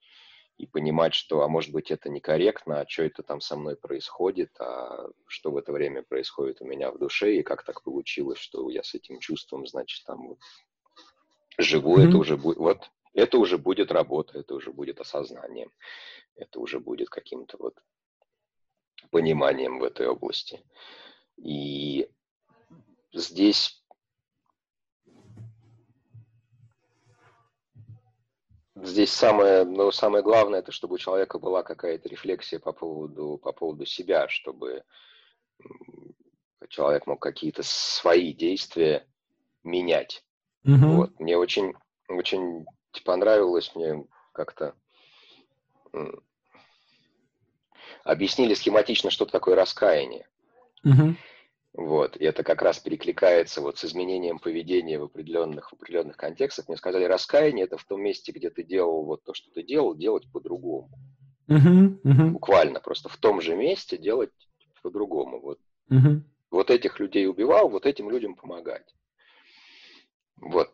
и 0.57 0.67
понимать, 0.67 1.13
что, 1.13 1.41
а 1.41 1.47
может 1.47 1.71
быть, 1.71 1.89
это 1.89 2.09
некорректно, 2.09 2.81
а 2.81 2.87
что 2.87 3.03
это 3.03 3.23
там 3.23 3.41
со 3.41 3.55
мной 3.55 3.75
происходит, 3.75 4.51
а 4.59 5.09
что 5.25 5.51
в 5.51 5.57
это 5.57 5.71
время 5.71 6.03
происходит 6.03 6.61
у 6.61 6.65
меня 6.65 6.91
в 6.91 6.99
душе, 6.99 7.35
и 7.35 7.43
как 7.43 7.63
так 7.63 7.81
получилось, 7.81 8.39
что 8.39 8.69
я 8.69 8.83
с 8.83 8.93
этим 8.93 9.19
чувством, 9.19 9.65
значит, 9.65 10.05
там 10.05 10.27
вот 10.27 10.39
живу, 11.57 11.97
mm-hmm. 11.97 12.07
это 12.07 12.17
уже 12.17 12.37
будет, 12.37 12.57
вот, 12.57 12.91
это 13.13 13.37
уже 13.37 13.57
будет 13.57 13.91
работа, 13.91 14.37
это 14.37 14.53
уже 14.53 14.71
будет 14.71 14.99
осознанием, 14.99 15.71
это 16.35 16.59
уже 16.59 16.79
будет 16.79 17.09
каким-то 17.09 17.57
вот 17.57 17.75
пониманием 19.09 19.79
в 19.79 19.83
этой 19.83 20.07
области. 20.07 20.63
И 21.37 22.09
здесь 23.11 23.82
здесь 28.75 29.11
самое, 29.11 29.65
ну, 29.65 29.91
самое 29.91 30.23
главное, 30.23 30.59
это 30.59 30.71
чтобы 30.71 30.95
у 30.95 30.97
человека 30.97 31.39
была 31.39 31.63
какая-то 31.63 32.09
рефлексия 32.09 32.59
по 32.59 32.71
поводу, 32.71 33.39
по 33.41 33.51
поводу 33.51 33.85
себя, 33.85 34.27
чтобы 34.29 34.83
человек 36.69 37.07
мог 37.07 37.21
какие-то 37.21 37.61
свои 37.63 38.33
действия 38.33 39.07
менять. 39.63 40.23
Mm-hmm. 40.65 40.95
Вот. 40.95 41.19
Мне 41.19 41.37
очень, 41.37 41.73
очень 42.07 42.65
понравилось, 43.05 43.71
мне 43.75 44.05
как-то 44.31 44.75
объяснили 48.03 48.53
схематично, 48.53 49.11
что 49.11 49.25
такое 49.25 49.55
раскаяние. 49.55 50.27
Mm-hmm. 50.85 51.15
Вот, 51.75 52.17
и 52.17 52.23
это 52.23 52.43
как 52.43 52.61
раз 52.61 52.77
перекликается 52.79 53.59
вот 53.61 53.79
с 53.79 53.85
изменением 53.85 54.37
поведения 54.37 54.99
в 54.99 55.05
определенных, 55.05 55.71
в 55.71 55.73
определенных 55.73 56.17
контекстах. 56.17 56.67
Мне 56.67 56.77
сказали, 56.77 57.05
раскаяние– 57.05 57.65
это 57.65 57.77
в 57.77 57.85
том 57.85 58.01
месте, 58.01 58.31
где 58.31 58.51
ты 58.51 58.63
делал 58.63 59.05
вот 59.05 59.23
то, 59.23 59.33
что 59.33 59.49
ты 59.49 59.63
делал, 59.63 59.95
делать 59.95 60.31
по-другому. 60.31 60.91
Uh-huh, 61.49 61.99
uh-huh. 62.03 62.29
Буквально, 62.29 62.79
просто 62.79 63.09
в 63.09 63.17
том 63.17 63.41
же 63.41 63.55
месте 63.55 63.97
делать 63.97 64.29
по-другому. 64.83 65.41
Вот. 65.41 65.59
Uh-huh. 65.89 66.21
вот 66.51 66.69
этих 66.69 66.99
людей 66.99 67.27
убивал, 67.27 67.69
вот 67.69 67.87
этим 67.87 68.09
людям 68.09 68.35
помогать. 68.35 68.95
Вот. 70.39 70.69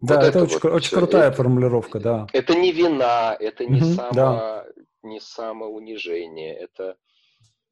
Да, 0.00 0.16
вот 0.16 0.24
это, 0.24 0.38
это 0.38 0.42
очень, 0.42 0.58
вот 0.60 0.72
очень 0.72 0.96
крутая 0.96 1.28
это, 1.28 1.36
формулировка, 1.36 2.00
да. 2.00 2.26
Это 2.32 2.54
не 2.56 2.72
вина, 2.72 3.36
это 3.38 3.66
не, 3.66 3.80
uh-huh, 3.80 3.94
само, 3.94 4.12
да. 4.12 4.66
не 5.02 5.20
самоунижение, 5.20 6.56
это, 6.56 6.96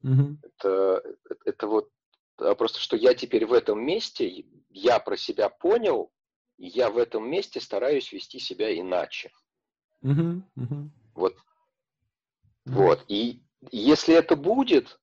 uh-huh. 0.05 0.36
это, 0.42 1.02
это, 1.28 1.36
это 1.44 1.66
вот 1.66 1.88
просто 2.56 2.78
что 2.81 2.97
я 2.97 3.15
теперь 3.15 3.47
в 3.47 3.52
этом 3.52 3.85
месте, 3.85 4.44
я 4.70 4.98
про 4.98 5.16
себя 5.16 5.48
понял, 5.48 6.10
я 6.56 6.90
в 6.90 6.98
этом 6.98 7.28
месте 7.28 7.60
стараюсь 7.60 8.12
вести 8.12 8.39
себя 8.39 8.77
иначе. 8.77 9.31
Uh-huh, 10.05 10.40
uh-huh. 10.56 10.89
Вот. 11.15 11.36
Вот. 12.65 13.05
И 13.09 13.43
если 13.70 14.15
это 14.15 14.36
будет, 14.36 15.01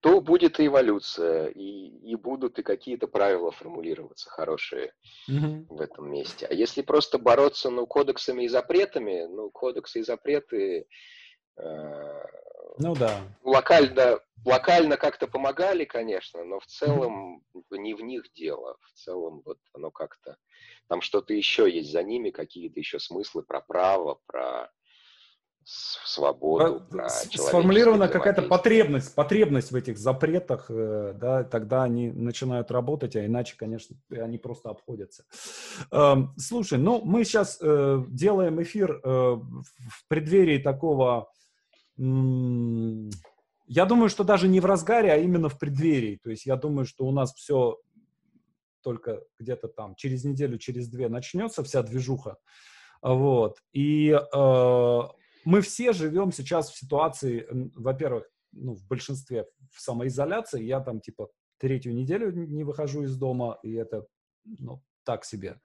то 0.00 0.20
будет 0.20 0.60
и 0.60 0.66
эволюция, 0.66 1.48
и, 1.48 1.88
и 2.10 2.14
будут 2.16 2.58
и 2.58 2.62
какие-то 2.62 3.06
правила 3.06 3.50
формулироваться 3.50 4.30
хорошие 4.30 4.92
uh-huh. 5.28 5.66
в 5.68 5.80
этом 5.80 6.10
месте. 6.10 6.46
А 6.46 6.54
если 6.54 6.82
просто 6.82 7.18
бороться 7.18 7.70
ну, 7.70 7.86
кодексами 7.86 8.44
и 8.44 8.48
запретами, 8.48 9.26
ну, 9.26 9.50
кодексы 9.50 10.00
и 10.00 10.04
запреты 10.04 10.86
ну 11.56 12.94
да. 12.94 13.20
Локально, 13.42 14.20
локально 14.44 14.96
как-то 14.96 15.26
помогали, 15.26 15.84
конечно, 15.84 16.44
но 16.44 16.60
в 16.60 16.66
целом 16.66 17.42
не 17.70 17.94
в 17.94 18.00
них 18.00 18.32
дело. 18.34 18.76
В 18.82 18.92
целом 18.92 19.42
вот 19.44 19.58
оно 19.72 19.90
как-то... 19.90 20.36
Там 20.88 21.00
что-то 21.00 21.32
еще 21.34 21.70
есть 21.70 21.90
за 21.90 22.02
ними, 22.02 22.30
какие-то 22.30 22.78
еще 22.78 22.98
смыслы 22.98 23.42
про 23.42 23.60
право, 23.60 24.20
про 24.26 24.70
свободу. 25.66 26.86
Про 26.88 27.08
Сформулирована 27.08 28.08
какая-то 28.08 28.42
потребность, 28.42 29.14
потребность 29.14 29.72
в 29.72 29.74
этих 29.74 29.98
запретах, 29.98 30.66
э, 30.68 31.12
да, 31.16 31.42
тогда 31.42 31.82
они 31.82 32.12
начинают 32.12 32.70
работать, 32.70 33.16
а 33.16 33.26
иначе, 33.26 33.56
конечно, 33.56 33.96
они 34.10 34.38
просто 34.38 34.70
обходятся. 34.70 35.24
Эм, 35.90 36.34
слушай, 36.38 36.78
ну 36.78 37.02
мы 37.04 37.24
сейчас 37.24 37.58
э, 37.60 38.04
делаем 38.08 38.62
эфир 38.62 38.92
э, 38.92 39.08
в 39.08 40.08
преддверии 40.08 40.58
такого 40.58 41.32
я 41.98 43.84
думаю, 43.86 44.08
что 44.08 44.24
даже 44.24 44.48
не 44.48 44.60
в 44.60 44.66
разгаре, 44.66 45.12
а 45.12 45.16
именно 45.16 45.48
в 45.48 45.58
преддверии. 45.58 46.20
То 46.22 46.30
есть 46.30 46.46
я 46.46 46.56
думаю, 46.56 46.86
что 46.86 47.06
у 47.06 47.12
нас 47.12 47.34
все 47.34 47.78
только 48.82 49.22
где-то 49.38 49.68
там 49.68 49.96
через 49.96 50.24
неделю, 50.24 50.58
через 50.58 50.88
две 50.88 51.08
начнется 51.08 51.64
вся 51.64 51.82
движуха. 51.82 52.36
Вот. 53.02 53.58
И 53.72 54.10
э, 54.10 55.00
мы 55.44 55.60
все 55.60 55.92
живем 55.92 56.32
сейчас 56.32 56.70
в 56.70 56.78
ситуации, 56.78 57.46
во-первых, 57.74 58.28
ну, 58.52 58.74
в 58.74 58.86
большинстве 58.86 59.46
в 59.72 59.80
самоизоляции. 59.80 60.62
Я 60.62 60.80
там 60.80 61.00
типа 61.00 61.28
третью 61.58 61.94
неделю 61.94 62.30
не 62.30 62.64
выхожу 62.64 63.02
из 63.02 63.16
дома, 63.16 63.58
и 63.62 63.72
это 63.74 64.06
ну, 64.44 64.82
так 65.04 65.24
себе 65.24 65.60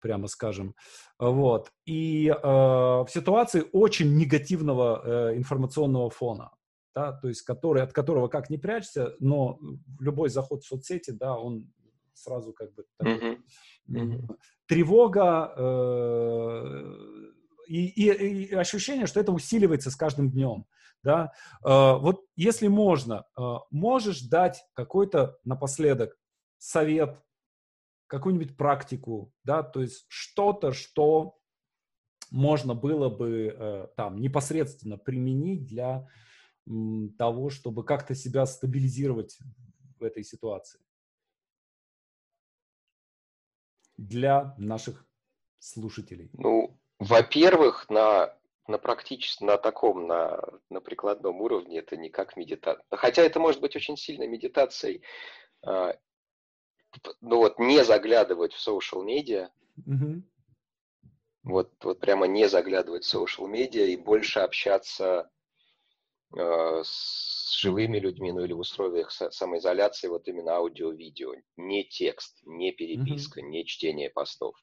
прямо 0.00 0.28
скажем. 0.28 0.74
Вот. 1.18 1.70
И 1.84 2.28
э, 2.28 2.34
в 2.42 3.06
ситуации 3.08 3.64
очень 3.72 4.16
негативного 4.16 5.30
э, 5.32 5.36
информационного 5.36 6.10
фона, 6.10 6.50
да, 6.94 7.12
то 7.12 7.28
есть 7.28 7.42
который, 7.42 7.82
от 7.82 7.92
которого 7.92 8.28
как 8.28 8.50
не 8.50 8.58
прячься, 8.58 9.14
но 9.20 9.58
любой 10.00 10.28
заход 10.30 10.62
в 10.62 10.66
соцсети, 10.66 11.10
да, 11.10 11.36
он 11.36 11.70
сразу 12.14 12.52
как 12.52 12.74
бы 12.74 12.84
такой, 12.98 13.38
mm-hmm. 13.90 14.36
тревога 14.66 15.52
э, 15.56 16.94
и, 17.68 17.86
и, 17.86 18.44
и 18.44 18.54
ощущение, 18.54 19.06
что 19.06 19.20
это 19.20 19.32
усиливается 19.32 19.90
с 19.90 19.96
каждым 19.96 20.30
днем. 20.30 20.66
Да? 21.02 21.32
Э, 21.64 21.98
вот 21.98 22.24
если 22.36 22.68
можно, 22.68 23.26
э, 23.38 23.42
можешь 23.70 24.22
дать 24.22 24.64
какой-то 24.74 25.38
напоследок 25.44 26.16
совет 26.58 27.20
какую-нибудь 28.06 28.56
практику, 28.56 29.32
да, 29.44 29.62
то 29.62 29.80
есть 29.82 30.06
что-то, 30.08 30.72
что 30.72 31.38
можно 32.30 32.74
было 32.74 33.08
бы 33.08 33.54
э, 33.56 33.86
там 33.96 34.20
непосредственно 34.20 34.98
применить 34.98 35.66
для 35.66 36.08
м, 36.66 37.14
того, 37.18 37.50
чтобы 37.50 37.84
как-то 37.84 38.14
себя 38.14 38.46
стабилизировать 38.46 39.38
в 39.98 40.04
этой 40.04 40.24
ситуации. 40.24 40.80
Для 43.96 44.54
наших 44.58 45.06
слушателей. 45.58 46.30
Ну, 46.34 46.78
во-первых, 46.98 47.88
на, 47.88 48.36
на 48.66 48.78
практически, 48.78 49.44
на 49.44 49.56
таком, 49.56 50.06
на, 50.06 50.40
на 50.68 50.80
прикладном 50.80 51.40
уровне 51.40 51.78
это 51.78 51.96
не 51.96 52.10
как 52.10 52.36
медитация. 52.36 52.84
Хотя 52.90 53.22
это 53.22 53.40
может 53.40 53.60
быть 53.60 53.76
очень 53.76 53.96
сильной 53.96 54.28
медитацией 54.28 55.02
а, 55.62 55.96
ну 57.20 57.38
вот 57.38 57.58
не 57.58 57.84
заглядывать 57.84 58.52
в 58.52 58.68
social 58.68 59.02
медиа, 59.02 59.50
mm-hmm. 59.78 60.22
вот, 61.44 61.72
вот 61.82 62.00
прямо 62.00 62.26
не 62.26 62.48
заглядывать 62.48 63.04
в 63.04 63.14
social 63.14 63.46
медиа 63.46 63.86
и 63.86 63.96
больше 63.96 64.40
общаться 64.40 65.30
э, 66.36 66.82
с 66.84 67.56
живыми 67.58 67.98
людьми, 67.98 68.32
ну 68.32 68.44
или 68.44 68.52
в 68.52 68.60
условиях 68.60 69.10
самоизоляции, 69.10 70.08
вот 70.08 70.28
именно 70.28 70.52
аудио-видео, 70.52 71.34
не 71.56 71.84
текст, 71.84 72.40
не 72.44 72.72
переписка, 72.72 73.40
mm-hmm. 73.40 73.48
не 73.48 73.66
чтение 73.66 74.10
постов. 74.10 74.56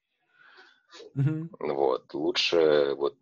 Mm-hmm. 1.16 1.74
Вот, 1.74 2.14
лучше 2.14 2.94
вот 2.96 3.18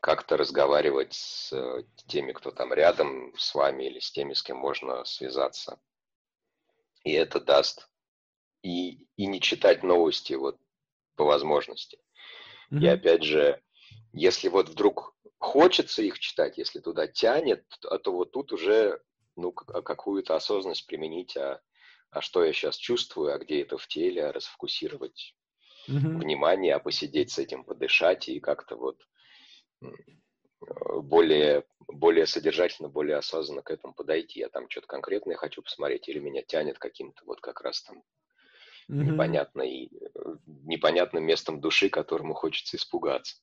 как-то 0.00 0.36
разговаривать 0.36 1.14
с 1.14 1.52
теми, 2.06 2.32
кто 2.32 2.50
там 2.50 2.72
рядом 2.72 3.32
с 3.36 3.54
вами 3.54 3.84
или 3.84 3.98
с 3.98 4.10
теми, 4.12 4.34
с 4.34 4.42
кем 4.42 4.56
можно 4.56 5.04
связаться 5.04 5.80
и 7.06 7.12
это 7.12 7.40
даст. 7.40 7.88
И, 8.62 9.06
и 9.16 9.26
не 9.26 9.40
читать 9.40 9.84
новости 9.84 10.32
вот 10.32 10.58
по 11.14 11.24
возможности. 11.24 11.98
Mm-hmm. 12.72 12.80
И 12.80 12.86
опять 12.88 13.22
же, 13.22 13.62
если 14.12 14.48
вот 14.48 14.68
вдруг 14.68 15.14
хочется 15.38 16.02
их 16.02 16.18
читать, 16.18 16.58
если 16.58 16.80
туда 16.80 17.06
тянет, 17.06 17.64
то, 17.80 17.96
то 17.98 18.12
вот 18.12 18.32
тут 18.32 18.52
уже 18.52 19.00
ну, 19.36 19.54
а 19.68 19.82
какую-то 19.82 20.34
осознанность 20.34 20.86
применить, 20.86 21.36
а, 21.36 21.60
а 22.10 22.20
что 22.20 22.44
я 22.44 22.52
сейчас 22.52 22.76
чувствую, 22.76 23.32
а 23.32 23.38
где 23.38 23.62
это 23.62 23.78
в 23.78 23.86
теле, 23.86 24.26
а 24.26 24.32
расфокусировать 24.32 25.36
mm-hmm. 25.88 26.18
внимание, 26.18 26.74
а 26.74 26.80
посидеть 26.80 27.30
с 27.30 27.38
этим, 27.38 27.62
подышать 27.62 28.28
и 28.28 28.40
как-то 28.40 28.74
вот 28.74 29.00
более, 30.60 31.64
более 31.86 32.26
содержательно, 32.26 32.88
более 32.88 33.16
осознанно 33.16 33.62
к 33.62 33.70
этому 33.70 33.94
подойти. 33.94 34.40
Я 34.40 34.48
там 34.48 34.68
что-то 34.68 34.86
конкретное 34.86 35.36
хочу 35.36 35.62
посмотреть, 35.62 36.08
или 36.08 36.18
меня 36.18 36.42
тянет 36.42 36.78
каким-то 36.78 37.22
вот 37.24 37.40
как 37.40 37.60
раз 37.60 37.82
там 37.82 37.98
mm-hmm. 38.88 39.04
непонятной, 39.04 39.90
непонятным 40.46 41.24
местом 41.24 41.60
души, 41.60 41.88
которому 41.88 42.34
хочется 42.34 42.76
испугаться. 42.76 43.36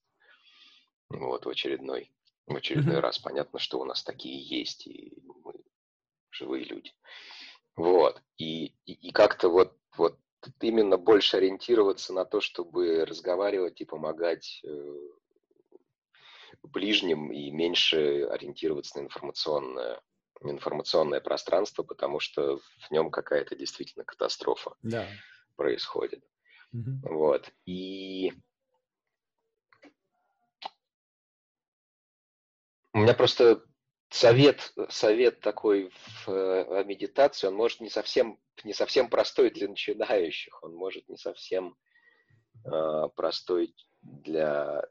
Вот 1.09 1.45
в 1.45 1.49
очередной, 1.49 2.11
в 2.47 2.55
очередной 2.55 2.95
mm-hmm. 2.95 2.99
раз 2.99 3.19
понятно, 3.19 3.59
что 3.59 3.79
у 3.79 3.85
нас 3.85 4.03
такие 4.03 4.41
есть, 4.41 4.87
и 4.87 5.13
мы 5.43 5.53
живые 6.31 6.65
люди. 6.65 6.91
Вот. 7.75 8.21
И, 8.37 8.75
и, 8.85 8.93
и 8.93 9.11
как-то 9.11 9.49
вот, 9.49 9.77
вот 9.97 10.17
именно 10.59 10.97
больше 10.97 11.37
ориентироваться 11.37 12.13
на 12.13 12.25
то, 12.25 12.41
чтобы 12.41 13.05
разговаривать 13.05 13.81
и 13.81 13.85
помогать 13.85 14.61
э, 14.63 14.95
ближним 16.63 17.31
и 17.31 17.51
меньше 17.51 18.23
ориентироваться 18.25 18.97
на 18.99 19.03
информационное, 19.03 20.01
информационное 20.41 21.21
пространство, 21.21 21.83
потому 21.83 22.19
что 22.19 22.57
в 22.57 22.91
нем 22.91 23.11
какая-то 23.11 23.55
действительно 23.55 24.05
катастрофа 24.05 24.75
да. 24.81 25.07
происходит. 25.55 26.23
Угу. 26.73 27.13
Вот. 27.13 27.51
И 27.65 28.33
у 32.93 32.99
меня 32.99 33.13
просто 33.13 33.63
совет, 34.09 34.73
совет 34.89 35.39
такой 35.41 35.91
в, 36.25 36.27
в 36.27 36.83
медитации, 36.85 37.47
он 37.47 37.55
может 37.55 37.81
не 37.81 37.89
совсем, 37.89 38.39
не 38.63 38.73
совсем 38.73 39.09
простой 39.09 39.49
для 39.49 39.67
начинающих, 39.67 40.63
он 40.63 40.75
может 40.75 41.07
не 41.09 41.17
совсем 41.17 41.75
э, 42.65 43.09
простой 43.15 43.75
для, 44.01 44.87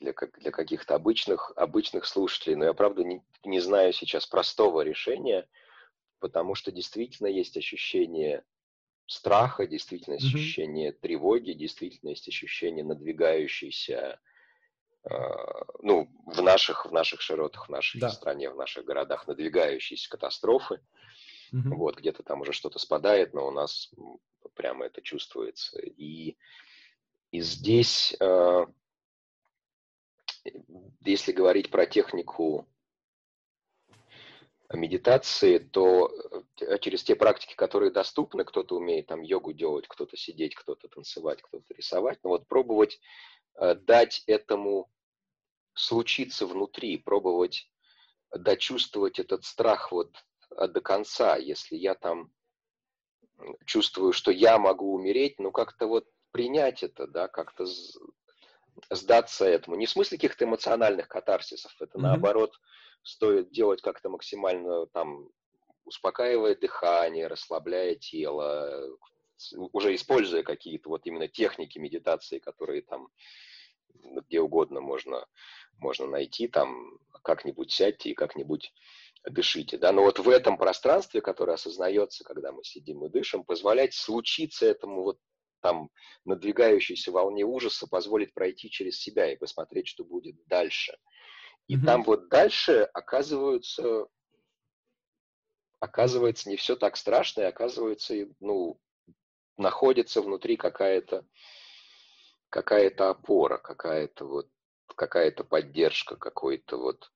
для, 0.00 0.12
как, 0.12 0.38
для 0.38 0.50
каких-то 0.50 0.94
обычных, 0.94 1.52
обычных 1.56 2.06
слушателей. 2.06 2.56
Но 2.56 2.64
я, 2.64 2.74
правда, 2.74 3.04
не, 3.04 3.22
не 3.44 3.60
знаю 3.60 3.92
сейчас 3.92 4.26
простого 4.26 4.82
решения, 4.82 5.48
потому 6.20 6.54
что 6.54 6.72
действительно 6.72 7.28
есть 7.28 7.56
ощущение 7.56 8.44
страха, 9.06 9.66
действительно 9.66 10.14
есть 10.14 10.26
mm-hmm. 10.26 10.38
ощущение 10.38 10.92
тревоги, 10.92 11.52
действительно 11.52 12.10
есть 12.10 12.28
ощущение 12.28 12.84
надвигающейся, 12.84 14.20
э, 15.04 15.14
ну, 15.80 16.08
в 16.26 16.42
наших, 16.42 16.86
в 16.86 16.92
наших 16.92 17.20
широтах, 17.20 17.68
в 17.68 17.70
нашей 17.70 18.00
да. 18.00 18.10
стране, 18.10 18.50
в 18.50 18.56
наших 18.56 18.84
городах 18.84 19.26
надвигающейся 19.26 20.08
катастрофы. 20.10 20.80
Mm-hmm. 21.52 21.74
Вот, 21.76 21.96
где-то 21.96 22.22
там 22.22 22.42
уже 22.42 22.52
что-то 22.52 22.78
спадает, 22.78 23.32
но 23.32 23.46
у 23.48 23.50
нас 23.50 23.90
прямо 24.54 24.84
это 24.84 25.00
чувствуется. 25.02 25.80
И, 25.80 26.36
и 27.30 27.40
здесь... 27.40 28.14
Э, 28.20 28.66
если 31.04 31.32
говорить 31.32 31.70
про 31.70 31.86
технику 31.86 32.66
медитации, 34.72 35.58
то 35.58 36.10
э, 36.60 36.78
через 36.80 37.02
те 37.02 37.16
практики, 37.16 37.54
которые 37.54 37.90
доступны, 37.90 38.44
кто-то 38.44 38.76
умеет 38.76 39.06
там 39.06 39.22
йогу 39.22 39.52
делать, 39.52 39.88
кто-то 39.88 40.16
сидеть, 40.16 40.54
кто-то 40.54 40.88
танцевать, 40.88 41.40
кто-то 41.42 41.72
рисовать, 41.74 42.18
но 42.22 42.30
вот 42.30 42.46
пробовать 42.46 43.00
э, 43.54 43.74
дать 43.74 44.22
этому 44.26 44.90
случиться 45.74 46.46
внутри, 46.46 46.98
пробовать 46.98 47.70
дочувствовать 48.30 49.18
этот 49.18 49.44
страх 49.44 49.90
вот 49.90 50.14
э, 50.50 50.68
до 50.68 50.80
конца. 50.80 51.36
Если 51.36 51.76
я 51.76 51.94
там 51.94 52.30
чувствую, 53.64 54.12
что 54.12 54.30
я 54.30 54.58
могу 54.58 54.92
умереть, 54.92 55.38
ну 55.38 55.50
как-то 55.50 55.86
вот 55.86 56.06
принять 56.30 56.82
это, 56.82 57.06
да, 57.06 57.28
как-то 57.28 57.64
сдаться 58.90 59.44
этому. 59.44 59.76
Не 59.76 59.86
в 59.86 59.90
смысле 59.90 60.18
каких-то 60.18 60.44
эмоциональных 60.44 61.08
катарсисов, 61.08 61.74
это 61.80 61.98
mm-hmm. 61.98 62.02
наоборот 62.02 62.52
стоит 63.02 63.50
делать 63.50 63.82
как-то 63.82 64.08
максимально 64.08 64.86
там 64.86 65.28
успокаивая 65.84 66.54
дыхание, 66.54 67.26
расслабляя 67.26 67.94
тело, 67.94 68.98
уже 69.72 69.94
используя 69.94 70.42
какие-то 70.42 70.90
вот 70.90 71.06
именно 71.06 71.28
техники 71.28 71.78
медитации, 71.78 72.38
которые 72.38 72.82
там 72.82 73.08
где 74.02 74.40
угодно 74.40 74.80
можно, 74.80 75.26
можно 75.78 76.06
найти, 76.06 76.48
там 76.48 76.98
как-нибудь 77.22 77.72
сядьте 77.72 78.10
и 78.10 78.14
как-нибудь 78.14 78.72
дышите. 79.24 79.78
Да? 79.78 79.92
Но 79.92 80.02
вот 80.02 80.18
в 80.18 80.28
этом 80.28 80.56
пространстве, 80.56 81.20
которое 81.20 81.54
осознается, 81.54 82.24
когда 82.24 82.52
мы 82.52 82.64
сидим 82.64 83.04
и 83.04 83.08
дышим, 83.08 83.44
позволять 83.44 83.94
случиться 83.94 84.66
этому 84.66 85.02
вот 85.02 85.18
там 85.60 85.90
надвигающейся 86.24 87.12
волне 87.12 87.44
ужаса, 87.44 87.86
позволить 87.86 88.34
пройти 88.34 88.70
через 88.70 89.00
себя 89.00 89.32
и 89.32 89.36
посмотреть, 89.36 89.88
что 89.88 90.04
будет 90.04 90.36
дальше. 90.46 90.96
И 91.66 91.76
mm-hmm. 91.76 91.84
там 91.84 92.02
вот 92.04 92.28
дальше 92.28 92.88
оказываются, 92.94 94.06
оказывается 95.80 96.48
не 96.48 96.56
все 96.56 96.76
так 96.76 96.96
страшно, 96.96 97.42
и 97.42 97.44
оказывается, 97.44 98.14
ну, 98.40 98.80
находится 99.56 100.22
внутри 100.22 100.56
какая-то 100.56 101.26
какая-то 102.50 103.10
опора, 103.10 103.58
какая-то 103.58 104.24
вот 104.24 104.48
какая-то 104.96 105.44
поддержка, 105.44 106.16
какое-то 106.16 106.78
вот 106.78 107.10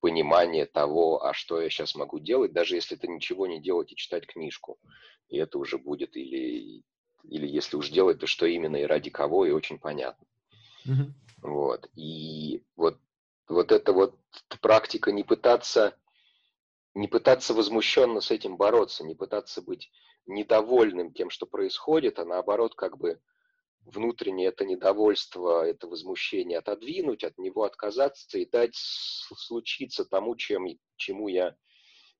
понимание 0.00 0.66
того, 0.66 1.24
а 1.24 1.34
что 1.34 1.60
я 1.60 1.68
сейчас 1.70 1.94
могу 1.94 2.18
делать, 2.18 2.52
даже 2.52 2.76
если 2.76 2.96
это 2.96 3.06
ничего 3.06 3.46
не 3.46 3.60
делать 3.60 3.92
и 3.92 3.96
читать 3.96 4.26
книжку. 4.26 4.78
И 5.28 5.36
это 5.36 5.58
уже 5.58 5.78
будет 5.78 6.16
или, 6.16 6.82
или 7.24 7.46
если 7.46 7.76
уж 7.76 7.90
делать, 7.90 8.18
то 8.18 8.26
что 8.26 8.46
именно 8.46 8.76
и 8.76 8.84
ради 8.84 9.10
кого, 9.10 9.46
и 9.46 9.50
очень 9.50 9.78
понятно. 9.78 10.26
Mm-hmm. 10.86 11.10
Вот. 11.42 11.88
И 11.94 12.62
вот, 12.76 12.98
вот 13.48 13.72
эта 13.72 13.92
вот 13.92 14.16
практика 14.60 15.12
не 15.12 15.24
пытаться, 15.24 15.96
не 16.94 17.08
пытаться 17.08 17.54
возмущенно 17.54 18.20
с 18.20 18.30
этим 18.30 18.56
бороться, 18.56 19.04
не 19.04 19.14
пытаться 19.14 19.62
быть 19.62 19.90
недовольным 20.26 21.12
тем, 21.12 21.30
что 21.30 21.46
происходит, 21.46 22.18
а 22.18 22.24
наоборот 22.24 22.74
как 22.74 22.98
бы 22.98 23.20
внутренне 23.80 24.46
это 24.46 24.64
недовольство, 24.64 25.66
это 25.66 25.86
возмущение 25.86 26.58
отодвинуть, 26.58 27.24
от 27.24 27.38
него 27.38 27.64
отказаться 27.64 28.38
и 28.38 28.44
дать 28.44 28.74
случиться 28.74 30.04
тому, 30.04 30.36
чем, 30.36 30.66
чему 30.96 31.28
я 31.28 31.56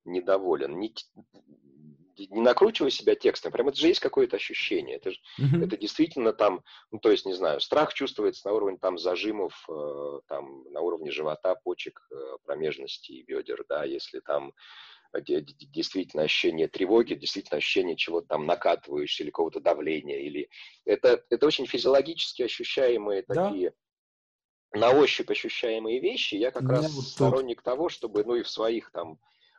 недоволен. 0.05 0.79
Не, 0.79 0.95
не 2.27 2.41
накручивая 2.41 2.91
себя 2.91 3.15
текстом, 3.15 3.53
прям 3.53 3.69
это 3.69 3.79
же 3.79 3.87
есть 3.87 4.01
какое-то 4.01 4.37
ощущение. 4.37 4.97
Это, 4.97 5.11
же, 5.13 5.19
mm-hmm. 5.41 5.65
это 5.65 5.77
действительно 5.77 6.33
там, 6.33 6.63
ну, 6.91 6.99
то 6.99 7.11
есть, 7.11 7.27
не 7.27 7.35
знаю, 7.35 7.61
страх 7.61 7.95
чувствуется 7.95 8.47
на 8.49 8.55
уровне 8.55 8.79
там 8.79 8.99
зажимов, 8.99 9.65
э, 9.69 10.21
там, 10.29 10.65
на 10.73 10.81
уровне 10.81 11.11
живота, 11.11 11.55
почек, 11.55 12.07
э, 12.11 12.37
промежности 12.45 13.13
и 13.13 13.23
бедер, 13.23 13.65
да, 13.69 13.85
если 13.85 14.21
там 14.21 14.53
действительно 15.15 16.25
ощущение 16.25 16.69
тревоги, 16.69 17.15
действительно 17.15 17.59
ощущение 17.59 17.97
чего-то 17.97 18.29
там 18.29 18.45
накатывающего 18.47 19.25
или 19.25 19.31
какого-то 19.31 19.61
давления. 19.61 20.19
Или... 20.19 20.51
Это, 20.85 21.25
это 21.31 21.47
очень 21.47 21.67
физиологически 21.67 22.43
ощущаемые 22.43 23.25
да. 23.27 23.47
такие 23.47 23.73
на 24.73 24.91
ощупь 24.91 25.31
ощущаемые 25.31 26.01
вещи. 26.01 26.35
Я 26.35 26.51
как 26.51 26.69
раз 26.69 26.93
вот 26.93 27.05
сторонник 27.07 27.63
того, 27.63 27.89
чтобы, 27.89 28.25
ну 28.25 28.35
и 28.35 28.43
в 28.43 28.49
своих 28.51 28.91
там 28.91 29.19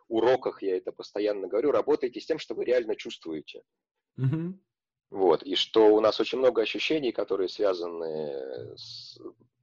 уроках 0.09 0.61
я 0.61 0.77
это 0.77 0.91
постоянно 0.91 1.47
говорю, 1.47 1.71
работайте 1.71 2.19
с 2.19 2.25
тем, 2.25 2.39
что 2.39 2.55
вы 2.55 2.65
реально 2.65 2.95
чувствуете. 2.95 3.61
Угу. 4.17 4.59
Вот, 5.11 5.43
и 5.43 5.55
что 5.55 5.87
у 5.95 6.01
нас 6.01 6.19
очень 6.19 6.37
много 6.37 6.61
ощущений, 6.61 7.11
которые 7.11 7.49
связаны 7.49 8.75
с 8.77 9.17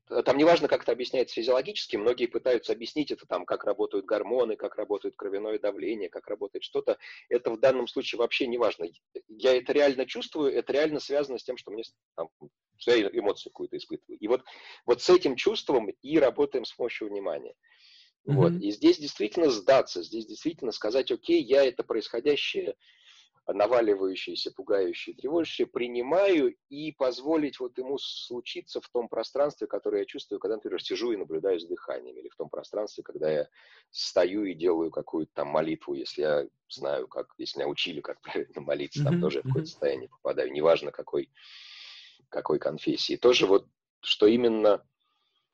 Э, 0.09 0.23
там 0.23 0.37
неважно, 0.37 0.69
как 0.69 0.83
это 0.83 0.93
объясняется 0.93 1.35
физиологически, 1.35 1.97
многие 1.97 2.27
пытаются 2.27 2.73
объяснить 2.73 3.11
это 3.11 3.27
там, 3.27 3.45
как 3.45 3.65
работают 3.65 4.07
гормоны, 4.07 4.57
как 4.57 4.77
работает 4.77 5.17
кровяное 5.17 5.59
давление, 5.59 6.09
как 6.09 6.27
работает 6.29 6.63
что-то. 6.63 6.99
Это 7.29 7.51
в 7.51 7.61
данном 7.61 7.89
случае 7.89 8.19
вообще 8.19 8.47
не 8.47 8.59
важно. 8.59 8.87
Я 9.29 9.57
это 9.57 9.73
реально 9.73 10.07
чувствую, 10.07 10.53
это 10.53 10.73
реально 10.73 11.01
связано 11.01 11.39
с 11.39 11.45
тем, 11.45 11.57
что 11.57 11.71
мне 11.71 11.83
там, 12.17 12.29
что 12.77 12.95
я 12.95 13.09
эмоцию 13.09 13.53
какую-то 13.53 13.77
испытываю. 13.77 14.19
И 14.19 14.29
вот, 14.29 14.43
вот 14.85 15.03
с 15.03 15.11
этим 15.11 15.37
чувством 15.37 15.91
и 15.91 16.19
работаем 16.19 16.65
с 16.65 16.73
помощью 16.73 17.09
внимания. 17.09 17.55
Mm-hmm. 18.27 18.35
Вот. 18.35 18.53
И 18.55 18.71
здесь 18.73 18.99
действительно 18.99 19.51
сдаться, 19.51 20.03
здесь 20.03 20.27
действительно 20.27 20.73
сказать, 20.73 21.11
окей, 21.11 21.43
я 21.43 21.65
это 21.65 21.85
происходящее 21.85 22.75
наваливающиеся, 23.49 24.51
пугающие, 24.51 25.15
тревожащие, 25.15 25.69
принимаю 25.69 26.57
и 26.69 26.93
позволить 26.93 27.61
вот 27.61 27.79
ему 27.79 27.97
случиться 27.99 28.81
в 28.81 28.89
том 28.89 29.09
пространстве, 29.09 29.69
которое 29.69 30.01
я 30.01 30.05
чувствую, 30.05 30.41
когда, 30.41 30.57
например, 30.57 30.83
сижу 30.83 31.13
и 31.13 31.17
наблюдаю 31.17 31.61
с 31.61 31.65
дыханием, 31.65 32.17
или 32.17 32.29
в 32.29 32.35
том 32.35 32.49
пространстве, 32.49 33.05
когда 33.05 33.31
я 33.31 33.49
стою 33.91 34.45
и 34.45 34.55
делаю 34.55 34.91
какую-то 34.91 35.31
там 35.33 35.49
молитву, 35.49 35.95
если 35.95 36.23
я 36.23 36.47
знаю, 36.69 37.07
как, 37.07 37.29
если 37.39 37.61
меня 37.61 37.69
учили, 37.69 38.01
как 38.01 38.21
правильно 38.21 38.61
молиться, 38.61 39.05
там 39.05 39.19
mm-hmm. 39.19 39.21
тоже 39.21 39.41
в 39.41 39.43
какое-то 39.45 39.69
состояние 39.69 40.09
попадаю, 40.09 40.53
неважно 40.53 40.91
какой, 40.91 41.31
какой 42.29 42.59
конфессии. 42.59 43.15
Тоже 43.15 43.47
вот, 43.47 43.69
что 44.01 44.27
именно 44.27 44.85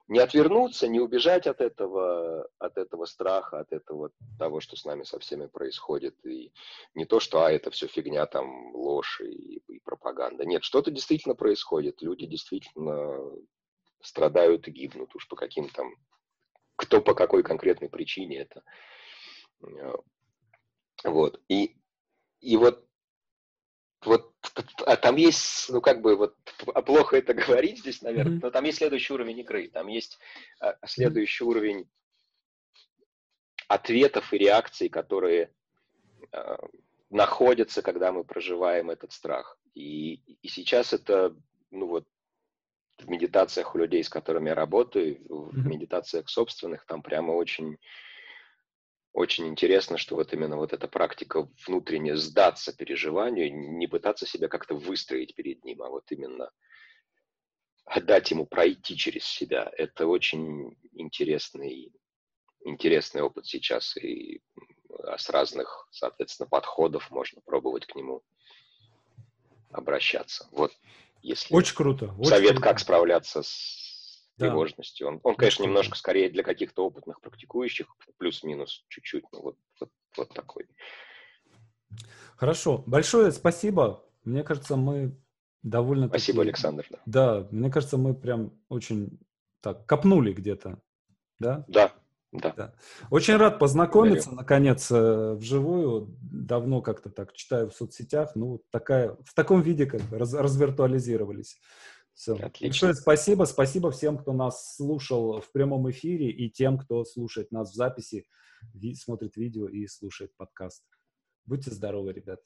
не 0.08 0.18
отвернуться, 0.18 0.88
не 0.88 1.00
убежать 1.00 1.46
от 1.46 1.60
этого, 1.60 2.48
от 2.58 2.76
этого 2.76 3.06
страха, 3.06 3.60
от 3.60 3.72
этого 3.72 4.10
того, 4.38 4.60
что 4.60 4.76
с 4.76 4.84
нами 4.84 5.04
со 5.04 5.18
всеми 5.18 5.46
происходит. 5.46 6.16
И 6.26 6.52
не 6.94 7.04
то, 7.04 7.20
что, 7.20 7.44
а, 7.44 7.50
это 7.50 7.70
все 7.70 7.86
фигня, 7.86 8.26
там, 8.26 8.74
ложь 8.74 9.20
и, 9.20 9.62
и 9.68 9.78
пропаганда. 9.80 10.44
Нет, 10.44 10.64
что-то 10.64 10.90
действительно 10.90 11.34
происходит. 11.34 12.02
Люди 12.02 12.26
действительно 12.26 13.32
страдают 14.00 14.68
и 14.68 14.72
гибнут 14.72 15.14
уж 15.14 15.28
по 15.28 15.36
каким 15.36 15.68
там, 15.68 15.94
кто 16.76 17.00
по 17.00 17.14
какой 17.14 17.42
конкретной 17.42 17.88
причине 17.88 18.40
это. 18.40 18.62
Вот. 21.04 21.40
И, 21.48 21.76
и 22.40 22.56
вот 22.56 22.86
вот 24.04 24.32
а 24.86 24.96
там 24.96 25.16
есть, 25.16 25.70
ну 25.70 25.80
как 25.80 26.00
бы 26.02 26.16
вот 26.16 26.36
а 26.74 26.82
плохо 26.82 27.16
это 27.16 27.34
говорить 27.34 27.80
здесь, 27.80 28.02
наверное, 28.02 28.38
mm-hmm. 28.38 28.42
но 28.42 28.50
там 28.50 28.64
есть 28.64 28.78
следующий 28.78 29.12
уровень 29.12 29.40
игры, 29.40 29.68
там 29.68 29.88
есть 29.88 30.18
а, 30.60 30.76
следующий 30.86 31.44
mm-hmm. 31.44 31.48
уровень 31.48 31.90
ответов 33.68 34.32
и 34.32 34.38
реакций, 34.38 34.88
которые 34.88 35.52
а, 36.32 36.58
находятся, 37.10 37.82
когда 37.82 38.12
мы 38.12 38.24
проживаем 38.24 38.90
этот 38.90 39.12
страх. 39.12 39.58
И, 39.74 40.14
и 40.42 40.48
сейчас 40.48 40.92
это, 40.92 41.36
ну 41.70 41.86
вот, 41.86 42.06
в 42.98 43.08
медитациях 43.08 43.74
у 43.74 43.78
людей, 43.78 44.04
с 44.04 44.08
которыми 44.08 44.48
я 44.48 44.54
работаю, 44.54 45.20
в 45.28 45.56
mm-hmm. 45.56 45.68
медитациях 45.68 46.28
собственных, 46.28 46.84
там 46.86 47.02
прямо 47.02 47.32
очень 47.32 47.78
очень 49.12 49.46
интересно, 49.48 49.98
что 49.98 50.16
вот 50.16 50.32
именно 50.32 50.56
вот 50.56 50.72
эта 50.72 50.88
практика 50.88 51.48
внутренне 51.66 52.16
сдаться 52.16 52.74
переживанию, 52.74 53.54
не 53.54 53.86
пытаться 53.86 54.26
себя 54.26 54.48
как-то 54.48 54.74
выстроить 54.74 55.34
перед 55.34 55.64
ним, 55.64 55.82
а 55.82 55.90
вот 55.90 56.10
именно 56.10 56.50
дать 58.02 58.30
ему 58.30 58.46
пройти 58.46 58.96
через 58.96 59.24
себя. 59.24 59.70
Это 59.76 60.06
очень 60.06 60.76
интересный, 60.92 61.92
интересный 62.64 63.22
опыт 63.22 63.46
сейчас, 63.46 63.96
и 63.96 64.40
с 65.16 65.28
разных, 65.28 65.88
соответственно, 65.90 66.48
подходов 66.48 67.10
можно 67.10 67.42
пробовать 67.42 67.86
к 67.86 67.94
нему 67.94 68.22
обращаться. 69.70 70.48
Вот 70.52 70.72
если 71.22 71.54
очень 71.54 71.74
круто. 71.74 72.14
Очень 72.18 72.30
совет, 72.30 72.50
круто. 72.52 72.62
как 72.62 72.78
справляться 72.78 73.42
с 73.42 73.91
да. 74.36 74.46
тревожностью. 74.46 75.08
Он, 75.08 75.20
он, 75.22 75.34
конечно, 75.36 75.62
немножко 75.62 75.96
скорее 75.96 76.30
для 76.30 76.42
каких-то 76.42 76.84
опытных 76.84 77.20
практикующих, 77.20 77.94
плюс-минус 78.18 78.84
чуть-чуть, 78.88 79.24
но 79.32 79.42
вот, 79.42 79.56
вот, 79.80 79.90
вот 80.16 80.34
такой. 80.34 80.66
Хорошо. 82.36 82.82
Большое 82.86 83.32
спасибо. 83.32 84.04
Мне 84.24 84.42
кажется, 84.42 84.76
мы 84.76 85.16
довольно... 85.62 86.08
Спасибо. 86.08 86.42
Александр. 86.42 86.86
Да. 86.90 86.98
да, 87.42 87.48
мне 87.50 87.70
кажется, 87.70 87.96
мы 87.96 88.14
прям 88.14 88.52
очень 88.68 89.20
так 89.60 89.86
копнули 89.86 90.32
где-то. 90.32 90.80
Да? 91.38 91.64
Да, 91.68 91.92
да. 92.32 92.52
да. 92.56 92.74
Очень 93.10 93.36
рад 93.36 93.58
познакомиться, 93.58 94.30
Благодарю. 94.30 94.42
наконец, 94.42 94.90
э, 94.90 95.34
вживую. 95.34 96.16
Давно 96.20 96.80
как-то 96.80 97.10
так 97.10 97.32
читаю 97.32 97.70
в 97.70 97.74
соцсетях. 97.74 98.32
Ну, 98.34 98.62
такая, 98.70 99.16
в 99.24 99.34
таком 99.34 99.60
виде 99.60 99.86
как 99.86 100.00
бы 100.02 100.18
раз, 100.18 100.32
развиртуализировались. 100.34 101.58
Все. 102.14 102.34
Отлично. 102.34 102.88
Большое 102.88 102.94
спасибо. 102.94 103.44
Спасибо 103.44 103.90
всем, 103.90 104.18
кто 104.18 104.32
нас 104.32 104.76
слушал 104.76 105.40
в 105.40 105.50
прямом 105.52 105.90
эфире 105.90 106.30
и 106.30 106.50
тем, 106.50 106.78
кто 106.78 107.04
слушает 107.04 107.50
нас 107.50 107.72
в 107.72 107.74
записи, 107.74 108.26
смотрит 108.94 109.36
видео 109.36 109.68
и 109.68 109.86
слушает 109.86 110.36
подкаст. 110.36 110.84
Будьте 111.44 111.70
здоровы, 111.70 112.12
ребят. 112.12 112.40